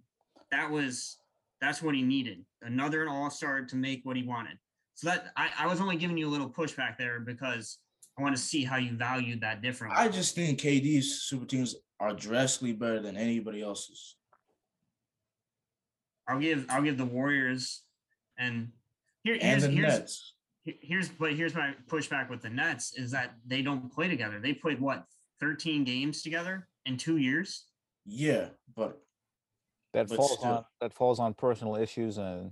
that 0.51 0.69
was 0.71 1.17
That's 1.61 1.81
what 1.81 1.95
he 1.95 2.01
needed. 2.01 2.45
Another 2.61 3.03
an 3.03 3.09
all-star 3.09 3.65
to 3.65 3.75
make 3.75 4.01
what 4.03 4.15
he 4.15 4.23
wanted. 4.23 4.57
So 4.95 5.09
that 5.09 5.31
I, 5.37 5.49
I 5.59 5.67
was 5.67 5.79
only 5.79 5.95
giving 5.95 6.17
you 6.17 6.27
a 6.27 6.29
little 6.29 6.49
pushback 6.49 6.97
there 6.97 7.19
because 7.19 7.77
I 8.17 8.21
want 8.21 8.35
to 8.35 8.41
see 8.41 8.63
how 8.63 8.77
you 8.77 8.97
valued 8.97 9.41
that 9.41 9.61
differently. 9.61 9.97
I 9.97 10.09
just 10.09 10.35
think 10.35 10.59
KD's 10.59 11.21
super 11.23 11.45
teams 11.45 11.75
are 11.99 12.13
drastically 12.13 12.73
better 12.73 12.99
than 12.99 13.15
anybody 13.15 13.61
else's. 13.61 14.15
I'll 16.27 16.39
give 16.39 16.65
I'll 16.69 16.81
give 16.81 16.97
the 16.97 17.05
Warriors 17.05 17.81
and 18.37 18.69
here 19.23 19.35
And 19.35 19.43
here's 19.43 19.63
the 19.63 19.69
here's 19.69 19.99
Nets. 19.99 20.33
here's 20.63 21.09
but 21.09 21.33
here's 21.33 21.55
my 21.55 21.73
pushback 21.87 22.29
with 22.29 22.41
the 22.41 22.49
Nets 22.49 22.93
is 22.97 23.11
that 23.11 23.35
they 23.47 23.61
don't 23.61 23.91
play 23.91 24.07
together. 24.07 24.39
They 24.39 24.53
played 24.53 24.79
what 24.79 25.05
13 25.39 25.83
games 25.83 26.21
together 26.21 26.67
in 26.85 26.97
two 26.97 27.17
years. 27.17 27.65
Yeah, 28.05 28.49
but 28.75 29.01
That 29.93 30.07
But 30.07 30.17
falls 30.17 30.37
still. 30.37 30.49
on 30.51 30.63
that 30.81 30.93
falls 30.93 31.19
on 31.19 31.33
personal 31.33 31.75
issues 31.75 32.17
and 32.17 32.51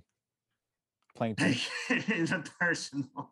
playing 1.15 1.35
too 1.39 1.53
it's 1.89 2.31
a 2.31 2.43
personal. 2.59 3.31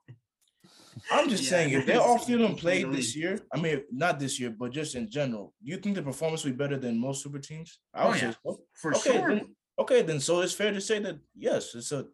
I'm 1.11 1.27
just 1.29 1.43
Yeah, 1.43 1.49
saying 1.49 1.73
if 1.73 1.85
they're 1.85 1.99
all 2.01 2.17
three 2.19 2.35
of 2.35 2.41
them 2.41 2.55
played 2.55 2.85
really- 2.85 2.97
this 2.97 3.15
year, 3.15 3.39
I 3.53 3.59
mean 3.59 3.83
not 3.91 4.19
this 4.19 4.39
year, 4.39 4.49
but 4.51 4.71
just 4.71 4.95
in 4.95 5.09
general, 5.09 5.53
do 5.63 5.71
you 5.71 5.77
think 5.77 5.95
the 5.95 6.03
performance 6.03 6.43
will 6.43 6.51
be 6.51 6.57
better 6.57 6.77
than 6.77 6.97
most 6.99 7.23
super 7.23 7.39
teams? 7.39 7.79
I 7.93 8.03
Oh, 8.03 8.09
would 8.09 8.21
yeah. 8.21 8.31
say 8.31 8.37
so. 8.43 8.59
For 8.75 8.95
Okay, 8.95 9.17
sure. 9.17 9.27
then, 9.29 9.55
okay, 9.79 10.01
then 10.03 10.19
so 10.19 10.41
it's 10.41 10.53
fair 10.53 10.71
to 10.71 10.81
say 10.81 10.99
that 10.99 11.17
yes, 11.35 11.73
it's 11.75 11.91
a 11.91 12.05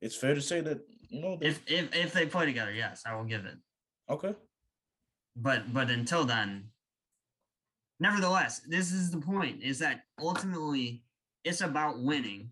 it's 0.00 0.16
fair 0.16 0.34
to 0.34 0.40
say 0.42 0.60
that 0.62 0.78
you 1.08 1.20
know 1.20 1.38
If 1.40 1.60
if 1.66 1.94
if 1.94 2.12
they 2.12 2.26
play 2.26 2.46
together, 2.46 2.72
yes, 2.72 3.02
I 3.04 3.14
will 3.16 3.24
give 3.24 3.44
it. 3.46 3.58
okay. 4.08 4.34
But 5.36 5.72
but 5.74 5.90
until 5.90 6.24
then, 6.24 6.70
nevertheless, 8.00 8.60
this 8.66 8.92
is 8.92 9.10
the 9.10 9.18
point: 9.20 9.62
is 9.62 9.78
that 9.78 10.02
ultimately 10.18 11.04
it's 11.44 11.60
about 11.60 12.02
winning, 12.02 12.50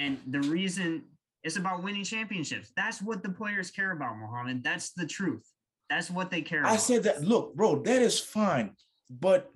and 0.00 0.18
the 0.26 0.40
reason 0.40 1.04
it's 1.44 1.56
about 1.56 1.84
winning 1.84 2.02
championships. 2.02 2.72
That's 2.76 3.00
what 3.00 3.22
the 3.22 3.30
players 3.30 3.70
care 3.70 3.92
about, 3.92 4.18
Mohammed. 4.18 4.64
That's 4.64 4.90
the 4.92 5.06
truth. 5.06 5.48
That's 5.88 6.10
what 6.10 6.30
they 6.30 6.42
care 6.42 6.60
about. 6.60 6.72
I 6.72 6.76
said 6.76 7.04
that 7.04 7.22
look, 7.22 7.54
bro, 7.54 7.82
that 7.82 8.02
is 8.02 8.18
fine. 8.18 8.72
But 9.08 9.52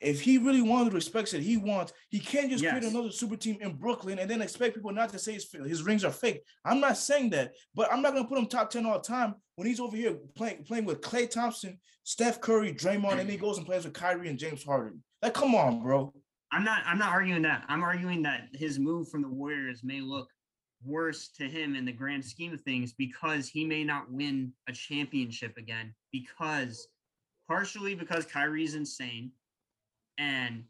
if 0.00 0.20
he 0.20 0.38
really 0.38 0.62
wanted 0.62 0.92
the 0.92 0.94
respect 0.94 1.32
that 1.32 1.42
he 1.42 1.56
wants, 1.56 1.92
he 2.10 2.20
can't 2.20 2.50
just 2.50 2.64
create 2.64 2.84
another 2.84 3.10
super 3.10 3.36
team 3.36 3.58
in 3.60 3.72
Brooklyn 3.74 4.18
and 4.18 4.30
then 4.30 4.42
expect 4.42 4.76
people 4.76 4.92
not 4.92 5.08
to 5.10 5.18
say 5.18 5.32
his, 5.32 5.50
his 5.66 5.82
rings 5.82 6.04
are 6.04 6.12
fake. 6.12 6.42
I'm 6.64 6.78
not 6.78 6.98
saying 6.98 7.30
that, 7.30 7.54
but 7.74 7.92
I'm 7.92 8.02
not 8.02 8.12
gonna 8.12 8.28
put 8.28 8.38
him 8.38 8.46
top 8.46 8.70
10 8.70 8.86
all 8.86 8.98
the 8.98 9.04
time 9.04 9.34
when 9.56 9.66
he's 9.66 9.80
over 9.80 9.96
here 9.96 10.14
playing 10.34 10.64
playing 10.64 10.84
with 10.84 11.00
Klay 11.00 11.30
Thompson, 11.30 11.78
Steph 12.04 12.40
Curry, 12.40 12.72
Draymond, 12.72 13.20
and 13.20 13.30
he 13.30 13.36
goes 13.36 13.56
and 13.58 13.66
plays 13.66 13.84
with 13.84 13.94
Kyrie 13.94 14.28
and 14.28 14.38
James 14.38 14.64
Harden. 14.64 15.02
Like, 15.22 15.34
come 15.34 15.54
on, 15.54 15.82
bro. 15.82 16.12
I'm 16.52 16.64
not 16.64 16.82
I'm 16.86 16.98
not 16.98 17.12
arguing 17.12 17.42
that. 17.42 17.64
I'm 17.68 17.82
arguing 17.82 18.22
that 18.22 18.48
his 18.52 18.78
move 18.78 19.08
from 19.08 19.22
the 19.22 19.28
Warriors 19.28 19.82
may 19.82 20.00
look 20.00 20.28
worse 20.84 21.28
to 21.28 21.48
him 21.48 21.74
in 21.74 21.84
the 21.84 21.92
grand 21.92 22.24
scheme 22.24 22.52
of 22.52 22.60
things 22.60 22.92
because 22.92 23.48
he 23.48 23.64
may 23.64 23.84
not 23.84 24.10
win 24.10 24.52
a 24.68 24.72
championship 24.72 25.56
again 25.56 25.94
because 26.12 26.88
partially 27.48 27.94
because 27.94 28.26
Kyrie's 28.26 28.74
insane 28.74 29.32
and 30.18 30.64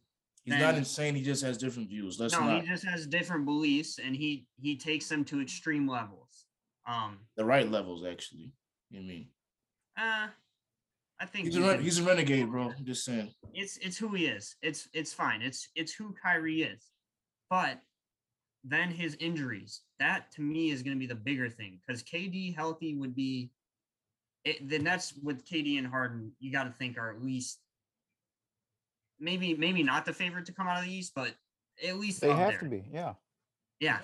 He's 0.44 0.58
not 0.58 0.74
insane. 0.74 1.14
He 1.14 1.22
just 1.22 1.42
has 1.42 1.56
different 1.56 1.88
views. 1.88 2.20
Let's 2.20 2.34
no, 2.34 2.40
not 2.40 2.60
he 2.60 2.68
just 2.68 2.86
has 2.86 3.06
different 3.06 3.46
beliefs 3.46 3.98
and 3.98 4.14
he 4.14 4.46
he 4.60 4.76
takes 4.76 5.08
them 5.08 5.24
to 5.24 5.40
extreme 5.40 5.88
levels. 5.88 6.44
Um 6.86 7.20
the 7.36 7.44
right 7.44 7.70
levels, 7.70 8.04
actually. 8.04 8.52
You 8.90 9.02
mean 9.02 9.28
uh 9.98 10.28
I 11.20 11.26
think 11.26 11.46
he's 11.46 11.56
a 11.56 11.58
you 11.60 11.66
ren- 11.66 11.74
can- 11.76 11.84
he's 11.84 11.98
a 11.98 12.02
renegade, 12.04 12.50
bro. 12.50 12.72
I'm 12.76 12.84
just 12.84 13.04
saying. 13.04 13.32
it's 13.52 13.76
it's 13.78 13.96
who 13.96 14.08
he 14.14 14.26
is. 14.26 14.56
It's 14.62 14.88
it's 14.92 15.12
fine. 15.12 15.42
It's 15.42 15.68
it's 15.74 15.92
who 15.94 16.14
Kyrie 16.22 16.62
is. 16.62 16.90
But 17.50 17.80
then 18.64 18.90
his 18.90 19.14
injuries. 19.20 19.82
That 20.00 20.32
to 20.32 20.42
me 20.42 20.70
is 20.70 20.82
going 20.82 20.96
to 20.96 20.98
be 20.98 21.06
the 21.06 21.14
bigger 21.14 21.48
thing 21.48 21.78
because 21.86 22.02
KD 22.02 22.54
healthy 22.54 22.94
would 22.96 23.14
be. 23.14 23.50
It, 24.44 24.68
the 24.68 24.78
Nets 24.78 25.14
with 25.22 25.46
KD 25.46 25.78
and 25.78 25.86
Harden, 25.86 26.32
you 26.38 26.52
got 26.52 26.64
to 26.64 26.70
think 26.72 26.98
are 26.98 27.10
at 27.10 27.22
least 27.22 27.60
maybe 29.20 29.54
maybe 29.54 29.82
not 29.82 30.04
the 30.04 30.12
favorite 30.12 30.46
to 30.46 30.52
come 30.52 30.66
out 30.66 30.78
of 30.78 30.84
the 30.84 30.92
East, 30.92 31.12
but 31.14 31.32
at 31.86 31.96
least 31.98 32.20
They 32.20 32.28
have 32.28 32.50
there. 32.50 32.58
to 32.58 32.64
be, 32.68 32.84
yeah. 32.92 33.14
Yeah. 33.80 34.00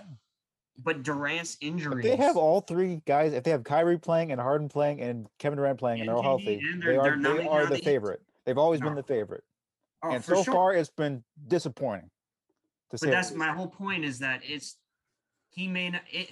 But 0.82 1.02
Durant's 1.02 1.56
injury. 1.60 2.02
they 2.02 2.16
have 2.16 2.36
all 2.36 2.60
three 2.60 3.02
guys, 3.06 3.32
if 3.32 3.44
they 3.44 3.50
have 3.50 3.64
Kyrie 3.64 3.98
playing 3.98 4.32
and 4.32 4.40
Harden 4.40 4.68
playing 4.68 5.00
and 5.00 5.26
Kevin 5.38 5.56
Durant 5.58 5.78
playing 5.78 6.00
and 6.00 6.08
And 6.08 6.08
they're 6.08 6.16
all 6.16 6.22
healthy, 6.22 6.56
they 6.56 6.78
they're- 6.80 7.02
they're 7.02 7.18
they 7.18 7.46
are 7.46 7.66
the 7.66 7.76
the 7.76 7.82
favorite. 7.82 8.22
They've 8.46 8.58
always 8.58 8.80
been 8.80 8.94
the 8.94 9.02
favorite. 9.02 9.44
oh, 10.02 10.10
and 10.12 10.24
so 10.24 10.42
sure. 10.42 10.54
far 10.54 10.74
it's 10.74 10.88
been 10.90 11.22
disappointing. 11.46 12.06
To 12.06 12.10
but 12.92 13.00
say 13.00 13.10
that's 13.10 13.32
my 13.34 13.48
whole 13.52 13.68
point 13.68 14.04
is 14.04 14.18
that 14.20 14.40
it's 14.42 14.76
he 15.50 15.68
may 15.68 15.90
not 15.90 16.02
it 16.10 16.30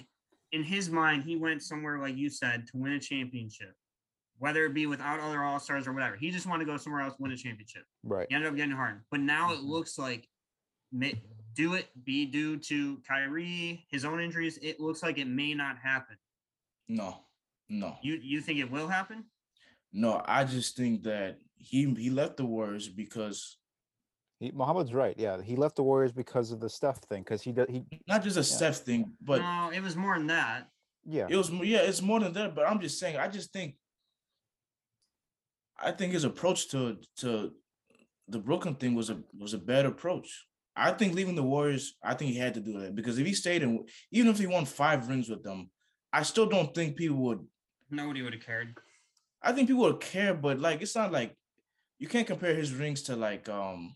in 0.51 0.63
his 0.63 0.89
mind 0.89 1.23
he 1.23 1.35
went 1.35 1.61
somewhere 1.61 1.99
like 1.99 2.17
you 2.17 2.29
said 2.29 2.65
to 2.67 2.77
win 2.77 2.93
a 2.93 2.99
championship 2.99 3.73
whether 4.39 4.65
it 4.65 4.73
be 4.73 4.85
without 4.87 5.19
other 5.19 5.43
all-stars 5.43 5.87
or 5.87 5.93
whatever 5.93 6.15
he 6.17 6.31
just 6.31 6.47
wanted 6.47 6.65
to 6.65 6.71
go 6.71 6.75
somewhere 6.77 7.01
else 7.01 7.13
win 7.19 7.31
a 7.31 7.37
championship 7.37 7.83
right. 8.03 8.25
he 8.29 8.35
ended 8.35 8.49
up 8.49 8.55
getting 8.57 8.75
hard 8.75 9.03
but 9.11 9.19
now 9.21 9.53
it 9.53 9.59
Mhm. 9.59 9.67
looks 9.69 9.97
like 9.99 10.27
do 11.53 11.73
it 11.73 11.87
be 12.05 12.25
due 12.25 12.57
to 12.57 12.97
Kyrie 13.07 13.85
his 13.89 14.05
own 14.05 14.19
injuries 14.19 14.57
it 14.61 14.79
looks 14.79 15.03
like 15.03 15.17
it 15.17 15.27
may 15.27 15.53
not 15.53 15.77
happen 15.77 16.17
No, 16.87 17.21
no. 17.69 17.97
you 18.01 18.19
you 18.21 18.41
think 18.41 18.59
it 18.59 18.71
will 18.71 18.87
happen 18.87 19.25
No, 19.91 20.21
I 20.25 20.43
just 20.43 20.75
think 20.77 21.03
that 21.03 21.37
he 21.57 21.93
he 21.93 22.09
left 22.09 22.37
the 22.37 22.45
Warriors 22.45 22.87
because 22.87 23.57
He, 24.39 24.51
Muhammad's 24.51 24.93
right. 24.93 25.15
Yeah, 25.17 25.41
he 25.41 25.55
left 25.57 25.75
the 25.75 25.83
Warriors 25.83 26.13
because 26.13 26.51
of 26.53 26.59
the 26.61 26.69
Steph 26.69 26.99
thing. 27.09 27.23
Because 27.23 27.41
he 27.41 27.51
does. 27.51 27.67
He 27.69 27.83
not 28.07 28.23
just 28.23 28.37
a 28.37 28.43
Steph 28.43 28.77
thing, 28.87 29.11
but 29.21 29.41
no 29.41 29.69
it 29.73 29.81
was 29.83 29.95
more 29.95 30.17
than 30.17 30.27
that 30.27 30.69
yeah. 31.05 31.27
it 31.29 31.35
was 31.35 31.49
yeah, 31.49 31.79
it's 31.79 32.01
more 32.01 32.19
than 32.19 32.33
that. 32.33 32.55
But 32.55 32.67
I'm 32.67 32.79
just 32.79 32.99
saying, 32.99 33.17
I 33.17 33.27
just 33.27 33.51
think, 33.51 33.75
I 35.77 35.91
think 35.91 36.13
his 36.13 36.23
approach 36.23 36.69
to 36.69 36.97
to 37.17 37.51
the 38.27 38.39
Brooklyn 38.39 38.75
thing 38.75 38.95
was 38.95 39.09
a 39.09 39.19
was 39.37 39.53
a 39.53 39.57
bad 39.57 39.85
approach. 39.85 40.45
I 40.79 40.91
think 40.91 41.13
leaving 41.13 41.35
the 41.35 41.43
Warriors, 41.43 41.95
I 42.01 42.13
think 42.13 42.31
he 42.31 42.37
had 42.37 42.53
to 42.53 42.61
do 42.61 42.79
that 42.79 42.95
because 42.95 43.19
if 43.19 43.27
he 43.27 43.33
stayed 43.33 43.63
in, 43.63 43.85
even 44.11 44.31
if 44.31 44.39
he 44.39 44.47
won 44.47 44.65
five 44.65 45.09
rings 45.09 45.29
with 45.29 45.43
them, 45.43 45.69
I 46.13 46.23
still 46.23 46.45
don't 46.45 46.73
think 46.73 46.95
people 46.95 47.17
would. 47.17 47.45
nobody 47.91 48.21
would 48.21 48.33
have 48.33 48.45
cared 48.45 48.77
I 49.41 49.51
think 49.51 49.67
people 49.67 49.83
would 49.83 49.99
care, 49.99 50.33
but 50.33 50.59
like 50.59 50.81
it's 50.81 50.95
not 50.95 51.11
like 51.11 51.35
you 51.97 52.07
can't 52.07 52.27
compare 52.27 52.53
his 52.55 52.73
rings 52.73 53.03
to 53.03 53.15
like 53.15 53.47
um 53.49 53.95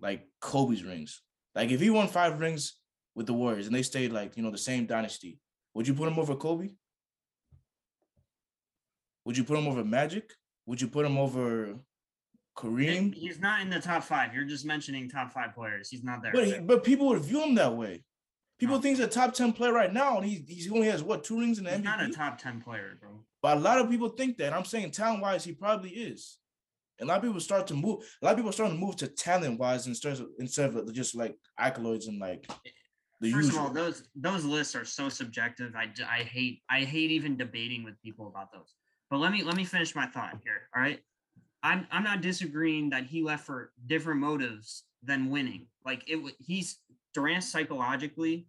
like 0.00 0.26
Kobe's 0.40 0.84
rings. 0.84 1.22
Like 1.54 1.70
if 1.70 1.80
he 1.80 1.90
won 1.90 2.08
five 2.08 2.40
rings 2.40 2.78
with 3.14 3.26
the 3.26 3.34
Warriors 3.34 3.66
and 3.66 3.74
they 3.74 3.82
stayed 3.82 4.12
like 4.12 4.36
you 4.36 4.42
know 4.42 4.50
the 4.50 4.58
same 4.58 4.86
dynasty, 4.86 5.38
would 5.74 5.88
you 5.88 5.94
put 5.94 6.08
him 6.08 6.18
over 6.18 6.34
Kobe? 6.34 6.70
Would 9.24 9.36
you 9.36 9.44
put 9.44 9.58
him 9.58 9.68
over 9.68 9.84
Magic? 9.84 10.32
Would 10.66 10.80
you 10.80 10.88
put 10.88 11.06
him 11.06 11.18
over 11.18 11.76
Kareem? 12.56 13.14
he's 13.14 13.40
not 13.40 13.60
in 13.62 13.70
the 13.70 13.80
top 13.80 14.02
five 14.04 14.34
you're 14.34 14.44
just 14.44 14.64
mentioning 14.64 15.08
top 15.08 15.32
five 15.32 15.54
players 15.54 15.88
he's 15.90 16.04
not 16.04 16.22
there 16.22 16.32
But 16.32 16.46
he, 16.46 16.58
but 16.60 16.84
people 16.84 17.08
would 17.08 17.22
view 17.22 17.42
him 17.42 17.54
that 17.56 17.74
way. 17.76 18.04
People 18.58 18.76
No. 18.76 18.82
think 18.82 18.96
he's 18.98 19.04
a 19.04 19.08
top 19.08 19.32
ten 19.34 19.52
player 19.52 19.72
right 19.72 19.92
now, 19.92 20.18
and 20.18 20.24
he 20.26 20.44
he 20.46 20.70
only 20.70 20.86
has 20.86 21.02
what 21.02 21.24
two 21.24 21.38
rings 21.40 21.58
in 21.58 21.64
the 21.64 21.70
he's 21.70 21.80
MVP. 21.80 21.84
not 21.84 22.02
a 22.02 22.08
top 22.10 22.38
10 22.38 22.60
player 22.60 22.96
bro 23.00 23.24
But 23.42 23.56
a 23.56 23.60
lot 23.60 23.78
of 23.80 23.90
people 23.90 24.08
think 24.10 24.36
that. 24.38 24.52
I'm 24.52 24.64
saying 24.64 24.92
talent 24.92 25.22
wise, 25.22 25.44
he 25.44 25.52
probably 25.52 25.90
is. 25.90 26.38
And 27.00 27.08
a 27.08 27.12
lot 27.12 27.18
of 27.18 27.24
people 27.24 27.40
start 27.40 27.66
to 27.68 27.74
move. 27.74 28.04
A 28.20 28.24
lot 28.26 28.30
of 28.32 28.36
people 28.36 28.50
are 28.50 28.52
starting 28.52 28.76
to 28.78 28.84
move 28.84 28.94
to 28.96 29.08
talent 29.08 29.58
wise 29.58 29.86
instead 29.88 30.12
of 30.12 30.28
instead 30.38 30.72
of 30.76 30.92
just 30.92 31.16
like 31.16 31.34
accolades 31.58 32.06
and 32.06 32.20
like 32.20 32.46
eh, 32.66 32.70
the 33.20 33.32
First 33.32 33.46
usual. 33.46 33.60
of 33.62 33.66
all, 33.68 33.72
those 33.72 34.04
those 34.14 34.44
lists 34.44 34.76
are 34.76 34.84
so 34.84 35.08
subjective. 35.08 35.74
I, 35.74 35.90
I 36.08 36.22
hate 36.22 36.62
I 36.70 36.80
hate 36.84 37.10
even 37.10 37.36
debating 37.36 37.82
with 37.82 38.00
people 38.02 38.28
about 38.28 38.52
those. 38.52 38.74
But 39.10 39.18
let 39.18 39.32
me 39.32 39.42
let 39.42 39.56
me 39.56 39.64
finish 39.64 39.96
my 39.96 40.06
thought 40.06 40.38
here. 40.44 40.68
All 40.76 40.82
right, 40.82 41.00
I'm 41.62 41.86
I'm 41.90 42.04
not 42.04 42.20
disagreeing 42.20 42.90
that 42.90 43.04
he 43.04 43.22
left 43.22 43.46
for 43.46 43.72
different 43.86 44.20
motives 44.20 44.84
than 45.02 45.30
winning. 45.30 45.66
Like 45.84 46.02
it, 46.06 46.18
he's 46.44 46.78
Durant 47.14 47.44
psychologically, 47.44 48.46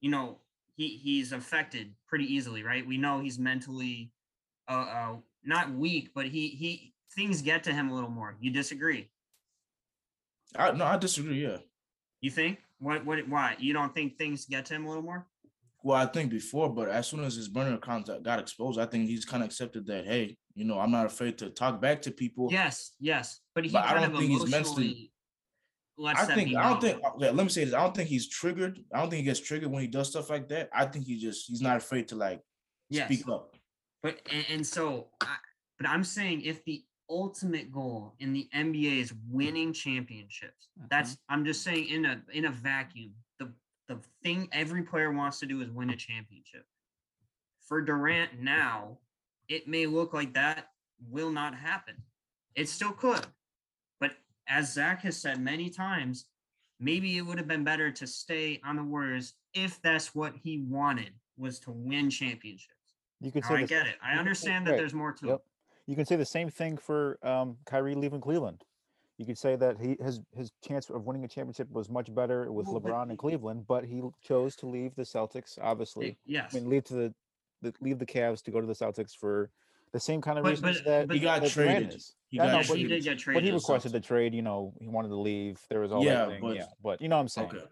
you 0.00 0.10
know, 0.10 0.38
he 0.76 0.88
he's 0.88 1.32
affected 1.32 1.92
pretty 2.06 2.32
easily, 2.32 2.62
right? 2.62 2.86
We 2.86 2.96
know 2.96 3.20
he's 3.20 3.38
mentally, 3.38 4.12
uh, 4.68 4.72
uh 4.72 5.16
not 5.44 5.72
weak, 5.72 6.10
but 6.14 6.26
he 6.26 6.48
he 6.48 6.94
things 7.14 7.42
get 7.42 7.64
to 7.64 7.72
him 7.72 7.90
a 7.90 7.94
little 7.94 8.10
more. 8.10 8.36
You 8.40 8.50
disagree? 8.50 9.08
I, 10.56 10.70
no, 10.72 10.84
I 10.84 10.96
disagree. 10.96 11.42
Yeah. 11.42 11.58
You 12.20 12.30
think? 12.30 12.60
What 12.78 13.04
what 13.04 13.28
why? 13.28 13.56
You 13.58 13.72
don't 13.72 13.94
think 13.94 14.16
things 14.16 14.44
get 14.44 14.66
to 14.66 14.74
him 14.74 14.84
a 14.84 14.88
little 14.88 15.02
more? 15.02 15.26
Well, 15.88 15.96
I 15.96 16.04
think 16.04 16.28
before, 16.30 16.68
but 16.68 16.90
as 16.90 17.06
soon 17.06 17.24
as 17.24 17.36
his 17.36 17.48
burner 17.48 17.76
account 17.76 18.08
got- 18.08 18.22
got 18.22 18.38
exposed, 18.38 18.78
I 18.78 18.84
think 18.84 19.08
he's 19.08 19.24
kind 19.24 19.42
of 19.42 19.46
accepted 19.48 19.86
that. 19.86 20.04
Hey, 20.04 20.36
you 20.54 20.66
know, 20.66 20.78
I'm 20.78 20.90
not 20.90 21.06
afraid 21.06 21.38
to 21.38 21.48
talk 21.48 21.80
back 21.80 22.02
to 22.02 22.10
people. 22.10 22.48
Yes, 22.52 22.92
yes, 23.00 23.40
but 23.54 23.64
he 23.64 23.70
But 23.70 23.86
I 23.86 23.94
don't 23.94 24.12
of 24.12 24.18
think 24.18 24.30
he's 24.30 24.44
emotionally 24.44 25.10
mentally- 25.96 26.14
I 26.14 26.26
think 26.26 26.54
I 26.54 26.68
don't 26.68 26.80
think. 26.82 27.00
yeah, 27.18 27.30
let 27.30 27.42
me 27.42 27.48
say 27.48 27.64
this. 27.64 27.72
I 27.72 27.80
don't 27.82 27.96
think 27.96 28.10
he's 28.10 28.28
triggered. 28.28 28.84
I 28.92 29.00
don't 29.00 29.08
think 29.08 29.20
he 29.20 29.24
gets 29.24 29.40
triggered 29.40 29.70
when 29.70 29.80
he 29.80 29.88
does 29.88 30.10
stuff 30.10 30.28
like 30.28 30.46
that. 30.50 30.68
I 30.74 30.84
think 30.84 31.06
he 31.06 31.18
just 31.18 31.46
he's 31.48 31.62
not 31.62 31.78
afraid 31.78 32.06
to 32.08 32.16
like 32.16 32.42
yes, 32.90 33.06
speak 33.06 33.26
up. 33.26 33.56
but 34.02 34.20
and, 34.30 34.44
and 34.50 34.66
so, 34.66 35.08
I, 35.22 35.36
but 35.78 35.88
I'm 35.88 36.04
saying 36.04 36.42
if 36.42 36.62
the 36.66 36.84
ultimate 37.08 37.72
goal 37.72 38.14
in 38.18 38.34
the 38.34 38.46
NBA 38.54 39.00
is 39.00 39.14
winning 39.26 39.72
championships. 39.72 40.68
Mm-hmm. 40.78 40.88
That's 40.90 41.16
I'm 41.30 41.46
just 41.46 41.62
saying 41.62 41.88
in 41.88 42.04
a 42.04 42.22
in 42.30 42.44
a 42.44 42.50
vacuum. 42.50 43.14
The 43.88 43.98
thing 44.22 44.48
every 44.52 44.82
player 44.82 45.10
wants 45.10 45.40
to 45.40 45.46
do 45.46 45.62
is 45.62 45.70
win 45.70 45.90
a 45.90 45.96
championship. 45.96 46.66
For 47.66 47.80
Durant 47.80 48.40
now, 48.40 48.98
it 49.48 49.66
may 49.66 49.86
look 49.86 50.12
like 50.12 50.34
that 50.34 50.68
will 51.10 51.30
not 51.30 51.54
happen. 51.54 51.94
It 52.54 52.68
still 52.68 52.92
could. 52.92 53.26
But 53.98 54.12
as 54.46 54.72
Zach 54.74 55.02
has 55.02 55.16
said 55.16 55.40
many 55.40 55.70
times, 55.70 56.26
maybe 56.78 57.16
it 57.16 57.22
would 57.22 57.38
have 57.38 57.48
been 57.48 57.64
better 57.64 57.90
to 57.90 58.06
stay 58.06 58.60
on 58.64 58.76
the 58.76 58.82
Warriors 58.84 59.34
if 59.54 59.80
that's 59.80 60.14
what 60.14 60.34
he 60.36 60.58
wanted 60.68 61.12
was 61.38 61.58
to 61.60 61.70
win 61.70 62.10
championships. 62.10 62.74
You 63.20 63.32
could 63.32 63.42
Now, 63.44 63.48
say 63.48 63.54
I 63.54 63.60
get 63.64 63.82
same- 63.84 63.86
it. 63.92 63.98
I 64.02 64.12
understand 64.14 64.66
that 64.66 64.72
right, 64.72 64.76
there's 64.76 64.94
more 64.94 65.12
to 65.12 65.26
Yep. 65.28 65.36
it. 65.36 65.44
You 65.86 65.96
can 65.96 66.04
say 66.04 66.16
the 66.16 66.26
same 66.26 66.50
thing 66.50 66.76
for 66.76 67.18
um, 67.26 67.56
Kyrie 67.64 67.94
leaving 67.94 68.20
Cleveland. 68.20 68.64
You 69.18 69.26
could 69.26 69.36
say 69.38 69.56
that 69.56 69.78
he 69.80 69.96
his 70.00 70.20
his 70.36 70.52
chance 70.66 70.88
of 70.90 71.04
winning 71.04 71.24
a 71.24 71.28
championship 71.28 71.68
was 71.70 71.90
much 71.90 72.14
better 72.14 72.50
with 72.52 72.66
Well, 72.68 72.80
LeBron 72.80 73.04
in 73.04 73.10
he- 73.10 73.16
Cleveland, 73.16 73.64
but 73.66 73.84
he 73.84 74.00
chose 74.22 74.54
to 74.56 74.66
leave 74.66 74.94
the 74.94 75.02
Celtics. 75.02 75.58
Obviously, 75.60 76.16
Yes. 76.24 76.54
I 76.54 76.60
mean, 76.60 76.68
leave 76.70 76.84
to 76.84 76.94
the, 76.94 77.14
the 77.62 77.74
leave 77.80 77.98
the 77.98 78.06
Cavs 78.06 78.42
to 78.44 78.50
go 78.52 78.60
to 78.60 78.66
the 78.66 78.74
Celtics 78.74 79.16
for 79.16 79.50
the 79.92 79.98
same 79.98 80.20
kind 80.20 80.38
of 80.38 80.44
But- 80.44 80.50
reasons 80.50 80.78
but- 80.78 80.84
that 80.84 81.08
but- 81.08 81.16
He 81.16 81.20
got 81.22 81.42
that 81.42 81.50
traded. 81.50 81.94
He 82.28 82.36
Yeah, 82.36 82.46
got 82.46 82.68
but 82.68 82.76
he 82.78 82.84
did 82.84 83.02
get 83.02 83.18
traded. 83.18 83.42
But 83.42 83.44
he 83.44 83.50
requested 83.52 83.90
the 83.90 84.00
trade. 84.00 84.34
You 84.34 84.42
know, 84.42 84.72
he 84.78 84.86
wanted 84.86 85.08
to 85.08 85.16
leave. 85.16 85.60
There 85.68 85.80
was 85.80 85.90
all 85.90 86.04
Yeah, 86.04 86.14
that 86.26 86.28
thing. 86.28 86.40
but- 86.42 86.56
yeah, 86.56 86.66
but 86.82 87.00
you 87.00 87.08
know 87.08 87.16
what 87.16 87.22
I'm 87.22 87.28
saying. 87.28 87.48
Okay. 87.48 87.64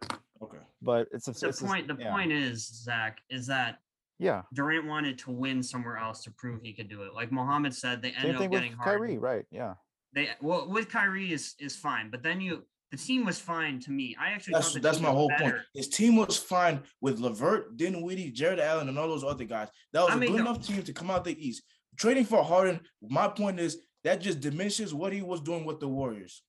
Okay. 0.42 0.59
But 0.82 1.09
it's 1.12 1.28
a, 1.28 1.32
the 1.32 1.49
it's 1.49 1.61
a- 1.62 1.64
point. 1.64 1.86
The 1.86 1.97
yeah, 1.97 2.11
point 2.11 2.32
is, 2.32 2.66
Zach, 2.66 3.20
is 3.30 3.47
that 3.47 3.78
Yeah, 4.18 4.42
Durant 4.53 4.86
wanted 4.86 5.18
to 5.20 5.30
win 5.30 5.62
somewhere 5.62 5.97
else 5.99 6.22
to 6.24 6.30
prove 6.32 6.62
he 6.62 6.72
could 6.72 6.88
do 6.88 7.03
it. 7.03 7.14
Like 7.14 7.30
Mohammed 7.30 7.72
said, 7.74 8.03
they 8.03 8.11
ended 8.12 8.36
up 8.36 8.51
getting 8.51 8.72
Kyrie, 8.76 9.11
Harden. 9.11 9.20
right? 9.20 9.47
Yeah, 9.51 9.74
They 10.17 10.31
well 10.41 10.69
with 10.69 10.89
Kyrie 10.89 11.33
is 11.33 11.55
is 11.61 11.77
fine, 11.77 12.11
but 12.11 12.23
then 12.25 12.41
you 12.41 12.64
the 12.91 12.97
team 12.97 13.25
was 13.27 13.39
fine 13.39 13.79
to 13.81 13.91
me. 13.91 14.17
I 14.19 14.31
actually 14.31 14.55
That's 14.55 14.73
thought 14.73 14.83
that's 14.83 14.99
my 15.01 15.11
was 15.11 15.17
whole 15.17 15.31
point. 15.39 15.55
His 15.75 15.89
team 15.89 16.17
was 16.17 16.37
fine 16.39 16.83
with 17.01 17.21
Levert, 17.21 17.77
Dinwiddie, 17.77 18.31
Jarrett 18.33 18.59
Allen, 18.59 18.89
and 18.89 18.99
all 18.99 19.09
those 19.09 19.25
other 19.25 19.45
guys. 19.45 19.69
That 19.93 20.03
was 20.03 20.12
I 20.12 20.17
a 20.17 20.19
mean, 20.19 20.31
good 20.33 20.39
no- 20.45 20.51
enough 20.53 20.67
team 20.67 20.83
to 20.83 20.93
come 20.93 21.11
out 21.11 21.25
the 21.25 21.37
East. 21.47 21.62
Trading 21.99 22.25
for 22.25 22.43
Harden, 22.43 22.81
my 23.03 23.29
point 23.29 23.61
is 23.61 23.79
that 24.05 24.21
just 24.21 24.41
diminishes 24.41 24.95
what 24.95 25.12
he 25.12 25.21
was 25.23 25.41
doing 25.41 25.64
with 25.64 25.81
the 25.81 25.89
Warriors. 25.89 26.43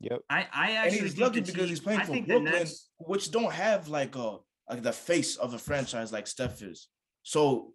yep. 0.00 0.20
I 0.28 0.46
I 0.52 0.68
And 0.70 0.78
actually 0.78 1.00
he's 1.00 1.10
think 1.14 1.20
lucky 1.22 1.40
the 1.40 1.46
because 1.46 1.60
team- 1.62 1.68
he's 1.68 1.80
playing 1.80 2.00
for 2.00 2.12
Brooklyn, 2.12 2.44
Nets- 2.44 2.88
which 2.98 3.30
don't 3.30 3.52
have 3.52 3.86
like 3.88 4.16
a 4.16 4.38
like 4.68 4.82
the 4.82 4.92
face 4.92 5.36
of 5.36 5.54
a 5.54 5.58
franchise 5.58 6.10
like 6.12 6.26
Steph 6.26 6.62
is. 6.62 6.88
So, 7.22 7.74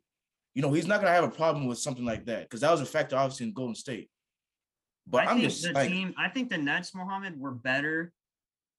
you 0.55 0.61
know, 0.61 0.73
he's 0.73 0.87
not 0.87 0.99
gonna 1.01 1.13
have 1.13 1.23
a 1.25 1.29
problem 1.31 1.67
with 1.67 1.77
something 1.77 2.05
like 2.05 2.25
that 2.25 2.43
because 2.43 2.61
that 2.61 2.71
was 2.71 2.81
a 2.81 2.85
factor 2.85 3.15
obviously 3.15 3.45
in 3.47 3.53
Golden 3.53 3.75
State. 3.75 4.09
But 5.07 5.27
I 5.27 5.31
I'm 5.31 5.37
think 5.37 5.49
just 5.49 5.63
the 5.63 5.71
like, 5.73 5.89
team. 5.89 6.13
I 6.17 6.29
think 6.29 6.49
the 6.49 6.57
Nets, 6.57 6.93
Mohammed, 6.95 7.39
were 7.39 7.51
better 7.51 8.11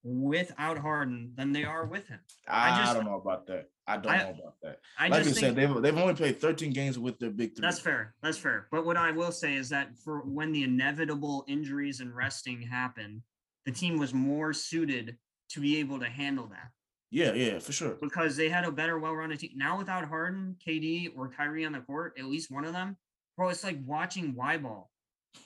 without 0.02 0.78
Harden 0.78 1.32
than 1.36 1.52
they 1.52 1.64
are 1.64 1.84
with 1.86 2.06
him. 2.08 2.20
I, 2.48 2.70
I 2.72 2.78
just- 2.82 2.94
don't 2.94 3.04
know 3.04 3.16
about 3.16 3.46
that. 3.48 3.68
I 3.88 3.96
don't 3.98 4.12
I- 4.12 4.22
know 4.24 4.30
about 4.30 4.54
that. 4.62 4.80
I 4.98 5.08
Like 5.08 5.22
just 5.22 5.36
you 5.36 5.40
said, 5.46 5.54
they've 5.56 5.80
they've 5.80 5.96
only 5.96 6.14
played 6.14 6.40
13 6.40 6.72
games 6.72 6.98
with 6.98 7.18
their 7.20 7.30
big 7.30 7.54
three. 7.54 7.62
That's 7.62 7.78
fair. 7.78 8.14
That's 8.22 8.36
fair. 8.38 8.66
But 8.72 8.84
what 8.84 8.96
I 8.96 9.12
will 9.12 9.30
say 9.30 9.54
is 9.54 9.68
that 9.68 9.96
for 9.98 10.20
when 10.20 10.50
the 10.50 10.64
inevitable 10.64 11.44
injuries 11.46 12.00
and 12.00 12.14
resting 12.14 12.60
happen, 12.62 13.22
the 13.64 13.70
team 13.72 13.96
was 13.96 14.12
more 14.12 14.52
suited 14.52 15.16
to 15.50 15.60
be 15.60 15.76
able 15.78 16.00
to 16.00 16.06
handle 16.06 16.46
that 16.48 16.70
Yeah, 17.12 17.32
yeah, 17.34 17.60
for 17.60 17.70
sure. 17.70 17.96
because 18.00 18.36
they 18.36 18.48
had 18.48 18.64
a 18.64 18.72
better, 18.72 18.98
well-rounded 18.98 19.38
team. 19.38 19.52
Now 19.54 19.78
without 19.78 20.04
Harden, 20.08 20.56
KD, 20.66 21.12
or 21.16 21.28
Kyrie 21.28 21.64
on 21.64 21.70
the 21.72 21.78
court, 21.80 22.14
at 22.18 22.24
least 22.24 22.50
one 22.50 22.64
of 22.64 22.72
them, 22.72 22.96
bro, 23.36 23.48
it's 23.50 23.62
like 23.62 23.78
watching 23.84 24.34
Y 24.34 24.56
ball. 24.56 24.90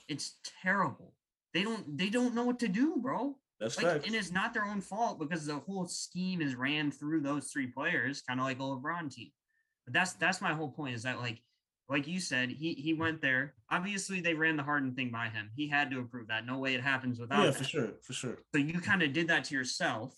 It's 0.07 0.35
terrible. 0.61 1.13
They 1.53 1.63
don't. 1.63 1.97
They 1.97 2.09
don't 2.09 2.33
know 2.35 2.43
what 2.45 2.59
to 2.59 2.67
do, 2.67 2.97
bro. 2.97 3.35
That's 3.59 3.77
Like, 3.77 3.85
facts. 3.85 4.07
and 4.07 4.15
it's 4.15 4.31
not 4.31 4.53
their 4.53 4.65
own 4.65 4.81
fault 4.81 5.19
because 5.19 5.45
the 5.45 5.59
whole 5.59 5.87
scheme 5.87 6.41
is 6.41 6.55
ran 6.55 6.91
through 6.91 7.21
those 7.21 7.47
three 7.51 7.67
players, 7.67 8.21
kind 8.21 8.39
of 8.39 8.45
like 8.45 8.57
a 8.59 8.63
LeBron 8.63 9.13
team. 9.13 9.31
But 9.85 9.93
that's 9.93 10.13
that's 10.13 10.41
my 10.41 10.53
whole 10.53 10.71
point 10.71 10.95
is 10.95 11.03
that 11.03 11.19
like 11.19 11.41
like 11.89 12.07
you 12.07 12.19
said, 12.19 12.49
he 12.49 12.73
he 12.73 12.93
went 12.93 13.21
there. 13.21 13.53
Obviously, 13.69 14.21
they 14.21 14.33
ran 14.33 14.55
the 14.57 14.63
Harden 14.63 14.93
thing 14.95 15.11
by 15.11 15.27
him. 15.29 15.51
He 15.55 15.67
had 15.67 15.91
to 15.91 15.99
approve 15.99 16.27
that. 16.29 16.45
No 16.45 16.57
way 16.57 16.73
it 16.73 16.81
happens 16.81 17.19
without. 17.19 17.39
Yeah, 17.43 17.45
that. 17.51 17.55
for 17.55 17.63
sure, 17.65 17.89
for 18.01 18.13
sure. 18.13 18.37
So 18.55 18.59
you 18.61 18.79
kind 18.79 19.03
of 19.03 19.13
did 19.13 19.27
that 19.27 19.43
to 19.45 19.55
yourself, 19.55 20.15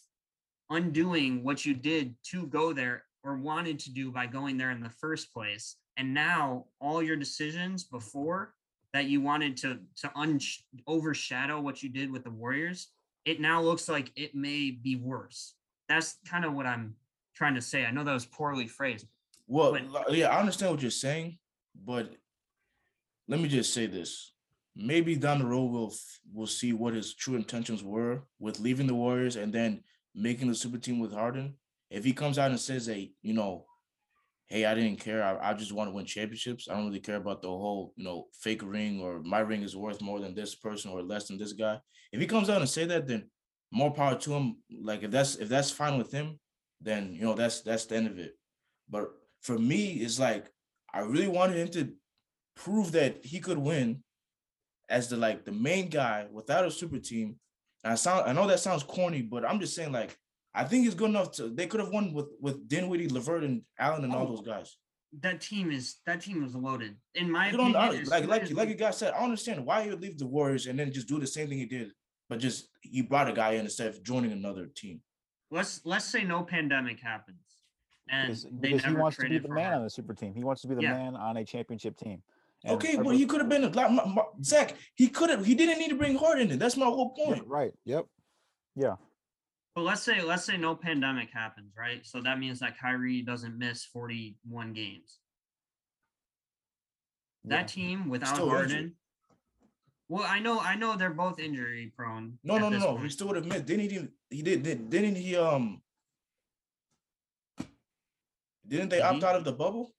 undoing 0.69 1.43
what 1.43 1.65
you 1.65 1.73
did 1.73 2.15
to 2.31 2.47
go 2.47 2.73
there 2.73 3.05
or 3.23 3.37
wanted 3.37 3.79
to 3.79 3.91
do 3.91 4.11
by 4.11 4.27
going 4.27 4.57
there 4.57 4.71
in 4.71 4.81
the 4.81 4.89
first 4.89 5.33
place. 5.33 5.77
And 5.97 6.13
now 6.13 6.65
all 6.79 7.01
your 7.01 7.15
decisions 7.15 7.83
before 7.83 8.53
that 8.93 9.05
you 9.05 9.19
wanted 9.21 9.57
to 9.57 9.79
to 9.97 10.11
un- 10.15 10.39
overshadow 10.87 11.59
what 11.59 11.83
you 11.83 11.89
did 11.89 12.11
with 12.11 12.23
the 12.23 12.29
Warriors, 12.29 12.89
it 13.25 13.41
now 13.41 13.61
looks 13.61 13.89
like 13.89 14.11
it 14.15 14.35
may 14.35 14.71
be 14.71 14.95
worse. 14.95 15.55
That's 15.89 16.17
kind 16.27 16.45
of 16.45 16.53
what 16.53 16.65
I'm 16.65 16.95
trying 17.35 17.55
to 17.55 17.61
say. 17.61 17.85
I 17.85 17.91
know 17.91 18.03
that 18.03 18.13
was 18.13 18.25
poorly 18.25 18.67
phrased. 18.67 19.07
Well, 19.47 19.73
But- 19.91 20.13
yeah, 20.15 20.29
I 20.29 20.39
understand 20.39 20.71
what 20.71 20.81
you're 20.81 20.91
saying, 20.91 21.37
but 21.75 22.13
let 23.27 23.39
me 23.39 23.49
just 23.49 23.73
say 23.73 23.87
this: 23.87 24.31
maybe 24.75 25.15
down 25.15 25.39
the 25.39 25.45
road 25.45 25.71
we'll 25.71 25.93
we'll 26.31 26.47
see 26.47 26.71
what 26.73 26.93
his 26.93 27.13
true 27.15 27.35
intentions 27.35 27.83
were 27.83 28.23
with 28.39 28.59
leaving 28.59 28.87
the 28.87 28.95
Warriors 28.95 29.35
and 29.35 29.51
then 29.51 29.83
making 30.15 30.47
the 30.47 30.55
super 30.55 30.77
team 30.77 30.99
with 30.99 31.11
Harden. 31.11 31.55
If 31.89 32.03
he 32.05 32.13
comes 32.13 32.37
out 32.37 32.51
and 32.51 32.59
says, 32.59 32.85
"Hey, 32.85 33.13
you 33.21 33.33
know, 33.33 33.65
hey, 34.47 34.65
I 34.65 34.75
didn't 34.75 34.99
care. 34.99 35.23
I, 35.23 35.51
I 35.51 35.53
just 35.53 35.71
want 35.71 35.89
to 35.89 35.93
win 35.93 36.05
championships. 36.05 36.67
I 36.69 36.75
don't 36.75 36.87
really 36.87 36.99
care 36.99 37.15
about 37.15 37.41
the 37.41 37.47
whole, 37.47 37.93
you 37.95 38.03
know, 38.03 38.27
fake 38.39 38.61
ring 38.63 39.01
or 39.01 39.21
my 39.23 39.39
ring 39.39 39.63
is 39.63 39.75
worth 39.75 40.01
more 40.01 40.19
than 40.19 40.35
this 40.35 40.55
person 40.55 40.91
or 40.91 41.01
less 41.01 41.27
than 41.27 41.37
this 41.37 41.53
guy." 41.53 41.79
If 42.11 42.21
he 42.21 42.27
comes 42.27 42.49
out 42.49 42.61
and 42.61 42.69
say 42.69 42.85
that, 42.85 43.07
then 43.07 43.29
more 43.71 43.91
power 43.91 44.15
to 44.15 44.33
him. 44.33 44.57
Like 44.81 45.03
if 45.03 45.11
that's 45.11 45.35
if 45.35 45.49
that's 45.49 45.71
fine 45.71 45.97
with 45.97 46.11
him, 46.11 46.39
then 46.79 47.13
you 47.13 47.21
know 47.21 47.33
that's 47.33 47.61
that's 47.61 47.85
the 47.85 47.95
end 47.95 48.07
of 48.07 48.19
it. 48.19 48.33
But 48.89 49.09
for 49.41 49.57
me, 49.57 49.93
it's 49.93 50.19
like 50.19 50.49
I 50.93 50.99
really 50.99 51.27
wanted 51.27 51.57
him 51.57 51.69
to 51.69 51.93
prove 52.55 52.91
that 52.91 53.25
he 53.25 53.39
could 53.39 53.57
win 53.57 54.03
as 54.89 55.09
the 55.09 55.17
like 55.17 55.45
the 55.45 55.51
main 55.51 55.89
guy 55.89 56.27
without 56.31 56.65
a 56.65 56.71
super 56.71 56.99
team. 56.99 57.37
And 57.83 57.93
I 57.93 57.95
sound 57.95 58.29
I 58.29 58.33
know 58.33 58.47
that 58.47 58.59
sounds 58.59 58.83
corny, 58.83 59.21
but 59.21 59.43
I'm 59.43 59.59
just 59.59 59.75
saying 59.75 59.91
like 59.91 60.15
I 60.55 60.63
think 60.65 60.85
it's 60.85 60.95
good 60.95 61.09
enough 61.09 61.31
to 61.33 61.49
they 61.49 61.67
could 61.67 61.79
have 61.79 61.89
won 61.89 62.13
with 62.13 62.27
with 62.39 62.67
Dinwiddie, 62.67 63.09
Levert, 63.09 63.43
and 63.43 63.61
Allen 63.79 64.03
and 64.03 64.13
all 64.13 64.27
Oh, 64.27 64.35
those 64.35 64.45
guys. 64.45 64.77
That 65.21 65.41
team 65.41 65.71
is 65.71 65.97
that 66.05 66.21
team 66.21 66.41
was 66.43 66.55
loaded. 66.55 66.95
In 67.15 67.29
my 67.31 67.49
You 67.51 67.57
don't 67.57 67.75
opinion, 67.75 68.07
I- 68.07 68.17
like 68.19 68.27
like 68.27 68.41
as 68.43 68.51
like 68.53 68.67
we- 68.67 68.73
a 68.73 68.77
guy 68.77 68.91
said, 68.91 69.13
I 69.13 69.23
understand 69.23 69.65
why 69.65 69.83
he 69.83 69.89
would 69.89 70.01
leave 70.01 70.17
the 70.17 70.27
Warriors 70.27 70.67
and 70.67 70.77
then 70.77 70.91
just 70.91 71.07
do 71.07 71.19
the 71.19 71.27
same 71.27 71.47
thing 71.49 71.57
he 71.57 71.65
did, 71.65 71.91
but 72.29 72.39
just 72.39 72.69
he 72.81 73.01
brought 73.01 73.29
a 73.29 73.33
guy 73.33 73.51
in 73.53 73.61
instead 73.65 73.87
of 73.87 74.03
joining 74.03 74.31
another 74.31 74.67
team. 74.67 75.01
let's 75.51 75.81
let's 75.85 76.05
say 76.05 76.23
no 76.23 76.43
pandemic 76.43 76.99
happens. 76.99 77.37
And 78.09 78.27
because, 78.27 78.43
they 78.43 78.73
because 78.73 78.85
he 78.85 78.93
wants 78.95 79.17
to 79.17 79.29
be 79.29 79.37
the 79.39 79.47
man 79.49 79.57
Harden. 79.63 79.77
on 79.79 79.83
the 79.85 79.89
super 79.89 80.13
team. 80.13 80.33
He 80.35 80.43
wants 80.43 80.61
to 80.63 80.67
be 80.67 80.75
the 80.75 80.81
Yeah. 80.81 80.93
man 80.93 81.15
on 81.15 81.37
a 81.37 81.45
championship 81.45 81.95
team. 81.97 82.21
And 82.65 82.75
Okay, 82.75 82.95
but 82.95 83.07
ever- 83.07 83.13
he 83.13 83.25
could 83.25 83.39
have 83.39 83.49
been 83.49 83.63
a 83.63 83.69
lot. 83.69 83.91
my- 83.93 84.05
my- 84.05 84.25
Zach, 84.43 84.75
he 84.95 85.07
could 85.09 85.29
have. 85.29 85.45
He 85.45 85.53
didn't 85.55 85.79
need 85.79 85.89
to 85.89 85.95
bring 85.95 86.15
Harden 86.17 86.49
in. 86.51 86.59
That's 86.59 86.75
my 86.75 86.85
whole 86.85 87.13
Yeah, 87.17 87.25
point. 87.25 87.47
right. 87.47 87.73
Yep. 87.85 88.05
Yeah. 88.75 88.95
But 89.75 89.81
let's 89.81 90.03
say 90.03 90.21
let's 90.21 90.45
say 90.45 90.55
no 90.57 90.75
pandemic 90.75 91.29
happens, 91.31 91.73
right? 91.77 92.05
So 92.05 92.21
that 92.21 92.39
means 92.39 92.59
that 92.59 92.77
Kyrie 92.79 93.21
doesn't 93.23 93.57
miss 93.57 93.83
41 93.85 94.73
games. 94.73 95.17
That 97.45 97.61
yeah. 97.61 97.65
team 97.65 98.09
without 98.09 98.35
Still 98.35 98.49
Harden. 98.49 98.71
injured. 98.71 98.91
Well, 100.09 100.25
I 100.27 100.39
know 100.39 100.59
I 100.59 100.75
know 100.75 100.95
they're 100.95 101.09
both 101.09 101.39
injury 101.39 101.91
prone. 101.97 102.37
No, 102.43 102.57
no, 102.57 102.69
no, 102.69 102.77
no. 102.77 102.97
He 102.97 103.09
still 103.09 103.27
would 103.27 103.35
have 103.35 103.45
missed. 103.45 103.65
Didn't 103.65 103.89
he? 103.89 104.07
He 104.29 104.41
did. 104.43 104.61
did 104.63 104.89
didn't 104.89 105.15
he? 105.15 105.35
Um. 105.35 105.81
Didn't 108.67 108.89
they 108.89 108.97
Did 108.97 109.05
opt 109.05 109.17
he? 109.17 109.25
out 109.25 109.35
of 109.35 109.43
the 109.43 109.51
bubble? 109.51 109.93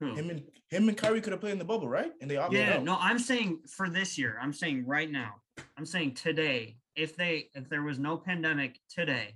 Who? 0.00 0.14
Him 0.14 0.30
and 0.30 0.42
him 0.68 0.88
and 0.88 0.96
Kyrie 0.96 1.20
could 1.20 1.32
have 1.32 1.40
played 1.40 1.52
in 1.52 1.58
the 1.58 1.64
bubble, 1.64 1.88
right? 1.88 2.12
And 2.20 2.30
they 2.30 2.36
opted 2.36 2.58
Yeah, 2.58 2.74
out. 2.74 2.74
Yeah, 2.78 2.82
no, 2.82 2.96
I'm 3.00 3.18
saying 3.18 3.60
for 3.68 3.88
this 3.88 4.16
year. 4.18 4.38
I'm 4.40 4.52
saying 4.52 4.86
right 4.86 5.10
now. 5.10 5.36
I'm 5.76 5.86
saying 5.86 6.14
today. 6.14 6.76
If 6.96 7.16
they 7.16 7.48
if 7.54 7.68
there 7.68 7.82
was 7.82 7.98
no 7.98 8.16
pandemic 8.16 8.78
today, 8.88 9.34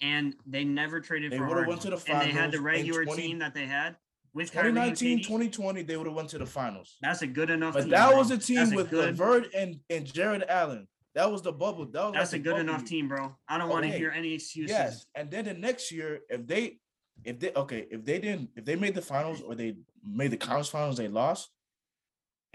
and 0.00 0.34
they 0.46 0.64
never 0.64 1.00
traded 1.00 1.32
They 1.32 1.38
for 1.38 1.46
Harden, 1.46 1.66
went 1.66 1.80
to 1.82 1.90
the 1.90 2.02
and 2.08 2.20
they 2.20 2.32
had 2.32 2.50
the 2.50 2.60
regular 2.60 3.04
20 3.04 3.22
team 3.22 3.38
that 3.38 3.54
they 3.54 3.66
had 3.66 3.96
with 4.34 4.52
Kyrie 4.52 4.68
and 4.68 4.76
2019, 4.76 5.18
2020, 5.18 5.82
they 5.82 5.96
would 5.96 6.06
have 6.06 6.16
went 6.16 6.30
to 6.30 6.38
the 6.38 6.46
finals. 6.46 6.96
That's 7.02 7.22
a 7.22 7.26
good 7.26 7.50
enough. 7.50 7.74
But 7.74 7.82
team, 7.82 7.90
that 7.90 8.08
bro. 8.08 8.18
was 8.18 8.30
a 8.30 8.38
team 8.38 8.56
That's 8.56 8.74
with. 8.74 8.92
Levert 8.92 9.52
and 9.54 9.78
and 9.90 10.10
Jarrett 10.10 10.44
Allen. 10.48 10.88
That 11.14 11.30
was 11.30 11.42
the 11.42 11.52
bubble. 11.52 11.84
That 11.84 12.04
was 12.04 12.12
That's 12.14 12.32
a 12.32 12.36
like 12.36 12.44
the 12.44 12.50
good 12.50 12.60
enough 12.60 12.80
year. 12.80 12.88
team, 12.88 13.08
bro. 13.08 13.36
I 13.46 13.58
don't 13.58 13.68
oh, 13.68 13.72
want 13.72 13.84
to 13.84 13.90
hear 13.90 14.10
any 14.10 14.32
excuses. 14.32 14.70
Yes, 14.70 15.06
and 15.14 15.30
then 15.30 15.44
the 15.44 15.54
next 15.54 15.92
year, 15.92 16.20
if 16.30 16.46
they, 16.46 16.78
if 17.24 17.38
they, 17.38 17.52
okay, 17.54 17.86
if 17.90 18.04
they 18.04 18.18
didn't, 18.18 18.50
if 18.56 18.64
they 18.64 18.76
made 18.76 18.94
the 18.94 19.02
finals 19.02 19.42
or 19.42 19.54
they 19.54 19.76
made 20.02 20.30
the 20.30 20.38
conference 20.38 20.68
finals, 20.68 20.96
they 20.96 21.08
lost, 21.08 21.50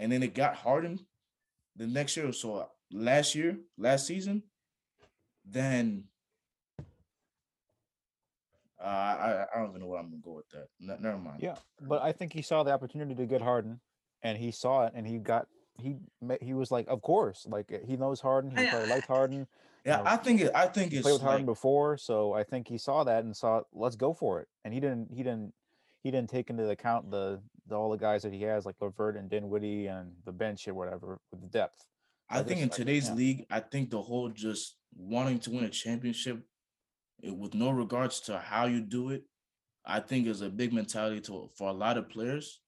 and 0.00 0.10
then 0.10 0.20
they 0.20 0.28
got 0.28 0.56
Harden 0.56 0.98
the 1.76 1.86
next 1.86 2.16
year. 2.16 2.32
So 2.32 2.68
last 2.92 3.34
year, 3.34 3.58
last 3.76 4.06
season, 4.06 4.42
then 5.44 6.04
uh, 8.80 8.84
I 8.84 9.46
I 9.54 9.58
don't 9.58 9.70
even 9.70 9.80
know 9.80 9.86
where 9.88 10.00
I'm 10.00 10.10
gonna 10.10 10.22
go 10.22 10.32
with 10.32 10.48
that. 10.50 10.68
Ne- 10.80 10.96
never 11.00 11.18
mind. 11.18 11.40
Yeah. 11.42 11.56
But 11.80 12.02
I 12.02 12.12
think 12.12 12.32
he 12.32 12.42
saw 12.42 12.62
the 12.62 12.72
opportunity 12.72 13.14
to 13.14 13.26
get 13.26 13.42
Harden 13.42 13.80
and 14.22 14.38
he 14.38 14.50
saw 14.50 14.86
it 14.86 14.92
and 14.94 15.06
he 15.06 15.18
got 15.18 15.48
he 15.80 15.96
he 16.40 16.54
was 16.54 16.70
like, 16.70 16.86
of 16.88 17.02
course, 17.02 17.46
like 17.48 17.82
he 17.86 17.96
knows 17.96 18.20
Harden. 18.20 18.56
He 18.56 18.66
probably 18.66 18.88
liked 18.88 19.06
Harden. 19.06 19.46
Yeah, 19.84 19.98
know, 19.98 20.02
I 20.06 20.16
think 20.16 20.40
it. 20.40 20.50
I 20.54 20.66
think 20.66 20.92
it's 20.92 21.02
played 21.02 21.14
with 21.14 21.22
Harden 21.22 21.46
like, 21.46 21.54
before, 21.54 21.96
so 21.96 22.32
I 22.32 22.42
think 22.42 22.68
he 22.68 22.78
saw 22.78 23.04
that 23.04 23.24
and 23.24 23.36
saw, 23.36 23.62
let's 23.72 23.96
go 23.96 24.12
for 24.12 24.40
it. 24.40 24.48
And 24.64 24.74
he 24.74 24.80
didn't, 24.80 25.08
he 25.10 25.22
didn't, 25.22 25.54
he 26.02 26.10
didn't 26.10 26.28
take 26.28 26.50
into 26.50 26.68
account 26.68 27.10
the, 27.10 27.40
the 27.66 27.76
all 27.76 27.90
the 27.90 27.96
guys 27.96 28.22
that 28.22 28.32
he 28.32 28.42
has, 28.42 28.66
like 28.66 28.74
Levert 28.80 29.16
and 29.16 29.30
Dinwiddie 29.30 29.86
and 29.86 30.12
the 30.24 30.32
bench 30.32 30.66
or 30.68 30.74
whatever 30.74 31.18
with 31.30 31.40
the 31.40 31.46
depth. 31.46 31.86
I 32.30 32.40
I 32.40 32.42
think 32.42 32.60
in 32.60 32.68
today's 32.68 33.10
league, 33.10 33.46
I 33.50 33.60
think 33.60 33.90
the 33.90 34.02
whole 34.02 34.28
just 34.28 34.76
wanting 34.94 35.38
to 35.40 35.50
win 35.50 35.64
a 35.64 35.70
championship, 35.70 36.42
eh, 37.22 37.30
with 37.30 37.54
no 37.54 37.70
regards 37.70 38.20
to 38.20 38.38
how 38.38 38.66
you 38.66 38.80
do 38.80 39.10
it, 39.10 39.24
I 39.84 40.00
think 40.00 40.26
is 40.26 40.42
a 40.42 40.50
big 40.50 40.72
mentality 40.72 41.20
to 41.22 41.50
for 41.56 41.68
a 41.68 41.72
lot 41.72 41.96
of 41.96 42.08
players. 42.08 42.60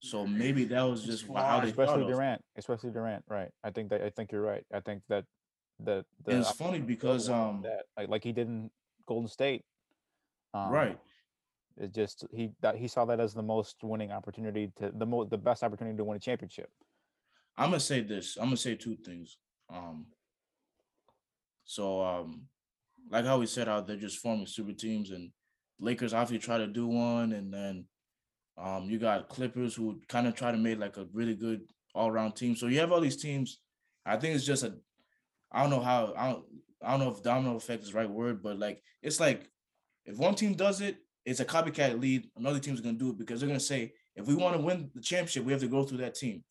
So 0.00 0.26
maybe 0.26 0.64
that 0.66 0.82
was 0.82 1.02
just 1.02 1.28
wha- 1.28 1.42
how 1.42 1.60
they 1.60 1.68
especially 1.68 2.02
of. 2.02 2.08
Durant, 2.08 2.42
especially 2.56 2.90
Durant, 2.90 3.24
right? 3.28 3.50
I 3.64 3.70
think 3.70 3.88
that 3.90 4.02
I 4.02 4.10
think 4.10 4.30
you're 4.32 4.42
right. 4.42 4.64
I 4.72 4.80
think 4.80 5.02
that 5.08 5.24
that 5.80 6.04
the 6.24 6.38
it's 6.38 6.52
funny 6.52 6.80
because 6.80 7.28
um 7.28 7.62
that 7.62 7.86
like, 7.96 8.08
like 8.08 8.24
he 8.24 8.32
did 8.32 8.46
in 8.46 8.70
Golden 9.06 9.28
State, 9.28 9.64
um, 10.52 10.70
right. 10.70 10.98
It 11.76 11.92
just 11.92 12.24
he 12.32 12.52
that 12.60 12.76
he 12.76 12.86
saw 12.86 13.04
that 13.06 13.18
as 13.18 13.34
the 13.34 13.42
most 13.42 13.82
winning 13.82 14.12
opportunity 14.12 14.70
to 14.76 14.92
the 14.94 15.06
mo 15.06 15.24
the 15.24 15.38
best 15.38 15.64
opportunity 15.64 15.96
to 15.96 16.04
win 16.04 16.16
a 16.16 16.20
championship. 16.20 16.68
I'm 17.56 17.70
gonna 17.70 17.80
say 17.80 18.00
this. 18.00 18.36
I'm 18.36 18.46
gonna 18.46 18.56
say 18.56 18.74
two 18.74 18.96
things. 18.96 19.36
Um. 19.72 20.06
So 21.64 22.02
um, 22.02 22.42
like 23.10 23.24
how 23.24 23.38
we 23.38 23.46
said 23.46 23.68
out 23.68 23.86
they're 23.86 23.96
just 23.96 24.18
forming 24.18 24.46
super 24.46 24.72
teams, 24.72 25.10
and 25.10 25.30
Lakers 25.78 26.14
obviously 26.14 26.44
try 26.44 26.58
to 26.58 26.66
do 26.66 26.86
one, 26.86 27.32
and 27.32 27.52
then 27.52 27.86
um, 28.58 28.84
you 28.88 28.98
got 28.98 29.28
Clippers 29.28 29.74
who 29.74 30.00
kind 30.08 30.26
of 30.26 30.34
try 30.34 30.52
to 30.52 30.58
make 30.58 30.78
like 30.78 30.96
a 30.96 31.06
really 31.12 31.34
good 31.34 31.62
all 31.94 32.08
around 32.08 32.32
team. 32.32 32.56
So 32.56 32.66
you 32.66 32.80
have 32.80 32.92
all 32.92 33.00
these 33.00 33.20
teams. 33.20 33.58
I 34.04 34.16
think 34.16 34.34
it's 34.34 34.44
just 34.44 34.64
a, 34.64 34.74
I 35.50 35.62
don't 35.62 35.70
know 35.70 35.80
how 35.80 36.12
I 36.16 36.30
don't 36.30 36.44
I 36.82 36.90
don't 36.90 37.00
know 37.00 37.10
if 37.10 37.22
domino 37.22 37.56
effect 37.56 37.82
is 37.82 37.90
the 37.90 37.98
right 37.98 38.10
word, 38.10 38.42
but 38.42 38.58
like 38.58 38.82
it's 39.02 39.20
like 39.20 39.48
if 40.04 40.18
one 40.18 40.34
team 40.34 40.54
does 40.54 40.80
it, 40.80 40.96
it's 41.24 41.40
a 41.40 41.44
copycat 41.44 42.00
lead. 42.00 42.28
Another 42.36 42.58
team's 42.58 42.80
gonna 42.80 42.98
do 42.98 43.10
it 43.10 43.18
because 43.18 43.40
they're 43.40 43.48
gonna 43.48 43.60
say 43.60 43.92
if 44.16 44.26
we 44.26 44.34
want 44.34 44.56
to 44.56 44.62
win 44.62 44.90
the 44.94 45.00
championship, 45.00 45.44
we 45.44 45.52
have 45.52 45.62
to 45.62 45.68
go 45.68 45.82
through 45.82 45.98
that 45.98 46.14
team. 46.14 46.44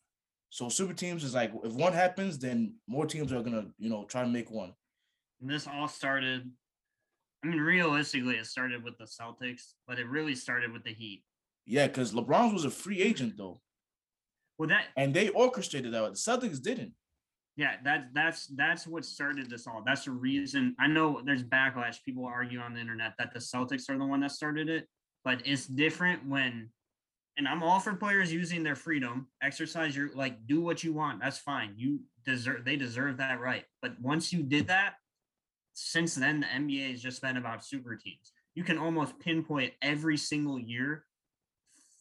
So 0.53 0.69
super 0.69 0.93
teams 0.93 1.23
is 1.23 1.34
like 1.34 1.51
if 1.63 1.73
one 1.73 1.93
happens, 1.93 2.38
then 2.38 2.75
more 2.85 3.07
teams 3.07 3.34
are 3.34 3.41
gonna 3.41 3.65
you 3.80 3.89
know 3.89 4.05
try 4.05 4.21
to 4.21 4.27
make 4.27 4.51
one. 4.51 4.71
And 5.41 5.49
this 5.49 5.65
all 5.65 5.88
started. 5.88 6.47
I 7.43 7.47
mean, 7.47 7.59
realistically, 7.59 8.35
it 8.35 8.45
started 8.45 8.84
with 8.84 8.95
the 8.99 9.05
Celtics, 9.05 9.73
but 9.88 9.97
it 9.97 10.07
really 10.07 10.35
started 10.35 10.71
with 10.71 10.84
the 10.84 10.93
Heat. 10.93 11.23
Yeah, 11.65 11.88
because 11.88 12.13
LeBron 12.13 12.53
was 12.53 12.65
a 12.65 12.69
free 12.69 13.01
agent 13.01 13.34
though, 13.35 13.61
Well, 14.59 14.69
that 14.69 14.85
and 14.95 15.11
they 15.11 15.30
orchestrated 15.30 15.91
that. 15.91 16.03
The 16.03 16.11
Celtics 16.11 16.61
didn't. 16.61 16.93
yeah, 17.55 17.77
that's 17.84 18.05
that's 18.13 18.45
that's 18.55 18.85
what 18.85 19.05
started 19.05 19.49
this 19.49 19.65
all. 19.65 19.81
That's 19.84 20.05
the 20.05 20.11
reason. 20.11 20.75
I 20.80 20.85
know 20.85 21.19
there's 21.25 21.43
backlash. 21.43 22.03
People 22.05 22.27
argue 22.27 22.59
on 22.59 22.75
the 22.75 22.80
internet 22.80 23.13
that 23.17 23.34
the 23.34 23.39
Celtics 23.39 23.89
are 23.89 23.97
the 23.97 24.05
one 24.05 24.19
that 24.19 24.31
started 24.31 24.69
it, 24.69 24.88
but 25.25 25.41
it's 25.47 25.65
different 25.65 26.27
when. 26.27 26.69
And 27.38 27.47
I'm 27.47 27.64
all 27.64 27.80
for 27.80 27.93
players 27.95 28.31
using 28.31 28.61
their 28.61 28.76
freedom, 28.76 29.27
exercise 29.41 29.95
your 29.95 30.10
like, 30.14 30.45
do 30.45 30.61
what 30.61 30.84
you 30.84 30.93
want. 30.93 31.19
That's 31.19 31.39
fine. 31.39 31.73
You 31.76 32.01
deserve. 32.26 32.64
They 32.64 32.76
deserve 32.76 33.18
that 33.18 33.39
right. 33.39 33.65
But 33.81 33.99
once 33.99 34.31
you 34.31 34.43
did 34.43 34.68
that, 34.68 34.95
since 35.73 36.15
then 36.15 36.41
the 36.41 36.45
NBA 36.47 36.91
has 36.91 37.01
just 37.01 37.22
been 37.22 37.38
about 37.38 37.65
super 37.65 37.95
teams. 37.95 38.31
You 38.55 38.64
can 38.64 38.77
almost 38.77 39.19
pinpoint 39.19 39.73
every 39.81 40.18
single 40.18 40.60
year 40.60 41.05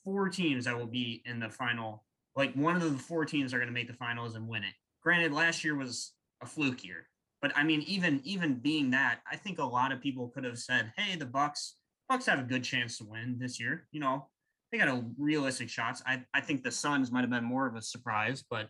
four 0.04 0.28
teams 0.28 0.64
that 0.64 0.76
will 0.76 0.86
be 0.86 1.22
in 1.24 1.40
the 1.40 1.48
final. 1.48 2.04
Like 2.36 2.54
one 2.54 2.76
of 2.76 2.82
the 2.82 2.98
four 2.98 3.24
teams 3.24 3.52
are 3.52 3.58
going 3.58 3.68
to 3.68 3.74
make 3.74 3.88
the 3.88 3.94
finals 3.94 4.34
and 4.34 4.48
win 4.48 4.64
it. 4.64 4.74
Granted, 5.02 5.32
last 5.32 5.64
year 5.64 5.74
was 5.74 6.12
a 6.42 6.46
fluke 6.46 6.84
year, 6.84 7.08
but 7.40 7.52
I 7.56 7.64
mean, 7.64 7.82
even 7.82 8.20
even 8.24 8.54
being 8.54 8.90
that, 8.90 9.20
I 9.30 9.36
think 9.36 9.58
a 9.58 9.64
lot 9.64 9.92
of 9.92 10.00
people 10.00 10.28
could 10.28 10.44
have 10.44 10.58
said, 10.58 10.92
"Hey, 10.96 11.16
the 11.16 11.26
Bucks, 11.26 11.76
Bucks 12.08 12.26
have 12.26 12.38
a 12.38 12.44
good 12.44 12.64
chance 12.64 12.98
to 12.98 13.04
win 13.04 13.36
this 13.38 13.60
year." 13.60 13.88
You 13.90 14.00
know, 14.00 14.28
they 14.72 14.78
got 14.78 14.88
a 14.88 15.04
realistic 15.18 15.68
shots. 15.68 16.02
I 16.06 16.24
I 16.32 16.40
think 16.40 16.64
the 16.64 16.70
Suns 16.72 17.12
might 17.12 17.20
have 17.20 17.30
been 17.30 17.44
more 17.44 17.66
of 17.66 17.76
a 17.76 17.82
surprise, 17.82 18.42
but 18.48 18.68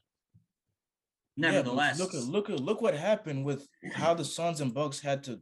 Yeah, 1.37 1.49
but 1.49 1.53
nevertheless, 1.53 1.99
look 1.99 2.13
at 2.15 2.25
look 2.25 2.51
at 2.51 2.61
look 2.61 2.83
what 2.83 2.95
happened 2.95 3.45
with 3.45 3.67
how 3.95 4.13
the 4.13 4.25
Suns 4.25 4.61
and 4.61 4.75
Bucks 4.75 5.01
had 5.01 5.23
to, 5.25 5.41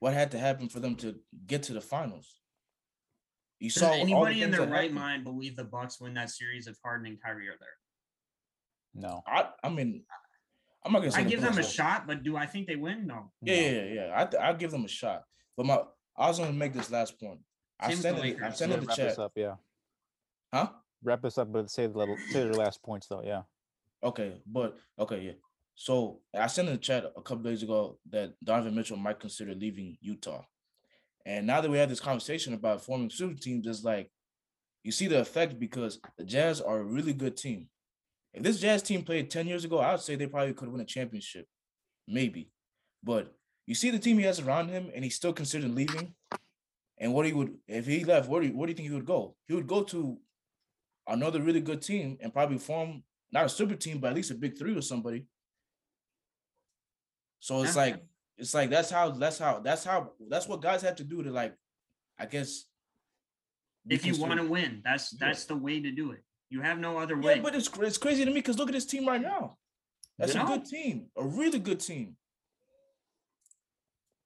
what 0.00 0.12
had 0.12 0.30
to 0.32 0.38
happen 0.38 0.68
for 0.68 0.80
them 0.80 0.94
to 0.96 1.16
get 1.46 1.62
to 1.64 1.72
the 1.72 1.80
finals. 1.80 2.36
You 3.58 3.68
does 3.70 3.74
saw 3.76 3.86
all 3.88 3.94
the 3.94 4.00
anybody 4.00 4.42
in 4.42 4.50
things 4.50 4.58
their 4.58 4.66
right 4.68 4.82
happened. 4.82 4.94
mind 4.94 5.24
believe 5.24 5.56
the 5.56 5.64
Bucks 5.64 5.98
win 6.00 6.14
that 6.14 6.30
series 6.30 6.66
if 6.66 6.76
Harden 6.84 7.06
and 7.06 7.20
Kyrie 7.22 7.48
are 7.48 7.56
there? 7.58 7.68
No, 8.94 9.22
I 9.26 9.48
I 9.64 9.70
mean, 9.70 10.04
I'm 10.84 10.92
not 10.92 10.98
gonna 10.98 11.12
say 11.12 11.20
I 11.20 11.24
the 11.24 11.30
give 11.30 11.40
them 11.40 11.56
a 11.56 11.62
shot, 11.62 12.06
but 12.06 12.22
do 12.22 12.36
I 12.36 12.44
think 12.44 12.66
they 12.66 12.76
win? 12.76 13.06
No. 13.06 13.32
Yeah, 13.40 13.54
yeah, 13.54 13.70
yeah, 13.70 13.94
yeah. 13.94 14.12
I 14.14 14.24
th- 14.26 14.42
I'll 14.42 14.56
give 14.56 14.70
them 14.72 14.84
a 14.84 14.88
shot. 14.88 15.22
But 15.56 15.64
my 15.64 15.82
I 16.18 16.28
was 16.28 16.38
gonna 16.38 16.52
make 16.52 16.74
this 16.74 16.90
last 16.90 17.18
point. 17.18 17.40
I 17.80 17.86
Same 17.88 17.92
with 17.96 18.02
sent 18.02 18.16
it. 18.16 18.20
I 18.20 18.22
Lakers. 18.22 18.58
sent 18.58 18.70
Yeah, 18.70 18.76
in 18.78 18.80
the 18.82 18.86
wrap 18.88 18.96
chat. 18.96 19.18
up. 19.18 19.32
Yeah, 19.34 19.54
Huh? 20.52 20.68
wrap 21.04 21.22
this 21.22 21.38
up, 21.38 21.52
but 21.52 21.70
say 21.70 21.86
the 21.86 21.98
little 21.98 22.16
say 22.30 22.46
the 22.46 22.56
last 22.56 22.82
points 22.82 23.08
though. 23.08 23.22
Yeah, 23.24 23.42
Okay, 24.04 24.34
but 24.46 24.78
okay, 24.98 25.20
yeah. 25.20 25.32
So 25.74 26.20
I 26.34 26.48
sent 26.48 26.68
in 26.68 26.74
the 26.74 26.80
chat 26.80 27.04
a 27.16 27.22
couple 27.22 27.44
days 27.44 27.62
ago 27.62 27.98
that 28.10 28.34
Donovan 28.44 28.74
Mitchell 28.74 28.96
might 28.96 29.20
consider 29.20 29.54
leaving 29.54 29.96
Utah. 30.00 30.42
And 31.24 31.46
now 31.46 31.60
that 31.60 31.70
we 31.70 31.78
had 31.78 31.88
this 31.88 32.00
conversation 32.00 32.52
about 32.52 32.84
forming 32.84 33.10
super 33.10 33.38
teams, 33.38 33.66
it's 33.66 33.84
like 33.84 34.10
you 34.82 34.90
see 34.90 35.06
the 35.06 35.20
effect 35.20 35.58
because 35.58 36.00
the 36.18 36.24
Jazz 36.24 36.60
are 36.60 36.80
a 36.80 36.84
really 36.84 37.12
good 37.12 37.36
team. 37.36 37.68
If 38.34 38.42
this 38.42 38.60
Jazz 38.60 38.82
team 38.82 39.02
played 39.02 39.30
10 39.30 39.46
years 39.46 39.64
ago, 39.64 39.78
I 39.78 39.92
would 39.92 40.00
say 40.00 40.16
they 40.16 40.26
probably 40.26 40.54
could 40.54 40.68
win 40.68 40.80
a 40.80 40.84
championship. 40.86 41.46
Maybe. 42.08 42.50
But 43.04 43.32
you 43.66 43.76
see 43.76 43.90
the 43.90 43.98
team 44.00 44.18
he 44.18 44.24
has 44.24 44.40
around 44.40 44.68
him 44.68 44.90
and 44.92 45.04
he's 45.04 45.14
still 45.14 45.32
considering 45.32 45.76
leaving. 45.76 46.14
And 46.98 47.14
what 47.14 47.26
he 47.26 47.32
would 47.32 47.54
if 47.68 47.86
he 47.86 48.04
left, 48.04 48.28
where 48.28 48.40
do 48.40 48.48
you, 48.48 48.56
where 48.56 48.66
do 48.66 48.72
you 48.72 48.76
think 48.76 48.88
he 48.88 48.94
would 48.94 49.06
go? 49.06 49.36
He 49.46 49.54
would 49.54 49.68
go 49.68 49.84
to 49.84 50.18
another 51.12 51.40
really 51.40 51.60
good 51.60 51.82
team 51.82 52.18
and 52.20 52.32
probably 52.32 52.58
form 52.58 53.02
not 53.30 53.46
a 53.46 53.48
super 53.48 53.74
team, 53.74 53.98
but 53.98 54.08
at 54.08 54.14
least 54.16 54.30
a 54.30 54.34
big 54.34 54.58
three 54.58 54.76
or 54.76 54.82
somebody. 54.82 55.26
So 57.40 57.62
it's 57.62 57.74
Yeah. 57.76 57.82
like 57.82 58.04
it's 58.38 58.54
like 58.54 58.70
that's 58.70 58.90
how 58.90 59.10
that's 59.10 59.38
how 59.38 59.60
that's 59.60 59.84
how 59.84 60.12
that's 60.28 60.48
what 60.48 60.62
guys 60.62 60.82
have 60.82 60.96
to 60.96 61.04
do 61.04 61.22
to 61.22 61.30
like, 61.30 61.54
I 62.18 62.26
guess. 62.26 62.64
If 63.88 64.06
you 64.06 64.16
want 64.20 64.38
to 64.40 64.46
win, 64.46 64.80
that's 64.84 65.12
Yeah. 65.12 65.26
that's 65.26 65.44
the 65.44 65.56
way 65.56 65.80
to 65.80 65.90
do 65.90 66.12
it. 66.12 66.22
You 66.50 66.60
have 66.60 66.78
no 66.78 66.98
other 66.98 67.18
way. 67.18 67.36
yeah, 67.36 67.42
but 67.42 67.54
it's 67.54 67.68
it's 67.78 67.98
crazy 67.98 68.24
to 68.24 68.30
me 68.30 68.36
because 68.36 68.58
look 68.58 68.68
at 68.68 68.74
this 68.74 68.86
team 68.86 69.06
right 69.06 69.20
now. 69.20 69.58
That's 70.18 70.36
I 70.36 70.40
a 70.40 70.42
know. 70.44 70.56
good 70.56 70.66
team, 70.66 71.10
a 71.16 71.24
really 71.24 71.58
good 71.58 71.80
team. 71.80 72.16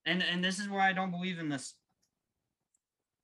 and 0.04 0.22
and 0.22 0.44
this 0.44 0.58
is 0.58 0.68
why 0.68 0.88
I 0.88 0.92
don't 0.92 1.10
believe 1.10 1.38
in 1.38 1.48
this. 1.48 1.74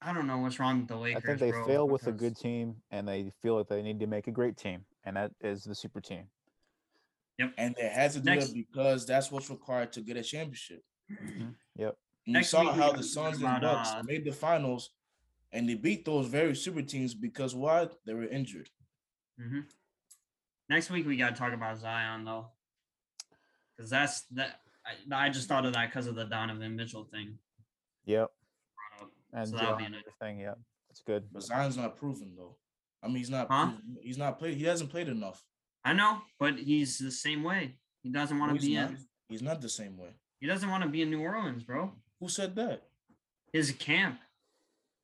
I 0.05 0.13
don't 0.13 0.27
know 0.27 0.39
what's 0.39 0.59
wrong 0.59 0.81
with 0.81 0.89
the 0.89 0.97
Lakers. 0.97 1.23
I 1.23 1.27
think 1.27 1.39
they 1.39 1.51
bro, 1.51 1.67
fail 1.67 1.89
with 1.89 2.07
a 2.07 2.13
good 2.13 2.37
team, 2.37 2.77
and 2.91 3.07
they 3.07 3.31
feel 3.41 3.57
like 3.57 3.69
they 3.69 3.83
need 3.83 4.01
to 4.01 4.07
make 4.07 4.27
a 4.27 4.31
great 4.33 4.57
team, 4.57 4.85
and 5.05 5.17
that 5.17 5.33
is 5.41 5.65
the 5.65 5.75
super 5.75 6.01
team. 6.01 6.25
Yep. 7.39 7.55
And 7.59 7.75
they 7.77 7.89
had 7.89 8.11
to 8.13 8.19
do 8.21 8.25
Next- 8.25 8.49
that 8.49 8.55
because 8.55 9.07
that's 9.07 9.31
what's 9.31 9.49
required 9.51 9.93
to 9.93 10.01
get 10.01 10.17
a 10.17 10.23
championship. 10.23 10.83
Yep. 11.77 11.97
And 12.27 12.33
Next 12.35 12.53
you 12.53 12.59
saw 12.59 12.65
week 12.65 12.75
we 12.75 12.81
how 12.81 12.91
the 12.93 12.99
talk 12.99 13.05
Suns 13.05 13.39
about, 13.41 13.55
and 13.55 13.63
Bucks 13.63 13.91
uh, 13.91 14.03
made 14.05 14.25
the 14.25 14.33
finals, 14.33 14.91
and 15.53 15.69
they 15.69 15.75
beat 15.75 16.05
those 16.05 16.27
very 16.29 16.55
super 16.55 16.83
teams 16.83 17.15
because 17.15 17.55
why? 17.55 17.89
They 18.07 18.15
were 18.15 18.27
injured. 18.27 18.69
Mhm. 19.41 19.65
Next 20.69 20.91
week 20.91 21.07
we 21.07 21.17
got 21.17 21.31
to 21.31 21.35
talk 21.37 21.53
about 21.53 21.79
Zion 21.79 22.25
though, 22.25 22.49
because 23.77 23.91
that's 23.91 24.23
that. 24.33 24.61
I, 25.13 25.27
I 25.27 25.29
just 25.31 25.49
thought 25.49 25.65
of 25.65 25.73
that 25.75 25.87
because 25.91 26.07
of 26.07 26.15
the 26.17 26.25
Donovan 26.25 26.75
Mitchell 26.77 27.05
thing. 27.05 27.39
Yep. 28.05 28.31
Brought 29.33 29.41
up. 29.43 29.49
And 29.49 29.49
So 29.51 29.57
that'll 29.57 29.77
be 29.77 29.85
an- 29.85 29.95
everything. 29.95 30.41
Yep. 30.41 30.59
That's 30.89 31.03
good. 31.07 31.25
But 31.33 31.43
Zion's 31.43 31.77
not 31.77 31.97
proven 31.97 32.35
though. 32.37 32.57
I 33.03 33.09
mean, 33.09 33.17
he's 33.17 33.31
not. 33.31 33.49
Huh? 33.51 33.73
He's 34.03 34.19
not 34.19 34.39
played. 34.39 34.57
He 34.57 34.65
hasn't 34.65 34.91
played 34.91 35.09
enough. 35.09 35.43
I 35.85 35.93
know, 35.93 36.19
but 36.39 36.59
he's 36.59 36.99
the 36.99 37.11
same 37.11 37.43
way. 37.43 37.77
He 38.03 38.11
doesn't 38.11 38.39
want 38.39 38.51
to 38.53 38.59
he's 38.59 38.69
be 38.69 38.77
not. 38.77 38.91
in. 38.91 38.99
He's 39.29 39.43
not 39.43 39.61
the 39.61 39.69
same 39.69 39.97
way. 39.99 40.11
He 40.39 40.47
doesn't 40.47 40.69
want 40.71 40.83
to 40.85 40.89
be 40.89 41.03
in 41.03 41.11
New 41.11 41.21
Orleans, 41.21 41.63
bro. 41.65 41.93
Who 42.21 42.29
said 42.29 42.55
that? 42.57 42.83
His 43.53 43.73
camp. 43.73 44.19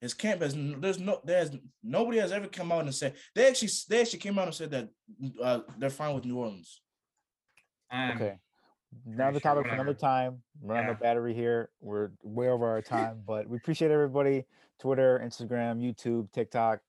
His 0.00 0.14
camp 0.14 0.42
has 0.42 0.54
there's 0.56 1.00
no 1.00 1.20
there's 1.24 1.50
nobody 1.82 2.18
has 2.18 2.30
ever 2.30 2.46
come 2.46 2.70
out 2.70 2.82
and 2.84 2.94
said 2.94 3.14
they 3.34 3.48
actually 3.48 3.70
they 3.88 4.00
actually 4.02 4.20
came 4.20 4.38
out 4.38 4.46
and 4.46 4.54
said 4.54 4.70
that 4.70 4.88
uh, 5.42 5.60
they're 5.76 5.90
fine 5.90 6.14
with 6.14 6.24
New 6.24 6.38
Orleans. 6.38 6.80
Um, 7.90 8.10
Okay. 8.12 8.36
Another 9.06 9.40
topic 9.40 9.66
for 9.66 9.72
another 9.72 9.94
time. 9.94 10.42
We're 10.60 10.76
on 10.76 10.86
the 10.86 10.94
battery 10.94 11.34
here. 11.34 11.70
We're 11.80 12.10
way 12.22 12.48
over 12.48 12.66
our 12.66 12.82
time, 12.96 13.22
but 13.26 13.48
we 13.48 13.56
appreciate 13.56 13.90
everybody. 13.90 14.44
Twitter, 14.80 15.20
Instagram, 15.24 15.80
YouTube, 15.80 16.30
TikTok, 16.32 16.80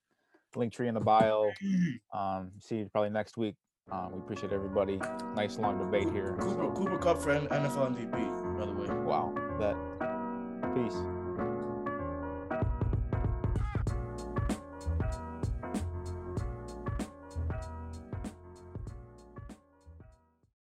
link 0.55 0.73
tree 0.73 0.87
in 0.87 0.93
the 0.93 0.99
bio. 1.01 1.51
Um, 2.13 2.51
see 2.59 2.77
you 2.77 2.89
probably 2.91 3.09
next 3.11 3.37
week. 3.37 3.55
Um, 3.91 4.11
we 4.13 4.19
appreciate 4.19 4.51
everybody. 4.51 4.99
Nice 5.35 5.57
long 5.57 5.77
debate 5.77 6.11
here. 6.11 6.35
Cooper 6.39 6.71
Cooper 6.73 6.97
Kupp 6.97 7.21
for 7.21 7.39
NFL 7.39 7.95
MVP, 7.95 8.57
by 8.57 8.65
the 8.65 8.71
way. 8.71 8.87
wow. 9.03 9.33
That 9.59 9.75
peace. 10.75 10.95